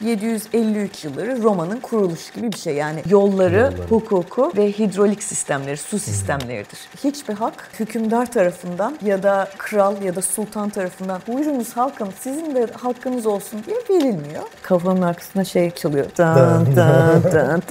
753 0.00 1.04
yılları 1.04 1.42
Roma'nın 1.42 1.80
kuruluşu 1.80 2.34
gibi 2.34 2.52
bir 2.52 2.58
şey. 2.58 2.74
Yani 2.74 3.02
yolları, 3.08 3.56
Yolları. 3.56 3.88
hukuku 3.88 4.52
ve 4.56 4.72
hidrolik 4.72 5.22
sistemleri, 5.22 5.76
su 5.76 5.98
sistemleridir. 5.98 6.78
Hiçbir 7.04 7.34
hak 7.34 7.68
hükümdar 7.80 8.30
tarafından 8.32 8.98
ya 9.04 9.22
da 9.22 9.48
kral 9.58 10.02
ya 10.02 10.16
da 10.16 10.22
sultan 10.22 10.68
tarafından 10.68 11.20
buyurunuz 11.28 11.76
halkım 11.76 12.08
sizin 12.20 12.54
de 12.54 12.66
hakkınız 12.80 13.26
olsun 13.26 13.60
diye 13.66 13.76
verilmiyor. 13.90 14.42
Kafanın 14.62 15.02
arkasında 15.02 15.44
şey 15.44 15.70
çalıyor. 15.70 16.06
Dan, 16.18 16.66
dan, 16.66 16.76
dan, 16.76 17.22
dan, 17.32 17.62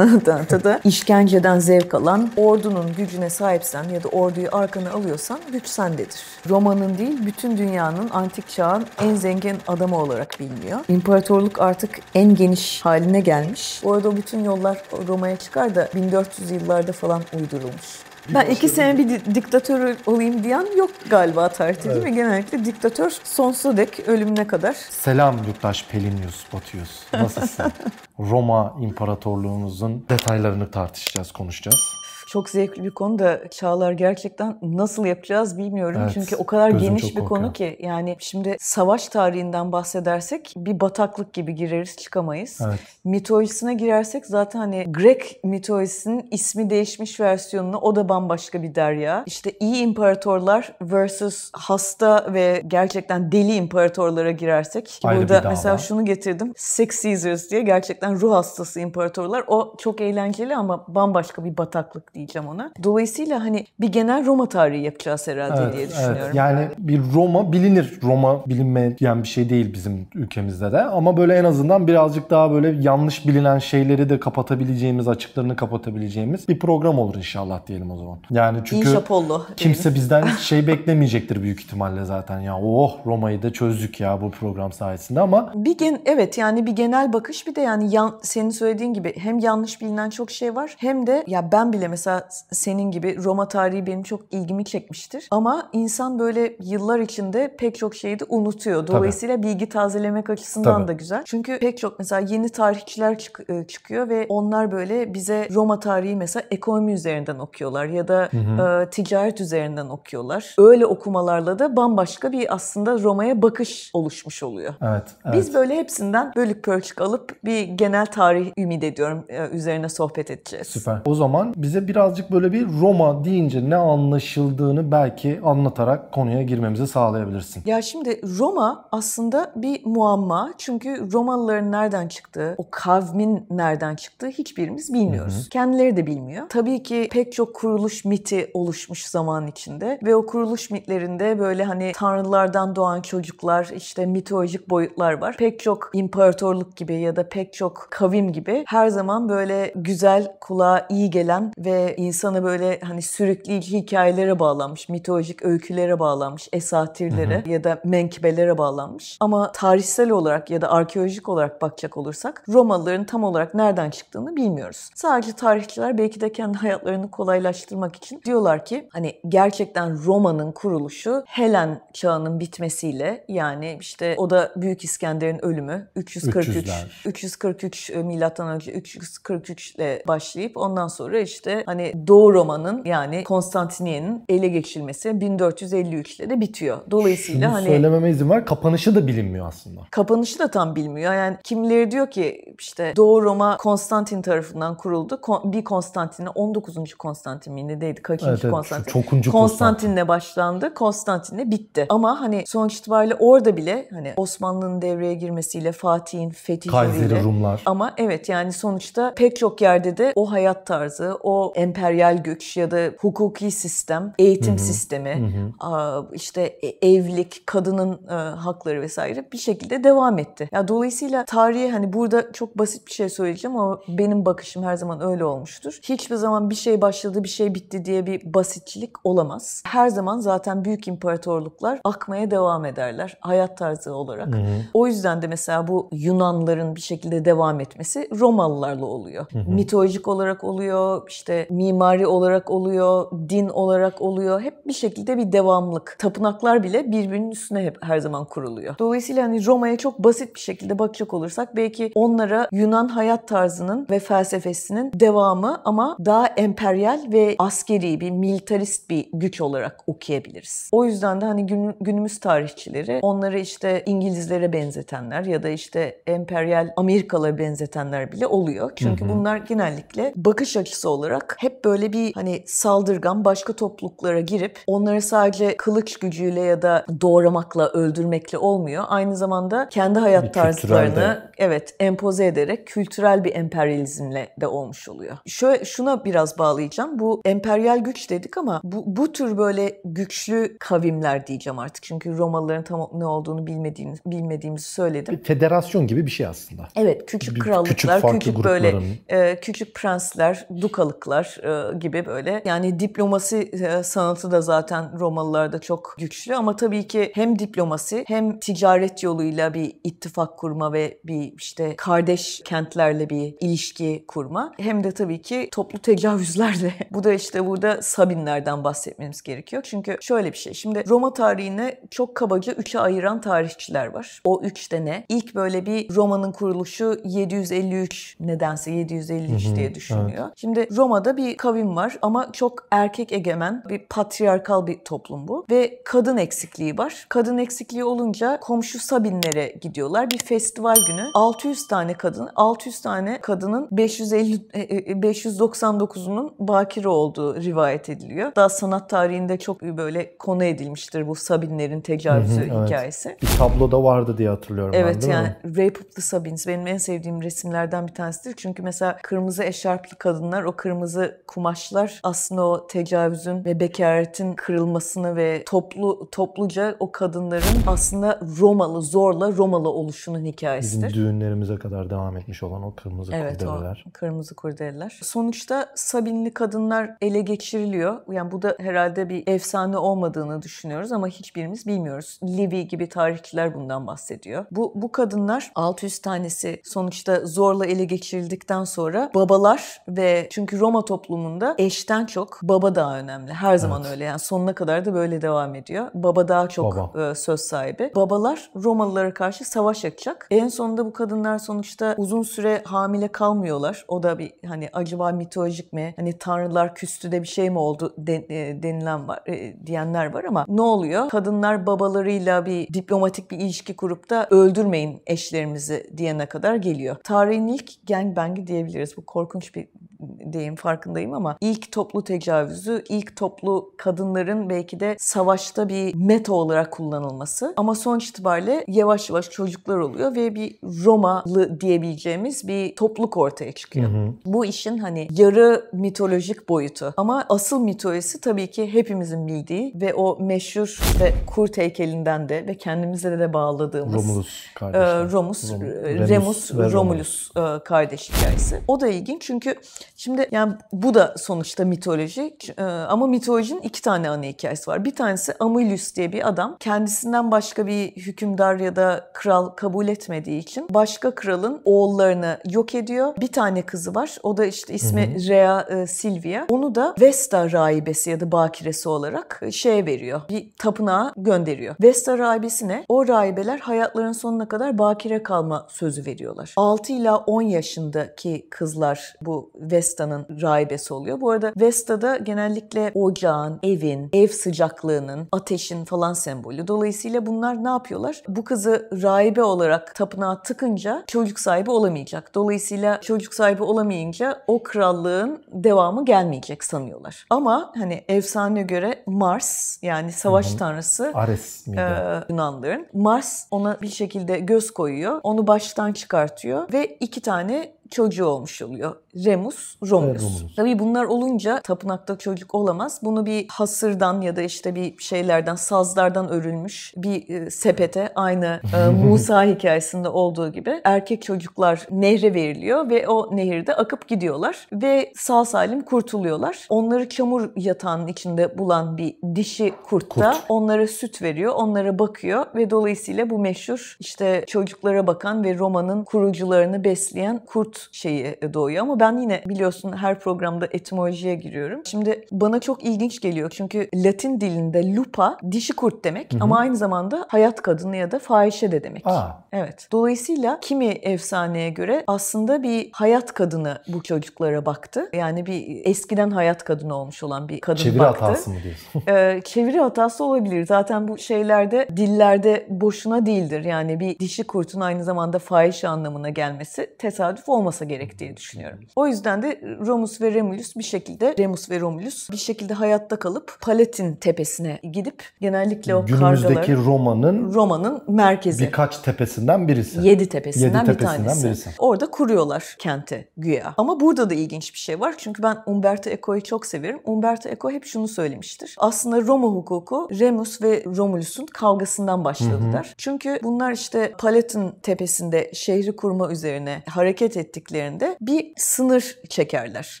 dan, 0.26 0.46
dan, 0.50 0.64
dan. 0.64 0.80
İşkenceden 0.84 1.58
zevk 1.58 1.94
alan, 1.94 2.30
ordunun 2.36 2.92
gücüne 2.96 3.30
sahipsen 3.30 3.84
ya 3.84 4.02
da 4.02 4.08
orduyu 4.08 4.48
arkana 4.52 4.90
alıyorsan 4.90 5.38
güç 5.52 5.66
sendedir. 5.66 6.20
Roma'nın 6.48 6.98
değil 6.98 7.26
bütün 7.26 7.58
dünyanın 7.58 8.10
antik 8.10 8.48
çağın 8.48 8.86
en 9.02 9.14
zengin 9.14 9.56
adamı 9.68 9.98
olarak 9.98 10.40
biliniyor. 10.40 10.80
İmparatorluk 10.88 11.60
artık 11.60 11.85
en 12.14 12.34
geniş 12.34 12.80
haline 12.84 13.20
gelmiş. 13.20 13.80
Bu 13.84 13.92
arada 13.92 14.16
bütün 14.16 14.44
yollar 14.44 14.78
Roma'ya 15.08 15.36
çıkar 15.36 15.74
da 15.74 15.88
1400 15.94 16.50
yıllarda 16.50 16.92
falan 16.92 17.22
uydurulmuş. 17.40 17.98
Ben 18.34 18.46
iki 18.46 18.68
sene 18.68 18.98
bir 18.98 19.08
di- 19.08 19.34
diktatör 19.34 19.96
olayım 20.06 20.44
diyen 20.44 20.66
yok 20.78 20.90
galiba 21.10 21.48
tarihte 21.48 21.90
değil 21.90 22.02
mi? 22.02 22.14
Genellikle 22.14 22.64
diktatör 22.64 23.10
sonsuza 23.24 23.76
dek 23.76 24.08
ölümüne 24.08 24.46
kadar. 24.46 24.74
Selam 24.90 25.36
yurttaş 25.48 25.84
Pelinius 25.90 26.44
Batius. 26.52 27.12
Nasılsın? 27.12 27.72
Roma 28.18 28.74
İmparatorluğumuzun 28.80 30.04
detaylarını 30.08 30.70
tartışacağız, 30.70 31.32
konuşacağız. 31.32 31.80
Çok 32.26 32.50
zevkli 32.50 32.84
bir 32.84 32.90
konu 32.90 33.18
da 33.18 33.48
Çağlar 33.50 33.92
gerçekten 33.92 34.58
nasıl 34.62 35.06
yapacağız 35.06 35.58
bilmiyorum. 35.58 36.00
Evet, 36.02 36.10
Çünkü 36.14 36.36
o 36.36 36.46
kadar 36.46 36.70
geniş 36.70 37.16
bir 37.16 37.24
konu 37.24 37.52
ki 37.52 37.76
yani 37.80 38.16
şimdi 38.18 38.56
savaş 38.60 39.08
tarihinden 39.08 39.72
bahsedersek 39.72 40.54
bir 40.56 40.80
bataklık 40.80 41.32
gibi 41.32 41.54
gireriz 41.54 41.96
çıkamayız. 41.96 42.58
Evet. 42.66 42.80
Mitolojisine 43.04 43.74
girersek 43.74 44.26
zaten 44.26 44.58
hani 44.58 44.92
Grek 44.92 45.40
mitolojisinin 45.44 46.28
ismi 46.30 46.70
değişmiş 46.70 47.20
versiyonunu 47.20 47.78
o 47.78 47.96
da 47.96 48.08
bambaşka 48.08 48.62
bir 48.62 48.74
derya. 48.74 49.22
İşte 49.26 49.52
iyi 49.60 49.76
imparatorlar 49.82 50.72
versus 50.82 51.50
hasta 51.52 52.32
ve 52.32 52.62
gerçekten 52.66 53.32
deli 53.32 53.54
imparatorlara 53.54 54.30
girersek 54.30 54.86
ki 54.86 55.08
Ayrı 55.08 55.20
burada 55.20 55.48
mesela 55.48 55.78
şunu 55.78 56.04
getirdim. 56.04 56.52
Six 56.56 57.02
Caesars 57.02 57.50
diye 57.50 57.62
gerçekten 57.62 58.20
ruh 58.20 58.32
hastası 58.32 58.80
imparatorlar. 58.80 59.44
O 59.46 59.74
çok 59.78 60.00
eğlenceli 60.00 60.56
ama 60.56 60.84
bambaşka 60.88 61.44
bir 61.44 61.56
bataklık 61.56 62.15
diyeceğim 62.16 62.48
ona. 62.48 62.70
Dolayısıyla 62.82 63.44
hani 63.44 63.66
bir 63.80 63.88
genel 63.88 64.26
Roma 64.26 64.48
tarihi 64.48 64.82
yapacağız 64.82 65.26
herhalde 65.28 65.76
diye 65.76 65.88
düşünüyorum. 65.88 66.30
Yani 66.34 66.68
bir 66.78 67.00
Roma 67.14 67.52
bilinir. 67.52 67.98
Roma 68.02 68.46
bilinmeyen 68.46 69.22
bir 69.22 69.28
şey 69.28 69.50
değil 69.50 69.74
bizim 69.74 70.06
ülkemizde 70.14 70.72
de. 70.72 70.82
Ama 70.82 71.16
böyle 71.16 71.34
en 71.34 71.44
azından 71.44 71.86
birazcık 71.86 72.30
daha 72.30 72.50
böyle 72.50 72.82
yanlış 72.82 73.26
bilinen 73.28 73.58
şeyleri 73.58 74.08
de 74.08 74.20
kapatabileceğimiz, 74.20 75.08
açıklarını 75.08 75.56
kapatabileceğimiz 75.56 76.48
bir 76.48 76.58
program 76.58 76.98
olur 76.98 77.14
inşallah 77.14 77.66
diyelim 77.66 77.90
o 77.90 77.96
zaman. 77.96 78.18
Yani 78.30 78.58
çünkü 78.64 78.88
İnşapollo. 78.88 79.42
kimse 79.56 79.94
bizden 79.94 80.26
şey 80.40 80.66
beklemeyecektir 80.66 81.42
büyük 81.42 81.60
ihtimalle 81.60 82.04
zaten. 82.04 82.40
Ya 82.40 82.58
oh 82.62 82.96
Roma'yı 83.06 83.42
da 83.42 83.52
çözdük 83.52 84.00
ya 84.00 84.20
bu 84.20 84.30
program 84.30 84.72
sayesinde 84.72 85.20
ama 85.20 85.52
Bir 85.54 85.78
gen 85.78 86.00
evet 86.06 86.38
yani 86.38 86.66
bir 86.66 86.72
genel 86.72 87.12
bakış 87.12 87.46
bir 87.46 87.54
de 87.54 87.60
yani 87.60 87.94
yan, 87.94 88.18
senin 88.22 88.50
söylediğin 88.50 88.94
gibi 88.94 89.14
hem 89.18 89.38
yanlış 89.38 89.80
bilinen 89.80 90.10
çok 90.10 90.30
şey 90.30 90.54
var 90.54 90.74
hem 90.78 91.06
de 91.06 91.24
ya 91.26 91.52
ben 91.52 91.72
bile 91.72 91.88
mesela 91.88 92.05
senin 92.52 92.90
gibi 92.90 93.24
Roma 93.24 93.48
tarihi 93.48 93.86
benim 93.86 94.02
çok 94.02 94.20
ilgimi 94.30 94.64
çekmiştir. 94.64 95.28
Ama 95.30 95.68
insan 95.72 96.18
böyle 96.18 96.56
yıllar 96.62 96.98
içinde 96.98 97.56
pek 97.58 97.78
çok 97.78 97.94
şeyi 97.94 98.18
de 98.18 98.24
unutuyor. 98.28 98.86
Dolayısıyla 98.86 99.42
bilgi 99.42 99.68
tazelemek 99.68 100.30
açısından 100.30 100.74
Tabii. 100.74 100.88
da 100.88 100.92
güzel. 100.92 101.22
Çünkü 101.24 101.58
pek 101.58 101.78
çok 101.78 101.98
mesela 101.98 102.26
yeni 102.28 102.48
tarihçiler 102.48 103.18
çık- 103.18 103.50
e, 103.50 103.66
çıkıyor 103.66 104.08
ve 104.08 104.26
onlar 104.28 104.72
böyle 104.72 105.14
bize 105.14 105.48
Roma 105.54 105.80
tarihi 105.80 106.16
mesela 106.16 106.44
ekonomi 106.50 106.92
üzerinden 106.92 107.38
okuyorlar 107.38 107.84
ya 107.86 108.08
da 108.08 108.24
e, 108.24 108.90
ticaret 108.90 109.40
üzerinden 109.40 109.86
okuyorlar. 109.88 110.54
Öyle 110.58 110.86
okumalarla 110.86 111.58
da 111.58 111.76
bambaşka 111.76 112.32
bir 112.32 112.54
aslında 112.54 112.98
Roma'ya 113.02 113.42
bakış 113.42 113.90
oluşmuş 113.94 114.42
oluyor. 114.42 114.74
evet. 114.82 115.02
evet. 115.24 115.36
Biz 115.36 115.54
böyle 115.54 115.76
hepsinden 115.76 116.32
bölük 116.36 116.64
pörçük 116.64 117.00
alıp 117.00 117.44
bir 117.44 117.62
genel 117.62 118.06
tarih 118.06 118.52
ümit 118.58 118.84
ediyorum 118.84 119.24
e, 119.28 119.48
üzerine 119.48 119.88
sohbet 119.88 120.30
edeceğiz. 120.30 120.66
Süper. 120.66 120.98
O 121.04 121.14
zaman 121.14 121.54
bize 121.56 121.88
birazcık 121.96 122.32
böyle 122.32 122.52
bir 122.52 122.66
Roma 122.80 123.24
deyince 123.24 123.70
ne 123.70 123.76
anlaşıldığını 123.76 124.92
belki 124.92 125.40
anlatarak 125.44 126.12
konuya 126.12 126.42
girmemizi 126.42 126.86
sağlayabilirsin. 126.86 127.62
Ya 127.66 127.82
şimdi 127.82 128.20
Roma 128.38 128.84
aslında 128.92 129.52
bir 129.56 129.86
muamma. 129.86 130.52
Çünkü 130.58 131.12
Romalıların 131.12 131.72
nereden 131.72 132.08
çıktığı, 132.08 132.54
o 132.58 132.64
kavmin 132.70 133.46
nereden 133.50 133.94
çıktığı 133.94 134.26
hiçbirimiz 134.26 134.92
bilmiyoruz. 134.92 135.48
Kendileri 135.50 135.96
de 135.96 136.06
bilmiyor. 136.06 136.46
Tabii 136.48 136.82
ki 136.82 137.08
pek 137.12 137.32
çok 137.32 137.54
kuruluş 137.54 138.04
miti 138.04 138.50
oluşmuş 138.54 139.06
zaman 139.06 139.46
içinde 139.46 139.98
ve 140.04 140.16
o 140.16 140.26
kuruluş 140.26 140.70
mitlerinde 140.70 141.38
böyle 141.38 141.64
hani 141.64 141.92
tanrılardan 141.94 142.76
doğan 142.76 143.00
çocuklar, 143.00 143.70
işte 143.76 144.06
mitolojik 144.06 144.70
boyutlar 144.70 145.20
var. 145.20 145.36
Pek 145.38 145.60
çok 145.60 145.90
imparatorluk 145.94 146.76
gibi 146.76 146.94
ya 146.94 147.16
da 147.16 147.28
pek 147.28 147.52
çok 147.52 147.86
kavim 147.90 148.32
gibi 148.32 148.64
her 148.66 148.88
zaman 148.88 149.28
böyle 149.28 149.72
güzel, 149.76 150.36
kulağa 150.40 150.86
iyi 150.90 151.10
gelen 151.10 151.52
ve 151.58 151.85
insanı 151.96 152.42
böyle 152.42 152.80
hani 152.80 153.02
sürükleyici 153.02 153.78
hikayelere 153.78 154.38
bağlanmış, 154.38 154.88
mitolojik 154.88 155.44
öykülere 155.44 155.98
bağlanmış, 155.98 156.48
esatirlere 156.52 157.42
ya 157.46 157.64
da 157.64 157.80
menkıbelere 157.84 158.58
bağlanmış. 158.58 159.16
Ama 159.20 159.52
tarihsel 159.52 160.10
olarak 160.10 160.50
ya 160.50 160.60
da 160.60 160.70
arkeolojik 160.70 161.28
olarak 161.28 161.62
bakacak 161.62 161.96
olursak 161.96 162.42
Romalıların 162.48 163.04
tam 163.04 163.24
olarak 163.24 163.54
nereden 163.54 163.90
çıktığını 163.90 164.36
bilmiyoruz. 164.36 164.90
Sadece 164.94 165.32
tarihçiler 165.32 165.98
belki 165.98 166.20
de 166.20 166.32
kendi 166.32 166.58
hayatlarını 166.58 167.10
kolaylaştırmak 167.10 167.96
için 167.96 168.22
diyorlar 168.24 168.64
ki 168.64 168.88
hani 168.92 169.20
gerçekten 169.28 170.04
Roma'nın 170.04 170.52
kuruluşu 170.52 171.24
Helen 171.26 171.80
çağının 171.92 172.40
bitmesiyle 172.40 173.24
yani 173.28 173.76
işte 173.80 174.14
o 174.18 174.30
da 174.30 174.52
Büyük 174.56 174.84
İskender'in 174.84 175.44
ölümü 175.44 175.88
343 175.96 176.66
300'ler. 176.66 176.86
343 177.04 177.90
e, 177.90 178.02
milattan 178.02 178.48
önce 178.48 178.72
343 178.72 179.74
ile 179.74 180.02
başlayıp 180.08 180.56
ondan 180.56 180.88
sonra 180.88 181.18
işte 181.18 181.62
hani 181.66 181.75
Doğu 182.06 182.32
Roma'nın 182.34 182.82
yani 182.84 183.24
Konstantiniye'nin 183.24 184.24
ele 184.28 184.48
geçirilmesi 184.48 185.20
1453 185.20 186.20
ile 186.20 186.30
de 186.30 186.40
bitiyor. 186.40 186.78
Dolayısıyla 186.90 187.48
Şunu 187.48 187.56
hani 187.56 187.66
söylememe 187.66 188.10
izin 188.10 188.30
var. 188.30 188.46
Kapanışı 188.46 188.94
da 188.94 189.06
bilinmiyor 189.06 189.46
aslında. 189.48 189.80
kapanışı 189.90 190.38
da 190.38 190.50
tam 190.50 190.76
bilmiyor. 190.76 191.14
Yani 191.14 191.36
kimileri 191.44 191.90
diyor 191.90 192.10
ki 192.10 192.54
işte 192.58 192.92
Doğu 192.96 193.22
Roma 193.22 193.56
Konstantin 193.56 194.22
tarafından 194.22 194.76
kuruldu. 194.76 195.20
Kon- 195.20 195.52
Bir 195.52 195.64
Konstantin'e 195.64 196.28
19. 196.28 196.94
Konstantin 196.98 197.52
mi 197.52 197.68
neydi? 197.68 197.94
Kaçıncı 198.02 198.30
Evet, 198.30 198.40
evet. 198.44 198.52
Konstantin? 198.54 198.90
Çokuncu 198.92 199.32
Konstantin'le 199.32 200.08
başlandı. 200.08 200.74
Konstantin'le 200.74 201.50
bitti. 201.50 201.86
Ama 201.88 202.20
hani 202.20 202.44
sonuç 202.46 202.76
itibariyle 202.78 203.14
orada 203.14 203.56
bile 203.56 203.88
hani 203.92 204.12
Osmanlı'nın 204.16 204.82
devreye 204.82 205.14
girmesiyle 205.14 205.72
Fatih'in 205.72 206.30
fethihleriyle 206.30 206.98
Kayseri 206.98 207.24
Rumlar. 207.24 207.62
ama 207.66 207.94
evet 207.96 208.28
yani 208.28 208.52
sonuçta 208.52 209.12
pek 209.16 209.36
çok 209.36 209.60
yerde 209.60 209.96
de 209.96 210.12
o 210.16 210.30
hayat 210.32 210.66
tarzı, 210.66 211.18
o 211.22 211.52
emperyal 211.66 212.18
güç 212.24 212.56
ya 212.56 212.70
da 212.70 212.90
hukuki 212.98 213.50
sistem, 213.50 214.12
eğitim 214.18 214.58
sistemi, 214.58 215.32
aa, 215.60 216.00
işte 216.12 216.42
e- 216.42 216.88
evlilik, 216.88 217.46
kadının 217.46 218.00
e, 218.08 218.14
hakları 218.14 218.80
vesaire 218.80 219.28
bir 219.32 219.38
şekilde 219.38 219.84
devam 219.84 220.18
etti. 220.18 220.48
Ya 220.52 220.68
dolayısıyla 220.68 221.24
tarihe 221.24 221.70
hani 221.70 221.92
burada 221.92 222.32
çok 222.32 222.58
basit 222.58 222.86
bir 222.86 222.92
şey 222.92 223.08
söyleyeceğim 223.08 223.56
ama 223.56 223.80
benim 223.88 224.24
bakışım 224.24 224.62
her 224.62 224.76
zaman 224.76 225.00
öyle 225.00 225.24
olmuştur. 225.24 225.78
Hiçbir 225.82 226.16
zaman 226.16 226.50
bir 226.50 226.54
şey 226.54 226.80
başladı, 226.80 227.24
bir 227.24 227.28
şey 227.28 227.54
bitti 227.54 227.84
diye 227.84 228.06
bir 228.06 228.34
basitçilik 228.34 228.90
olamaz. 229.04 229.62
Her 229.66 229.88
zaman 229.88 230.18
zaten 230.20 230.64
büyük 230.64 230.88
imparatorluklar 230.88 231.80
akmaya 231.84 232.30
devam 232.30 232.64
ederler 232.64 233.16
hayat 233.20 233.58
tarzı 233.58 233.94
olarak. 233.94 234.28
O 234.74 234.86
yüzden 234.86 235.22
de 235.22 235.26
mesela 235.26 235.68
bu 235.68 235.88
Yunanların 235.92 236.76
bir 236.76 236.80
şekilde 236.80 237.24
devam 237.24 237.60
etmesi 237.60 238.08
Romalılarla 238.20 238.84
oluyor. 238.86 239.26
Mitolojik 239.46 240.08
olarak 240.08 240.44
oluyor, 240.44 241.02
işte 241.08 241.46
mimari 241.56 242.06
olarak 242.06 242.50
oluyor, 242.50 243.10
din 243.28 243.48
olarak 243.48 244.02
oluyor. 244.02 244.40
Hep 244.40 244.66
bir 244.66 244.72
şekilde 244.72 245.16
bir 245.16 245.32
devamlık. 245.32 245.96
Tapınaklar 245.98 246.62
bile 246.62 246.92
birbirinin 246.92 247.30
üstüne 247.30 247.64
hep 247.64 247.78
her 247.84 247.98
zaman 247.98 248.24
kuruluyor. 248.24 248.78
Dolayısıyla 248.78 249.24
hani 249.24 249.46
Roma'ya 249.46 249.78
çok 249.78 249.98
basit 249.98 250.34
bir 250.34 250.40
şekilde 250.40 250.78
bakacak 250.78 251.14
olursak 251.14 251.56
belki 251.56 251.92
onlara 251.94 252.48
Yunan 252.52 252.88
hayat 252.88 253.28
tarzının 253.28 253.86
ve 253.90 253.98
felsefesinin 253.98 254.92
devamı 254.94 255.62
ama 255.64 255.96
daha 256.04 256.26
emperyal 256.26 257.00
ve 257.12 257.34
askeri 257.38 258.00
bir 258.00 258.10
militarist 258.10 258.90
bir 258.90 259.08
güç 259.12 259.40
olarak 259.40 259.80
okuyabiliriz. 259.86 260.70
O 260.72 260.84
yüzden 260.84 261.20
de 261.20 261.24
hani 261.24 261.46
gün, 261.46 261.74
günümüz 261.80 262.20
tarihçileri 262.20 262.98
onları 263.02 263.38
işte 263.38 263.82
İngilizlere 263.86 264.52
benzetenler 264.52 265.24
ya 265.24 265.42
da 265.42 265.48
işte 265.48 266.02
emperyal 266.06 266.70
Amerikalılara 266.76 267.38
benzetenler 267.38 268.12
bile 268.12 268.26
oluyor. 268.26 268.72
Çünkü 268.76 269.04
hı 269.04 269.08
hı. 269.08 269.14
bunlar 269.14 269.36
genellikle 269.36 270.12
bakış 270.16 270.56
açısı 270.56 270.90
olarak 270.90 271.36
hep 271.46 271.64
böyle 271.64 271.92
bir 271.92 272.12
hani 272.14 272.42
saldırgan 272.46 273.24
başka 273.24 273.52
topluluklara 273.52 274.20
girip 274.20 274.58
onları 274.66 275.02
sadece 275.02 275.56
kılıç 275.56 275.96
gücüyle 275.96 276.40
ya 276.40 276.62
da 276.62 276.86
doğramakla, 277.00 277.68
öldürmekle 277.68 278.38
olmuyor. 278.38 278.84
Aynı 278.88 279.16
zamanda 279.16 279.68
kendi 279.68 279.98
hayat 279.98 280.24
bir 280.24 280.32
tarzlarını 280.32 281.30
evet 281.38 281.74
empoze 281.80 282.26
ederek 282.26 282.66
kültürel 282.66 283.24
bir 283.24 283.34
emperyalizmle 283.34 284.28
de 284.40 284.46
olmuş 284.46 284.88
oluyor. 284.88 285.16
Şöyle 285.26 285.64
şuna 285.64 286.04
biraz 286.04 286.38
bağlayacağım. 286.38 286.98
Bu 286.98 287.20
emperyal 287.24 287.78
güç 287.78 288.10
dedik 288.10 288.38
ama 288.38 288.60
bu, 288.64 288.84
bu 288.86 289.12
tür 289.12 289.38
böyle 289.38 289.80
güçlü 289.84 290.56
kavimler 290.60 291.26
diyeceğim 291.26 291.58
artık. 291.58 291.82
Çünkü 291.82 292.18
Romalıların 292.18 292.64
tam 292.64 292.90
ne 292.94 293.06
olduğunu 293.06 293.46
bilmediğimiz 293.46 293.98
bilmediğimizi 294.06 294.68
söyledim. 294.68 295.18
Bir 295.18 295.24
federasyon 295.24 295.86
gibi 295.86 296.06
bir 296.06 296.10
şey 296.10 296.26
aslında. 296.26 296.68
Evet, 296.76 297.06
küçük 297.06 297.42
krallıklar, 297.42 298.00
küçük, 298.00 298.20
küçük 298.20 298.44
böyle 298.44 298.74
e, 299.08 299.40
küçük 299.40 299.74
prensler, 299.74 300.46
dukalıklar 300.60 301.25
e, 301.42 301.78
gibi 301.78 302.06
böyle. 302.06 302.42
Yani 302.44 302.80
diplomasi 302.80 303.36
e, 303.36 303.82
sanatı 303.82 304.30
da 304.30 304.40
zaten 304.40 304.98
Romalılarda 304.98 305.58
çok 305.58 305.94
güçlü 305.98 306.34
ama 306.36 306.56
tabii 306.56 306.88
ki 306.88 307.10
hem 307.14 307.38
diplomasi 307.38 308.04
hem 308.06 308.40
ticaret 308.40 309.02
yoluyla 309.02 309.54
bir 309.54 309.76
ittifak 309.84 310.38
kurma 310.38 310.72
ve 310.72 310.98
bir 311.04 311.32
işte 311.38 311.76
kardeş 311.76 312.40
kentlerle 312.44 313.10
bir 313.10 313.34
ilişki 313.40 314.04
kurma 314.08 314.52
hem 314.58 314.84
de 314.84 314.92
tabii 314.92 315.22
ki 315.22 315.48
toplu 315.52 315.78
tecavüzlerle. 315.78 316.74
Bu 316.90 317.04
da 317.04 317.12
işte 317.12 317.46
burada 317.46 317.82
Sabinlerden 317.82 318.64
bahsetmemiz 318.64 319.22
gerekiyor. 319.22 319.62
Çünkü 319.66 319.96
şöyle 320.00 320.32
bir 320.32 320.38
şey. 320.38 320.54
Şimdi 320.54 320.84
Roma 320.88 321.12
tarihine 321.12 321.80
çok 321.90 322.14
kabaca 322.14 322.52
üçe 322.52 322.80
ayıran 322.80 323.20
tarihçiler 323.20 323.86
var. 323.86 324.20
O 324.24 324.40
üç 324.42 324.72
de 324.72 324.84
ne? 324.84 325.06
İlk 325.08 325.34
böyle 325.34 325.66
bir 325.66 325.94
Roma'nın 325.94 326.32
kuruluşu 326.32 327.00
753 327.04 328.16
nedense 328.20 328.70
753 328.70 329.56
diye 329.56 329.74
düşünülüyor. 329.74 330.24
Evet. 330.26 330.32
Şimdi 330.36 330.76
Roma'da 330.76 331.15
bir 331.16 331.36
kavim 331.36 331.76
var 331.76 331.98
ama 332.02 332.32
çok 332.32 332.66
erkek 332.70 333.12
egemen 333.12 333.62
bir 333.68 333.78
patriarkal 333.78 334.66
bir 334.66 334.78
toplum 334.78 335.28
bu 335.28 335.46
ve 335.50 335.80
kadın 335.84 336.16
eksikliği 336.16 336.78
var. 336.78 337.06
Kadın 337.08 337.38
eksikliği 337.38 337.84
olunca 337.84 338.40
komşu 338.40 338.78
Sabinlere 338.78 339.54
gidiyorlar. 339.60 340.10
Bir 340.10 340.18
festival 340.18 340.76
günü 340.86 341.10
600 341.14 341.68
tane 341.68 341.94
kadın, 341.94 342.28
600 342.36 342.80
tane 342.80 343.20
kadının 343.20 343.68
550 343.72 344.36
599'unun 344.36 346.32
bakire 346.38 346.88
olduğu 346.88 347.42
rivayet 347.42 347.88
ediliyor. 347.88 348.32
Daha 348.36 348.48
sanat 348.48 348.90
tarihinde 348.90 349.38
çok 349.38 349.62
böyle 349.62 350.16
konu 350.18 350.44
edilmiştir 350.44 351.08
bu 351.08 351.14
Sabinlerin 351.14 351.80
tecavüzü 351.80 352.50
hı 352.50 352.54
hı, 352.54 352.64
hikayesi. 352.64 353.08
Evet. 353.08 353.22
Bir 353.22 353.38
tabloda 353.38 353.82
vardı 353.82 354.18
diye 354.18 354.28
hatırlıyorum 354.28 354.74
evet, 354.74 354.94
ben 354.94 355.02
değil 355.02 355.12
yani 355.12 355.28
mi? 355.28 355.36
Rape 355.56 355.80
of 355.80 355.94
the 355.94 356.02
Sabines 356.02 356.46
benim 356.46 356.66
en 356.66 356.78
sevdiğim 356.78 357.22
resimlerden 357.22 357.88
bir 357.88 357.94
tanesidir. 357.94 358.36
Çünkü 358.36 358.62
mesela 358.62 358.96
kırmızı 359.02 359.44
eşarplı 359.44 359.96
kadınlar 359.96 360.42
o 360.42 360.52
kırmızı 360.52 361.05
kumaşlar 361.26 362.00
aslında 362.02 362.46
o 362.46 362.66
tecavüzün 362.66 363.44
ve 363.44 363.60
bekaretin 363.60 364.34
kırılmasını 364.34 365.16
ve 365.16 365.42
toplu 365.46 366.08
topluca 366.12 366.76
o 366.80 366.92
kadınların 366.92 367.62
aslında 367.66 368.20
Romalı 368.40 368.82
zorla 368.82 369.36
Romalı 369.36 369.68
oluşunun 369.68 370.24
hikayesidir. 370.24 370.88
Bizim 370.88 371.02
düğünlerimize 371.02 371.56
kadar 371.56 371.90
devam 371.90 372.16
etmiş 372.16 372.42
olan 372.42 372.62
o 372.62 372.74
kırmızı 372.74 373.12
evet, 373.14 373.38
kurdeleler. 373.38 373.76
Evet 373.76 373.86
o 373.88 373.90
kırmızı 373.92 374.34
kurdeleler. 374.34 375.00
Sonuçta 375.02 375.72
Sabinli 375.74 376.34
kadınlar 376.34 376.96
ele 377.00 377.20
geçiriliyor. 377.20 378.00
Yani 378.12 378.32
bu 378.32 378.42
da 378.42 378.56
herhalde 378.60 379.08
bir 379.08 379.22
efsane 379.26 379.78
olmadığını 379.78 380.42
düşünüyoruz 380.42 380.92
ama 380.92 381.08
hiçbirimiz 381.08 381.66
bilmiyoruz. 381.66 382.20
Livy 382.22 382.62
gibi 382.62 382.88
tarihçiler 382.88 383.54
bundan 383.54 383.86
bahsediyor. 383.86 384.44
Bu, 384.50 384.72
bu 384.74 384.92
kadınlar 384.92 385.52
600 385.54 385.98
tanesi 385.98 386.60
sonuçta 386.64 387.26
zorla 387.26 387.66
ele 387.66 387.84
geçirildikten 387.84 388.64
sonra 388.64 389.10
babalar 389.14 389.82
ve 389.88 390.26
çünkü 390.30 390.60
Roma 390.60 390.84
toplumunda 390.96 391.54
eşten 391.58 392.06
çok 392.06 392.38
baba 392.42 392.74
daha 392.74 392.98
önemli. 392.98 393.32
Her 393.32 393.56
zaman 393.56 393.82
evet. 393.82 393.92
öyle 393.92 394.04
yani 394.04 394.18
sonuna 394.18 394.54
kadar 394.54 394.84
da 394.84 394.94
böyle 394.94 395.22
devam 395.22 395.54
ediyor. 395.54 395.86
Baba 395.94 396.28
daha 396.28 396.48
çok 396.48 396.76
baba. 396.76 397.10
E, 397.10 397.14
söz 397.14 397.40
sahibi. 397.40 397.92
Babalar 397.96 398.50
Romalılara 398.64 399.14
karşı 399.14 399.44
savaş 399.44 399.84
açacak. 399.84 400.26
En 400.30 400.48
sonunda 400.48 400.86
bu 400.86 400.92
kadınlar 400.92 401.38
sonuçta 401.38 401.94
uzun 401.98 402.22
süre 402.22 402.62
hamile 402.64 403.08
kalmıyorlar. 403.08 403.84
O 403.88 404.02
da 404.02 404.18
bir 404.18 404.32
hani 404.46 404.68
acaba 404.72 405.12
mitolojik 405.12 405.72
mi? 405.72 405.94
Hani 405.96 406.18
tanrılar 406.18 406.74
küstü 406.74 407.12
de 407.12 407.22
bir 407.22 407.28
şey 407.28 407.50
mi 407.50 407.58
oldu 407.58 407.94
e, 408.08 408.62
denilen 408.62 409.08
var 409.08 409.20
e, 409.26 409.66
diyenler 409.66 410.12
var 410.12 410.24
ama 410.24 410.44
ne 410.48 410.62
oluyor? 410.62 411.08
Kadınlar 411.08 411.66
babalarıyla 411.66 412.46
bir 412.46 412.68
diplomatik 412.74 413.30
bir 413.30 413.38
ilişki 413.38 413.76
kurup 413.76 414.10
da 414.10 414.26
öldürmeyin 414.30 415.02
eşlerimizi 415.06 415.90
diyene 415.96 416.26
kadar 416.26 416.56
geliyor. 416.56 416.96
Tarihin 417.04 417.46
ilk 417.46 417.86
gangbang'i 417.88 418.46
diyebiliriz. 418.46 418.96
Bu 418.96 419.06
korkunç 419.06 419.54
bir 419.54 419.68
deyim 420.00 420.56
farkındayım 420.56 421.14
ama 421.14 421.36
ilk 421.40 421.72
toplu 421.72 422.04
tecavüzü, 422.04 422.84
ilk 422.88 423.16
toplu 423.16 423.72
kadınların 423.76 424.50
belki 424.50 424.80
de 424.80 424.96
savaşta 424.98 425.68
bir 425.68 425.94
meta 425.94 426.32
olarak 426.32 426.70
kullanılması. 426.70 427.54
Ama 427.56 427.74
sonuç 427.74 428.08
itibariyle 428.08 428.64
yavaş 428.68 429.10
yavaş 429.10 429.30
çocuklar 429.30 429.76
oluyor 429.76 430.16
ve 430.16 430.34
bir 430.34 430.56
Romalı 430.84 431.60
diyebileceğimiz 431.60 432.48
bir 432.48 432.76
topluluk 432.76 433.16
ortaya 433.16 433.52
çıkıyor. 433.52 433.90
Hı 433.90 433.96
hı. 433.96 434.12
Bu 434.26 434.44
işin 434.44 434.78
hani 434.78 435.08
yarı 435.10 435.70
mitolojik 435.72 436.48
boyutu. 436.48 436.94
Ama 436.96 437.26
asıl 437.28 437.60
mitolojisi 437.60 438.20
tabii 438.20 438.50
ki 438.50 438.72
hepimizin 438.72 439.26
bildiği 439.26 439.72
ve 439.74 439.94
o 439.94 440.18
meşhur 440.20 440.78
ve 441.00 441.12
kurt 441.26 441.56
heykelinden 441.56 442.28
de 442.28 442.46
ve 442.46 442.54
kendimize 442.54 443.18
de 443.18 443.32
bağladığımız 443.32 443.94
Romulus. 443.94 444.44
E, 444.62 445.04
Romus, 445.12 445.52
Rom, 445.52 445.60
Remus, 445.60 446.08
Remus 446.10 446.50
Romulus, 446.54 446.74
Romulus 446.74 447.30
e, 447.36 447.64
kardeş 447.64 448.10
hikayesi. 448.10 448.60
O 448.68 448.80
da 448.80 448.88
ilginç 448.88 449.22
çünkü 449.22 449.54
Şimdi 449.96 450.28
yani 450.30 450.52
bu 450.72 450.94
da 450.94 451.14
sonuçta 451.18 451.64
mitoloji 451.64 452.36
e, 452.58 452.62
ama 452.62 453.06
mitolojinin 453.06 453.62
iki 453.62 453.82
tane 453.82 454.10
ana 454.10 454.22
hikayesi 454.22 454.70
var. 454.70 454.84
Bir 454.84 454.94
tanesi 454.94 455.34
Amulius 455.40 455.96
diye 455.96 456.12
bir 456.12 456.28
adam 456.28 456.56
kendisinden 456.60 457.30
başka 457.30 457.66
bir 457.66 457.90
hükümdar 457.90 458.56
ya 458.56 458.76
da 458.76 459.10
kral 459.14 459.48
kabul 459.48 459.88
etmediği 459.88 460.38
için 460.38 460.66
başka 460.70 461.14
kralın 461.14 461.62
oğullarını 461.64 462.38
yok 462.50 462.74
ediyor. 462.74 463.14
Bir 463.20 463.32
tane 463.32 463.62
kızı 463.62 463.94
var. 463.94 464.18
O 464.22 464.36
da 464.36 464.44
işte 464.44 464.74
ismi 464.74 465.06
hı 465.06 465.18
hı. 465.18 465.28
Rea 465.28 465.60
e, 465.60 465.86
Silvia. 465.86 466.44
Onu 466.48 466.74
da 466.74 466.94
Vesta 467.00 467.52
rahibesi 467.52 468.10
ya 468.10 468.20
da 468.20 468.32
bakiresi 468.32 468.88
olarak 468.88 469.42
şeye 469.50 469.86
veriyor. 469.86 470.20
Bir 470.28 470.50
tapınağa 470.58 471.12
gönderiyor. 471.16 471.74
Vesta 471.82 472.18
rahibesine 472.18 472.84
o 472.88 473.08
rahibeler 473.08 473.58
hayatlarının 473.58 474.12
sonuna 474.12 474.48
kadar 474.48 474.78
bakire 474.78 475.22
kalma 475.22 475.66
sözü 475.70 476.06
veriyorlar. 476.06 476.54
6 476.56 476.92
ila 476.92 477.16
10 477.16 477.42
yaşındaki 477.42 478.46
kızlar 478.50 479.14
bu 479.20 479.50
Vesta'nın 479.86 480.26
rahibesi 480.42 480.94
oluyor. 480.94 481.20
Bu 481.20 481.30
arada 481.30 481.52
Vesta'da 481.56 482.16
genellikle 482.16 482.92
ocağın, 482.94 483.60
evin, 483.62 484.10
ev 484.12 484.28
sıcaklığının, 484.28 485.28
ateşin 485.32 485.84
falan 485.84 486.12
sembolü. 486.12 486.68
Dolayısıyla 486.68 487.26
bunlar 487.26 487.64
ne 487.64 487.68
yapıyorlar? 487.68 488.22
Bu 488.28 488.44
kızı 488.44 488.88
rahibe 489.02 489.42
olarak 489.42 489.94
tapınağa 489.94 490.42
tıkınca 490.42 491.04
çocuk 491.06 491.40
sahibi 491.40 491.70
olamayacak. 491.70 492.34
Dolayısıyla 492.34 493.00
çocuk 493.00 493.34
sahibi 493.34 493.62
olamayınca 493.62 494.42
o 494.46 494.62
krallığın 494.62 495.44
devamı 495.52 496.04
gelmeyecek 496.04 496.64
sanıyorlar. 496.64 497.26
Ama 497.30 497.72
hani 497.76 498.04
efsane 498.08 498.62
göre 498.62 499.02
Mars 499.06 499.82
yani 499.82 500.12
savaş 500.12 500.50
Hı-hı. 500.50 500.58
tanrısı 500.58 501.10
Ares 501.14 501.66
miydi? 501.66 501.80
E, 501.80 502.32
Yunanların. 502.32 502.86
Mars 502.92 503.46
ona 503.50 503.80
bir 503.82 503.88
şekilde 503.88 504.38
göz 504.38 504.70
koyuyor. 504.70 505.20
Onu 505.22 505.46
baştan 505.46 505.92
çıkartıyor 505.92 506.72
ve 506.72 506.96
iki 507.00 507.20
tane 507.20 507.76
çocuğu 507.90 508.26
olmuş 508.26 508.62
oluyor. 508.62 508.96
Remus, 509.24 509.76
Romulus. 509.82 510.22
Romulus. 510.22 510.56
Tabii 510.56 510.78
bunlar 510.78 511.04
olunca 511.04 511.60
tapınakta 511.60 512.18
çocuk 512.18 512.54
olamaz. 512.54 513.00
Bunu 513.02 513.26
bir 513.26 513.46
hasırdan 513.48 514.20
ya 514.20 514.36
da 514.36 514.42
işte 514.42 514.74
bir 514.74 514.98
şeylerden, 514.98 515.54
sazlardan 515.54 516.28
örülmüş 516.28 516.94
bir 516.96 517.28
e, 517.28 517.50
sepete 517.50 518.12
aynı 518.14 518.60
e, 518.76 518.88
Musa 519.06 519.44
hikayesinde 519.44 520.08
olduğu 520.08 520.52
gibi 520.52 520.80
erkek 520.84 521.22
çocuklar 521.22 521.86
nehre 521.90 522.34
veriliyor 522.34 522.90
ve 522.90 523.08
o 523.08 523.36
nehirde 523.36 523.74
akıp 523.74 524.08
gidiyorlar 524.08 524.68
ve 524.72 525.12
sağ 525.16 525.44
salim 525.44 525.82
kurtuluyorlar. 525.82 526.66
Onları 526.68 527.08
çamur 527.08 527.50
yatağının 527.56 528.06
içinde 528.06 528.58
bulan 528.58 528.98
bir 528.98 529.16
dişi 529.34 529.74
kurt 529.88 530.18
da 530.18 530.30
Kurt. 530.30 530.44
onlara 530.48 530.86
süt 530.86 531.22
veriyor, 531.22 531.52
onlara 531.56 531.98
bakıyor 531.98 532.46
ve 532.54 532.70
dolayısıyla 532.70 533.30
bu 533.30 533.38
meşhur 533.38 533.96
işte 534.00 534.44
çocuklara 534.46 535.06
bakan 535.06 535.44
ve 535.44 535.58
Roma'nın 535.58 536.04
kurucularını 536.04 536.84
besleyen 536.84 537.40
kurt 537.46 537.66
kurt 537.66 537.94
şeyi 537.94 538.36
doğuyor 538.54 538.82
ama 538.82 539.00
ben 539.00 539.05
yine 539.14 539.42
biliyorsun 539.46 539.92
her 539.96 540.20
programda 540.20 540.66
etimolojiye 540.70 541.34
giriyorum. 541.34 541.80
Şimdi 541.86 542.24
bana 542.32 542.60
çok 542.60 542.84
ilginç 542.84 543.20
geliyor 543.20 543.50
çünkü 543.50 543.88
Latin 543.94 544.40
dilinde 544.40 544.94
lupa 544.94 545.36
dişi 545.52 545.72
kurt 545.76 546.04
demek 546.04 546.34
ama 546.40 546.58
aynı 546.58 546.76
zamanda 546.76 547.26
hayat 547.28 547.62
kadını 547.62 547.96
ya 547.96 548.10
da 548.10 548.18
fahişe 548.18 548.72
de 548.72 548.84
demek. 548.84 549.06
Aa. 549.06 549.28
Evet. 549.52 549.88
Dolayısıyla 549.92 550.58
kimi 550.62 550.86
efsaneye 550.86 551.70
göre 551.70 552.04
aslında 552.06 552.62
bir 552.62 552.88
hayat 552.92 553.34
kadını 553.34 553.78
bu 553.88 554.02
çocuklara 554.02 554.66
baktı. 554.66 555.08
Yani 555.12 555.46
bir 555.46 555.80
eskiden 555.84 556.30
hayat 556.30 556.64
kadını 556.64 556.94
olmuş 556.94 557.22
olan 557.22 557.48
bir 557.48 557.60
kadın 557.60 557.82
Çeviri 557.82 557.98
baktı. 557.98 558.24
hatası 558.24 558.50
mı 558.50 558.56
diyorsun? 558.62 559.02
Ee, 559.08 559.40
çeviri 559.44 559.80
hatası 559.80 560.24
olabilir. 560.24 560.66
Zaten 560.66 561.08
bu 561.08 561.18
şeylerde 561.18 561.88
dillerde 561.96 562.66
boşuna 562.68 563.26
değildir. 563.26 563.64
Yani 563.64 564.00
bir 564.00 564.18
dişi 564.18 564.44
kurtun 564.44 564.80
aynı 564.80 565.04
zamanda 565.04 565.38
fahişe 565.38 565.88
anlamına 565.88 566.30
gelmesi 566.30 566.96
tesadüf 566.98 567.48
olmasa 567.48 567.84
gerek 567.84 568.18
diye 568.18 568.36
düşünüyorum. 568.36 568.78
O 568.96 569.06
yüzden 569.06 569.42
de 569.42 569.60
Romus 569.86 570.20
ve 570.20 570.34
Remulus 570.34 570.76
bir 570.76 570.82
şekilde 570.82 571.34
Remus 571.38 571.70
ve 571.70 571.80
Romulus 571.80 572.30
bir 572.30 572.36
şekilde 572.36 572.74
hayatta 572.74 573.16
kalıp 573.18 573.58
Palatin 573.60 574.14
tepesine 574.14 574.80
gidip 574.92 575.22
genellikle 575.40 575.94
o 575.94 576.06
Günümüzdeki 576.06 576.76
Roma'nın 576.76 577.54
Roma'nın 577.54 578.02
merkezi. 578.08 578.64
birkaç 578.66 578.98
tepesinden 578.98 579.68
birisi. 579.68 580.00
Yedi 580.08 580.28
tepesinden 580.28 580.66
Yedi 580.78 580.88
bir 580.88 580.94
tepesinden 580.94 581.24
tanesi. 581.26 581.46
birisi. 581.46 581.70
Orada 581.78 582.10
kuruyorlar 582.10 582.76
kenti 582.78 583.28
güya. 583.36 583.74
Ama 583.76 584.00
burada 584.00 584.30
da 584.30 584.34
ilginç 584.34 584.74
bir 584.74 584.78
şey 584.78 585.00
var. 585.00 585.14
Çünkü 585.18 585.42
ben 585.42 585.58
Umberto 585.66 586.10
Eco'yu 586.10 586.42
çok 586.42 586.66
severim. 586.66 587.00
Umberto 587.04 587.48
Eco 587.48 587.70
hep 587.70 587.84
şunu 587.84 588.08
söylemiştir. 588.08 588.74
Aslında 588.78 589.22
Roma 589.22 589.48
hukuku 589.48 590.08
Remus 590.18 590.62
ve 590.62 590.84
Romulus'un 590.96 591.46
kavgasından 591.46 592.24
başladılar. 592.24 592.94
Çünkü 592.98 593.38
bunlar 593.42 593.72
işte 593.72 594.12
Palatin 594.18 594.70
tepesinde 594.82 595.50
şehri 595.54 595.96
kurma 595.96 596.30
üzerine 596.32 596.82
hareket 596.88 597.36
ettiklerinde 597.36 598.16
bir 598.20 598.52
sınır 598.76 599.18
çekerler. 599.28 600.00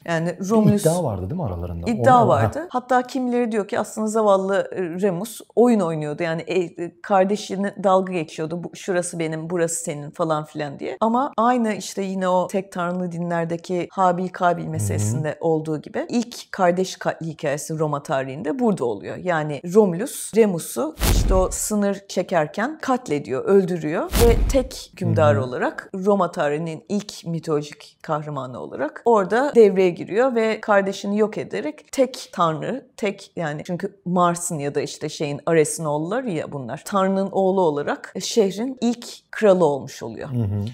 Yani 0.04 0.36
Bir 0.40 0.48
Romulus 0.48 0.82
iddia 0.82 1.04
vardı 1.04 1.30
değil 1.30 1.40
mi 1.40 1.44
aralarında? 1.46 1.90
İddia 1.90 2.22
Onu- 2.22 2.28
vardı. 2.28 2.66
Hatta 2.70 3.02
kimileri 3.02 3.52
diyor 3.52 3.68
ki 3.68 3.78
aslında 3.78 4.06
zavallı 4.06 4.68
e, 4.72 4.82
Remus 4.82 5.40
oyun 5.56 5.80
oynuyordu. 5.80 6.22
Yani 6.22 6.42
e, 6.42 6.60
e, 6.60 7.00
kardeşine 7.02 7.74
dalga 7.84 8.12
geçiyordu. 8.12 8.64
Bu, 8.64 8.76
şurası 8.76 9.18
benim, 9.18 9.50
burası 9.50 9.82
senin 9.82 10.10
falan 10.10 10.44
filan 10.44 10.78
diye. 10.78 10.96
Ama 11.00 11.32
aynı 11.36 11.72
işte 11.72 12.02
yine 12.02 12.28
o 12.28 12.46
tek 12.46 12.72
tanrılı 12.72 13.12
dinlerdeki 13.12 13.88
Habil 13.90 14.28
Kabil 14.28 14.66
meselesinde 14.66 15.36
olduğu 15.40 15.80
gibi 15.80 16.06
ilk 16.08 16.52
kardeş 16.52 16.96
katli 16.96 17.26
hikayesi 17.26 17.78
Roma 17.78 18.02
tarihinde 18.02 18.58
burada 18.58 18.84
oluyor. 18.84 19.16
Yani 19.16 19.60
Romulus 19.74 20.34
Remus'u 20.36 20.96
işte 21.12 21.34
o 21.34 21.50
sınır 21.50 22.00
çekerken 22.08 22.78
katlediyor, 22.78 23.44
öldürüyor 23.44 24.04
ve 24.04 24.48
tek 24.48 24.90
hükümdar 24.92 25.36
olarak 25.36 25.90
Roma 25.94 26.30
tarihinin 26.30 26.84
ilk 26.88 27.26
mitolojik 27.26 27.98
kahramanı 28.02 28.60
olarak 28.66 29.02
orada 29.04 29.52
devreye 29.54 29.90
giriyor 29.90 30.34
ve 30.34 30.60
kardeşini 30.60 31.18
yok 31.18 31.38
ederek 31.38 31.92
tek 31.92 32.28
tanrı, 32.32 32.86
tek 32.96 33.30
yani 33.36 33.62
çünkü 33.66 33.96
Mars'ın 34.04 34.58
ya 34.58 34.74
da 34.74 34.80
işte 34.80 35.08
şeyin 35.08 35.40
Ares'in 35.46 35.84
oğulları 35.84 36.30
ya 36.30 36.52
bunlar. 36.52 36.82
Tanrı'nın 36.84 37.28
oğlu 37.32 37.60
olarak 37.60 38.14
şehrin 38.20 38.78
ilk 38.80 39.06
kralı 39.30 39.64
olmuş 39.64 40.02
oluyor. 40.02 40.28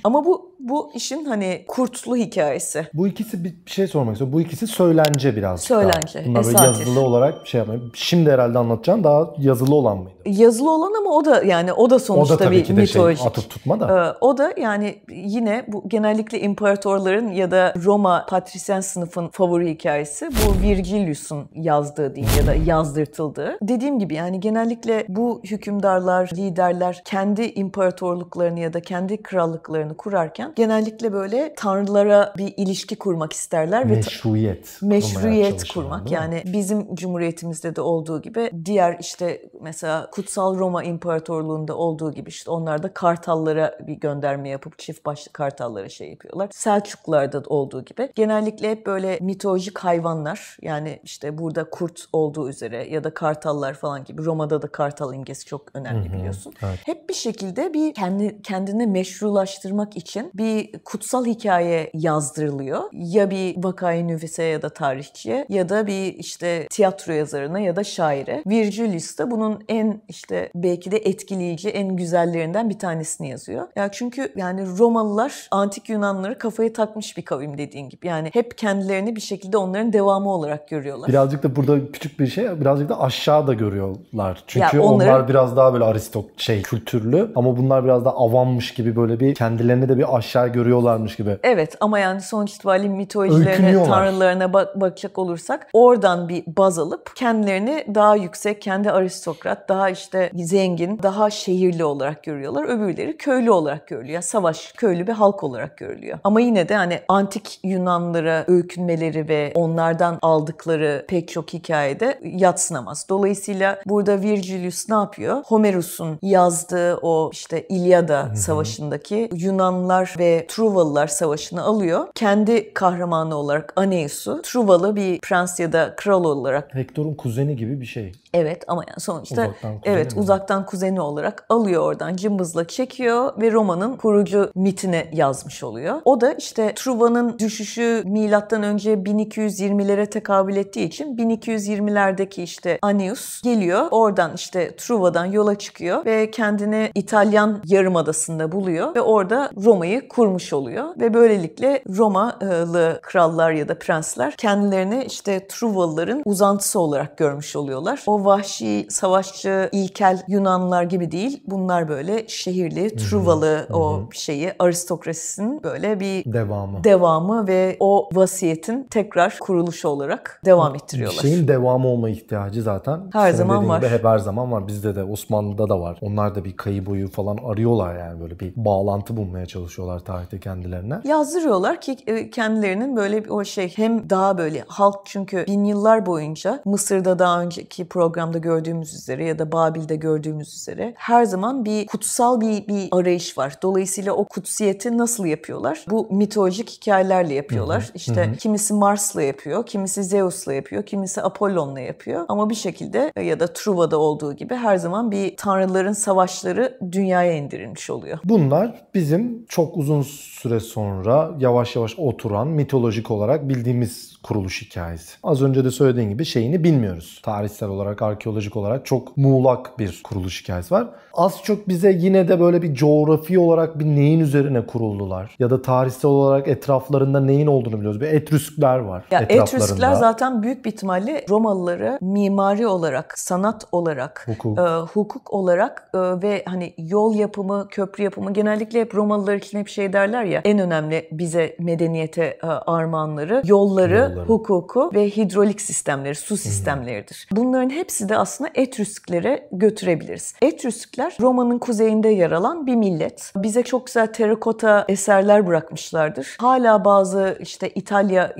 Ama 0.04 0.25
bu 0.25 0.51
bu 0.69 0.90
işin 0.95 1.25
hani 1.25 1.64
kurtlu 1.69 2.16
hikayesi. 2.16 2.87
Bu 2.95 3.09
ikisi 3.09 3.45
bir 3.45 3.54
şey 3.66 3.87
sormak 3.87 4.12
istiyorum. 4.12 4.33
Bu 4.33 4.40
ikisi 4.40 4.66
söylence 4.66 5.37
biraz. 5.37 5.61
Söylence, 5.61 6.19
Daha. 6.19 6.26
Bunlar 6.26 6.45
böyle 6.45 6.57
esatir. 6.57 6.81
yazılı 6.81 7.00
olarak 7.00 7.45
bir 7.45 7.49
şey 7.49 7.59
yapmayın. 7.59 7.92
Şimdi 7.95 8.31
herhalde 8.31 8.59
anlatacağım 8.59 9.04
daha 9.04 9.35
yazılı 9.38 9.75
olan 9.75 9.99
mıydı? 9.99 10.11
Yazılı 10.26 10.71
olan 10.71 10.92
ama 11.00 11.11
o 11.11 11.25
da 11.25 11.42
yani 11.42 11.73
o 11.73 11.90
da 11.90 11.95
O 11.95 11.99
sonuçta 11.99 12.35
da 12.38 12.45
tabii 12.45 12.57
bir 12.57 12.64
ki 12.64 12.76
de 12.76 12.87
şey 12.87 13.00
mitolojik. 13.00 13.26
atıp 13.26 13.50
tutma 13.50 13.81
da. 13.81 14.07
Ee, 14.07 14.19
o 14.21 14.38
da 14.38 14.52
yani 14.61 14.99
yine 15.11 15.64
bu 15.69 15.88
genellikle 15.88 16.40
imparatorların 16.40 17.28
ya 17.33 17.50
da 17.50 17.75
Roma 17.85 18.26
patrisyen 18.28 18.81
sınıfın 18.81 19.28
favori 19.28 19.71
hikayesi 19.71 20.28
bu 20.33 20.62
Virgilius'un 20.62 21.49
yazdığı 21.54 22.14
değil 22.16 22.28
ya 22.38 22.47
da 22.47 22.54
yazdırtıldığı. 22.54 23.59
Dediğim 23.62 23.99
gibi 23.99 24.14
yani 24.14 24.40
genellikle 24.40 25.04
bu 25.09 25.40
hükümdarlar, 25.45 26.31
liderler 26.35 27.02
kendi 27.04 27.42
imparatorluklarını 27.42 28.61
ya 28.61 28.73
da 28.73 28.81
kendi 28.81 29.23
krallıklarını 29.23 29.97
kurarken 29.97 30.51
genellikle 30.56 31.12
böyle 31.12 31.54
tanrılara 31.56 32.35
bir 32.38 32.54
ilişki 32.56 32.97
kurmak 32.97 33.32
isterler 33.32 33.90
ve 33.90 33.94
Meşruiyet. 33.94 34.78
kurmaya 34.80 34.97
meşruiyet 34.97 35.68
kurmak. 35.68 36.11
Yani 36.11 36.42
bizim 36.47 36.94
cumhuriyetimizde 36.94 37.76
de 37.76 37.80
olduğu 37.80 38.23
gibi 38.23 38.50
diğer 38.64 38.97
işte 39.00 39.42
mesela 39.61 40.11
Kutsal 40.11 40.59
Roma 40.59 40.85
İmparatorluğu'nda 40.85 41.76
olduğu 41.76 42.12
gibi 42.12 42.28
işte 42.28 42.50
onlar 42.50 42.82
da 42.82 42.94
kartallara 42.94 43.78
bir 43.87 43.94
gönderme 43.94 44.49
yapıp 44.49 44.78
çift 44.78 45.06
başlı 45.06 45.32
kartallara 45.32 45.88
şey 45.88 46.11
yapıyorlar. 46.11 46.49
Selçuklularda 46.52 47.44
da 47.44 47.49
olduğu 47.49 47.85
gibi 47.85 48.12
genellikle 48.14 48.71
hep 48.71 48.87
böyle 48.87 49.18
mitolojik 49.21 49.78
hayvanlar 49.78 50.56
yani 50.62 51.00
işte 51.04 51.38
burada 51.38 51.71
kurt 51.71 52.04
olduğu 52.12 52.49
üzere 52.49 52.88
ya 52.88 53.04
da 53.04 53.14
kartallar 53.14 53.75
falan 53.75 54.04
gibi 54.04 54.25
Roma'da 54.25 54.62
da 54.62 54.66
kartal 54.66 55.14
imgesi 55.14 55.47
çok 55.47 55.62
önemli 55.75 56.12
biliyorsun. 56.12 56.54
evet. 56.62 56.78
Hep 56.85 57.09
bir 57.09 57.14
şekilde 57.14 57.75
bir 57.75 57.94
kendi 57.94 58.42
kendini 58.42 58.87
meşrulaştırmak 58.87 59.97
için 59.97 60.30
bir 60.35 60.41
kutsal 60.84 61.26
hikaye 61.26 61.90
yazdırılıyor. 61.94 62.80
Ya 62.92 63.30
bir 63.30 63.54
vakayı 63.64 64.06
nüfise 64.08 64.42
ya 64.42 64.62
da 64.62 64.68
tarihçiye 64.68 65.46
ya 65.49 65.68
da 65.68 65.87
bir 65.87 66.14
işte 66.14 66.66
tiyatro 66.70 67.12
yazarına 67.12 67.61
ya 67.61 67.76
da 67.76 67.84
şaire. 67.84 68.42
Virgilius 68.46 69.18
da 69.18 69.30
bunun 69.30 69.64
en 69.68 70.02
işte 70.08 70.50
belki 70.54 70.90
de 70.90 70.96
etkileyici, 70.96 71.68
en 71.68 71.96
güzellerinden 71.96 72.70
bir 72.70 72.78
tanesini 72.78 73.28
yazıyor. 73.30 73.66
Ya 73.76 73.90
çünkü 73.92 74.32
yani 74.37 74.78
Romalılar 74.78 75.49
antik 75.50 75.88
Yunanları 75.88 76.38
kafaya 76.38 76.72
takmış 76.72 77.16
bir 77.16 77.22
kavim 77.22 77.58
dediğin 77.58 77.88
gibi. 77.88 78.06
Yani 78.06 78.30
hep 78.32 78.58
kendilerini 78.58 79.16
bir 79.16 79.20
şekilde 79.20 79.56
onların 79.56 79.92
devamı 79.92 80.30
olarak 80.30 80.68
görüyorlar. 80.68 81.08
Birazcık 81.08 81.42
da 81.42 81.56
burada 81.56 81.92
küçük 81.92 82.20
bir 82.20 82.26
şey, 82.26 82.61
birazcık 82.61 82.88
da 82.88 83.00
aşağı 83.00 83.46
da 83.46 83.54
görüyorlar. 83.54 84.44
Çünkü 84.46 84.76
Ya 84.76 84.82
onları- 84.82 85.11
onlar 85.11 85.28
biraz 85.28 85.56
daha 85.56 85.72
böyle 85.72 85.84
aristok 85.84 86.25
şey 86.37 86.62
kültürlü 86.62 87.32
ama 87.37 87.56
bunlar 87.56 87.84
biraz 87.84 88.04
da 88.04 88.11
avammış 88.11 88.75
gibi 88.75 88.96
böyle 88.96 89.20
bir 89.20 89.34
kendilerini 89.34 89.88
de 89.88 89.99
bir 89.99 90.16
aşağı 90.16 90.32
görüyorlarmış 90.33 91.17
gibi. 91.17 91.39
Evet 91.43 91.77
ama 91.81 91.99
yani 91.99 92.21
sonuç 92.21 92.55
itibariyle 92.55 92.89
mitolojilerine, 92.89 93.85
tanrılarına 93.85 94.53
bak- 94.53 94.81
bakacak 94.81 95.19
olursak 95.19 95.67
oradan 95.73 96.29
bir 96.29 96.45
baz 96.47 96.79
alıp 96.79 97.17
kendilerini 97.17 97.85
daha 97.95 98.17
yüksek, 98.17 98.62
kendi 98.62 98.91
aristokrat, 98.91 99.69
daha 99.69 99.91
işte 99.91 100.31
zengin, 100.35 101.01
daha 101.03 101.31
şehirli 101.31 101.85
olarak 101.85 102.25
görüyorlar. 102.25 102.65
Öbürleri 102.65 103.17
köylü 103.17 103.51
olarak 103.51 103.89
görülüyor. 103.89 104.15
Yani 104.15 104.23
savaş, 104.23 104.73
köylü 104.73 105.07
bir 105.07 105.12
halk 105.12 105.45
olarak 105.45 105.77
görülüyor. 105.77 106.19
Ama 106.25 106.41
yine 106.41 106.69
de 106.69 106.77
hani 106.77 107.01
antik 107.09 107.61
Yunanlara 107.65 108.45
öykünmeleri 108.49 109.29
ve 109.29 109.53
onlardan 109.55 110.19
aldıkları 110.23 111.05
pek 111.09 111.29
çok 111.29 111.53
hikayede 111.53 112.21
yatsınamaz. 112.23 113.07
Dolayısıyla 113.09 113.79
burada 113.87 114.21
Virgilius 114.21 114.89
ne 114.89 114.95
yapıyor? 114.95 115.43
Homeros'un 115.47 116.19
yazdığı 116.23 116.97
o 116.97 117.31
işte 117.33 117.67
İlyada 117.69 118.37
savaşındaki 118.37 119.31
Yunanlılar 119.35 120.15
ve 120.23 120.47
Truvalılar 120.49 121.07
savaşını 121.07 121.62
alıyor. 121.62 122.09
Kendi 122.14 122.75
kahramanı 122.75 123.37
olarak 123.37 123.73
Aeneas'u 123.76 124.43
Truvalı 124.43 124.97
bir 124.97 125.21
prens 125.21 125.61
ya 125.61 125.73
da 125.73 125.95
kral 125.97 126.25
olarak 126.25 126.75
Hector'un 126.75 127.14
kuzeni 127.14 127.57
gibi 127.57 127.81
bir 127.81 127.87
şey. 127.87 128.12
Evet 128.35 128.65
ama 128.69 128.85
yani 128.89 129.01
sonuçta 129.01 129.43
Uzaktan 129.43 129.79
evet 129.85 130.15
mi? 130.15 130.21
uzaktan 130.21 130.67
kuzeni 130.67 131.01
olarak 131.01 131.45
alıyor 131.49 131.83
oradan 131.83 132.17
cımbızla 132.17 132.67
çekiyor 132.67 133.33
ve 133.41 133.53
Roma'nın 133.53 133.97
kurucu 133.97 134.51
mitine 134.55 135.11
yazmış 135.12 135.62
oluyor. 135.62 135.97
O 136.05 136.21
da 136.21 136.33
işte 136.33 136.73
Truva'nın 136.77 137.39
düşüşü 137.39 138.03
milattan 138.07 138.62
önce 138.62 138.95
1220'lere 138.95 140.07
tekabül 140.11 140.57
ettiği 140.57 140.85
için 140.85 141.17
1220'lerdeki 141.17 142.43
işte 142.43 142.79
Aeneas 142.83 143.43
geliyor. 143.43 143.87
Oradan 143.91 144.35
işte 144.35 144.77
Truva'dan 144.77 145.27
yola 145.27 145.59
çıkıyor 145.59 146.05
ve 146.05 146.31
kendini 146.31 146.91
İtalyan 146.95 147.62
yarımadasında 147.67 148.53
buluyor 148.53 148.95
ve 148.95 149.01
orada 149.01 149.51
Roma'yı 149.65 150.09
kurmuş 150.09 150.53
oluyor 150.53 150.85
ve 151.01 151.15
böylelikle 151.15 151.83
Romalı 151.99 153.01
krallar 153.03 153.51
ya 153.51 153.69
da 153.69 153.79
prensler 153.79 154.37
kendilerini 154.37 155.05
işte 155.05 155.47
Truvalıların 155.49 156.23
uzantısı 156.25 156.81
olarak 156.81 157.19
görmüş 157.19 157.57
oluyorlar. 157.57 158.03
O 158.07 158.22
vahşi, 158.25 158.87
savaşçı, 158.91 159.69
ilkel 159.73 160.23
Yunanlılar 160.29 160.83
gibi 160.83 161.11
değil. 161.12 161.43
Bunlar 161.47 161.88
böyle 161.88 162.29
şehirli, 162.29 162.97
Truvalı 162.97 163.67
o 163.73 164.00
şeyi, 164.12 164.52
aristokrasisinin 164.59 165.62
böyle 165.62 166.00
bir 166.00 166.33
Devamı. 166.33 166.85
devamı 166.85 167.47
ve 167.49 167.76
o 167.81 168.09
vasiyetin 168.14 168.87
tekrar 168.91 169.38
kuruluşu 169.41 169.88
olarak 169.88 170.41
devam 170.45 170.75
Bir 170.75 170.79
ettiriyorlar. 170.79 171.23
şeyin 171.23 171.49
devamı 171.49 171.88
olma 171.88 172.11
ihtiyacı 172.11 172.62
zaten. 172.62 173.00
Her 173.12 173.26
Senin 173.26 173.37
zaman 173.37 173.69
var. 173.69 173.79
Gibi 173.79 173.88
hep 173.91 174.05
her 174.05 174.19
zaman 174.19 174.52
var. 174.52 174.69
Bizde 174.69 174.95
de 174.97 175.05
Osmanlı'da 175.05 175.69
da 175.69 175.81
var. 175.81 175.99
Onlar 176.00 176.35
da 176.35 176.45
bir 176.45 176.57
kayı 176.57 176.87
boyu 176.87 177.11
falan 177.11 177.38
arıyorlar 177.47 177.97
yani 177.99 178.21
böyle 178.21 178.41
bir 178.41 178.52
bağlantı 178.57 179.17
bulmaya 179.17 179.47
çalışıyorlar 179.47 179.99
tarihte 179.99 180.41
kendilerine. 180.41 181.00
Yazdırıyorlar 181.05 181.81
ki 181.81 181.97
e, 182.07 182.31
kendilerinin 182.31 182.97
böyle 182.97 183.25
bir 183.25 183.31
o 183.31 183.45
şey 183.45 183.76
hem 183.76 184.11
daha 184.11 184.38
böyle 184.38 184.64
halk 184.69 184.97
çünkü 185.05 185.45
bin 185.49 185.64
yıllar 185.64 186.07
boyunca 186.07 186.62
Mısır'da 186.64 187.19
daha 187.19 187.41
önceki 187.43 187.85
programda 188.12 188.38
gördüğümüz 188.38 188.95
üzere 188.95 189.25
ya 189.25 189.38
da 189.38 189.52
Babil'de 189.52 189.97
gördüğümüz 189.97 190.54
üzere 190.54 190.95
her 190.97 191.25
zaman 191.25 191.64
bir 191.64 191.87
kutsal 191.87 192.40
bir, 192.40 192.69
bir 192.69 192.88
arayış 192.92 193.38
var. 193.38 193.54
Dolayısıyla 193.62 194.12
o 194.12 194.25
kutsiyeti 194.25 194.99
nasıl 194.99 195.26
yapıyorlar? 195.26 195.85
Bu 195.90 196.09
mitolojik 196.11 196.71
hikayelerle 196.71 197.35
yapıyorlar. 197.35 197.83
Hı 197.83 197.87
hı. 197.87 197.92
İşte 197.95 198.26
hı 198.26 198.31
hı. 198.31 198.37
kimisi 198.37 198.75
Mars'la 198.75 199.23
yapıyor, 199.23 199.66
kimisi 199.66 200.04
Zeus'la 200.04 200.54
yapıyor, 200.54 200.87
kimisi 200.87 201.23
Apollon'la 201.23 201.81
yapıyor. 201.81 202.25
Ama 202.28 202.50
bir 202.50 202.54
şekilde 202.54 203.12
ya 203.23 203.40
da 203.40 203.52
Truva'da 203.52 203.99
olduğu 203.99 204.33
gibi 204.33 204.54
her 204.54 204.76
zaman 204.76 205.11
bir 205.11 205.37
tanrıların 205.37 205.92
savaşları 205.92 206.78
dünyaya 206.92 207.33
indirilmiş 207.33 207.90
oluyor. 207.90 208.19
Bunlar 208.25 208.85
bizim 208.95 209.47
çok 209.49 209.76
uzun 209.76 210.02
süre 210.02 210.61
sonra 210.61 211.31
yavaş 211.38 211.76
yavaş 211.76 211.99
oturan 211.99 212.49
mitolojik 212.49 213.11
olarak 213.11 213.49
bildiğimiz 213.49 214.12
kuruluş 214.23 214.62
hikayesi. 214.62 215.12
Az 215.23 215.43
önce 215.43 215.64
de 215.64 215.71
söylediğin 215.71 216.11
gibi 216.11 216.25
şeyini 216.25 216.64
bilmiyoruz. 216.64 217.21
Tarihsel 217.23 217.69
olarak, 217.69 218.02
arkeolojik 218.02 218.57
olarak 218.57 218.87
çok 218.87 219.17
muğlak 219.17 219.79
bir 219.79 220.00
kuruluş 220.05 220.43
hikayesi 220.43 220.75
var. 220.75 220.88
Az 221.14 221.43
çok 221.43 221.69
bize 221.69 221.93
yine 221.93 222.29
de 222.29 222.41
böyle 222.41 222.62
bir 222.62 222.75
coğrafi 222.75 223.38
olarak 223.38 223.79
bir 223.79 223.85
neyin 223.85 224.21
üzerine 224.21 224.67
kuruldular 224.67 225.37
ya 225.38 225.50
da 225.50 225.62
tarihsel 225.62 226.11
olarak 226.11 226.49
etraflarında 226.49 227.21
neyin 227.21 227.47
olduğunu 227.47 227.76
biliyoruz. 227.79 228.00
Bir 228.00 228.07
Etrüskler 228.07 228.79
var 228.79 229.05
ya 229.11 229.21
Etrüskler 229.29 229.93
zaten 229.93 230.43
büyük 230.43 230.64
bir 230.64 230.73
ihtimalle 230.73 231.25
Romalıları 231.31 231.99
mimari 232.00 232.67
olarak, 232.67 233.19
sanat 233.19 233.64
olarak, 233.73 234.25
hukuk, 234.26 234.59
e, 234.59 234.62
hukuk 234.62 235.33
olarak 235.33 235.91
e, 235.95 235.99
ve 235.99 236.43
hani 236.47 236.75
yol 236.79 237.14
yapımı, 237.14 237.69
köprü 237.71 238.05
yapımı 238.05 238.33
genellikle 238.33 238.81
hep 238.81 238.95
Romalılar 238.95 239.35
için 239.35 239.59
hep 239.59 239.69
şey 239.69 239.93
derler 239.93 240.25
ya 240.25 240.41
en 240.45 240.59
önemli 240.59 241.09
bize 241.12 241.57
medeniyete 241.59 242.38
e, 242.43 242.47
armağanları 242.47 243.43
yolları, 243.45 244.12
Yolları. 244.12 244.28
hukuku 244.28 244.90
ve 244.95 245.11
hidrolik 245.11 245.61
sistemleri, 245.61 246.14
su 246.14 246.37
sistemleridir. 246.37 247.26
Hı. 247.31 247.37
Bunların 247.37 247.71
hepsi 247.71 248.09
de 248.09 248.16
aslında 248.16 248.50
Etrüsklere 248.54 249.49
götürebiliriz. 249.52 250.35
Etrüskler 250.42 251.16
Roma'nın 251.21 251.59
kuzeyinde 251.59 252.09
yer 252.09 252.31
alan 252.31 252.66
bir 252.66 252.76
millet. 252.76 253.33
Bize 253.37 253.62
çok 253.62 253.87
güzel 253.87 254.12
terakota 254.12 254.85
eserler 254.88 255.47
bırakmışlardır. 255.47 256.37
Hala 256.40 256.85
bazı 256.85 257.38
işte 257.40 257.71
İtalya 257.71 258.33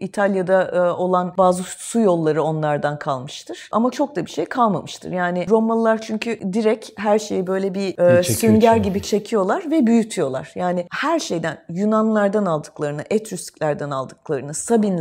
İtalya'da 0.00 0.62
e, 0.62 0.80
olan 0.80 1.34
bazı 1.38 1.62
su 1.62 2.00
yolları 2.00 2.42
onlardan 2.42 2.98
kalmıştır. 2.98 3.68
Ama 3.72 3.90
çok 3.90 4.16
da 4.16 4.26
bir 4.26 4.30
şey 4.30 4.44
kalmamıştır. 4.44 5.12
Yani 5.12 5.46
Romalılar 5.50 6.00
çünkü 6.00 6.52
direkt 6.52 6.90
her 6.96 7.18
şeyi 7.18 7.46
böyle 7.46 7.74
bir 7.74 7.98
e, 7.98 8.22
sünger 8.22 8.76
gibi 8.76 9.02
çekiyorlar 9.02 9.70
ve 9.70 9.86
büyütüyorlar. 9.86 10.52
Yani 10.54 10.86
her 10.92 11.18
şeyden 11.18 11.58
Yunanlardan 11.68 12.46
aldıklarını, 12.46 13.02
Etrüsklerden 13.10 13.90
aldıklarını, 13.90 14.54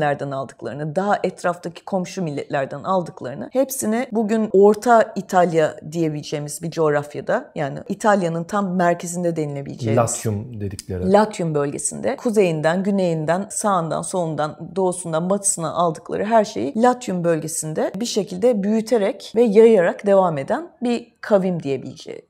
Sabinlerden 0.10 0.32
aldıklarını, 0.32 0.96
daha 0.96 1.20
etraftaki 1.24 1.86
komşu 1.86 2.24
milletlerden 2.24 2.84
aldıklarını 2.84 3.50
hepsini 3.54 4.08
bugün 4.12 4.50
Orta 4.52 5.14
İtalya 5.16 5.76
diyebileceğimiz 5.92 6.62
bir 6.64 6.72
coğrafyada 6.72 7.52
yani 7.56 7.80
İtalya'nın 7.90 8.44
tam 8.44 8.76
merkezinde 8.76 9.36
denilebileceğimiz 9.36 9.98
Latium 9.98 10.60
dedikleri. 10.60 11.12
Latium 11.12 11.56
bölgesinde 11.56 12.16
kuzeyinden, 12.16 12.84
güneyinden, 12.84 13.48
sağından, 13.50 14.02
solundan, 14.02 14.58
doğusundan, 14.76 15.30
batısından 15.30 15.74
aldıkları 15.74 16.26
her 16.26 16.46
şeyi 16.46 16.74
Latium 16.82 17.24
bölgesinde 17.24 17.92
bir 17.96 18.06
şekilde 18.06 18.64
büyüterek 18.64 19.34
ve 19.36 19.42
yayarak 19.42 20.06
devam 20.06 20.38
eden 20.38 20.70
bir 20.82 21.14
kavim 21.22 21.64
diyebileceği 21.64 22.22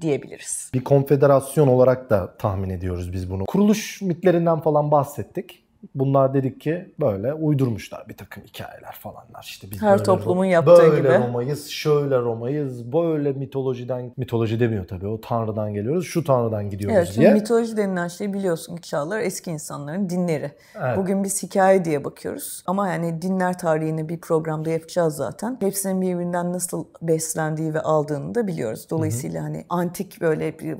diyebiliriz. 0.00 0.70
Bir 0.74 0.84
konfederasyon 0.84 1.68
olarak 1.68 2.10
da 2.10 2.36
tahmin 2.38 2.70
ediyoruz 2.70 3.12
biz 3.12 3.30
bunu. 3.30 3.44
Kuruluş 3.46 4.02
mitlerinden 4.02 4.60
falan 4.60 4.90
bahsettik. 4.90 5.67
Bunlar 5.94 6.34
dedik 6.34 6.60
ki 6.60 6.94
böyle 7.00 7.34
uydurmuşlar 7.34 8.08
bir 8.08 8.16
takım 8.16 8.42
hikayeler 8.42 8.92
falanlar. 8.92 9.42
İşte 9.42 9.70
biz 9.70 9.82
Her 9.82 10.04
toplumun 10.04 10.44
yaptığı 10.44 10.70
böyle 10.70 10.96
gibi. 10.96 11.08
Böyle 11.08 11.26
Roma'yız, 11.26 11.68
şöyle 11.68 12.18
Roma'yız, 12.18 12.92
böyle 12.92 13.32
mitolojiden, 13.32 14.12
mitoloji 14.16 14.60
demiyor 14.60 14.86
tabii 14.86 15.06
o 15.06 15.20
tanrıdan 15.20 15.74
geliyoruz, 15.74 16.06
şu 16.06 16.24
tanrıdan 16.24 16.70
gidiyoruz 16.70 16.96
evet, 16.98 17.16
diye. 17.16 17.28
Evet 17.28 17.40
mitoloji 17.40 17.76
denilen 17.76 18.08
şey 18.08 18.32
biliyorsun 18.34 18.76
ki 18.76 18.88
Çağlar 18.88 19.20
eski 19.20 19.50
insanların 19.50 20.08
dinleri. 20.10 20.52
Evet. 20.82 20.96
Bugün 20.96 21.24
biz 21.24 21.42
hikaye 21.42 21.84
diye 21.84 22.04
bakıyoruz 22.04 22.62
ama 22.66 22.88
yani 22.88 23.22
dinler 23.22 23.58
tarihini 23.58 24.08
bir 24.08 24.20
programda 24.20 24.70
yapacağız 24.70 25.16
zaten. 25.16 25.56
Hepsinin 25.60 26.00
birbirinden 26.00 26.52
nasıl 26.52 26.84
beslendiği 27.02 27.74
ve 27.74 27.80
aldığını 27.80 28.34
da 28.34 28.46
biliyoruz. 28.46 28.86
Dolayısıyla 28.90 29.40
Hı-hı. 29.40 29.48
hani 29.48 29.64
antik 29.68 30.20
böyle 30.20 30.58
bir 30.58 30.76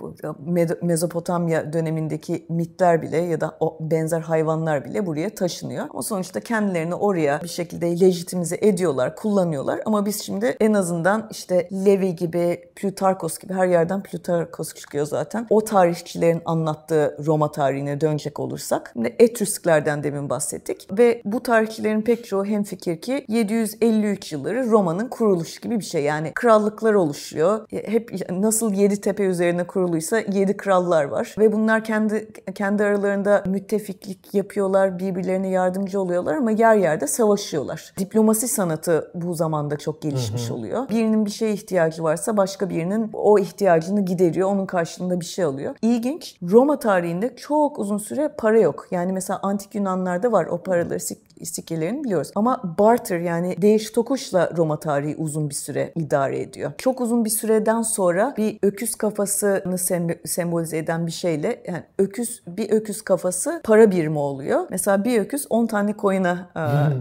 Mezopotamya 0.82 1.72
dönemindeki 1.72 2.46
mitler 2.48 3.02
bile 3.02 3.16
ya 3.16 3.40
da 3.40 3.56
o 3.60 3.78
benzer 3.80 4.20
hayvanlar 4.20 4.84
bile 4.84 4.87
bile 4.88 5.06
buraya 5.06 5.34
taşınıyor. 5.34 5.86
Ama 5.90 6.02
sonuçta 6.02 6.40
kendilerini 6.40 6.94
oraya 6.94 7.40
bir 7.42 7.48
şekilde 7.48 8.00
lejitimize 8.00 8.58
ediyorlar, 8.60 9.16
kullanıyorlar. 9.16 9.80
Ama 9.86 10.06
biz 10.06 10.22
şimdi 10.22 10.56
en 10.60 10.72
azından 10.72 11.28
işte 11.30 11.68
Levi 11.72 12.16
gibi, 12.16 12.60
Plutarkos 12.76 13.38
gibi 13.38 13.52
her 13.52 13.66
yerden 13.66 14.02
Plutarkos 14.02 14.74
çıkıyor 14.74 15.06
zaten. 15.06 15.46
O 15.50 15.64
tarihçilerin 15.64 16.42
anlattığı 16.44 17.16
Roma 17.26 17.52
tarihine 17.52 18.00
dönecek 18.00 18.40
olursak. 18.40 18.90
Şimdi 18.92 19.16
Etrüsklerden 19.18 20.02
demin 20.02 20.30
bahsettik. 20.30 20.98
Ve 20.98 21.22
bu 21.24 21.42
tarihçilerin 21.42 22.02
pek 22.02 22.26
çoğu 22.26 22.44
hemfikir 22.44 23.00
ki 23.00 23.24
753 23.28 24.32
yılları 24.32 24.70
Roma'nın 24.70 25.08
kuruluşu 25.08 25.60
gibi 25.60 25.80
bir 25.80 25.84
şey. 25.84 26.02
Yani 26.02 26.32
krallıklar 26.34 26.94
oluşuyor. 26.94 27.66
Hep 27.70 28.30
nasıl 28.30 28.72
yedi 28.72 29.00
tepe 29.00 29.24
üzerine 29.24 29.66
kuruluysa 29.66 30.18
yedi 30.18 30.56
krallar 30.56 31.04
var. 31.04 31.34
Ve 31.38 31.52
bunlar 31.52 31.84
kendi 31.84 32.28
kendi 32.54 32.84
aralarında 32.84 33.44
müttefiklik 33.46 34.34
yapıyorlar 34.34 34.77
oluyorlar, 34.78 34.98
birbirlerine 34.98 35.48
yardımcı 35.48 36.00
oluyorlar 36.00 36.34
ama 36.36 36.50
yer 36.50 36.76
yerde 36.76 37.06
savaşıyorlar. 37.06 37.92
Diplomasi 37.98 38.48
sanatı 38.48 39.10
bu 39.14 39.34
zamanda 39.34 39.76
çok 39.76 40.02
gelişmiş 40.02 40.48
hı 40.48 40.50
hı. 40.50 40.54
oluyor. 40.54 40.88
Birinin 40.88 41.26
bir 41.26 41.30
şeye 41.30 41.52
ihtiyacı 41.52 42.02
varsa 42.02 42.36
başka 42.36 42.70
birinin 42.70 43.10
o 43.12 43.38
ihtiyacını 43.38 44.04
gideriyor, 44.04 44.50
onun 44.50 44.66
karşılığında 44.66 45.20
bir 45.20 45.24
şey 45.24 45.44
alıyor. 45.44 45.74
İlginç, 45.82 46.38
Roma 46.42 46.78
tarihinde 46.78 47.36
çok 47.36 47.78
uzun 47.78 47.98
süre 47.98 48.28
para 48.38 48.60
yok. 48.60 48.86
Yani 48.90 49.12
mesela 49.12 49.40
antik 49.42 49.74
Yunanlarda 49.74 50.32
var 50.32 50.46
o 50.46 50.58
paraları 50.58 51.00
istikelerini 51.40 52.04
biliyoruz. 52.04 52.30
Ama 52.34 52.74
barter 52.78 53.20
yani 53.20 53.62
değiş 53.62 53.90
tokuşla 53.90 54.50
Roma 54.56 54.80
tarihi 54.80 55.16
uzun 55.16 55.50
bir 55.50 55.54
süre 55.54 55.92
idare 55.94 56.40
ediyor. 56.40 56.72
Çok 56.78 57.00
uzun 57.00 57.24
bir 57.24 57.30
süreden 57.30 57.82
sonra 57.82 58.34
bir 58.36 58.58
öküz 58.62 58.94
kafasını 58.94 59.78
sembolize 60.24 60.78
eden 60.78 61.06
bir 61.06 61.12
şeyle 61.12 61.62
yani 61.66 61.82
öküz 61.98 62.42
bir 62.46 62.70
öküz 62.70 63.02
kafası 63.02 63.60
para 63.64 63.90
birimi 63.90 64.18
oluyor. 64.18 64.66
Mesela 64.70 65.04
bir 65.04 65.20
öküz 65.20 65.46
10 65.50 65.66
tane 65.66 65.92
koyuna 65.92 66.50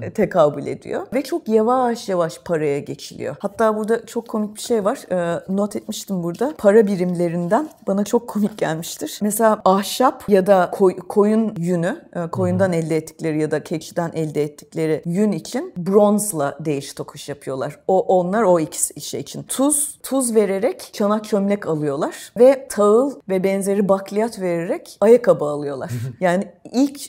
e, 0.02 0.10
tekabül 0.10 0.67
ediyor 0.67 1.08
ve 1.13 1.23
çok 1.23 1.47
yavaş 1.47 2.10
yavaş 2.10 2.39
paraya 2.45 2.80
geçiliyor. 2.80 3.36
Hatta 3.39 3.78
burada 3.78 4.06
çok 4.06 4.28
komik 4.28 4.56
bir 4.56 4.62
şey 4.62 4.86
var. 4.86 5.00
E, 5.12 5.43
not 5.50 5.76
etmiştim 5.76 6.23
burada. 6.23 6.54
Para 6.58 6.88
birimlerinden 6.88 7.69
bana 7.88 8.04
çok 8.04 8.28
komik 8.28 8.58
gelmiştir. 8.58 9.19
Mesela 9.21 9.62
ahşap 9.65 10.30
ya 10.30 10.47
da 10.47 10.69
koy, 10.71 10.97
koyun 10.97 11.56
yünü, 11.58 12.02
e, 12.15 12.28
koyundan 12.28 12.73
elde 12.73 12.97
ettikleri 12.97 13.41
ya 13.41 13.52
da 13.52 13.63
keçiden 13.63 14.12
elde 14.13 14.27
elde 14.28 14.44
ettikleri 14.44 15.02
yün 15.06 15.32
için 15.32 15.74
bronzla 15.78 16.58
değiş 16.60 16.94
tokuş 16.94 17.30
yapıyorlar. 17.30 17.80
O 17.88 18.00
onlar 18.00 18.44
o 18.44 18.60
ikisi 18.60 19.02
şey 19.02 19.22
için. 19.22 19.44
Tuz, 19.44 20.00
tuz 20.04 20.36
vererek 20.36 20.90
çanak 20.94 21.26
çömlek 21.26 21.68
alıyorlar 21.68 22.32
ve 22.38 22.68
tahıl 22.70 23.12
ve 23.30 23.44
benzeri 23.44 23.90
bakliyat 23.90 24.40
vererek 24.40 24.98
ayakkabı 25.02 25.46
alıyorlar. 25.46 25.92
yani 26.20 26.48
ilk 26.72 27.00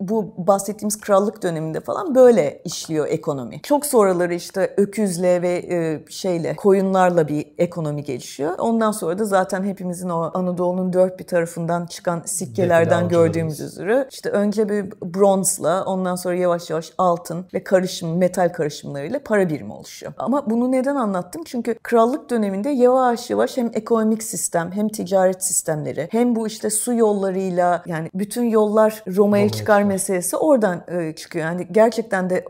bu 0.00 0.34
bahsettiğimiz 0.36 1.00
krallık 1.00 1.42
döneminde 1.42 1.80
falan 1.80 2.14
böyle 2.14 2.62
işliyor 2.64 3.06
ekonomi. 3.08 3.62
Çok 3.62 3.86
sonraları 3.86 4.34
işte 4.34 4.74
öküzle 4.76 5.42
ve 5.42 5.66
e, 5.70 6.04
şeyle 6.10 6.56
koyunlarla 6.56 7.28
bir 7.28 7.46
ekonomi 7.58 8.04
gelişiyor. 8.04 8.58
Ondan 8.58 8.92
sonra 8.92 9.18
da 9.18 9.24
zaten 9.24 9.64
hepimizin 9.64 10.08
o 10.08 10.30
Anadolu'nun 10.34 10.92
dört 10.92 11.18
bir 11.18 11.24
tarafından 11.24 11.86
çıkan 11.86 12.22
sikkelerden 12.26 13.08
gördüğümüz 13.08 13.60
üzere 13.60 14.08
işte 14.10 14.30
önce 14.30 14.68
bir 14.68 14.90
bronzla 15.02 15.84
ondan 15.84 16.16
sonra 16.16 16.34
yavaş 16.34 16.53
yavaş 16.54 16.70
yavaş 16.70 16.92
altın 16.98 17.46
ve 17.54 17.64
karışım, 17.64 18.18
metal 18.18 18.48
karışımlarıyla 18.48 19.18
para 19.18 19.48
birimi 19.48 19.72
oluşuyor. 19.72 20.12
Ama 20.18 20.50
bunu 20.50 20.72
neden 20.72 20.96
anlattım? 20.96 21.42
Çünkü 21.44 21.74
krallık 21.82 22.30
döneminde 22.30 22.70
yavaş 22.70 23.30
yavaş 23.30 23.56
hem 23.56 23.70
ekonomik 23.74 24.22
sistem 24.22 24.72
hem 24.72 24.88
ticaret 24.88 25.44
sistemleri 25.44 26.08
hem 26.10 26.36
bu 26.36 26.46
işte 26.46 26.70
su 26.70 26.94
yollarıyla 26.94 27.82
yani 27.86 28.10
bütün 28.14 28.44
yollar 28.44 29.02
Roma'ya 29.06 29.48
çıkar 29.48 29.82
meselesi 29.82 30.36
oradan 30.36 30.82
e, 30.88 31.12
çıkıyor. 31.14 31.44
Yani 31.44 31.66
gerçekten 31.70 32.30
de 32.30 32.44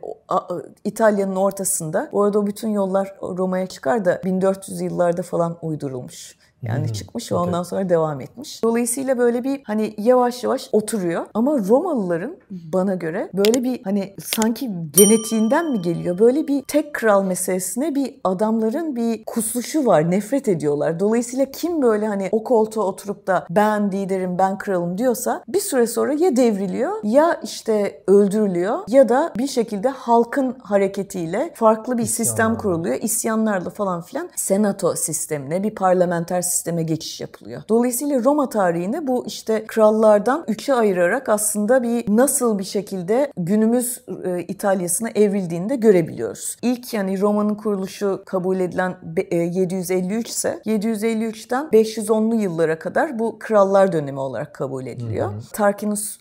İtalya'nın 0.85 1.37
ortasında 1.37 2.09
bu 2.13 2.23
arada 2.23 2.39
o 2.39 2.47
bütün 2.47 2.69
yollar 2.69 3.15
Roma'ya 3.23 3.67
çıkar 3.67 4.05
da 4.05 4.21
1400 4.25 4.81
yıllarda 4.81 5.23
falan 5.23 5.57
uydurulmuş. 5.63 6.37
Yani 6.69 6.93
çıkmış 6.93 7.33
ve 7.33 7.37
ondan 7.37 7.63
sonra 7.63 7.89
devam 7.89 8.21
etmiş. 8.21 8.63
Dolayısıyla 8.63 9.19
böyle 9.19 9.45
bir 9.45 9.61
hani 9.65 9.95
yavaş 9.99 10.45
yavaş 10.45 10.69
oturuyor. 10.73 11.27
Ama 11.35 11.59
Romalıların 11.69 12.37
bana 12.51 12.95
göre 12.95 13.31
böyle 13.35 13.65
bir 13.65 13.81
hani 13.85 14.15
sanki 14.25 14.71
genetiğinden 14.97 15.71
mi 15.71 15.83
geliyor? 15.83 16.19
Böyle 16.19 16.49
bir 16.49 16.63
tek 16.63 16.95
kral 16.95 17.25
meselesine 17.25 17.95
bir 17.95 18.15
adamların 18.25 18.97
bir 18.97 19.25
kusluşu 19.25 19.87
var. 19.87 20.11
Nefret 20.11 20.49
ediyorlar. 20.49 21.01
Dolayısıyla 21.01 21.51
kim 21.51 21.83
böyle 21.83 22.07
hani 22.07 22.29
o 22.33 22.45
koltuğa 22.45 22.85
oturup 22.85 23.27
da 23.27 23.47
ben 23.51 23.93
liderim, 23.93 24.39
ben 24.39 24.59
kralım 24.59 24.99
diyorsa 24.99 25.45
bir 25.49 25.61
süre 25.61 25.87
sonra 25.87 26.13
ya 26.13 26.37
devriliyor 26.37 26.93
ya 27.03 27.41
işte 27.43 28.03
öldürülüyor 28.07 28.79
ya 28.89 29.09
da 29.09 29.33
bir 29.39 29.47
şekilde 29.47 29.89
halkın 29.89 30.57
hareketiyle 30.63 31.53
farklı 31.55 31.99
bir 31.99 32.03
İsyanlar. 32.03 32.31
sistem 32.31 32.59
kuruluyor. 32.59 32.97
İsyanlarla 33.03 33.71
falan 33.71 34.03
filan 34.03 34.31
senato 34.37 34.95
sistemine, 34.95 35.63
bir 35.63 35.75
parlamenter 35.75 36.43
sisteme 36.55 36.83
geçiş 36.83 37.21
yapılıyor. 37.21 37.63
Dolayısıyla 37.69 38.25
Roma 38.25 38.49
tarihinde 38.49 39.07
bu 39.07 39.27
işte 39.27 39.65
krallardan 39.67 40.45
üçe 40.49 40.75
ayırarak 40.75 41.29
aslında 41.29 41.83
bir 41.83 42.05
nasıl 42.17 42.59
bir 42.59 42.65
şekilde 42.65 43.33
günümüz 43.37 44.01
e, 44.25 44.41
İtalya'sına 44.43 45.09
evrildiğini 45.15 45.69
de 45.69 45.77
görebiliyoruz. 45.77 46.57
İlk 46.63 46.95
yani 46.95 47.21
Roma'nın 47.21 47.55
kuruluşu 47.55 48.23
kabul 48.27 48.61
edilen 48.61 48.97
be- 49.03 49.21
e, 49.31 49.37
753 49.37 50.29
ise 50.29 50.61
753'ten 50.67 51.67
510'lu 51.73 52.35
yıllara 52.35 52.79
kadar 52.79 53.19
bu 53.19 53.39
krallar 53.39 53.93
dönemi 53.93 54.21
olarak 54.21 54.55
kabul 54.55 54.87
ediliyor. 54.87 55.33
Tarquinius 55.53 56.19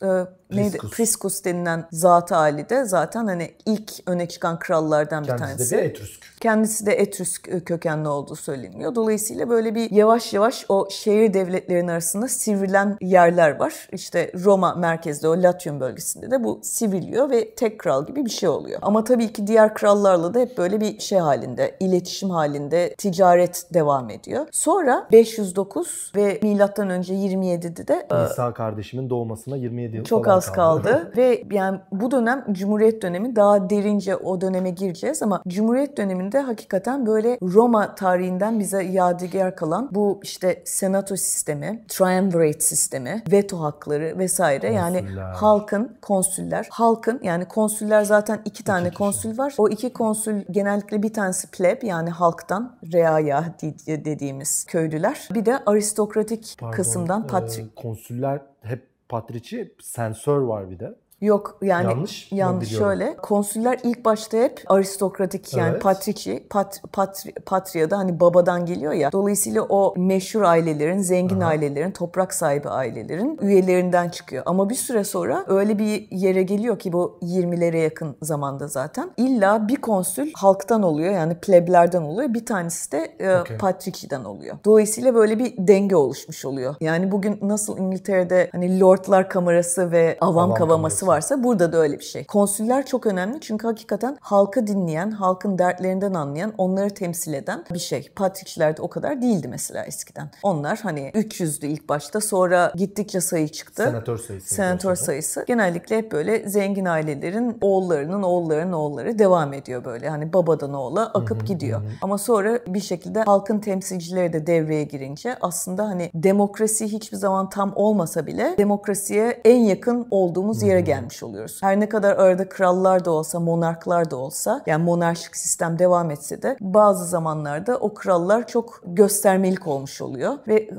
e, 0.53 0.57
neydi? 0.57 0.77
Priscus. 0.77 0.91
Priscus 0.91 1.45
denilen 1.45 1.85
zat 1.91 2.31
hali 2.31 2.69
de 2.69 2.85
zaten 2.85 3.27
hani 3.27 3.51
ilk 3.65 3.91
öne 4.07 4.27
çıkan 4.27 4.59
krallardan 4.59 5.23
bir 5.23 5.27
Kendisi 5.27 5.47
tanesi. 5.47 5.77
de 5.77 5.77
bir 5.77 5.89
Etrüsk. 5.89 6.21
Kendisi 6.39 6.85
de 6.85 6.93
Etrüsk 6.93 7.49
kökenli 7.65 8.07
olduğu 8.07 8.35
söyleniyor. 8.35 8.95
Dolayısıyla 8.95 9.49
böyle 9.49 9.75
bir 9.75 9.91
yavaş 9.91 10.33
yavaş 10.33 10.65
o 10.69 10.87
şehir 10.91 11.33
devletlerin 11.33 11.87
arasında 11.87 12.27
sivrilen 12.27 12.97
yerler 13.01 13.59
var. 13.59 13.87
İşte 13.91 14.31
Roma 14.43 14.75
merkezde 14.75 15.27
o 15.27 15.43
Latium 15.43 15.79
bölgesinde 15.79 16.31
de 16.31 16.43
bu 16.43 16.59
sivriliyor 16.63 17.29
ve 17.29 17.55
tek 17.55 17.79
kral 17.79 18.05
gibi 18.05 18.25
bir 18.25 18.29
şey 18.29 18.49
oluyor. 18.49 18.79
Ama 18.81 19.03
tabii 19.03 19.33
ki 19.33 19.47
diğer 19.47 19.73
krallarla 19.73 20.33
da 20.33 20.39
hep 20.39 20.57
böyle 20.57 20.81
bir 20.81 20.99
şey 20.99 21.19
halinde, 21.19 21.75
iletişim 21.79 22.29
halinde 22.29 22.95
ticaret 22.97 23.65
devam 23.73 24.09
ediyor. 24.09 24.45
Sonra 24.51 25.07
509 25.11 26.11
ve 26.15 26.39
milattan 26.41 26.89
önce 26.89 27.13
27'de 27.13 27.87
de 27.87 28.07
e, 28.11 28.31
İsa 28.31 28.53
kardeşimin 28.53 29.09
doğmasına 29.09 29.55
27 29.55 29.97
yıl 29.97 30.03
çok 30.03 30.25
falan 30.25 30.35
az 30.49 30.51
kaldı 30.51 31.11
ve 31.17 31.43
yani 31.51 31.79
bu 31.91 32.11
dönem 32.11 32.45
Cumhuriyet 32.51 33.01
dönemi 33.01 33.35
daha 33.35 33.69
derince 33.69 34.15
o 34.15 34.41
döneme 34.41 34.69
gireceğiz 34.69 35.21
ama 35.21 35.41
Cumhuriyet 35.47 35.97
döneminde 35.97 36.39
hakikaten 36.39 37.05
böyle 37.05 37.37
Roma 37.41 37.95
tarihinden 37.95 38.59
bize 38.59 38.83
yadigar 38.83 39.55
kalan 39.55 39.89
bu 39.91 40.19
işte 40.23 40.61
senato 40.65 41.15
sistemi, 41.15 41.85
triumvirate 41.87 42.59
sistemi, 42.59 43.23
veto 43.31 43.59
hakları 43.59 44.17
vesaire 44.17 44.73
yani 44.73 44.99
Konsüller. 44.99 45.33
halkın 45.33 45.97
konsüller, 46.01 46.67
halkın 46.71 47.19
yani 47.23 47.45
konsüller 47.45 48.03
zaten 48.03 48.39
iki 48.45 48.63
tane 48.63 48.89
kişi. 48.89 48.97
konsül 48.97 49.37
var. 49.37 49.55
O 49.57 49.69
iki 49.69 49.93
konsül 49.93 50.41
genellikle 50.51 51.03
bir 51.03 51.13
tanesi 51.13 51.51
pleb 51.51 51.83
yani 51.83 52.09
halktan 52.09 52.75
reaya 52.93 53.45
di- 53.61 54.05
dediğimiz 54.05 54.65
köylüler. 54.65 55.27
Bir 55.33 55.45
de 55.45 55.57
aristokratik 55.65 56.55
Pardon, 56.59 56.75
kısımdan 56.75 57.23
e, 57.23 57.27
patri 57.27 57.75
konsüller 57.75 58.41
hep 58.61 58.92
patrici, 59.13 59.73
sensör 59.79 60.37
var 60.37 60.69
bir 60.69 60.79
de. 60.79 60.95
Yok 61.23 61.57
yani 61.61 61.89
Yanlış 61.89 62.31
yanlış 62.31 62.77
şöyle. 62.77 63.17
Konsüller 63.17 63.79
ilk 63.83 64.05
başta 64.05 64.37
hep 64.37 64.63
aristokratik 64.67 65.57
yani 65.57 65.69
Evet. 65.71 65.81
patrici, 65.81 66.47
pat, 66.49 66.81
patri, 66.93 67.33
patriyada 67.33 67.97
hani 67.97 68.19
babadan 68.19 68.65
geliyor 68.65 68.93
ya. 68.93 69.11
Dolayısıyla 69.11 69.61
o 69.61 69.93
meşhur 69.97 70.41
ailelerin, 70.41 70.97
zengin 70.97 71.41
ailelerin, 71.41 71.91
toprak 71.91 72.33
sahibi 72.33 72.69
ailelerin 72.69 73.37
üyelerinden 73.41 74.09
çıkıyor. 74.09 74.43
Ama 74.45 74.69
bir 74.69 74.75
süre 74.75 75.03
sonra 75.03 75.45
öyle 75.47 75.79
bir 75.79 76.07
yere 76.11 76.43
geliyor 76.43 76.79
ki 76.79 76.93
bu 76.93 77.17
20'lere 77.21 77.77
yakın 77.77 78.15
zamanda 78.21 78.67
zaten. 78.67 79.11
İlla 79.17 79.67
bir 79.67 79.75
konsül 79.75 80.31
halktan 80.35 80.83
oluyor 80.83 81.13
yani 81.13 81.35
pleblerden 81.35 82.01
oluyor. 82.01 82.33
Bir 82.33 82.45
tanesi 82.45 82.91
de 82.91 83.15
e, 83.19 83.39
Okey. 83.39 83.57
patrici'den 83.57 84.23
oluyor. 84.23 84.57
Dolayısıyla 84.65 85.15
böyle 85.15 85.39
bir 85.39 85.53
denge 85.57 85.95
oluşmuş 85.95 86.45
oluyor. 86.45 86.75
Yani 86.81 87.11
bugün 87.11 87.39
nasıl 87.41 87.77
İngiltere'de 87.77 88.49
hani 88.51 88.79
Lordlar 88.79 89.29
Kamerası 89.29 89.91
ve 89.91 90.17
avam, 90.21 90.37
Avam 90.37 90.53
kavaması 90.53 90.99
Kamerası. 90.99 91.12
Varsa 91.13 91.43
burada 91.43 91.73
da 91.73 91.77
öyle 91.77 91.99
bir 91.99 92.03
şey. 92.03 92.23
Konsüller 92.23 92.85
çok 92.85 93.05
önemli 93.05 93.39
çünkü 93.41 93.67
hakikaten 93.67 94.17
halkı 94.21 94.67
dinleyen, 94.67 95.11
halkın 95.11 95.57
dertlerinden 95.57 96.13
anlayan, 96.13 96.53
onları 96.57 96.89
temsil 96.89 97.33
eden 97.33 97.65
bir 97.73 97.79
şey. 97.79 98.09
Patrikçiler 98.15 98.77
de 98.77 98.81
o 98.81 98.89
kadar 98.89 99.21
değildi 99.21 99.47
mesela 99.47 99.83
eskiden. 99.83 100.31
Onlar 100.43 100.79
hani 100.83 101.11
300'dü 101.15 101.65
ilk 101.65 101.89
başta 101.89 102.21
sonra 102.21 102.73
gittikçe 102.75 103.21
sayı 103.21 103.47
çıktı. 103.47 103.83
Senatör 103.83 104.17
sayısı. 104.17 104.55
Senatör 104.55 104.95
sayısı. 104.95 105.43
Genellikle 105.47 105.97
hep 105.97 106.11
böyle 106.11 106.49
zengin 106.49 106.85
ailelerin 106.85 107.57
oğullarının 107.61 108.23
oğullarının 108.23 108.73
oğulları 108.73 109.19
devam 109.19 109.53
ediyor 109.53 109.85
böyle. 109.85 110.09
Hani 110.09 110.33
babadan 110.33 110.73
oğula 110.73 111.05
akıp 111.05 111.47
gidiyor. 111.47 111.81
Ama 112.01 112.17
sonra 112.17 112.59
bir 112.67 112.81
şekilde 112.81 113.23
halkın 113.23 113.59
temsilcileri 113.59 114.33
de 114.33 114.47
devreye 114.47 114.83
girince 114.83 115.35
aslında 115.41 115.85
hani 115.85 116.11
demokrasi 116.13 116.87
hiçbir 116.87 117.17
zaman 117.17 117.49
tam 117.49 117.73
olmasa 117.75 118.27
bile 118.27 118.55
demokrasiye 118.57 119.41
en 119.45 119.59
yakın 119.59 120.07
olduğumuz 120.11 120.63
yere 120.63 120.81
gelmiş 120.81 121.02
oluyoruz. 121.23 121.57
Her 121.61 121.79
ne 121.79 121.89
kadar 121.89 122.15
arada 122.17 122.49
krallar 122.49 123.05
da 123.05 123.11
olsa, 123.11 123.39
monarklar 123.39 124.11
da 124.11 124.15
olsa 124.15 124.61
yani 124.65 124.83
monarşik 124.83 125.35
sistem 125.37 125.79
devam 125.79 126.11
etse 126.11 126.41
de 126.41 126.57
bazı 126.61 127.05
zamanlarda 127.05 127.77
o 127.77 127.93
krallar 127.93 128.47
çok 128.47 128.81
göstermelik 128.85 129.67
olmuş 129.67 130.01
oluyor 130.01 130.33
ve 130.47 130.69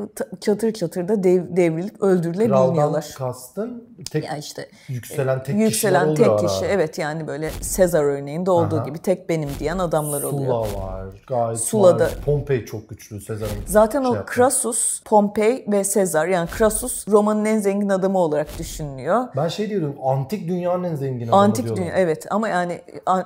çatır 0.41 0.73
çatır 0.73 1.09
da 1.09 1.25
dev- 1.25 1.57
devrilip 1.57 2.01
Kraldan 2.01 2.19
öldürülebiliyorlar. 2.19 3.15
kastın 3.19 3.85
tek 4.11 4.25
Ya 4.25 4.37
işte 4.37 4.69
yükselen 4.89 5.43
tek 5.43 5.57
yükselen 5.57 6.15
kişiler 6.15 6.39
tek 6.39 6.49
kişi 6.49 6.65
ara. 6.65 6.73
evet 6.73 6.99
yani 6.99 7.27
böyle 7.27 7.51
Sezar 7.61 8.05
örneğinde 8.05 8.51
olduğu 8.51 8.77
Aha. 8.77 8.85
gibi 8.85 8.99
tek 8.99 9.29
benim 9.29 9.49
diyen 9.59 9.79
adamlar 9.79 10.23
oluyor. 10.23 10.65
Sula 10.67 10.83
var. 10.83 11.05
Gayet 11.27 11.61
Sula'da- 11.61 12.05
var. 12.05 12.19
Pompei 12.25 12.67
çok 12.67 12.89
güçlü 12.89 13.21
Sezar'ın. 13.21 13.53
Zaten 13.67 14.03
şey 14.03 14.11
o 14.11 14.15
yaptı. 14.15 14.35
Crassus, 14.35 15.01
Pompey 15.05 15.65
ve 15.69 15.85
Sezar 15.85 16.27
yani 16.27 16.49
Crassus 16.59 17.09
Roma'nın 17.09 17.45
en 17.45 17.59
zengin 17.59 17.89
adamı 17.89 18.19
olarak 18.19 18.59
düşünülüyor. 18.59 19.25
Ben 19.37 19.49
şey 19.49 19.71
diyordum 19.71 19.97
antik 20.15 20.49
dünyanın 20.49 20.85
en 20.85 20.95
zengin 20.95 21.29
adamı 21.29 21.43
Antik 21.43 21.65
diyordum. 21.65 21.85
dünya 21.85 21.95
evet 21.97 22.27
ama 22.31 22.49
yani 22.49 22.81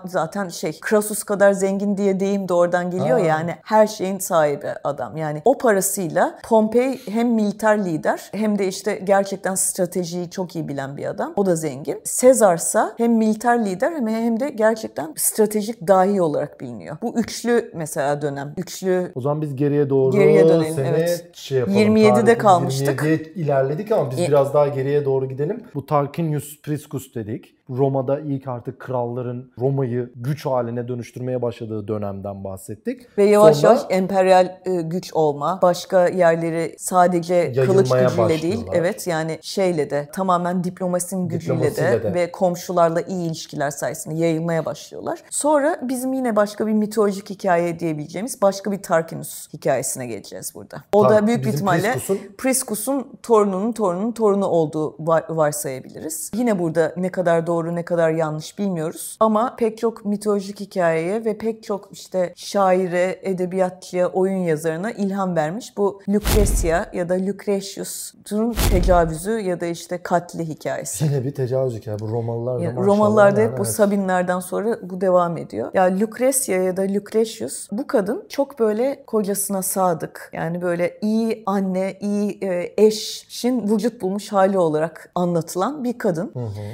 zaten 0.04 0.48
şey 0.48 0.80
Crassus 0.88 1.22
kadar 1.22 1.52
zengin 1.52 1.96
diye 1.96 2.20
deyim 2.20 2.48
de 2.48 2.54
oradan 2.54 2.90
geliyor 2.90 3.18
Aa. 3.18 3.24
yani 3.24 3.54
her 3.64 3.86
şeyin 3.86 4.18
sahibi 4.18 4.66
adam. 4.84 5.16
Yani 5.16 5.42
o 5.44 5.58
parasıyla 5.58 6.38
Pompey 6.48 7.00
hem 7.06 7.28
militer 7.28 7.84
lider 7.84 8.30
hem 8.32 8.58
de 8.58 8.68
işte 8.68 9.00
gerçekten 9.04 9.54
stratejiyi 9.54 10.30
çok 10.30 10.56
iyi 10.56 10.68
bilen 10.68 10.96
bir 10.96 11.04
adam. 11.06 11.32
O 11.36 11.46
da 11.46 11.56
zengin. 11.56 12.00
Sezar'sa 12.04 12.94
hem 12.96 13.12
militer 13.12 13.64
lider 13.64 13.92
hem 13.92 14.08
hem 14.08 14.40
de 14.40 14.48
gerçekten 14.50 15.12
stratejik 15.16 15.88
dahi 15.88 16.22
olarak 16.22 16.60
biliniyor. 16.60 16.96
Bu 17.02 17.14
üçlü 17.16 17.70
mesela 17.74 18.22
dönem. 18.22 18.54
Üçlü 18.56 19.12
O 19.14 19.20
zaman 19.20 19.42
biz 19.42 19.56
geriye 19.56 19.90
doğru 19.90 20.12
Geriye 20.16 20.48
dönelim, 20.48 20.74
sene 20.74 20.88
evet. 20.88 21.30
şey 21.32 21.58
yapalım. 21.58 21.78
27'de 21.78 22.14
Tarihimiz 22.14 22.38
kalmıştık. 22.38 23.00
27'ye 23.00 23.18
ilerledik 23.34 23.92
ama 23.92 24.10
biz 24.10 24.18
biraz 24.18 24.54
daha 24.54 24.68
geriye 24.68 25.04
doğru 25.04 25.28
gidelim. 25.28 25.62
Bu 25.74 25.86
Tarquinius 25.86 26.62
Priscus 26.68 27.14
dedik. 27.14 27.57
Roma'da 27.70 28.20
ilk 28.20 28.48
artık 28.48 28.78
kralların 28.78 29.50
Roma'yı 29.58 30.12
güç 30.16 30.46
haline 30.46 30.88
dönüştürmeye 30.88 31.42
başladığı 31.42 31.88
dönemden 31.88 32.44
bahsettik. 32.44 33.18
Ve 33.18 33.24
yavaş 33.24 33.56
Sonra 33.56 33.72
yavaş 33.72 33.86
emperyal 33.90 34.56
e, 34.66 34.82
güç 34.82 35.14
olma, 35.14 35.58
başka 35.62 36.08
yerleri 36.08 36.74
sadece 36.78 37.52
kılıç 37.52 37.90
gücüyle 37.90 38.42
değil, 38.42 38.66
evet 38.72 39.06
yani 39.06 39.38
şeyle 39.42 39.90
de 39.90 40.08
tamamen 40.12 40.64
diplomasinin 40.64 41.28
gücüyle 41.28 41.76
de, 41.76 42.02
de. 42.02 42.14
ve 42.14 42.32
komşularla 42.32 43.00
iyi 43.00 43.26
ilişkiler 43.26 43.70
sayesinde 43.70 44.14
yayılmaya 44.14 44.64
başlıyorlar. 44.64 45.22
Sonra 45.30 45.78
bizim 45.82 46.12
yine 46.12 46.36
başka 46.36 46.66
bir 46.66 46.72
mitolojik 46.72 47.30
hikaye 47.30 47.78
diyebileceğimiz 47.78 48.42
başka 48.42 48.72
bir 48.72 48.82
Tarquinius 48.82 49.52
hikayesine 49.52 50.06
geleceğiz 50.06 50.52
burada. 50.54 50.76
O 50.92 51.04
Tar- 51.04 51.10
da 51.10 51.26
büyük 51.26 51.44
bir 51.44 51.52
ihtimalle 51.52 51.92
Priscus'un- 51.92 52.18
Priscus'un 52.38 53.06
torununun 53.22 53.72
torununun 53.72 54.12
torunu 54.12 54.46
olduğu 54.46 54.94
var- 54.98 55.24
varsayabiliriz. 55.28 56.30
Yine 56.34 56.58
burada 56.58 56.92
ne 56.96 57.08
kadar 57.08 57.46
doğru 57.46 57.57
ne 57.66 57.84
kadar 57.84 58.10
yanlış 58.10 58.58
bilmiyoruz. 58.58 59.16
Ama 59.20 59.56
pek 59.56 59.78
çok 59.78 60.04
mitolojik 60.04 60.60
hikayeye 60.60 61.24
ve 61.24 61.38
pek 61.38 61.62
çok 61.62 61.88
işte 61.92 62.32
şaire, 62.36 63.18
edebiyatçıya, 63.22 64.08
oyun 64.08 64.36
yazarına 64.36 64.90
ilham 64.90 65.36
vermiş 65.36 65.76
bu 65.76 66.00
Lucretia 66.08 66.86
ya 66.92 67.08
da 67.08 67.14
Lucretius'un 67.14 68.54
tecavüzü 68.70 69.30
ya 69.30 69.60
da 69.60 69.66
işte 69.66 69.98
katli 70.02 70.48
hikayesi. 70.48 71.04
Yine 71.04 71.24
bir 71.24 71.34
tecavüz 71.34 71.74
hikaye. 71.74 71.98
Bu 71.98 72.08
Romalılar 72.08 72.58
da 72.60 72.64
Yani 72.64 72.76
Romalılarda 72.76 73.40
yani, 73.40 73.50
hep 73.50 73.58
bu 73.58 73.62
evet. 73.62 73.74
Sabinlerden 73.74 74.40
sonra 74.40 74.78
bu 74.82 75.00
devam 75.00 75.36
ediyor. 75.36 75.70
Ya 75.74 75.98
Lucretia 76.00 76.56
ya 76.56 76.76
da 76.76 76.82
Lucretius 76.82 77.68
bu 77.72 77.86
kadın 77.86 78.24
çok 78.28 78.58
böyle 78.58 79.04
kocasına 79.06 79.62
sadık. 79.62 80.30
Yani 80.32 80.62
böyle 80.62 80.98
iyi 81.02 81.42
anne, 81.46 81.98
iyi 82.00 82.38
e, 82.42 82.72
eşin 82.76 83.68
vücut 83.70 84.02
bulmuş 84.02 84.32
hali 84.32 84.58
olarak 84.58 85.10
anlatılan 85.14 85.84
bir 85.84 85.98
kadın. 85.98 86.32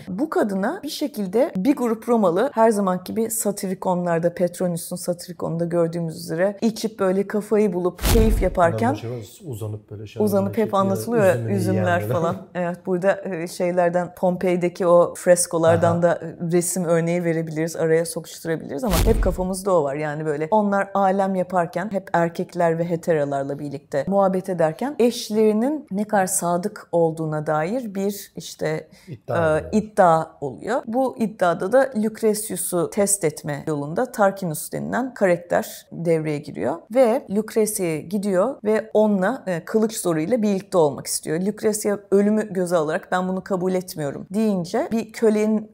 Bu 0.09 0.31
kadına 0.31 0.74
sonra 0.75 0.83
bir 0.83 0.89
şekilde 0.89 1.53
bir 1.57 1.77
grup 1.77 2.09
Romalı 2.09 2.51
her 2.55 2.71
zaman 2.71 3.01
gibi 3.05 3.31
satirikonlarda 3.31 4.35
Petronius'un 4.35 4.97
satirikonunda 4.97 5.65
gördüğümüz 5.65 6.17
üzere 6.17 6.57
içip 6.61 6.99
böyle 6.99 7.27
kafayı 7.27 7.73
bulup 7.73 8.03
keyif 8.15 8.43
yaparken 8.43 8.95
Şey 8.95 9.11
uzanıp 9.45 9.91
böyle 9.91 10.07
şey 10.07 10.23
uzanıp 10.25 10.57
hep 10.57 10.75
anlatılıyor 10.75 11.25
ya 11.25 11.49
üzümler 11.49 12.09
falan. 12.09 12.37
Evet 12.55 12.87
burada 12.87 13.23
e, 13.25 13.49
şeylerden 13.49 14.15
Pompei'deki 14.15 14.87
o 14.87 15.15
freskolardan 15.17 16.03
da 16.03 16.15
e, 16.15 16.53
resim 16.53 16.85
örneği 16.85 17.25
verebiliriz, 17.25 17.77
araya 17.77 18.07
sokuşturabiliriz 18.07 18.85
ama 18.85 18.95
hep 19.05 19.23
kafamızda 19.23 19.73
o 19.73 19.85
var. 19.85 19.95
Yani 19.95 20.27
böyle 20.27 20.49
onlar 20.51 20.91
alem 20.95 21.35
yaparken 21.35 21.89
hep 21.93 22.11
erkekler 22.13 22.79
ve 22.79 22.91
heteralarla 22.91 23.59
birlikte 23.59 24.05
muhabbet 24.07 24.49
ederken 24.49 24.97
eşlerinin 24.99 25.87
ne 25.91 26.05
kadar 26.05 26.27
sadık 26.27 26.89
olduğuna 26.93 27.47
dair 27.47 27.95
bir 27.95 28.33
işte 28.37 28.89
İddia 29.09 29.59
e, 29.59 29.61
oluyor. 29.61 29.73
iddia 29.73 30.27
oluyor. 30.41 30.64
Bu 30.87 31.17
iddiada 31.19 31.73
da 31.73 31.91
Lucretius'u 31.97 32.91
test 32.91 33.25
etme 33.25 33.65
yolunda 33.67 34.13
Tarquinius 34.13 34.73
denilen 34.73 35.15
karakter 35.15 35.87
devreye 35.93 36.39
giriyor 36.39 36.77
ve 36.95 37.27
Lucretia'ya 37.31 38.01
gidiyor 38.01 38.57
ve 38.65 38.91
onunla 38.95 39.45
e, 39.47 39.65
kılıç 39.65 39.97
zoruyla 39.97 40.43
birlikte 40.43 40.79
olmak 40.79 41.07
istiyor. 41.07 41.41
Lucretia 41.41 41.99
ölümü 42.11 42.53
göze 42.53 42.77
alarak 42.77 43.09
ben 43.13 43.29
bunu 43.29 43.45
kabul 43.45 43.75
etmiyorum 43.75 44.27
deyince 44.35 44.89
bir 44.93 45.13
kölenin 45.13 45.74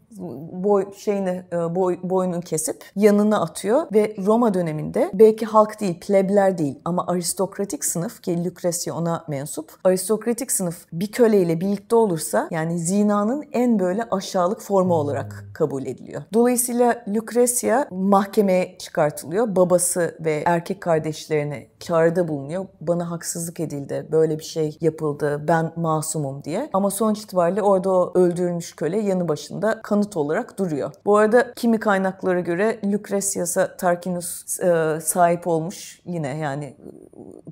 boy 0.52 0.92
şeyini 0.96 1.42
e, 1.52 1.74
boy, 1.74 1.98
boynunu 2.02 2.40
kesip 2.40 2.85
yanına 2.96 3.40
atıyor 3.40 3.87
ve 3.92 4.16
Roma 4.26 4.54
döneminde 4.54 5.11
belki 5.14 5.46
halk 5.46 5.80
değil, 5.80 6.00
plebler 6.00 6.59
değil 6.59 6.78
ama 6.85 7.06
aristokratik 7.06 7.85
sınıf 7.85 8.22
ki 8.22 8.44
Lucretia 8.44 8.94
ona 8.94 9.24
mensup. 9.28 9.72
Aristokratik 9.85 10.52
sınıf 10.52 10.87
bir 10.92 11.12
köleyle 11.12 11.61
birlikte 11.61 11.96
olursa 11.96 12.48
yani 12.50 12.78
zinanın 12.78 13.44
en 13.52 13.78
böyle 13.78 14.04
aşağılık 14.11 14.61
formu 14.61 14.94
olarak 14.94 15.44
kabul 15.54 15.87
ediliyor. 15.87 16.22
Dolayısıyla 16.35 17.04
Lucretia 17.09 17.87
mahkemeye 17.90 18.78
çıkartılıyor. 18.78 19.56
Babası 19.56 20.16
ve 20.20 20.42
erkek 20.46 20.80
kardeşlerine 20.80 21.66
çağrıda 21.80 22.28
bulunuyor. 22.28 22.66
Bana 22.80 23.11
haksızlık 23.11 23.61
edildi, 23.61 24.06
böyle 24.12 24.38
bir 24.38 24.44
şey 24.44 24.78
yapıldı, 24.80 25.44
ben 25.48 25.72
masumum 25.76 26.44
diye. 26.44 26.70
Ama 26.72 26.90
sonuç 26.90 27.18
itibariyle 27.18 27.62
orada 27.62 27.90
o 27.90 28.12
öldürülmüş 28.14 28.76
köle 28.76 29.00
yanı 29.00 29.28
başında 29.28 29.80
kanıt 29.83 30.10
olarak 30.16 30.59
duruyor. 30.59 30.92
Bu 31.05 31.16
arada 31.16 31.53
kimi 31.57 31.81
kaynaklara 31.81 32.40
göre 32.40 32.81
Lucretius'a 32.85 33.77
Tarquinius 33.77 34.61
e, 34.61 35.01
sahip 35.01 35.46
olmuş 35.46 36.03
yine 36.05 36.37
yani 36.37 36.77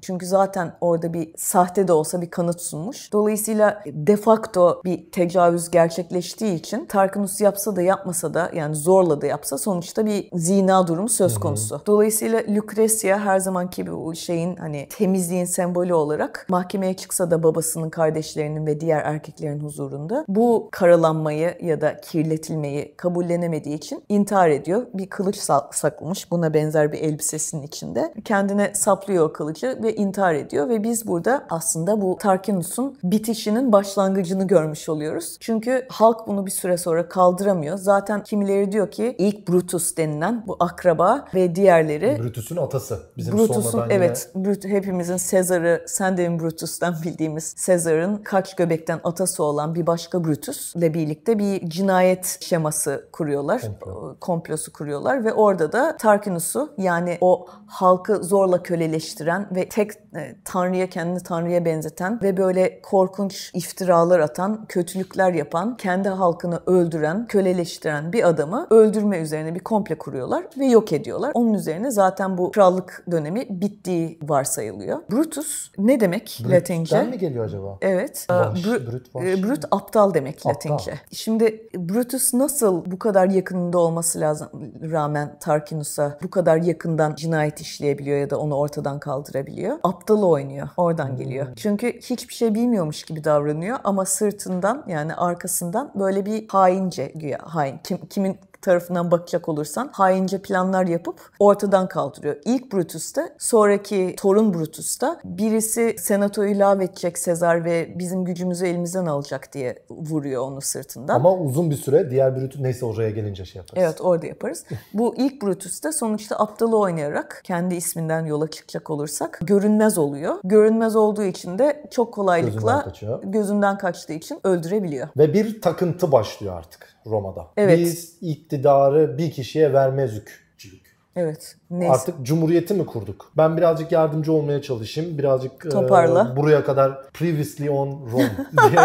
çünkü 0.03 0.27
zaten 0.27 0.73
orada 0.81 1.13
bir 1.13 1.31
sahte 1.37 1.89
de 1.89 1.93
olsa 1.93 2.23
bir 2.23 2.31
kanıt 2.31 2.61
sunmuş. 2.61 3.13
Dolayısıyla 3.13 3.83
de 3.87 4.17
facto 4.17 4.83
bir 4.85 5.11
tecavüz 5.11 5.71
gerçekleştiği 5.71 6.55
için 6.55 6.87
Tarquinius 6.87 7.41
yapsa 7.41 7.77
da 7.77 7.83
yapmasa 7.83 8.35
da 8.35 8.51
yani 8.55 8.75
zorla 8.75 9.21
da 9.21 9.27
yapsa 9.27 9.59
sonuçta 9.59 10.07
bir 10.07 10.29
zina 10.33 10.87
durumu 10.87 11.09
söz 11.09 11.41
konusu. 11.41 11.83
Dolayısıyla 11.87 12.43
Lucretia 12.49 13.19
her 13.19 13.39
zamanki 13.39 13.87
bu 13.87 14.15
şeyin 14.15 14.57
hani 14.57 14.89
temizliğin 14.89 15.45
sembolü 15.45 15.95
olarak 15.95 16.47
mahkemeye 16.49 16.95
çıksa 16.95 17.31
da 17.31 17.43
babasının, 17.43 17.91
kardeşlerinin 17.91 18.67
ve 18.67 18.81
diğer 18.81 19.03
erkeklerin 19.05 19.61
huzurunda 19.61 20.25
bu 20.29 20.69
karalanmayı 20.73 21.59
ya 21.61 21.81
da 21.81 22.01
kirletilmeyi 22.43 22.95
kabullenemediği 22.97 23.77
için 23.77 24.03
intihar 24.09 24.49
ediyor. 24.51 24.87
Bir 24.95 25.07
kılıç 25.07 25.37
sa- 25.37 25.75
saklamış 25.77 26.31
buna 26.31 26.55
benzer 26.55 26.93
bir 26.93 26.99
elbisesinin 26.99 27.63
içinde. 27.63 28.13
Kendine 28.25 28.75
saplıyor 28.75 29.29
o 29.29 29.33
kılıcı 29.33 29.79
ve 29.83 29.95
intihar 29.95 30.35
ediyor 30.35 30.69
ve 30.69 30.83
biz 30.83 31.07
burada 31.07 31.47
aslında 31.51 32.01
bu 32.01 32.17
Tarquinius'un 32.21 32.99
bitişinin 33.05 33.73
başlangıcını 33.73 34.47
görmüş 34.47 34.89
oluyoruz. 34.89 35.37
Çünkü 35.41 35.87
halk 35.89 36.27
bunu 36.27 36.47
bir 36.47 36.51
süre 36.51 36.77
sonra 36.79 37.09
kaldıramıyor. 37.09 37.79
Zaten 37.79 38.23
kimileri 38.23 38.73
diyor 38.73 38.91
ki 38.91 39.15
ilk 39.19 39.49
Brutus 39.49 39.97
denilen 39.97 40.45
bu 40.47 40.57
akraba 40.61 41.25
ve 41.35 41.55
diğerleri 41.55 42.19
Brutus'un 42.23 42.57
atası. 42.57 42.99
Bizim 43.17 43.39
Brutus'un 43.39 43.83
yine- 43.83 43.95
evet 43.95 44.31
Brut, 44.35 44.65
hepimizin 44.65 45.17
Sezar'ı 45.17 45.85
Sendevin 45.87 46.41
Brutus'tan 46.41 46.95
bildiğimiz 47.05 47.55
Sezar'ın 47.57 48.17
kaç 48.17 48.57
göbekten 48.57 49.01
atası 49.05 49.43
olan 49.45 49.75
bir 49.75 49.87
başka 49.87 50.25
Brutus 50.25 50.75
ile 50.75 50.95
birlikte 50.95 51.39
bir 51.39 51.71
cinayet 51.71 52.28
şeması 52.41 53.09
kuruyorlar. 53.13 53.61
Komplo. 53.61 54.17
Komplosu 54.21 54.73
kuruyorlar 54.73 55.25
ve 55.25 55.33
orada 55.33 55.73
da 55.73 55.97
Tarquinius'u 55.97 56.75
yani 56.79 57.19
o 57.21 57.47
halkı 57.67 58.25
zorla 58.25 58.63
köleleştiren 58.63 59.49
ve 59.55 59.69
tek 59.69 59.91
e, 59.91 60.37
tanrıya 60.45 60.91
kendini 60.91 61.23
tanrıya 61.23 61.65
benzeten 61.65 62.23
ve 62.23 62.37
böyle 62.37 62.83
korkunç 62.83 63.51
iftiralar 63.55 64.21
atan, 64.21 64.65
kötülükler 64.69 65.33
yapan, 65.33 65.77
kendi 65.77 66.09
halkını 66.09 66.61
öldüren, 66.67 67.27
köleleştiren 67.27 68.13
bir 68.13 68.29
adamı 68.29 68.67
öldürme 68.71 69.19
üzerine 69.19 69.55
bir 69.55 69.61
komple 69.61 69.99
kuruyorlar 69.99 70.45
ve 70.59 70.67
yok 70.67 70.93
ediyorlar. 70.93 71.31
Onun 71.35 71.55
üzerine 71.55 71.91
zaten 71.91 72.39
bu 72.39 72.51
krallık 72.51 73.05
dönemi 73.11 73.47
bittiği 73.51 74.19
varsayılıyor. 74.23 74.99
Brutus 75.11 75.71
ne 75.79 76.01
demek 76.01 76.39
Latince? 76.51 76.97
Brut'ten 76.97 77.09
mi 77.11 77.19
geliyor 77.19 77.45
acaba? 77.45 77.79
Evet. 77.81 78.27
Vahş, 78.31 78.65
Bru- 78.65 78.93
brut, 78.93 79.15
vahş. 79.15 79.25
e, 79.25 79.43
brut 79.43 79.65
aptal 79.71 80.15
demek 80.15 80.35
Aptal. 80.47 80.51
Latince. 80.51 80.93
Şimdi 81.13 81.69
Brutus 81.75 82.18
nasıl 82.33 82.91
bu 82.91 82.99
kadar 82.99 83.27
yakınında 83.31 83.79
olması 83.79 84.21
lazım 84.21 84.49
rağmen 84.91 85.37
Tarquinius'a 85.41 86.19
bu 86.23 86.31
kadar 86.31 86.57
yakından 86.57 87.15
cinayet 87.15 87.61
işleyebiliyor 87.61 88.19
ya 88.19 88.31
da 88.31 88.39
onu 88.39 88.55
ortadan 88.55 89.01
kaldırabiliyor? 89.01 89.79
Aptal 89.83 90.23
oynuyor. 90.23 90.69
Oradan 90.77 91.17
geliyor. 91.17 91.47
Çünkü 91.57 92.01
hiçbir 92.01 92.35
şey 92.35 92.55
bilmiyormuş 92.55 93.03
gibi 93.03 93.25
davranıyor 93.25 93.79
ama 93.85 94.05
sırtından 94.05 94.85
yani 94.89 95.15
arkasından 95.15 95.93
böyle 95.95 96.27
bir 96.27 96.49
haince 96.49 97.13
güya 97.15 97.39
hain. 97.43 97.79
Kim, 97.85 97.99
kimin 98.07 98.39
tarafından 98.69 99.11
bakacak 99.11 99.49
olursan 99.49 99.91
haince 99.93 100.39
planlar 100.43 100.87
yapıp 100.87 101.21
ortadan 101.39 101.89
kaldırıyor. 101.89 102.37
İlk 102.45 102.73
Brutus'ta, 102.73 103.29
sonraki 103.39 104.15
torun 104.19 104.55
Brutus'ta 104.55 105.21
birisi 105.25 105.97
senatoyu 105.99 106.59
lağvedecek 106.59 107.19
Sezar 107.19 107.65
ve 107.65 107.99
bizim 107.99 108.25
gücümüzü 108.25 108.67
elimizden 108.67 109.07
alacak 109.07 109.53
diye 109.53 109.79
vuruyor 109.91 110.43
onu 110.43 110.61
sırtından. 110.61 111.15
Ama 111.15 111.35
uzun 111.35 111.71
bir 111.71 111.77
süre 111.77 112.11
diğer 112.11 112.37
Brutus 112.37 112.61
neyse 112.61 112.87
oraya 112.87 113.11
gelince 113.11 113.45
şey 113.45 113.61
yaparız. 113.61 113.83
Evet 113.83 114.01
orada 114.01 114.27
yaparız. 114.27 114.65
Bu 114.95 115.15
ilk 115.17 115.43
Brutus'ta 115.43 115.93
sonuçta 115.93 116.37
aptalı 116.37 116.79
oynayarak 116.79 117.41
kendi 117.45 117.75
isminden 117.75 118.25
yola 118.25 118.51
çıkacak 118.51 118.91
olursak 118.91 119.39
görünmez 119.43 119.99
oluyor. 119.99 120.35
Görünmez 120.45 120.97
olduğu 120.97 121.25
için 121.25 121.59
de 121.59 121.85
çok 121.91 122.15
kolaylıkla 122.15 122.61
Gözünden 122.61 122.85
kaçıyor. 122.85 123.23
gözünden 123.23 123.79
kaçtığı 123.79 124.13
için 124.13 124.41
öldürebiliyor. 124.45 125.09
Ve 125.17 125.35
bir 125.35 125.61
takıntı 125.61 126.13
başlıyor 126.13 126.55
artık 126.57 126.98
Roma'da. 127.11 127.47
Evet. 127.57 127.79
Biz 127.79 128.19
iktidarı 128.21 129.19
bir 129.19 129.31
kişiye 129.31 129.73
vermezükçülük. 129.73 130.97
Evet. 131.17 131.57
Neyse. 131.71 131.93
Artık 131.93 132.15
cumhuriyeti 132.23 132.75
mi 132.75 132.87
kurduk? 132.87 133.31
Ben 133.37 133.57
birazcık 133.57 133.93
yardımcı 133.93 134.33
olmaya 134.33 134.63
çalışayım. 134.63 135.19
Birazcık 135.19 135.67
e, 135.67 135.69
Toparla. 135.69 136.37
buraya 136.37 136.65
kadar 136.65 137.03
previously 137.13 137.71
on 137.71 137.89
Rome 137.89 138.31
diye 138.71 138.81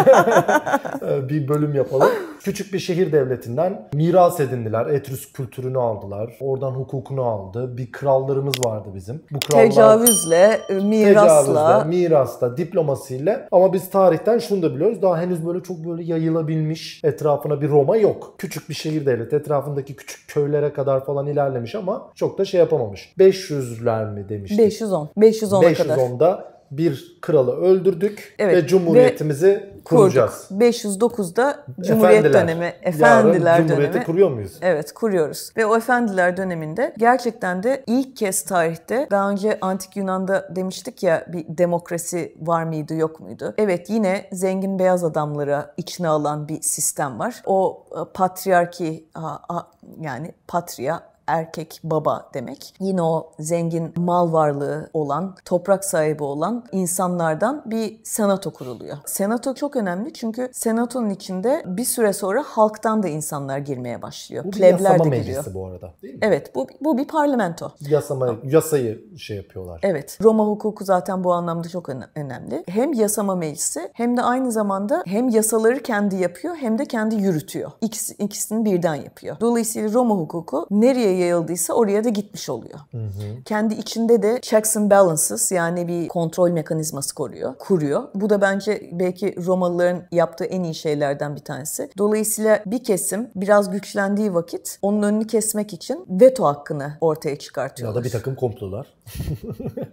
e, 1.12 1.30
bir 1.30 1.48
bölüm 1.48 1.74
yapalım. 1.76 2.10
Küçük 2.40 2.74
bir 2.74 2.80
şehir 2.80 3.12
devletinden 3.12 3.90
miras 3.94 4.40
edindiler. 4.40 4.86
Etrüsk 4.86 5.34
kültürünü 5.34 5.78
aldılar. 5.78 6.38
Oradan 6.42 6.72
hukukunu 6.72 7.24
aldı. 7.24 7.78
Bir 7.78 7.92
krallarımız 7.92 8.66
vardı 8.66 8.90
bizim. 8.96 9.24
Bu 9.32 9.40
krallar 9.40 9.66
Tecavüzle, 9.66 10.60
e, 10.70 10.74
mirasla, 10.74 11.46
Tecavüzle, 11.46 11.98
mirasla, 11.98 12.58
diplomasıyla 12.58 13.48
ama 13.52 13.74
biz 13.74 13.90
tarihten 13.90 14.40
şunu 14.40 14.62
da 14.62 14.76
biliyoruz. 14.76 15.02
Daha 15.02 15.22
henüz 15.22 15.46
böyle 15.46 15.64
çok 15.64 15.78
böyle 15.78 16.04
yayılabilmiş 16.04 17.02
etrafına 17.04 17.62
bir 17.62 17.70
Roma 17.70 17.98
yok. 17.98 18.34
Küçük 18.38 18.70
bir 18.70 18.74
şehir 18.74 19.06
devleti 19.06 19.36
etrafındaki 19.36 19.96
küçük 19.96 20.28
köylere 20.28 20.74
kadar 20.74 21.06
falan 21.06 21.28
ilerlemiş 21.28 21.76
ama 21.76 22.12
çok 22.16 22.38
da 22.38 22.46
şey 22.46 22.60
yapamamış. 22.74 23.14
500'ler 23.20 24.14
mi 24.14 24.30
demiştik? 24.30 24.60
510. 24.60 25.10
510'a 25.18 25.74
kadar. 25.74 25.98
510'da 25.98 26.54
bir 26.72 27.18
kralı 27.22 27.56
öldürdük 27.56 28.36
Evet, 28.40 28.56
ve 28.56 28.68
cumhuriyetimizi 28.68 29.70
kuracağız. 29.86 30.48
Kurduk. 30.48 30.62
509'da 30.62 31.66
Cumhuriyet 31.82 32.26
Efendiler. 32.26 32.44
dönemi, 32.48 32.74
Efendiler 32.82 33.52
Yarın 33.54 33.68
Cumhuriyeti 33.68 33.94
dönemi. 33.94 34.06
kuruyor 34.06 34.32
muyuz? 34.32 34.58
Evet 34.62 34.94
kuruyoruz. 34.94 35.52
Ve 35.58 35.66
o 35.66 35.78
efendiler 35.78 36.38
döneminde 36.38 36.94
gerçekten 36.98 37.64
de 37.64 37.84
ilk 37.88 38.18
kez 38.18 38.42
tarihte 38.44 39.08
daha 39.12 39.30
önce 39.30 39.58
Antik 39.62 39.98
Yunan'da 39.98 40.56
demiştik 40.56 41.04
ya 41.04 41.26
bir 41.28 41.46
demokrasi 41.50 42.36
var 42.42 42.64
mıydı 42.64 42.94
yok 42.94 43.20
muydu? 43.20 43.54
Evet 43.58 43.90
yine 43.90 44.26
zengin 44.32 44.80
beyaz 44.80 45.04
adamlara 45.04 45.74
içine 45.78 46.08
alan 46.08 46.48
bir 46.48 46.62
sistem 46.62 47.20
var. 47.20 47.42
O 47.46 47.86
e, 47.92 48.14
patriarki 48.14 49.06
yani 50.02 50.32
patria 50.48 51.00
erkek 51.28 51.80
baba 51.84 52.30
demek. 52.34 52.74
Yine 52.80 53.02
o 53.02 53.32
zengin 53.40 53.94
mal 53.98 54.34
varlığı 54.34 54.90
olan, 54.94 55.36
toprak 55.46 55.86
sahibi 55.86 56.24
olan 56.24 56.64
insanlardan 56.72 57.62
bir 57.66 58.00
senato 58.04 58.52
kuruluyor. 58.52 58.98
Senato 59.06 59.54
çok 59.54 59.76
önemli 59.76 60.14
çünkü 60.14 60.50
senatonun 60.54 61.10
içinde 61.10 61.64
bir 61.66 61.86
süre 61.86 62.14
sonra 62.14 62.44
halktan 62.48 63.04
da 63.04 63.08
insanlar 63.08 63.58
girmeye 63.58 64.02
başlıyor. 64.02 64.44
Bu 64.44 64.48
bir 64.48 64.58
Plebler 64.58 64.72
yasama 64.80 65.04
de 65.06 65.10
meclisi 65.10 65.54
bu 65.54 65.66
arada 65.68 65.94
değil 66.02 66.14
mi? 66.14 66.20
Evet 66.24 66.56
bu, 66.56 66.68
bu 66.82 66.98
bir 66.98 67.08
parlamento. 67.08 67.72
Yasama, 67.90 68.36
yasayı 68.44 69.18
şey 69.18 69.38
yapıyorlar. 69.38 69.80
Evet. 69.84 70.18
Roma 70.24 70.46
hukuku 70.46 70.86
zaten 70.86 71.24
bu 71.24 71.34
anlamda 71.34 71.70
çok 71.70 71.90
öne- 71.90 72.08
önemli. 72.16 72.64
Hem 72.68 72.94
yasama 72.94 73.36
meclisi 73.36 73.90
hem 73.94 74.18
de 74.18 74.22
aynı 74.22 74.52
zamanda 74.52 75.04
hem 75.06 75.30
yasaları 75.30 75.84
kendi 75.84 76.16
yapıyor 76.16 76.56
hem 76.56 76.78
de 76.78 76.86
kendi 76.86 77.16
yürütüyor. 77.16 77.72
İkisi, 77.82 78.14
ikisini 78.14 78.66
birden 78.66 78.96
yapıyor. 78.96 79.38
Dolayısıyla 79.42 79.94
Roma 79.94 80.16
hukuku 80.16 80.68
nereye 80.72 81.13
yayıldıysa 81.14 81.74
oraya 81.74 82.04
da 82.04 82.10
gitmiş 82.10 82.50
oluyor. 82.50 82.80
Kendi 83.46 83.74
içinde 83.74 84.24
de 84.24 84.40
checks 84.42 84.78
and 84.78 84.92
balances 84.92 85.52
yani 85.52 85.88
bir 85.88 86.08
kontrol 86.08 86.50
mekanizması 86.50 87.16
koruyor, 87.16 87.56
kuruyor. 87.60 88.04
Bu 88.16 88.30
da 88.30 88.42
bence 88.42 88.90
belki 88.92 89.46
Romalıların 89.46 90.04
yaptığı 90.12 90.46
en 90.46 90.64
iyi 90.64 90.76
şeylerden 90.76 91.36
bir 91.36 91.42
tanesi. 91.42 91.90
Dolayısıyla 91.98 92.60
bir 92.66 92.84
kesim 92.84 93.30
biraz 93.36 93.72
güçlendiği 93.72 94.34
vakit 94.34 94.80
onun 94.82 95.04
önünü 95.04 95.28
kesmek 95.28 95.74
için 95.74 96.06
veto 96.10 96.46
hakkını 96.46 96.98
ortaya 97.02 97.36
çıkartıyorlar. 97.40 97.96
Ya 97.96 98.02
da 98.02 98.06
bir 98.06 98.12
takım 98.12 98.36
komplolar. 98.36 98.88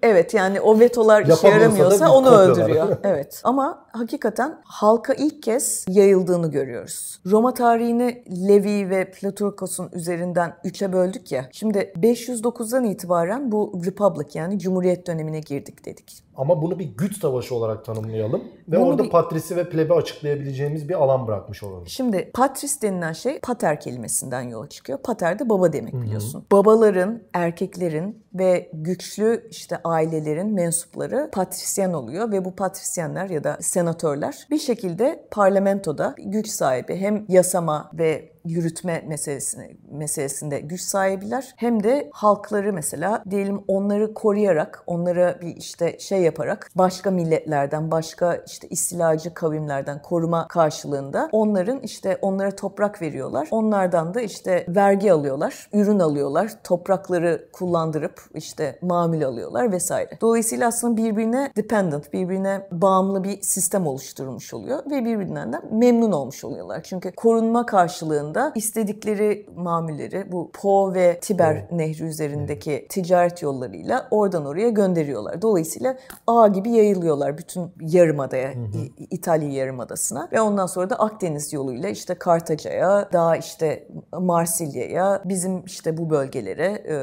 Evet 0.03 0.35
yani 0.35 0.61
o 0.61 0.81
vetolar 0.81 1.27
işe 1.27 1.49
yaramıyorsa 1.49 2.13
onu 2.13 2.25
kopyalar. 2.25 2.49
öldürüyor. 2.49 2.97
Evet 3.05 3.41
ama 3.45 3.87
hakikaten 3.93 4.59
halka 4.65 5.15
ilk 5.15 5.43
kez 5.43 5.85
yayıldığını 5.89 6.51
görüyoruz. 6.51 7.21
Roma 7.27 7.55
tarihini 7.55 8.25
Levi 8.49 8.91
ve 8.91 9.11
Platorkos'un 9.11 9.89
üzerinden 9.93 10.57
üçe 10.65 10.93
böldük 11.11 11.33
ya. 11.33 11.49
Şimdi 11.53 11.79
509'dan 11.97 12.85
itibaren 12.85 13.53
bu 13.53 13.81
Republic 13.87 14.39
yani 14.39 14.59
Cumhuriyet 14.59 15.07
dönemine 15.07 15.41
girdik 15.41 15.85
dedik. 15.87 16.23
Ama 16.37 16.63
bunu 16.63 16.79
bir 16.79 16.85
güç 16.85 17.21
savaşı 17.21 17.55
olarak 17.55 17.85
tanımlayalım. 17.85 18.43
Ve 18.69 18.77
Bunu 18.77 18.85
orada 18.87 19.05
bir- 19.05 19.11
patrisi 19.11 19.57
ve 19.57 19.69
plebe 19.71 19.95
açıklayabileceğimiz 19.95 20.89
bir 20.89 20.95
alan 20.95 21.27
bırakmış 21.27 21.63
olalım. 21.63 21.87
Şimdi 21.87 22.31
patris 22.35 22.83
denilen 22.83 23.13
şey 23.13 23.41
pater 23.41 23.81
kelimesinden 23.81 24.43
yola 24.43 24.69
çıkıyor. 24.69 24.99
Pater 24.99 25.39
de 25.39 25.49
baba 25.49 25.73
demek 25.73 25.95
biliyorsun. 25.95 26.45
Babaların, 26.53 27.23
erkeklerin 27.35 28.23
ve 28.35 28.71
güçlü 28.73 29.47
işte 29.51 29.79
ailelerin 29.85 30.55
mensupları 30.55 31.31
patrisyen 31.33 31.93
oluyor 31.93 32.33
ve 32.33 32.45
bu 32.45 32.57
patrisyenler 32.57 33.31
ya 33.31 33.45
da 33.45 33.59
senatörler 33.61 34.47
bir 34.51 34.59
şekilde 34.59 35.25
parlamentoda 35.31 36.15
güç 36.19 36.49
sahibi 36.49 36.97
hem 36.97 37.25
yasama 37.29 37.91
ve 37.95 38.30
yürütme 38.45 39.05
meselesini 39.07 39.77
meselesinde 39.91 40.61
güç 40.61 40.81
sahibiler 40.81 41.55
hem 41.57 41.83
de 41.83 42.11
halkları 42.13 42.73
mesela 42.73 43.23
diyelim 43.31 43.65
onları 43.69 44.15
koruyarak 44.15 44.83
onlara 44.87 45.41
bir 45.41 45.57
işte 45.57 45.99
şey 45.99 46.23
yaparak 46.23 46.71
başka 46.75 47.11
milletlerden 47.11 47.91
başka 47.91 48.35
işte 48.47 48.69
istilacı 48.69 49.35
kavimlerden 49.35 50.03
koruma 50.03 50.49
karşılığında 50.49 51.29
onların 51.33 51.81
işte 51.81 52.19
onlara 52.23 52.57
toprak 52.57 53.03
veriyorlar. 53.03 53.49
Onlardan 53.51 54.15
da 54.15 54.21
işte 54.21 54.67
vergi 54.69 55.13
alıyorlar, 55.13 55.69
ürün 55.73 55.99
alıyorlar, 55.99 56.53
toprakları 56.65 57.49
kullandırıp 57.53 58.21
işte 58.35 58.79
mamül 58.83 59.27
alıyorlar 59.27 59.73
vesaire. 59.73 60.19
Dolayısıyla 60.21 60.69
aslında 60.69 60.97
birbirine 60.97 61.53
dependent, 61.57 62.13
birbirine 62.13 62.69
bağımlı 62.73 63.25
bir 63.25 63.43
sistem 63.43 63.87
oluşturulmuş 63.87 64.55
oluyor 64.55 64.79
ve 64.91 65.05
birbirinden 65.05 65.53
de 65.53 65.57
memnun 65.71 66.13
olmuş 66.13 66.45
oluyorlar. 66.45 66.83
Çünkü 66.83 67.13
korunma 67.13 67.67
karşılığında 67.67 68.30
istedikleri 68.55 69.47
mamulleri 69.57 70.33
bu 70.33 70.51
Po 70.53 70.95
ve 70.95 71.19
Tiber 71.21 71.67
nehri 71.71 72.05
üzerindeki 72.05 72.87
ticaret 72.89 73.43
yollarıyla 73.43 74.09
oradan 74.11 74.47
oraya 74.47 74.69
gönderiyorlar. 74.69 75.43
Dolayısıyla 75.43 75.97
ağ 76.27 76.49
gibi 76.49 76.71
yayılıyorlar 76.71 77.39
bütün 77.39 77.71
yarımadaya, 77.81 78.53
İ- 78.53 79.07
İtalya 79.11 79.49
yarımadasına 79.53 80.29
ve 80.33 80.41
ondan 80.41 80.67
sonra 80.67 80.91
da 80.91 80.97
Akdeniz 80.97 81.53
yoluyla 81.53 81.89
işte 81.89 82.15
Kartaca'ya, 82.15 83.09
daha 83.13 83.37
işte 83.37 83.89
Marsilya'ya, 84.19 85.23
bizim 85.25 85.65
işte 85.65 85.97
bu 85.97 86.11
bölgelere, 86.11 86.65
e, 86.67 86.97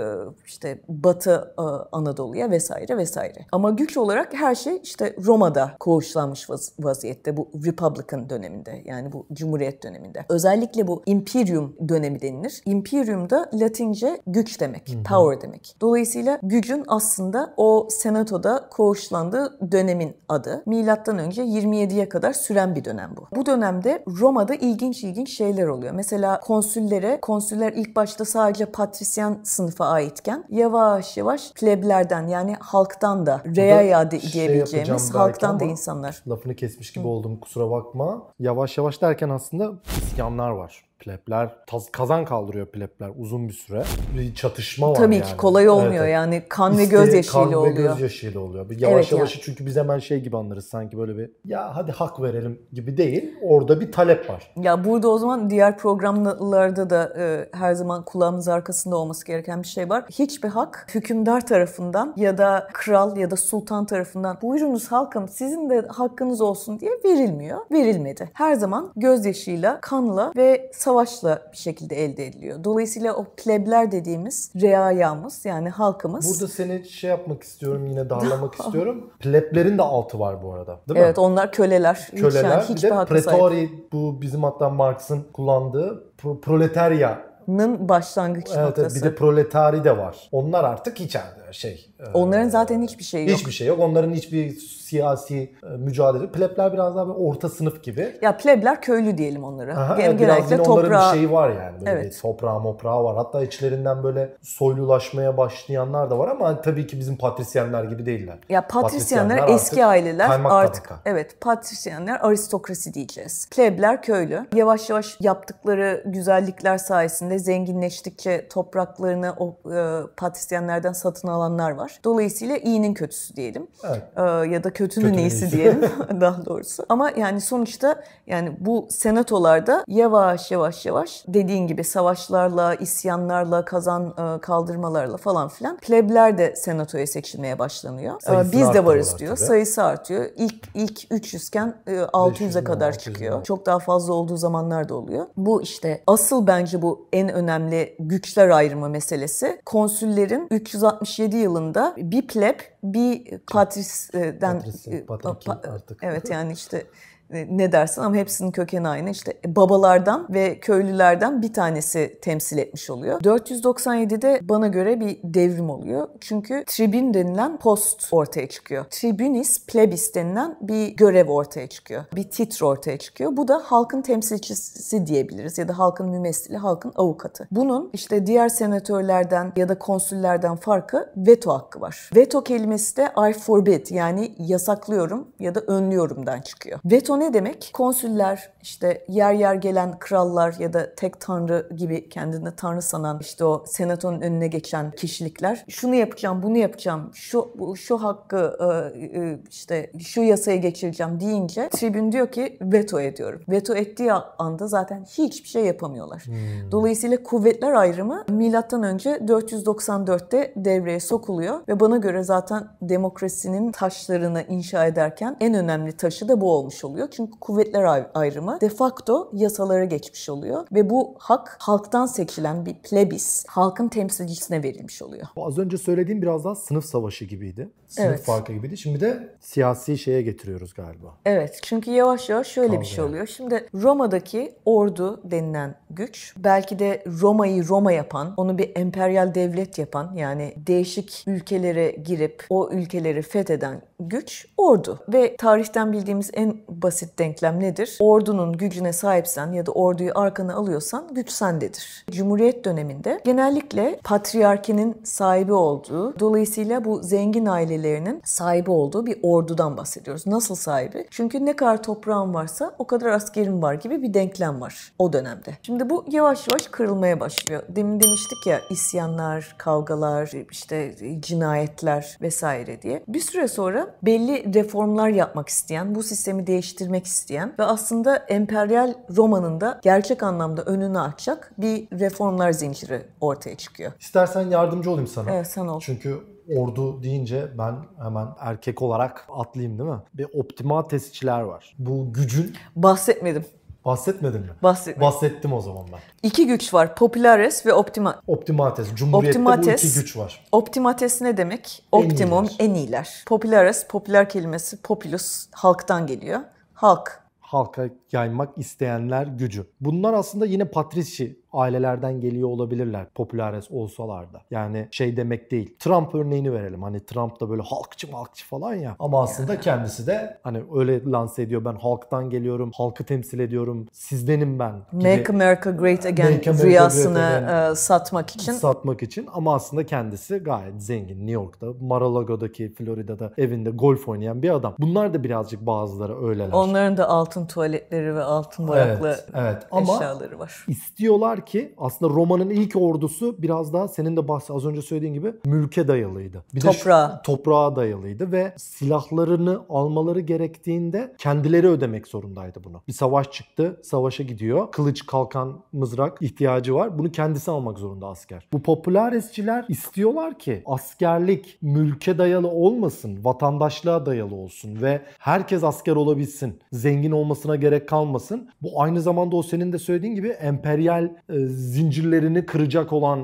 işte 0.45 0.81
Batı 0.87 1.53
e, 1.59 1.61
Anadolu'ya 1.91 2.49
vesaire 2.51 2.97
vesaire. 2.97 3.39
Ama 3.51 3.69
güç 3.69 3.97
olarak 3.97 4.33
her 4.33 4.55
şey 4.55 4.79
işte 4.83 5.15
Roma'da 5.25 5.71
koğuşlanmış 5.79 6.49
vaz- 6.49 6.73
vaziyette 6.79 7.37
bu 7.37 7.49
Republican 7.65 8.29
döneminde 8.29 8.81
yani 8.85 9.11
bu 9.11 9.25
Cumhuriyet 9.33 9.83
döneminde. 9.83 10.25
Özellikle 10.29 10.87
bu 10.87 11.03
Imperium 11.17 11.75
dönemi 11.89 12.21
denilir. 12.21 12.61
Imperium 12.65 13.29
da 13.29 13.49
Latince 13.53 14.21
güç 14.27 14.59
demek, 14.59 14.97
power 15.09 15.41
demek. 15.41 15.75
Dolayısıyla 15.81 16.39
gücün 16.43 16.83
aslında 16.87 17.53
o 17.57 17.87
senatoda 17.91 18.67
koğuşlandığı 18.71 19.71
dönemin 19.71 20.17
adı. 20.29 20.63
Milattan 20.65 21.17
önce 21.17 21.41
27'ye 21.43 22.09
kadar 22.09 22.33
süren 22.33 22.75
bir 22.75 22.85
dönem 22.85 23.13
bu. 23.17 23.35
Bu 23.35 23.45
dönemde 23.45 24.03
Roma'da 24.07 24.55
ilginç 24.55 25.03
ilginç 25.03 25.37
şeyler 25.37 25.67
oluyor. 25.67 25.93
Mesela 25.93 26.39
konsüllere, 26.39 27.19
konsüller 27.21 27.73
ilk 27.73 27.95
başta 27.95 28.25
sadece 28.25 28.65
patrisyen 28.65 29.39
sınıfa 29.43 29.85
aitken 29.85 30.43
yavaş 30.49 31.17
yavaş 31.17 31.51
pleblerden 31.51 32.27
yani 32.27 32.55
halktan 32.59 33.25
da 33.25 33.41
reaya 33.55 34.09
şey 34.11 34.31
diyebileceğimiz 34.33 35.03
belki 35.03 35.17
halktan 35.17 35.59
da 35.59 35.65
insanlar. 35.65 36.23
Lafını 36.27 36.55
kesmiş 36.55 36.93
gibi 36.93 37.07
oldum 37.07 37.37
kusura 37.39 37.71
bakma. 37.71 38.23
Yavaş 38.39 38.77
yavaş 38.77 39.01
derken 39.01 39.29
aslında 39.29 39.71
isyanlar 39.97 40.49
var. 40.49 40.86
Plebler 40.99 41.49
taz- 41.67 41.91
kazan 41.91 42.25
kaldırıyor 42.25 42.65
plebler 42.65 43.11
uzun 43.17 43.47
bir 43.47 43.53
süre. 43.53 43.83
Bir 44.17 44.35
çatışma 44.35 44.89
var 44.91 44.95
Tabii 44.95 45.15
yani. 45.15 45.25
ki 45.25 45.37
kolay 45.37 45.69
olmuyor 45.69 45.91
Evet, 45.91 46.01
evet. 46.01 46.13
yani 46.13 46.43
kan 46.49 46.77
ve 46.77 46.83
İsteği, 46.83 46.99
gözyaşıyla 46.99 47.41
kan 47.43 47.51
ve 47.51 47.57
oluyor. 47.57 47.75
gözyaşıyla 47.75 48.39
oluyor. 48.39 48.69
Bir 48.69 48.79
yavaş 48.79 48.95
Evet 48.95 49.11
yavaş 49.11 49.35
yani. 49.35 49.43
çünkü 49.43 49.65
biz 49.65 49.75
hemen 49.77 49.99
şey 49.99 50.19
gibi 50.19 50.37
anlarız 50.37 50.65
sanki 50.65 50.97
böyle 50.97 51.17
bir 51.17 51.29
ya 51.45 51.75
hadi 51.75 51.91
hak 51.91 52.21
verelim 52.21 52.61
gibi 52.73 52.97
değil. 52.97 53.33
Orada 53.41 53.79
bir 53.81 53.91
talep 53.91 54.29
var. 54.29 54.51
Ya 54.57 54.83
burada 54.85 55.07
o 55.09 55.17
zaman 55.17 55.49
diğer 55.49 55.77
programlarda 55.77 56.89
da 56.89 57.13
e, 57.19 57.49
her 57.53 57.73
zaman 57.73 58.05
kulağımız 58.05 58.47
arkasında 58.47 58.95
olması 58.97 59.25
gereken 59.25 59.61
bir 59.63 59.67
şey 59.67 59.89
var. 59.89 60.03
Hiçbir 60.09 60.49
hak 60.49 60.87
hükümdar 60.95 61.47
tarafından 61.47 62.13
ya 62.17 62.37
da 62.37 62.67
kral 62.73 63.17
ya 63.17 63.31
da 63.31 63.35
sultan 63.35 63.85
tarafından 63.85 64.37
buyurunuz 64.41 64.91
halkım 64.91 65.27
sizin 65.27 65.69
de 65.69 65.81
hakkınız 65.87 66.41
olsun 66.41 66.79
diye 66.79 66.91
verilmiyor. 67.05 67.57
Verilmedi. 67.71 68.29
Her 68.33 68.55
zaman 68.55 68.91
gözyaşıyla, 68.95 69.79
kanla 69.81 70.31
ve 70.35 70.71
savaşla 70.87 71.41
bir 71.51 71.57
şekilde 71.57 71.95
elde 72.05 72.25
ediliyor. 72.25 72.63
Dolayısıyla 72.63 73.13
o 73.13 73.25
plebler 73.37 73.91
dediğimiz 73.91 74.51
reayamız 74.61 75.45
yani 75.45 75.69
halkımız 75.69 76.33
Burada 76.33 76.47
seni 76.53 76.85
şey 76.85 77.09
yapmak 77.09 77.43
istiyorum 77.43 77.87
yine 77.87 78.09
darlamak 78.09 78.55
istiyorum. 78.55 79.09
Pleblerin 79.19 79.77
de 79.77 79.81
altı 79.81 80.19
var 80.19 80.43
bu 80.43 80.53
arada. 80.53 80.79
Değil 80.89 80.99
mi? 80.99 81.05
Evet 81.05 81.19
onlar 81.19 81.51
köleler. 81.51 82.09
Hiç 82.13 82.21
Köleler. 82.21 82.43
yani 82.43 82.63
bir 82.69 82.75
hiçbir 82.75 82.89
de 82.89 83.05
pretori 83.05 83.69
bu 83.91 84.21
bizim 84.21 84.43
hatta 84.43 84.69
Marx'ın 84.69 85.25
kullandığı 85.33 86.03
pro- 86.21 86.41
proletarya 86.41 87.27
Nın 87.47 87.89
başlangıç 87.89 88.45
Evet, 88.47 88.57
evet, 88.57 88.67
noktası. 88.67 88.95
bir 88.95 89.01
de 89.01 89.15
proletari 89.15 89.83
de 89.83 89.97
var. 89.97 90.29
Onlar 90.31 90.63
artık 90.63 91.01
içeride 91.01 91.46
şey. 91.51 91.89
e, 91.99 92.03
Onların 92.13 92.49
zaten 92.49 92.81
hiçbir 92.81 93.03
şeyi 93.03 93.29
yok. 93.29 93.37
Hiçbir 93.39 93.51
şey 93.51 93.67
yok. 93.67 93.79
Onların 93.79 94.13
hiçbir 94.13 94.51
siyasi 94.87 95.53
e, 95.63 95.67
mücadele. 95.77 96.31
Plebler 96.31 96.73
biraz 96.73 96.95
daha 96.95 97.07
bir 97.07 97.13
orta 97.17 97.49
sınıf 97.49 97.83
gibi. 97.83 98.17
Ya 98.21 98.37
plebler 98.37 98.81
köylü 98.81 99.17
diyelim 99.17 99.43
onlara. 99.43 99.77
Aha, 99.77 99.97
Gen- 100.01 100.19
biraz 100.19 100.51
yine 100.51 100.61
onların 100.61 101.13
bir 101.13 101.17
şeyi 101.17 101.31
var 101.31 101.49
yani. 101.49 101.79
Böyle 101.79 101.91
Evet. 101.91 102.13
bir 102.13 102.19
toprağı 102.21 102.59
moprağı 102.59 103.03
var. 103.03 103.15
Hatta 103.15 103.43
içlerinden 103.43 104.03
böyle 104.03 104.29
soylulaşmaya 104.41 105.37
başlayanlar 105.37 106.09
da 106.11 106.19
var 106.19 106.27
ama 106.27 106.61
tabii 106.61 106.87
ki 106.87 106.99
bizim 106.99 107.17
patrisyenler 107.17 107.83
gibi 107.83 108.05
değiller. 108.05 108.37
Ya 108.49 108.67
patrisyenler 108.67 109.37
Patrisyenler 109.37 109.55
eski 109.55 109.85
aileler 109.85 110.29
artık 110.45 110.85
tabaka. 110.87 111.01
evet 111.09 111.41
patrisyenler 111.41 112.19
aristokrasi 112.21 112.93
diyeceğiz. 112.93 113.49
Plebler 113.55 114.01
köylü. 114.01 114.45
Yavaş 114.55 114.89
yavaş 114.89 115.17
yaptıkları 115.21 116.03
güzellikler 116.05 116.77
sayesinde 116.77 117.39
zenginleştikçe 117.39 118.47
topraklarını 118.47 119.33
o 119.39 119.55
e, 119.73 120.01
patrisyenlerden 120.17 120.93
satın 120.93 121.27
alanlar 121.37 121.71
var. 121.71 121.99
Dolayısıyla 122.03 122.57
iyinin 122.57 122.93
kötüsü 122.93 123.35
diyelim. 123.35 123.67
Evet. 123.83 124.03
E, 124.17 124.21
ya 124.53 124.63
da 124.63 124.73
kötünün, 124.73 125.05
Kötünün 125.05 125.21
iyisi 125.23 125.45
iyisi. 125.45 125.57
diyelim 125.57 125.81
daha 126.21 126.45
doğrusu. 126.45 126.85
Ama 126.89 127.11
yani 127.17 127.41
sonuçta 127.41 128.03
yani 128.27 128.57
bu 128.59 128.87
senatolarda 128.89 129.83
yavaş 129.87 130.51
yavaş 130.51 130.85
yavaş 130.85 131.23
dediğin 131.27 131.67
gibi 131.67 131.83
savaşlarla, 131.83 132.75
isyanlarla, 132.75 133.65
kazan 133.65 134.13
e, 134.37 134.41
kaldırmalarla 134.41 135.17
falan 135.17 135.47
filan 135.49 135.77
plebler 135.77 136.37
de 136.37 136.55
senatoya 136.55 137.07
seçilmeye 137.07 137.59
başlanıyor. 137.59 138.15
E, 138.15 138.25
Sayısını 138.25 138.51
Biz 138.61 138.73
de 138.73 138.85
varız 138.85 139.15
diyor. 139.19 139.35
tabii. 139.37 139.47
Sayısı 139.47 139.83
artıyor. 139.83 140.25
İlk 140.35 140.55
ilk 140.73 140.99
300 141.11 141.47
iken 141.47 141.73
e, 141.87 141.91
600'e 141.95 142.47
500'e 142.47 142.63
kadar 142.63 142.91
600'e. 142.91 142.99
çıkıyor. 142.99 143.43
Çok 143.43 143.65
daha 143.65 143.79
fazla 143.79 144.13
olduğu 144.13 144.37
zamanlar 144.37 144.89
da 144.89 144.95
oluyor. 144.95 145.25
Bu 145.37 145.61
işte 145.61 146.03
asıl 146.07 146.47
bence 146.47 146.81
bu 146.81 147.07
en 147.13 147.29
önemli 147.29 147.95
güçler 147.99 148.49
ayrımı 148.49 148.89
meselesi. 148.89 149.61
Konsüllerin 149.65 150.47
367 150.51 151.26
yılında 151.35 151.93
bir 151.97 152.27
pleb 152.27 152.59
bir 152.83 153.39
patristen 153.39 154.39
Patrisi, 154.39 155.05
patriki 155.05 155.51
artık. 155.51 156.03
Evet 156.03 156.29
yani 156.29 156.53
işte 156.53 156.77
e, 156.77 156.87
ne 157.29 157.71
dersin 157.71 158.01
ama 158.01 158.15
hepsinin 158.15 158.51
kökeni 158.51 158.87
aynı. 158.87 159.09
İşte 159.09 159.33
babalardan 159.45 160.27
ve 160.29 160.59
köylülerden 160.59 161.41
bir 161.41 161.53
tanesi 161.53 162.19
temsil 162.21 162.57
etmiş 162.57 162.89
oluyor. 162.89 163.21
497'de 163.21 164.39
bana 164.41 164.67
göre 164.67 164.99
bir 164.99 165.19
devrim 165.23 165.69
oluyor. 165.69 166.07
Çünkü 166.21 166.63
tribün 166.67 167.13
denilen 167.13 167.57
post 167.57 168.07
ortaya 168.11 168.49
çıkıyor. 168.49 168.85
Tribunis 168.89 169.65
plebis 169.65 170.15
denilen 170.15 170.57
bir 170.61 170.87
görev 170.87 171.29
ortaya 171.29 171.67
çıkıyor. 171.67 172.03
Bir 172.15 172.23
titr 172.23 172.63
ortaya 172.63 172.97
çıkıyor. 172.97 173.37
Bu 173.37 173.47
da 173.47 173.61
halkın 173.63 174.01
temsilcisi 174.01 175.07
diyebiliriz 175.07 175.57
ya 175.57 175.67
da 175.67 175.77
halkın 175.77 176.09
mümessili, 176.09 176.57
halkın 176.57 176.93
avukatı. 176.95 177.47
Bunun 177.51 177.89
işte 177.93 178.27
diğer 178.27 178.49
senatörlerden 178.49 179.53
ya 179.55 179.69
da 179.69 179.79
konsüllerden 179.79 180.55
farkı 180.55 181.09
veto 181.17 181.53
hakkı 181.53 181.81
var. 181.81 182.09
Veto 182.15 182.43
kelimesi 182.43 182.97
de 182.97 183.11
I 183.29 183.33
forbid 183.33 183.87
yani 183.89 184.35
yasaklıyorum 184.37 185.27
ya 185.39 185.55
da 185.55 185.59
önlüyorumdan 185.59 186.41
çıkıyor. 186.41 186.79
Veto 186.85 187.16
ne 187.19 187.33
demek? 187.33 187.69
Konsüller, 187.73 188.51
işte 188.61 189.05
yer 189.07 189.33
yer 189.33 189.55
gelen 189.55 189.99
krallar 189.99 190.55
ya 190.59 190.73
da 190.73 190.95
tek 190.95 191.19
tanrı 191.19 191.69
gibi 191.75 192.09
kendini 192.09 192.55
tanrı 192.55 192.81
sanan 192.81 193.19
işte 193.21 193.45
o 193.45 193.63
senatonun 193.67 194.21
önüne 194.21 194.47
geçen 194.47 194.91
kişilikler 194.91 195.65
şunu 195.67 195.95
yapacağım, 195.95 196.43
bunu 196.43 196.57
yapacağım, 196.57 197.11
şu 197.13 197.53
şu 197.75 197.97
hakkı 197.97 198.57
e, 198.59 199.19
e, 199.19 199.39
işte 199.49 199.91
şu 199.99 200.21
yasaya 200.21 200.57
geçireceğim 200.57 201.19
deyince 201.19 201.69
tribün 201.69 202.11
diyor 202.11 202.31
ki 202.31 202.57
veto 202.61 202.99
ediyorum. 202.99 203.41
Veto 203.49 203.75
ettiği 203.75 204.13
anda 204.13 204.67
zaten 204.67 205.05
hiçbir 205.05 205.49
şey 205.49 205.65
yapamıyorlar. 205.65 206.23
Hmm. 206.25 206.71
Dolayısıyla 206.71 207.23
kuvvetler 207.23 207.73
ayrımı 207.73 208.23
milattan 208.29 208.83
önce 208.83 209.09
494'te 209.09 210.53
devreye 210.55 210.99
sokuluyor 210.99 211.59
ve 211.67 211.79
bana 211.79 211.97
göre 211.97 212.23
zaten 212.23 212.67
demokrasinin 212.81 213.71
taşlarını 213.71 214.43
inşa 214.49 214.85
ederken 214.85 215.37
en 215.39 215.53
önemli 215.53 215.91
taşı 215.91 216.29
da 216.29 216.41
bu 216.41 216.51
olmuş 216.51 216.83
oluyor. 216.83 217.06
Çünkü 217.11 217.39
kuvvetler 217.39 218.09
ayrımı 218.13 218.61
de 218.61 218.69
facto 218.69 219.29
yasalara 219.33 219.85
geçmiş 219.85 220.29
oluyor 220.29 220.67
ve 220.71 220.89
bu 220.89 221.15
hak 221.17 221.57
halktan 221.59 222.05
seçilen 222.05 222.65
bir 222.65 222.73
plebis, 222.73 223.45
halkın 223.47 223.87
temsilcisine 223.87 224.63
verilmiş 224.63 225.01
oluyor. 225.01 225.27
Az 225.37 225.57
önce 225.57 225.77
söylediğim 225.77 226.21
biraz 226.21 226.45
daha 226.45 226.55
sınıf 226.55 226.85
savaşı 226.85 227.25
gibiydi. 227.25 227.69
Sınıf 227.87 228.09
evet. 228.09 228.23
farkı 228.23 228.53
gibiydi. 228.53 228.77
Şimdi 228.77 229.01
de 229.01 229.35
siyasi 229.39 229.97
şeye 229.97 230.21
getiriyoruz 230.21 230.73
galiba. 230.73 231.17
Evet. 231.25 231.59
Çünkü 231.63 231.91
yavaş 231.91 232.29
yavaş 232.29 232.47
şöyle 232.47 232.67
Kavga. 232.67 232.81
bir 232.81 232.85
şey 232.85 233.03
oluyor. 233.03 233.27
Şimdi 233.27 233.67
Roma'daki 233.73 234.55
ordu 234.65 235.21
denilen 235.23 235.75
güç 235.89 236.33
belki 236.37 236.79
de 236.79 237.03
Roma'yı 237.07 237.67
Roma 237.67 237.91
yapan, 237.91 238.33
onu 238.37 238.57
bir 238.57 238.71
emperyal 238.75 239.35
devlet 239.35 239.77
yapan 239.77 240.13
yani 240.15 240.53
değişik 240.57 241.23
ülkelere 241.27 241.91
girip 241.91 242.45
o 242.49 242.69
ülkeleri 242.71 243.21
fetheden 243.21 243.81
güç 243.99 244.47
ordu. 244.57 244.99
Ve 245.09 245.35
tarihten 245.37 245.93
bildiğimiz 245.93 246.29
en 246.33 246.57
basit 246.69 247.19
denklem 247.19 247.59
nedir? 247.59 247.97
Ordunun 247.99 248.53
gücüne 248.53 248.93
sahipsen 248.93 249.51
ya 249.51 249.65
da 249.65 249.71
orduyu 249.71 250.11
arkana 250.15 250.55
alıyorsan 250.55 251.07
güç 251.11 251.29
sendedir. 251.29 252.05
Cumhuriyet 252.11 252.65
döneminde 252.65 253.21
genellikle 253.25 253.99
patriarkinin 254.03 255.01
sahibi 255.03 255.53
olduğu, 255.53 256.19
dolayısıyla 256.19 256.85
bu 256.85 257.03
zengin 257.03 257.45
ailelerinin 257.45 258.21
sahibi 258.25 258.71
olduğu 258.71 259.05
bir 259.05 259.19
ordudan 259.23 259.77
bahsediyoruz. 259.77 260.27
Nasıl 260.27 260.55
sahibi? 260.55 261.07
Çünkü 261.09 261.45
ne 261.45 261.55
kadar 261.55 261.83
toprağın 261.83 262.33
varsa 262.33 262.75
o 262.79 262.87
kadar 262.87 263.07
askerin 263.07 263.61
var 263.61 263.73
gibi 263.73 264.03
bir 264.03 264.13
denklem 264.13 264.61
var 264.61 264.93
o 264.99 265.13
dönemde. 265.13 265.57
Şimdi 265.63 265.89
bu 265.89 266.05
yavaş 266.11 266.47
yavaş 266.47 266.67
kırılmaya 266.67 267.19
başlıyor. 267.19 267.63
Demin 267.69 267.99
demiştik 267.99 268.47
ya 268.47 268.59
isyanlar, 268.69 269.55
kavgalar, 269.57 270.31
işte 270.51 270.95
cinayetler 271.19 272.17
vesaire 272.21 272.81
diye. 272.81 273.03
Bir 273.07 273.19
süre 273.19 273.47
sonra 273.47 273.86
belli 274.03 274.53
reformlar 274.53 275.09
yapmak 275.09 275.49
isteyen, 275.49 275.95
bu 275.95 276.03
sistemi 276.03 276.47
değiştirmek 276.47 277.05
isteyen 277.05 277.53
ve 277.59 277.63
aslında 277.63 278.15
emperyal 278.15 278.93
Roma'nın 279.15 279.61
da 279.61 279.79
gerçek 279.83 280.23
anlamda 280.23 280.63
önünü 280.63 280.99
açacak 280.99 281.53
bir 281.57 281.99
reformlar 281.99 282.51
zinciri 282.51 283.01
ortaya 283.21 283.55
çıkıyor. 283.55 283.91
İstersen 283.99 284.49
yardımcı 284.49 284.91
olayım 284.91 285.07
sana. 285.07 285.31
Evet 285.31 285.47
sen 285.47 285.67
ol. 285.67 285.79
Çünkü 285.79 286.19
ordu 286.55 287.03
deyince 287.03 287.47
ben 287.57 287.75
hemen 288.03 288.27
erkek 288.39 288.81
olarak 288.81 289.27
atlayayım 289.29 289.79
değil 289.79 289.89
mi? 289.89 289.99
Bir 290.13 290.27
optimatesçiler 290.33 291.41
var. 291.41 291.75
Bu 291.79 292.13
gücün... 292.13 292.55
Bahsetmedim. 292.75 293.45
Bahsetmedin 293.87 294.41
mi? 294.41 294.49
Bahsetmedim. 294.63 295.01
Bahsettim 295.01 295.53
o 295.53 295.61
zaman 295.61 295.85
ben. 295.91 295.99
İki 296.23 296.47
güç 296.47 296.73
var. 296.73 296.95
Populares 296.95 297.65
ve 297.65 297.73
Optima. 297.73 298.21
Optimates. 298.27 298.95
Cumhuriyette 298.95 299.39
Optimates, 299.39 299.83
bu 299.83 299.87
iki 299.87 299.99
güç 299.99 300.17
var. 300.17 300.45
Optimates 300.51 301.21
ne 301.21 301.37
demek? 301.37 301.83
Optimum, 301.91 302.45
en 302.45 302.49
iyiler. 302.49 302.55
En 302.59 302.73
iyiler. 302.73 303.23
Populares, 303.27 303.87
popüler 303.87 304.29
kelimesi 304.29 304.81
populus, 304.81 305.47
halktan 305.51 306.07
geliyor. 306.07 306.39
Halk. 306.73 307.21
Halka 307.39 307.87
yaymak 308.13 308.57
isteyenler 308.57 309.27
gücü. 309.27 309.65
Bunlar 309.81 310.13
aslında 310.13 310.45
yine 310.45 310.65
patrici 310.65 311.39
ailelerden 311.53 312.21
geliyor 312.21 312.49
olabilirler 312.49 313.05
popülares 313.15 313.71
olsalar 313.71 314.33
da. 314.33 314.41
Yani 314.51 314.87
şey 314.91 315.17
demek 315.17 315.51
değil. 315.51 315.75
Trump 315.79 316.15
örneğini 316.15 316.53
verelim. 316.53 316.83
Hani 316.83 317.05
Trump 317.05 317.39
da 317.39 317.49
böyle 317.49 317.61
halkçı 317.61 318.11
halkçı 318.11 318.45
falan 318.47 318.73
ya. 318.73 318.95
Ama 318.99 319.23
aslında 319.23 319.59
kendisi 319.59 320.07
de 320.07 320.37
hani 320.43 320.63
öyle 320.75 321.05
lanse 321.05 321.41
ediyor. 321.41 321.65
Ben 321.65 321.75
halktan 321.75 322.29
geliyorum. 322.29 322.71
Halkı 322.75 323.03
temsil 323.03 323.39
ediyorum. 323.39 323.87
Sizdenim 323.91 324.59
ben. 324.59 324.73
Gibi. 324.91 325.03
Make 325.09 325.33
America 325.33 325.71
Great 325.71 326.05
Again 326.05 326.31
Make 326.31 326.49
America 326.49 326.67
rüyasını 326.67 327.13
great 327.13 327.43
again. 327.43 327.71
E, 327.71 327.75
satmak 327.75 328.29
için. 328.29 328.51
Satmak 328.51 329.03
için. 329.03 329.27
Ama 329.33 329.55
aslında 329.55 329.85
kendisi 329.85 330.37
gayet 330.37 330.83
zengin. 330.83 331.17
New 331.17 331.31
York'ta, 331.31 331.67
Mar-a-Lago'daki, 331.81 332.73
Florida'da 332.73 333.33
evinde 333.37 333.69
golf 333.69 334.07
oynayan 334.07 334.41
bir 334.41 334.49
adam. 334.49 334.75
Bunlar 334.79 335.13
da 335.13 335.23
birazcık 335.23 335.65
bazıları 335.65 336.27
öyleler. 336.27 336.51
Onların 336.51 336.97
da 336.97 337.09
altın 337.09 337.45
tuvaletleri 337.45 337.96
ve 338.15 338.23
altın 338.23 338.67
boyaklı 338.67 339.07
evet, 339.07 339.25
evet. 339.33 339.67
Ama 339.71 339.95
eşyaları 339.95 340.39
var. 340.39 340.65
İstiyorlar 340.67 341.45
ki 341.45 341.73
aslında 341.77 342.13
Roma'nın 342.13 342.49
ilk 342.49 342.75
ordusu 342.75 343.41
biraz 343.41 343.73
daha 343.73 343.87
senin 343.87 344.17
de 344.17 344.27
bahs 344.27 344.51
az 344.51 344.65
önce 344.65 344.81
söylediğin 344.81 345.13
gibi 345.13 345.33
mülke 345.45 345.87
dayalıydı. 345.87 346.43
Bir 346.55 346.61
toprağa. 346.61 347.09
De 347.09 347.21
toprağa 347.23 347.75
dayalıydı 347.75 348.31
ve 348.31 348.53
silahlarını 348.57 349.61
almaları 349.69 350.19
gerektiğinde 350.19 351.15
kendileri 351.17 351.67
ödemek 351.67 352.07
zorundaydı 352.07 352.63
bunu. 352.63 352.81
Bir 352.87 352.93
savaş 352.93 353.31
çıktı, 353.31 353.79
savaşa 353.83 354.23
gidiyor. 354.23 354.71
Kılıç, 354.71 355.05
kalkan, 355.05 355.59
mızrak 355.73 356.21
ihtiyacı 356.21 356.75
var. 356.75 356.99
Bunu 356.99 357.11
kendisi 357.11 357.51
almak 357.51 357.77
zorunda 357.79 358.07
asker. 358.07 358.47
Bu 358.53 358.61
popülaresçiler 358.61 359.65
istiyorlar 359.69 360.39
ki 360.39 360.63
askerlik 360.65 361.57
mülke 361.61 362.17
dayalı 362.17 362.47
olmasın, 362.47 363.19
vatandaşlığa 363.23 364.05
dayalı 364.05 364.35
olsun 364.35 364.81
ve 364.81 365.01
herkes 365.19 365.63
asker 365.63 365.95
olabilsin. 365.95 366.59
Zengin 366.71 367.11
olmasına 367.11 367.55
gerek 367.55 367.86
kalmasın. 367.87 368.49
Bu 368.61 368.81
aynı 368.81 369.01
zamanda 369.01 369.35
o 369.35 369.43
senin 369.43 369.73
de 369.73 369.79
söylediğin 369.79 370.15
gibi 370.15 370.27
emperyal 370.27 371.09
e, 371.29 371.45
zincirlerini 371.45 372.45
kıracak 372.45 372.93
olan 372.93 373.19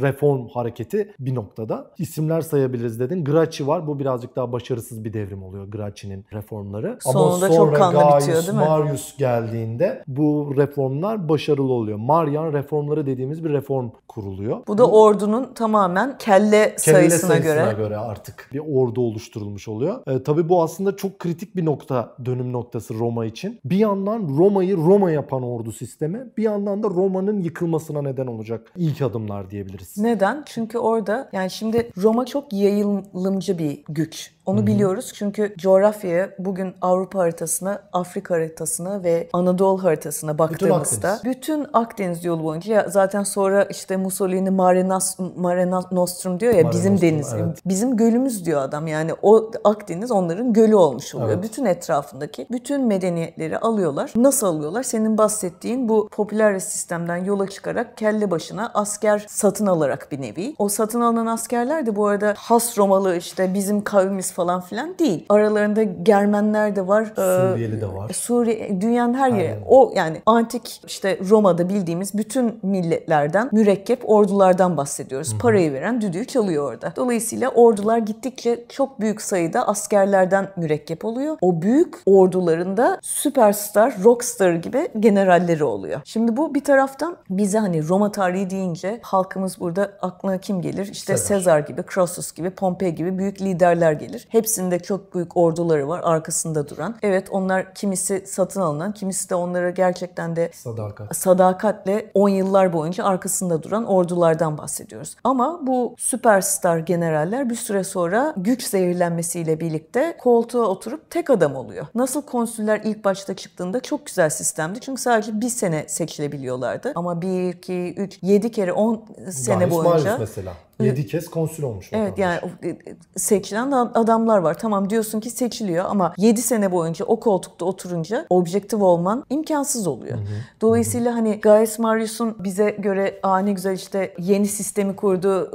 reform 0.00 0.48
hareketi 0.48 1.14
bir 1.20 1.34
noktada. 1.34 1.90
İsimler 1.98 2.40
sayabiliriz 2.40 3.00
dedin. 3.00 3.24
Graci 3.24 3.66
var. 3.66 3.86
Bu 3.86 3.98
birazcık 3.98 4.36
daha 4.36 4.52
başarısız 4.52 5.04
bir 5.04 5.12
devrim 5.12 5.42
oluyor 5.42 5.68
Graci'nin 5.68 6.24
reformları. 6.32 6.98
Sonunda 7.00 7.46
Ama 7.46 7.54
sonra 7.54 7.56
çok 7.56 7.76
kanlı 7.76 7.98
Gaius 7.98 8.26
bitiyor 8.26 8.42
değil 8.42 8.58
mi? 8.58 8.64
Marius 8.64 9.16
geldiğinde 9.16 10.02
bu 10.06 10.54
reformlar 10.56 11.28
başarılı 11.28 11.72
oluyor. 11.72 11.98
Marian 11.98 12.52
reformları 12.52 13.06
dediğimiz 13.06 13.44
bir 13.44 13.50
reform 13.50 13.90
kuruluyor. 14.08 14.66
Bu 14.66 14.78
da 14.78 14.84
bu, 14.84 15.02
ordunun 15.02 15.54
tamamen 15.54 16.18
kelle, 16.18 16.48
kelle 16.48 16.78
sayısına, 16.78 17.30
sayısına 17.30 17.36
göre. 17.36 17.74
göre 17.76 17.96
artık 17.96 18.50
bir 18.52 18.58
ordu 18.74 19.00
oluşturulmuş 19.00 19.68
oluyor. 19.68 20.00
E, 20.06 20.22
tabii 20.22 20.48
bu 20.48 20.62
aslında 20.62 20.96
çok 20.96 21.18
kritik 21.18 21.56
bir 21.56 21.64
nokta, 21.64 22.16
dönüm 22.24 22.52
noktası 22.52 22.94
Roma 22.94 23.26
için. 23.26 23.60
Bir 23.64 23.76
yandan 23.76 24.07
Roma'yı 24.16 24.76
Roma 24.76 25.10
yapan 25.10 25.42
ordu 25.42 25.72
sistemi, 25.72 26.26
bir 26.36 26.42
yandan 26.42 26.82
da 26.82 26.88
Roma'nın 26.88 27.42
yıkılmasına 27.42 28.02
neden 28.02 28.26
olacak 28.26 28.72
ilk 28.76 29.02
adımlar 29.02 29.50
diyebiliriz. 29.50 29.98
Neden? 29.98 30.42
Çünkü 30.46 30.78
orada 30.78 31.28
yani 31.32 31.50
şimdi 31.50 31.90
Roma 32.02 32.26
çok 32.26 32.52
yayılımcı 32.52 33.58
bir 33.58 33.82
güç. 33.88 34.37
Onu 34.48 34.58
Hı-hı. 34.58 34.66
biliyoruz 34.66 35.12
çünkü 35.14 35.54
coğrafyaya 35.58 36.30
bugün 36.38 36.74
Avrupa 36.82 37.18
haritasına, 37.18 37.82
Afrika 37.92 38.34
haritasına 38.34 39.02
ve 39.02 39.28
Anadolu 39.32 39.84
haritasına 39.84 40.38
baktığımızda 40.38 41.18
bütün 41.24 41.30
Akdeniz, 41.32 41.36
bütün 41.36 41.66
Akdeniz 41.72 42.24
yolu 42.24 42.44
boyunca 42.44 42.74
ya 42.74 42.86
zaten 42.88 43.22
sonra 43.22 43.64
işte 43.64 43.96
Mussolini 43.96 44.50
Mare, 44.50 44.88
Nas, 44.88 45.18
Mare 45.36 45.70
Nostrum 45.70 46.40
diyor 46.40 46.54
ya 46.54 46.62
Mare 46.62 46.72
bizim 46.72 46.92
Nostrum, 46.92 47.10
deniz, 47.10 47.32
evet. 47.34 47.58
bizim 47.66 47.96
gölümüz 47.96 48.46
diyor 48.46 48.62
adam. 48.62 48.86
Yani 48.86 49.12
o 49.22 49.50
Akdeniz 49.64 50.10
onların 50.10 50.52
gölü 50.52 50.74
olmuş 50.74 51.14
oluyor. 51.14 51.30
Evet. 51.30 51.42
Bütün 51.42 51.64
etrafındaki 51.64 52.46
bütün 52.50 52.86
medeniyetleri 52.86 53.58
alıyorlar. 53.58 54.12
Nasıl 54.16 54.46
alıyorlar? 54.46 54.82
Senin 54.82 55.18
bahsettiğin 55.18 55.88
bu 55.88 56.08
popüler 56.08 56.58
sistemden 56.58 57.24
yola 57.24 57.48
çıkarak 57.48 57.96
kelle 57.96 58.30
başına 58.30 58.70
asker 58.74 59.26
satın 59.28 59.66
alarak 59.66 60.12
bir 60.12 60.22
nevi. 60.22 60.54
O 60.58 60.68
satın 60.68 61.00
alınan 61.00 61.26
askerler 61.26 61.86
de 61.86 61.96
bu 61.96 62.06
arada 62.06 62.34
has 62.36 62.78
Romalı 62.78 63.16
işte 63.16 63.54
bizim 63.54 63.84
kavimiz 63.84 64.37
falan 64.38 64.60
filan 64.60 64.98
değil. 64.98 65.26
Aralarında 65.28 65.82
Germenler 65.82 66.76
de 66.76 66.86
var. 66.86 67.02
e, 67.02 67.50
Suriyeli 67.50 67.80
de 67.80 67.86
var. 67.86 68.10
Suriye, 68.12 68.80
dünyanın 68.80 69.14
her 69.14 69.30
yeri. 69.30 69.48
Aynen. 69.48 69.62
O 69.68 69.92
yani 69.96 70.22
antik 70.26 70.80
işte 70.86 71.18
Roma'da 71.28 71.68
bildiğimiz 71.68 72.14
bütün 72.18 72.58
milletlerden 72.62 73.48
mürekkep 73.52 74.00
ordulardan 74.10 74.76
bahsediyoruz. 74.76 75.38
Parayı 75.38 75.72
veren 75.72 76.00
düdüğü 76.00 76.24
çalıyor 76.24 76.72
orada. 76.72 76.92
Dolayısıyla 76.96 77.48
ordular 77.50 77.98
gittikçe 77.98 78.64
çok 78.68 79.00
büyük 79.00 79.22
sayıda 79.22 79.68
askerlerden 79.68 80.48
mürekkep 80.56 81.04
oluyor. 81.04 81.36
O 81.40 81.62
büyük 81.62 81.94
ordularında 82.06 82.98
süperstar, 83.02 83.94
rockstar 84.04 84.52
gibi 84.52 84.88
generalleri 85.00 85.64
oluyor. 85.64 86.00
Şimdi 86.04 86.36
bu 86.36 86.54
bir 86.54 86.64
taraftan 86.64 87.16
bize 87.30 87.58
hani 87.58 87.88
Roma 87.88 88.12
tarihi 88.12 88.50
deyince 88.50 88.98
halkımız 89.02 89.60
burada 89.60 89.90
aklına 90.02 90.38
kim 90.38 90.60
gelir? 90.62 90.88
İşte 90.92 91.16
Sezar. 91.16 91.36
Sezar 91.38 91.58
gibi, 91.60 91.82
Crassus 91.94 92.32
gibi, 92.32 92.50
Pompey 92.50 92.90
gibi 92.90 93.18
büyük 93.18 93.40
liderler 93.40 93.92
gelir. 93.92 94.27
Hepsinde 94.28 94.78
çok 94.78 95.14
büyük 95.14 95.36
orduları 95.36 95.88
var 95.88 96.00
arkasında 96.04 96.68
duran. 96.68 96.96
Evet 97.02 97.28
onlar 97.30 97.74
kimisi 97.74 98.24
satın 98.26 98.60
alınan, 98.60 98.92
kimisi 98.92 99.30
de 99.30 99.34
onlara 99.34 99.70
gerçekten 99.70 100.36
de 100.36 100.50
Sadakat. 100.54 101.16
sadakatle 101.16 102.10
10 102.14 102.28
yıllar 102.28 102.72
boyunca 102.72 103.04
arkasında 103.04 103.62
duran 103.62 103.84
ordulardan 103.84 104.58
bahsediyoruz. 104.58 105.16
Ama 105.24 105.60
bu 105.66 105.94
süperstar 105.98 106.78
generaller 106.78 107.50
bir 107.50 107.54
süre 107.54 107.84
sonra 107.84 108.34
güç 108.36 108.64
zehirlenmesiyle 108.64 109.60
birlikte 109.60 110.16
koltuğa 110.18 110.66
oturup 110.66 111.10
tek 111.10 111.30
adam 111.30 111.56
oluyor. 111.56 111.86
Nasıl 111.94 112.22
konsüller 112.22 112.80
ilk 112.84 113.04
başta 113.04 113.36
çıktığında 113.36 113.80
çok 113.80 114.06
güzel 114.06 114.30
sistemdi. 114.30 114.80
Çünkü 114.80 115.02
sadece 115.02 115.40
bir 115.40 115.48
sene 115.48 115.84
seçilebiliyorlardı. 115.88 116.92
Ama 116.94 117.22
1, 117.22 117.48
2, 117.54 117.94
3, 117.96 118.18
7 118.22 118.50
kere 118.50 118.72
10 118.72 119.04
sene 119.30 119.64
Gaius 119.64 119.84
boyunca... 119.84 120.18
Mesela. 120.18 120.52
7 120.80 121.06
kez 121.06 121.28
konsül 121.30 121.62
olmuş. 121.62 121.90
Evet 121.92 122.12
vatandaş. 122.12 122.42
yani 122.42 122.52
e, 122.62 122.68
e, 122.68 122.96
seçilen 123.16 123.70
ad- 123.72 123.90
adamlar 123.94 124.38
var. 124.38 124.58
Tamam 124.58 124.90
diyorsun 124.90 125.20
ki 125.20 125.30
seçiliyor 125.30 125.84
ama 125.88 126.14
7 126.16 126.42
sene 126.42 126.72
boyunca 126.72 127.04
o 127.04 127.20
koltukta 127.20 127.64
oturunca 127.64 128.26
objektif 128.30 128.80
olman 128.82 129.24
imkansız 129.30 129.86
oluyor. 129.86 130.18
Dolayısıyla 130.60 131.14
hani 131.14 131.40
Gaius 131.40 131.78
Marius'un 131.78 132.36
bize 132.44 132.70
göre 132.70 133.20
aa 133.22 133.38
ne 133.38 133.52
güzel 133.52 133.72
işte 133.74 134.14
yeni 134.18 134.46
sistemi 134.46 134.96
kurdu. 134.96 135.50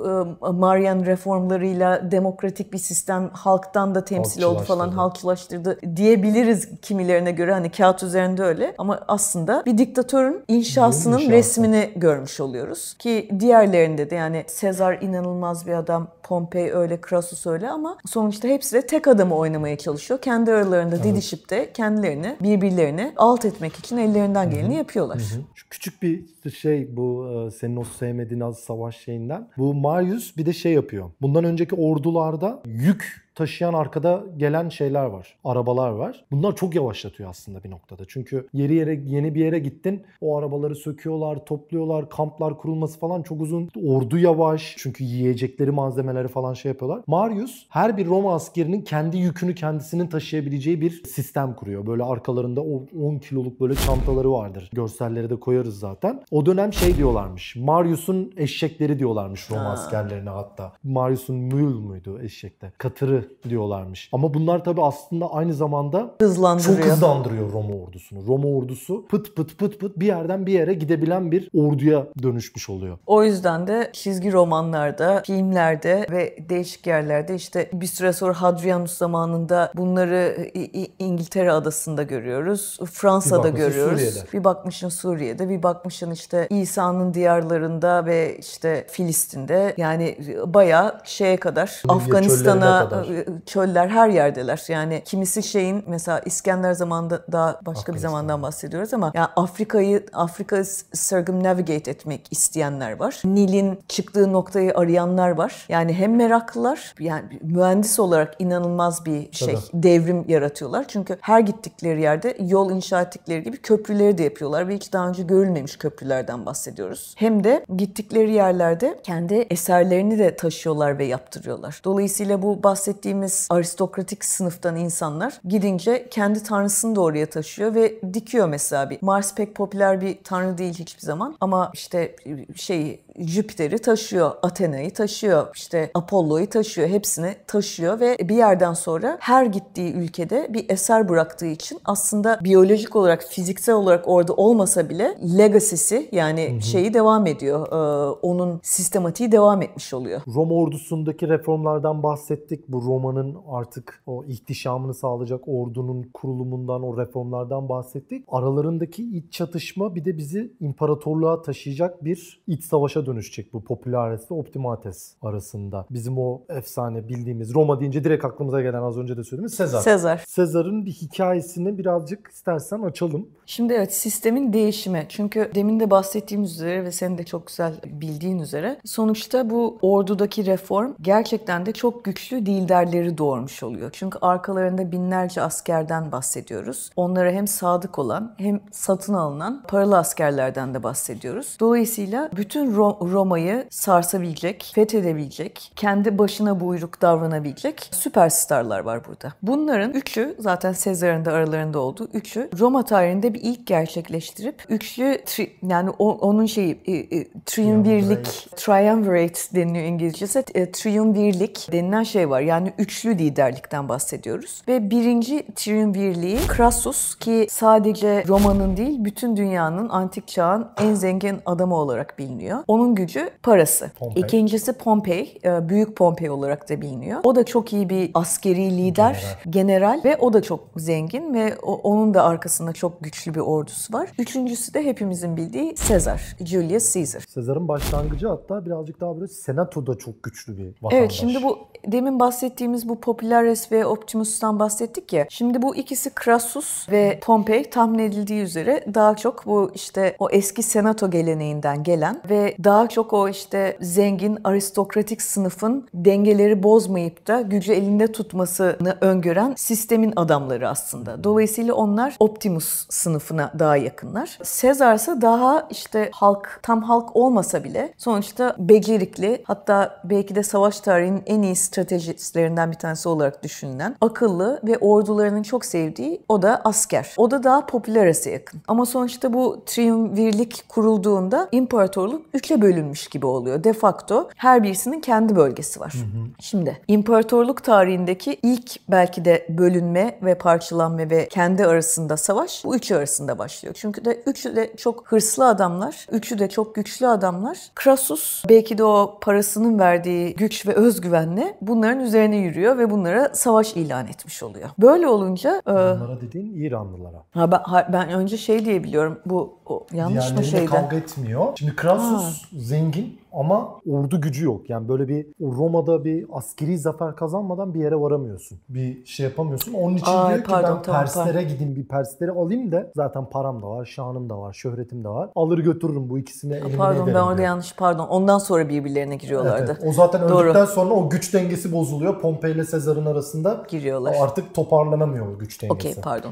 Marian 0.53 1.05
reformlarıyla 1.05 2.11
demokratik 2.11 2.73
bir 2.73 2.77
sistem 2.77 3.29
halktan 3.33 3.95
da 3.95 4.05
temsil 4.05 4.43
oldu 4.43 4.59
falan 4.63 4.89
Halkçılaştırdı. 4.91 5.79
diyebiliriz 5.95 6.67
kimilerine 6.81 7.31
göre 7.31 7.53
hani 7.53 7.69
kağıt 7.71 8.03
üzerinde 8.03 8.43
öyle 8.43 8.75
ama 8.77 8.99
aslında 9.07 9.63
bir 9.65 9.77
diktatörün 9.77 10.43
inşasının 10.47 11.17
İnşası. 11.17 11.31
resmini 11.31 11.89
görmüş 11.95 12.39
oluyoruz 12.39 12.93
ki 12.99 13.29
diğerlerinde 13.39 14.09
de 14.09 14.15
yani 14.15 14.43
Sezar 14.47 15.01
inanılmaz 15.13 15.67
bir 15.67 15.71
adam, 15.71 16.07
Pompey 16.23 16.71
öyle, 16.71 16.99
Crassus 17.09 17.47
öyle 17.47 17.69
ama 17.69 17.97
sonuçta 18.05 18.47
hepsi 18.47 18.75
de 18.75 18.87
tek 18.87 19.07
adamı 19.07 19.35
oynamaya 19.35 19.77
çalışıyor. 19.77 20.21
Kendi 20.21 20.51
aralarında 20.51 21.03
didişip 21.03 21.49
de 21.49 21.73
kendilerini, 21.73 22.37
birbirlerini 22.41 23.13
alt 23.17 23.45
etmek 23.45 23.75
için 23.75 23.97
ellerinden 23.97 24.49
geleni 24.49 24.75
yapıyorlar. 24.75 25.21
Şu 25.55 25.69
küçük 25.69 26.01
bir 26.01 26.25
şey 26.51 26.97
bu 26.97 27.29
e, 27.29 27.51
senin 27.51 27.77
o 27.77 27.83
sevmediğin 27.83 28.41
az 28.41 28.59
savaş 28.59 28.97
şeyinden. 28.97 29.49
Bu 29.57 29.73
Marius 29.73 30.37
bir 30.37 30.45
de 30.45 30.53
şey 30.53 30.73
yapıyor. 30.73 31.11
Bundan 31.21 31.43
önceki 31.43 31.75
ordularda 31.75 32.61
yük 32.65 33.22
taşıyan 33.35 33.73
arkada 33.73 34.23
gelen 34.37 34.69
şeyler 34.69 35.05
var. 35.05 35.35
Arabalar 35.43 35.89
var. 35.89 36.25
Bunlar 36.31 36.55
çok 36.55 36.75
yavaşlatıyor 36.75 37.29
aslında 37.29 37.63
bir 37.63 37.69
noktada. 37.69 38.03
Çünkü 38.07 38.47
yeri 38.53 38.75
yere 38.75 38.93
yeni 39.05 39.35
bir 39.35 39.45
yere 39.45 39.59
gittin. 39.59 40.03
O 40.21 40.37
arabaları 40.37 40.75
söküyorlar, 40.75 41.45
topluyorlar, 41.45 42.09
kamplar 42.09 42.57
kurulması 42.57 42.99
falan 42.99 43.21
çok 43.21 43.41
uzun. 43.41 43.69
Ordu 43.85 44.17
yavaş. 44.17 44.75
Çünkü 44.77 45.03
yiyecekleri, 45.03 45.71
malzemeleri 45.71 46.27
falan 46.27 46.53
şey 46.53 46.69
yapıyorlar. 46.71 47.01
Marius 47.07 47.65
her 47.69 47.97
bir 47.97 48.05
Roma 48.07 48.33
askerinin 48.35 48.81
kendi 48.81 49.17
yükünü 49.17 49.55
kendisinin 49.55 50.07
taşıyabileceği 50.07 50.81
bir 50.81 51.03
sistem 51.03 51.53
kuruyor. 51.55 51.85
Böyle 51.87 52.03
arkalarında 52.03 52.61
o 52.61 52.85
10 53.01 53.17
kiloluk 53.17 53.61
böyle 53.61 53.75
çantaları 53.75 54.31
vardır. 54.31 54.69
Görselleri 54.73 55.29
de 55.29 55.39
koyarız 55.39 55.79
zaten. 55.79 56.21
O 56.31 56.45
dönem 56.45 56.73
şey 56.73 56.97
diyorlarmış. 56.97 57.55
Marius'un 57.55 58.33
eşekleri 58.37 58.99
diyorlarmış 58.99 59.51
Roma 59.51 59.63
Ha. 59.63 59.69
askerlerine 59.69 60.29
hatta. 60.29 60.73
Marius'un 60.83 61.35
mül 61.35 61.75
muydu 61.75 62.19
eşekte? 62.21 62.71
Katırı 62.77 63.22
diyorlarmış. 63.49 64.09
Ama 64.13 64.33
bunlar 64.33 64.63
tabii 64.63 64.81
aslında 64.83 65.33
aynı 65.33 65.53
zamanda 65.53 66.11
Hızlandırıyor. 66.21 66.77
çok 66.77 66.85
hızlandırıyor 66.85 67.51
Roma 67.51 67.75
ordusunu. 67.75 68.27
Roma 68.27 68.47
ordusu 68.47 69.05
pıt 69.07 69.35
pıt 69.35 69.57
pıt 69.57 69.79
pıt 69.79 69.99
bir 69.99 70.05
yerden 70.07 70.45
bir 70.45 70.53
yere 70.53 70.73
gidebilen 70.73 71.31
bir 71.31 71.49
orduya 71.55 72.05
dönüşmüş 72.23 72.69
oluyor. 72.69 72.97
O 73.05 73.23
yüzden 73.23 73.67
de 73.67 73.89
çizgi 73.93 74.31
romanlarda, 74.33 75.21
filmlerde 75.25 76.05
ve 76.11 76.37
değişik 76.49 76.87
yerlerde 76.87 77.35
işte 77.35 77.69
bir 77.73 77.85
süre 77.87 78.13
sonra 78.13 78.33
Hadrianus 78.41 78.97
zamanında 78.97 79.71
bunları 79.75 80.49
İ- 80.53 80.81
İ- 80.83 80.91
İngiltere 80.99 81.51
adasında 81.51 82.03
görüyoruz. 82.03 82.79
Fransa'da 82.91 83.53
Bir 83.53 83.57
görüyoruz. 83.57 83.91
Suriye'de. 84.01 84.19
Bir 84.33 84.43
bakmışın 84.43 84.89
Suriye'de, 84.89 85.49
bir 85.49 85.63
bakmışın 85.63 86.11
işte 86.11 86.47
İsa'nın 86.49 87.13
diyarlarında 87.13 88.05
ve 88.05 88.37
işte 88.37 88.85
Filistin'de. 88.89 89.73
Yani 89.77 90.17
bayağı 90.45 90.99
şeye 91.03 91.37
kadar 91.37 91.83
Afganistan'a 91.87 93.03
çöller 93.45 93.87
her 93.87 94.09
yerdeler. 94.09 94.65
Yani 94.67 95.01
kimisi 95.05 95.43
şeyin 95.43 95.83
mesela 95.87 96.19
İskender 96.19 96.73
zamanında 96.73 97.25
daha 97.31 97.59
başka 97.65 97.93
bir 97.93 97.99
zamandan 97.99 98.41
bahsediyoruz 98.41 98.93
ama 98.93 99.11
yani 99.15 99.27
Afrika'yı 99.35 100.05
Afrika'yı 100.13 100.65
circumnavigate 100.93 101.91
etmek 101.91 102.27
isteyenler 102.31 102.99
var. 102.99 103.21
Nil'in 103.25 103.79
çıktığı 103.87 104.33
noktayı 104.33 104.77
arayanlar 104.77 105.29
var. 105.29 105.65
Yani 105.69 105.93
hem 105.93 106.15
meraklılar 106.15 106.95
yani 106.99 107.23
mühendis 107.41 107.99
olarak 107.99 108.35
inanılmaz 108.39 109.05
bir 109.05 109.31
şey 109.31 109.53
Tabii. 109.53 109.83
devrim 109.83 110.25
yaratıyorlar. 110.27 110.85
Çünkü 110.87 111.17
her 111.21 111.39
gittikleri 111.39 112.01
yerde 112.01 112.37
yol 112.39 112.71
inşa 112.71 113.01
ettikleri 113.01 113.43
gibi 113.43 113.57
köprüleri 113.57 114.17
de 114.17 114.23
yapıyorlar 114.23 114.67
ve 114.67 114.75
hiç 114.75 114.93
daha 114.93 115.09
önce 115.09 115.23
görülmemiş 115.23 115.77
köprülerden 115.77 116.45
bahsediyoruz. 116.45 117.15
Hem 117.17 117.43
de 117.43 117.65
gittikleri 117.77 118.31
yerlerde 118.31 118.99
kendi 119.03 119.35
eserlerini 119.35 120.19
de 120.19 120.35
taşıyorlar 120.35 120.99
ve 120.99 121.05
yaptırıyorlar. 121.05 121.81
Dolayısıyla 121.83 122.41
bu 122.41 122.63
bahsettiğimiz 123.03 123.47
aristokratik 123.49 124.25
sınıftan 124.25 124.75
insanlar 124.75 125.41
gidince 125.47 126.07
kendi 126.09 126.43
tanrısını 126.43 126.95
da 126.95 127.01
oraya 127.01 127.25
taşıyor 127.25 127.75
ve 127.75 128.13
dikiyor 128.13 128.47
mesela 128.47 128.89
bir. 128.89 128.97
Mars 129.01 129.35
pek 129.35 129.55
popüler 129.55 130.01
bir 130.01 130.23
tanrı 130.23 130.57
değil 130.57 130.73
hiçbir 130.73 131.01
zaman 131.01 131.37
ama 131.41 131.71
işte 131.73 132.15
şey 132.55 133.02
Jüpiter'i 133.19 133.79
taşıyor, 133.79 134.31
Athena'yı 134.41 134.93
taşıyor, 134.93 135.47
işte 135.55 135.91
Apollo'yu 135.93 136.49
taşıyor, 136.49 136.87
hepsini 136.87 137.35
taşıyor 137.47 137.99
ve 137.99 138.17
bir 138.21 138.35
yerden 138.35 138.73
sonra 138.73 139.17
her 139.19 139.45
gittiği 139.45 139.93
ülkede 139.93 140.47
bir 140.49 140.69
eser 140.69 141.09
bıraktığı 141.09 141.45
için 141.45 141.79
aslında 141.85 142.39
biyolojik 142.43 142.95
olarak, 142.95 143.23
fiziksel 143.23 143.75
olarak 143.75 144.07
orada 144.07 144.33
olmasa 144.33 144.89
bile 144.89 145.17
legacy'si 145.37 146.09
yani 146.11 146.59
şeyi 146.61 146.93
devam 146.93 147.27
ediyor. 147.27 147.67
Ee, 147.67 148.09
onun 148.21 148.59
sistematiği 148.63 149.31
devam 149.31 149.61
etmiş 149.61 149.93
oluyor. 149.93 150.21
Roma 150.35 150.55
ordusundaki 150.55 151.29
reformlardan 151.29 152.03
bahsettik. 152.03 152.67
Bu 152.67 152.81
Roma'nın 152.81 153.37
artık 153.51 154.03
o 154.05 154.25
ihtişamını 154.25 154.93
sağlayacak 154.93 155.47
ordunun 155.47 156.09
kurulumundan, 156.13 156.83
o 156.83 156.97
reformlardan 156.97 157.69
bahsettik. 157.69 158.25
Aralarındaki 158.27 159.17
iç 159.17 159.33
çatışma 159.33 159.95
bir 159.95 160.05
de 160.05 160.17
bizi 160.17 160.53
imparatorluğa 160.59 161.41
taşıyacak 161.41 162.03
bir 162.03 162.43
iç 162.47 162.63
savaşa 162.63 163.02
dönüşecek 163.05 163.53
bu 163.53 163.63
Populares 163.63 164.31
ve 164.31 164.35
Optimates 164.35 165.15
arasında. 165.21 165.85
Bizim 165.89 166.17
o 166.17 166.41
efsane 166.49 167.07
bildiğimiz 167.07 167.53
Roma 167.53 167.79
deyince 167.79 168.03
direkt 168.03 168.25
aklımıza 168.25 168.61
gelen 168.61 168.81
az 168.81 168.97
önce 168.97 169.17
de 169.17 169.23
söylediğimiz 169.23 169.53
Sezar. 169.53 169.81
Sezar. 169.81 170.23
Sezar'ın 170.27 170.85
bir 170.85 170.91
hikayesini 170.91 171.77
birazcık 171.77 172.27
istersen 172.27 172.81
açalım. 172.81 173.27
Şimdi 173.45 173.73
evet 173.73 173.93
sistemin 173.95 174.53
değişimi. 174.53 175.05
Çünkü 175.09 175.51
demin 175.55 175.79
de 175.79 175.91
bahsettiğimiz 175.91 176.51
üzere 176.51 176.83
ve 176.83 176.91
senin 176.91 177.17
de 177.17 177.23
çok 177.23 177.47
güzel 177.47 177.73
bildiğin 177.85 178.39
üzere 178.39 178.77
sonuçta 178.85 179.49
bu 179.49 179.77
ordudaki 179.81 180.45
reform 180.45 180.93
gerçekten 181.01 181.65
de 181.65 181.71
çok 181.71 182.03
güçlü 182.05 182.45
liderleri 182.45 183.17
doğurmuş 183.17 183.63
oluyor. 183.63 183.89
Çünkü 183.93 184.19
arkalarında 184.21 184.91
binlerce 184.91 185.41
askerden 185.41 186.11
bahsediyoruz. 186.11 186.89
Onlara 186.95 187.31
hem 187.31 187.47
sadık 187.47 187.99
olan 187.99 188.35
hem 188.37 188.59
satın 188.71 189.13
alınan 189.13 189.63
paralı 189.67 189.97
askerlerden 189.97 190.73
de 190.73 190.83
bahsediyoruz. 190.83 191.57
Dolayısıyla 191.59 192.29
bütün 192.35 192.75
Ro- 192.75 192.92
Roma'yı 193.01 193.67
sarsabilecek, 193.69 194.71
fethedebilecek, 194.75 195.71
kendi 195.75 196.17
başına 196.17 196.59
buyruk 196.59 197.01
davranabilecek 197.01 197.89
süperstarlar 197.91 198.79
var 198.79 199.05
burada. 199.07 199.33
Bunların 199.41 199.91
üçü 199.91 200.35
zaten 200.39 200.71
Sezar'ın 200.73 201.25
da 201.25 201.31
aralarında 201.33 201.79
olduğu 201.79 202.07
üçü 202.13 202.49
Roma 202.59 202.85
tarihinde 202.85 203.33
bir 203.33 203.39
ilk 203.43 203.67
gerçekleştirip 203.67 204.63
üçlü 204.69 205.03
tri- 205.25 205.49
yani 205.69 205.89
o- 205.99 206.17
onun 206.17 206.45
şeyi 206.45 206.79
e, 206.85 206.93
e, 207.17 207.27
triumvirlik, 207.45 208.47
triumvirate 208.55 209.39
deniliyor 209.55 209.85
İngilizcesi. 209.85 210.43
E, 210.55 210.71
triumvirlik 210.71 211.67
denilen 211.71 212.03
şey 212.03 212.29
var. 212.29 212.41
Yani 212.41 212.73
üçlü 212.77 213.17
liderlikten 213.17 213.89
bahsediyoruz. 213.89 214.61
Ve 214.67 214.89
birinci 214.89 215.45
triumvirliği 215.55 216.37
Crassus 216.57 217.15
ki 217.15 217.47
sadece 217.49 218.23
Roma'nın 218.27 218.77
değil 218.77 219.03
bütün 219.05 219.37
dünyanın 219.37 219.89
antik 219.89 220.27
çağın 220.27 220.67
en 220.81 220.93
zengin 220.93 221.39
adamı 221.45 221.75
olarak 221.75 222.19
biliniyor. 222.19 222.59
Onun 222.67 222.82
gücü 222.89 223.29
parası. 223.43 223.91
Pompey. 223.99 224.23
İkincisi 224.23 224.73
Pompey, 224.73 225.39
e, 225.43 225.69
Büyük 225.69 225.95
Pompey 225.95 226.29
olarak 226.29 226.69
da 226.69 226.81
biliniyor. 226.81 227.19
O 227.23 227.35
da 227.35 227.43
çok 227.43 227.73
iyi 227.73 227.89
bir 227.89 228.11
askeri 228.13 228.77
lider, 228.77 229.37
general, 229.49 230.01
ve 230.05 230.17
o 230.17 230.33
da 230.33 230.41
çok 230.41 230.59
zengin 230.75 231.33
ve 231.33 231.57
onun 231.57 232.13
da 232.13 232.23
arkasında 232.23 232.73
çok 232.73 233.03
güçlü 233.03 233.35
bir 233.35 233.39
ordusu 233.39 233.93
var. 233.93 234.09
Üçüncüsü 234.19 234.73
de 234.73 234.85
hepimizin 234.85 235.37
bildiği 235.37 235.75
Caesar, 235.87 236.35
Julius 236.45 236.93
Caesar. 236.93 237.23
Sezar'ın 237.29 237.67
başlangıcı 237.67 238.27
hatta 238.27 238.65
birazcık 238.65 239.01
daha 239.01 239.15
böyle 239.15 239.27
senatoda 239.27 239.97
çok 239.97 240.23
güçlü 240.23 240.57
bir 240.57 240.67
vatandaş. 240.81 240.99
Evet 240.99 241.11
şimdi 241.11 241.43
bu 241.43 241.59
demin 241.87 242.19
bahsettiğimiz 242.19 242.89
bu 242.89 242.99
Populares 242.99 243.71
ve 243.71 243.85
Optimus'tan 243.85 244.59
bahsettik 244.59 245.13
ya. 245.13 245.25
Şimdi 245.29 245.61
bu 245.61 245.75
ikisi 245.75 246.11
Crassus 246.23 246.89
ve 246.89 247.19
Pompey 247.23 247.69
tahmin 247.69 247.99
edildiği 247.99 248.41
üzere 248.41 248.85
daha 248.93 249.15
çok 249.15 249.45
bu 249.45 249.71
işte 249.75 250.15
o 250.19 250.29
eski 250.29 250.63
senato 250.63 251.09
geleneğinden 251.09 251.83
gelen 251.83 252.21
ve 252.29 252.55
daha 252.63 252.72
çok 252.89 253.13
o 253.13 253.29
işte 253.29 253.77
zengin 253.81 254.37
aristokratik 254.43 255.21
sınıfın 255.21 255.87
dengeleri 255.93 256.63
bozmayıp 256.63 257.27
da 257.27 257.41
gücü 257.41 257.73
elinde 257.73 258.11
tutmasını 258.11 258.97
öngören 259.01 259.53
sistemin 259.57 260.13
adamları 260.15 260.69
aslında. 260.69 261.23
Dolayısıyla 261.23 261.73
onlar 261.73 262.15
Optimus 262.19 262.85
sınıfına 262.89 263.53
daha 263.59 263.77
yakınlar. 263.77 264.39
Caesar 264.61 264.95
ise 264.95 265.21
daha 265.21 265.67
işte 265.69 266.09
halk 266.13 266.59
tam 266.63 266.81
halk 266.83 267.15
olmasa 267.15 267.63
bile 267.63 267.93
sonuçta 267.97 268.55
becerikli 268.59 269.43
hatta 269.43 270.01
belki 270.03 270.35
de 270.35 270.43
savaş 270.43 270.79
tarihinin 270.79 271.23
en 271.25 271.41
iyi 271.41 271.55
stratejistlerinden 271.55 272.71
bir 272.71 272.77
tanesi 272.77 273.09
olarak 273.09 273.43
düşünülen 273.43 273.95
akıllı 274.01 274.59
ve 274.63 274.77
ordularının 274.77 275.43
çok 275.43 275.65
sevdiği 275.65 276.21
o 276.29 276.41
da 276.41 276.61
asker. 276.63 277.13
O 277.17 277.31
da 277.31 277.43
daha 277.43 277.65
popülerese 277.65 278.31
yakın. 278.31 278.61
Ama 278.67 278.85
sonuçta 278.85 279.33
bu 279.33 279.63
triumvirlik 279.65 280.63
kurulduğunda 280.69 281.47
imparatorluk 281.51 282.25
üçe 282.33 282.55
bölünmüş 282.67 283.07
gibi 283.07 283.25
oluyor. 283.25 283.63
De 283.63 283.73
facto 283.73 284.29
her 284.35 284.63
birisinin 284.63 285.01
kendi 285.01 285.35
bölgesi 285.35 285.79
var. 285.79 285.93
Şimdi 286.39 286.77
imparatorluk 286.87 287.63
tarihindeki 287.63 288.39
ilk 288.43 288.89
belki 288.89 289.25
de 289.25 289.47
bölünme 289.49 290.19
ve 290.23 290.35
parçalanma 290.37 290.93
ve 291.09 291.27
kendi 291.27 291.65
arasında 291.65 292.17
savaş 292.17 292.65
bu 292.65 292.75
üçü 292.75 292.95
arasında 292.95 293.37
başlıyor. 293.39 293.75
Çünkü 293.77 294.05
de 294.05 294.23
üçü 294.25 294.55
de 294.55 294.73
çok 294.77 295.11
hırslı 295.11 295.47
adamlar, 295.47 296.07
üçü 296.11 296.39
de 296.39 296.49
çok 296.49 296.75
güçlü 296.75 297.07
adamlar. 297.07 297.57
Crassus 297.83 298.43
belki 298.49 298.77
de 298.77 298.83
o 298.83 299.17
parasının 299.21 299.79
verdiği 299.79 300.35
güç 300.35 300.67
ve 300.67 300.73
özgüvenle 300.73 301.57
bunların 301.61 301.99
üzerine 301.99 302.35
yürüyor 302.37 302.77
ve 302.77 302.91
bunlara 302.91 303.29
savaş 303.33 303.73
ilan 303.75 304.07
etmiş 304.07 304.43
oluyor. 304.43 304.69
Böyle 304.79 305.07
olunca 305.07 305.61
e, 305.67 305.71
Onlara 305.71 306.21
dediğin 306.21 306.53
İranlılara. 306.63 307.23
ha 307.31 307.51
ben, 307.51 307.59
ha- 307.63 307.89
ben 307.93 308.09
önce 308.09 308.37
şey 308.37 308.65
diye 308.65 308.83
biliyorum 308.83 309.19
bu 309.25 309.57
o, 309.65 309.87
yanlış 309.93 310.31
mı 310.31 310.43
şeyde? 310.43 310.65
kavga 310.65 310.95
etmiyor. 310.97 311.47
Şimdi 311.59 311.73
Crassus 311.81 312.52
zengin 312.57 313.19
ama 313.33 313.79
ordu 313.89 314.21
gücü 314.21 314.45
yok. 314.45 314.69
Yani 314.69 314.87
böyle 314.87 315.07
bir 315.07 315.25
Roma'da 315.41 316.03
bir 316.05 316.25
askeri 316.31 316.77
zafer 316.77 317.15
kazanmadan 317.15 317.73
bir 317.73 317.79
yere 317.79 317.95
varamıyorsun. 317.95 318.59
Bir 318.69 319.05
şey 319.05 319.23
yapamıyorsun. 319.25 319.73
Onun 319.73 319.95
için 319.97 320.11
Ay, 320.11 320.33
diyor 320.33 320.45
ki 320.45 320.51
pardon, 320.51 320.75
ben 320.77 320.81
tamam, 320.81 321.01
Perslere 321.01 321.43
gideyim 321.43 321.75
bir 321.75 321.87
Persleri 321.87 322.31
alayım 322.31 322.71
da 322.71 322.91
zaten 322.95 323.29
param 323.29 323.61
da 323.61 323.69
var, 323.69 323.85
şanım 323.85 324.29
da 324.29 324.39
var, 324.39 324.53
şöhretim 324.53 325.03
de 325.03 325.09
var. 325.09 325.29
Alır 325.35 325.57
götürürüm 325.57 326.09
bu 326.09 326.19
ikisini 326.19 326.53
elimine 326.53 326.77
Pardon 326.77 327.07
ben 327.07 327.13
orada 327.13 327.37
diyor. 327.37 327.47
yanlış 327.47 327.75
pardon. 327.75 328.07
Ondan 328.07 328.37
sonra 328.37 328.69
birbirlerine 328.69 329.13
Evet, 329.13 329.21
giriyorlardı. 329.21 329.71
evet. 329.81 329.83
O 329.89 329.93
zaten 329.93 330.29
Doğru. 330.29 330.43
öldükten 330.43 330.65
sonra 330.65 330.93
o 330.93 331.09
güç 331.09 331.33
dengesi 331.33 331.71
bozuluyor. 331.71 332.19
Pompey 332.21 332.51
ile 332.51 332.65
Sezar'ın 332.65 333.05
arasında 333.05 333.63
Giriyorlar. 333.69 334.15
o 334.19 334.23
artık 334.23 334.55
toparlanamıyor 334.55 335.35
o 335.35 335.39
güç 335.39 335.61
dengesi. 335.61 335.73
Okey 335.89 335.95
pardon. 336.03 336.31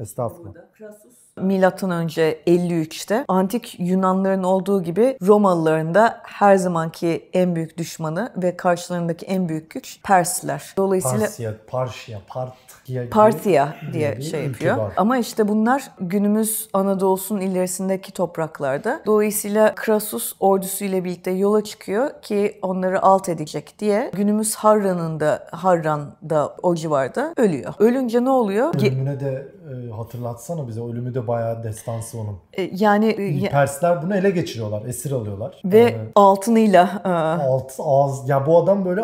Estağfurullah. 0.00 0.52
Milattan 1.36 1.90
önce 1.90 2.40
53'te 2.46 3.24
antik 3.28 3.76
Yunanların 3.78 4.42
olduğu 4.42 4.82
gibi 4.82 5.16
Romalıların 5.22 5.94
da 5.94 6.20
her 6.22 6.56
zamanki 6.56 7.30
en 7.32 7.56
büyük 7.56 7.78
düşmanı 7.78 8.32
ve 8.36 8.56
karşılarındaki 8.56 9.26
en 9.26 9.48
büyük 9.48 9.70
güç 9.70 10.02
Persler. 10.02 10.74
Dolayısıyla 10.76 11.26
Parsiya, 11.26 11.52
Parşya, 11.66 12.20
Partya 12.28 12.70
gibi 13.02 13.10
Partia 13.10 13.68
diye 13.92 14.20
şey 14.22 14.44
yapıyor. 14.44 14.76
var. 14.76 14.92
Ama 14.96 15.18
işte 15.18 15.48
bunlar 15.48 15.90
günümüz 16.00 16.68
Anadolu'sunun 16.72 17.40
ilerisindeki 17.40 18.12
topraklarda. 18.12 19.02
Dolayısıyla 19.06 19.74
Crassus 19.84 20.32
ordusuyla 20.40 21.04
birlikte 21.04 21.30
yola 21.30 21.64
çıkıyor 21.64 22.10
ki 22.22 22.58
onları 22.62 23.02
alt 23.02 23.28
edecek 23.28 23.74
diye. 23.78 24.10
Günümüz 24.14 24.54
Harran'ın 24.54 25.20
da 25.20 25.46
Harran 25.50 26.12
da 26.30 26.56
o 26.62 26.74
civarda 26.74 27.34
ölüyor. 27.36 27.74
Ölünce 27.78 28.24
ne 28.24 28.30
oluyor? 28.30 28.74
Ölümüne 28.74 29.20
de 29.20 29.48
e, 29.88 29.90
hatırlatsana 29.90 30.68
bize. 30.68 30.80
Ölümü 30.80 31.14
de 31.14 31.19
bayağı 31.26 31.64
destansı 31.64 32.18
onun. 32.18 32.36
e, 32.52 32.70
yani 32.74 33.06
e, 33.08 33.48
Persler 33.50 34.02
bunu 34.02 34.16
ele 34.16 34.30
geçiriyorlar, 34.30 34.84
esir 34.84 35.12
alıyorlar. 35.12 35.60
ve 35.64 35.80
Ee, 35.80 35.98
altınıyla 36.14 37.02
e, 37.04 37.08
alt 37.08 37.72
ağız 37.78 38.28
ya 38.28 38.46
bu 38.46 38.58
adam 38.58 38.84
böyle 38.84 39.02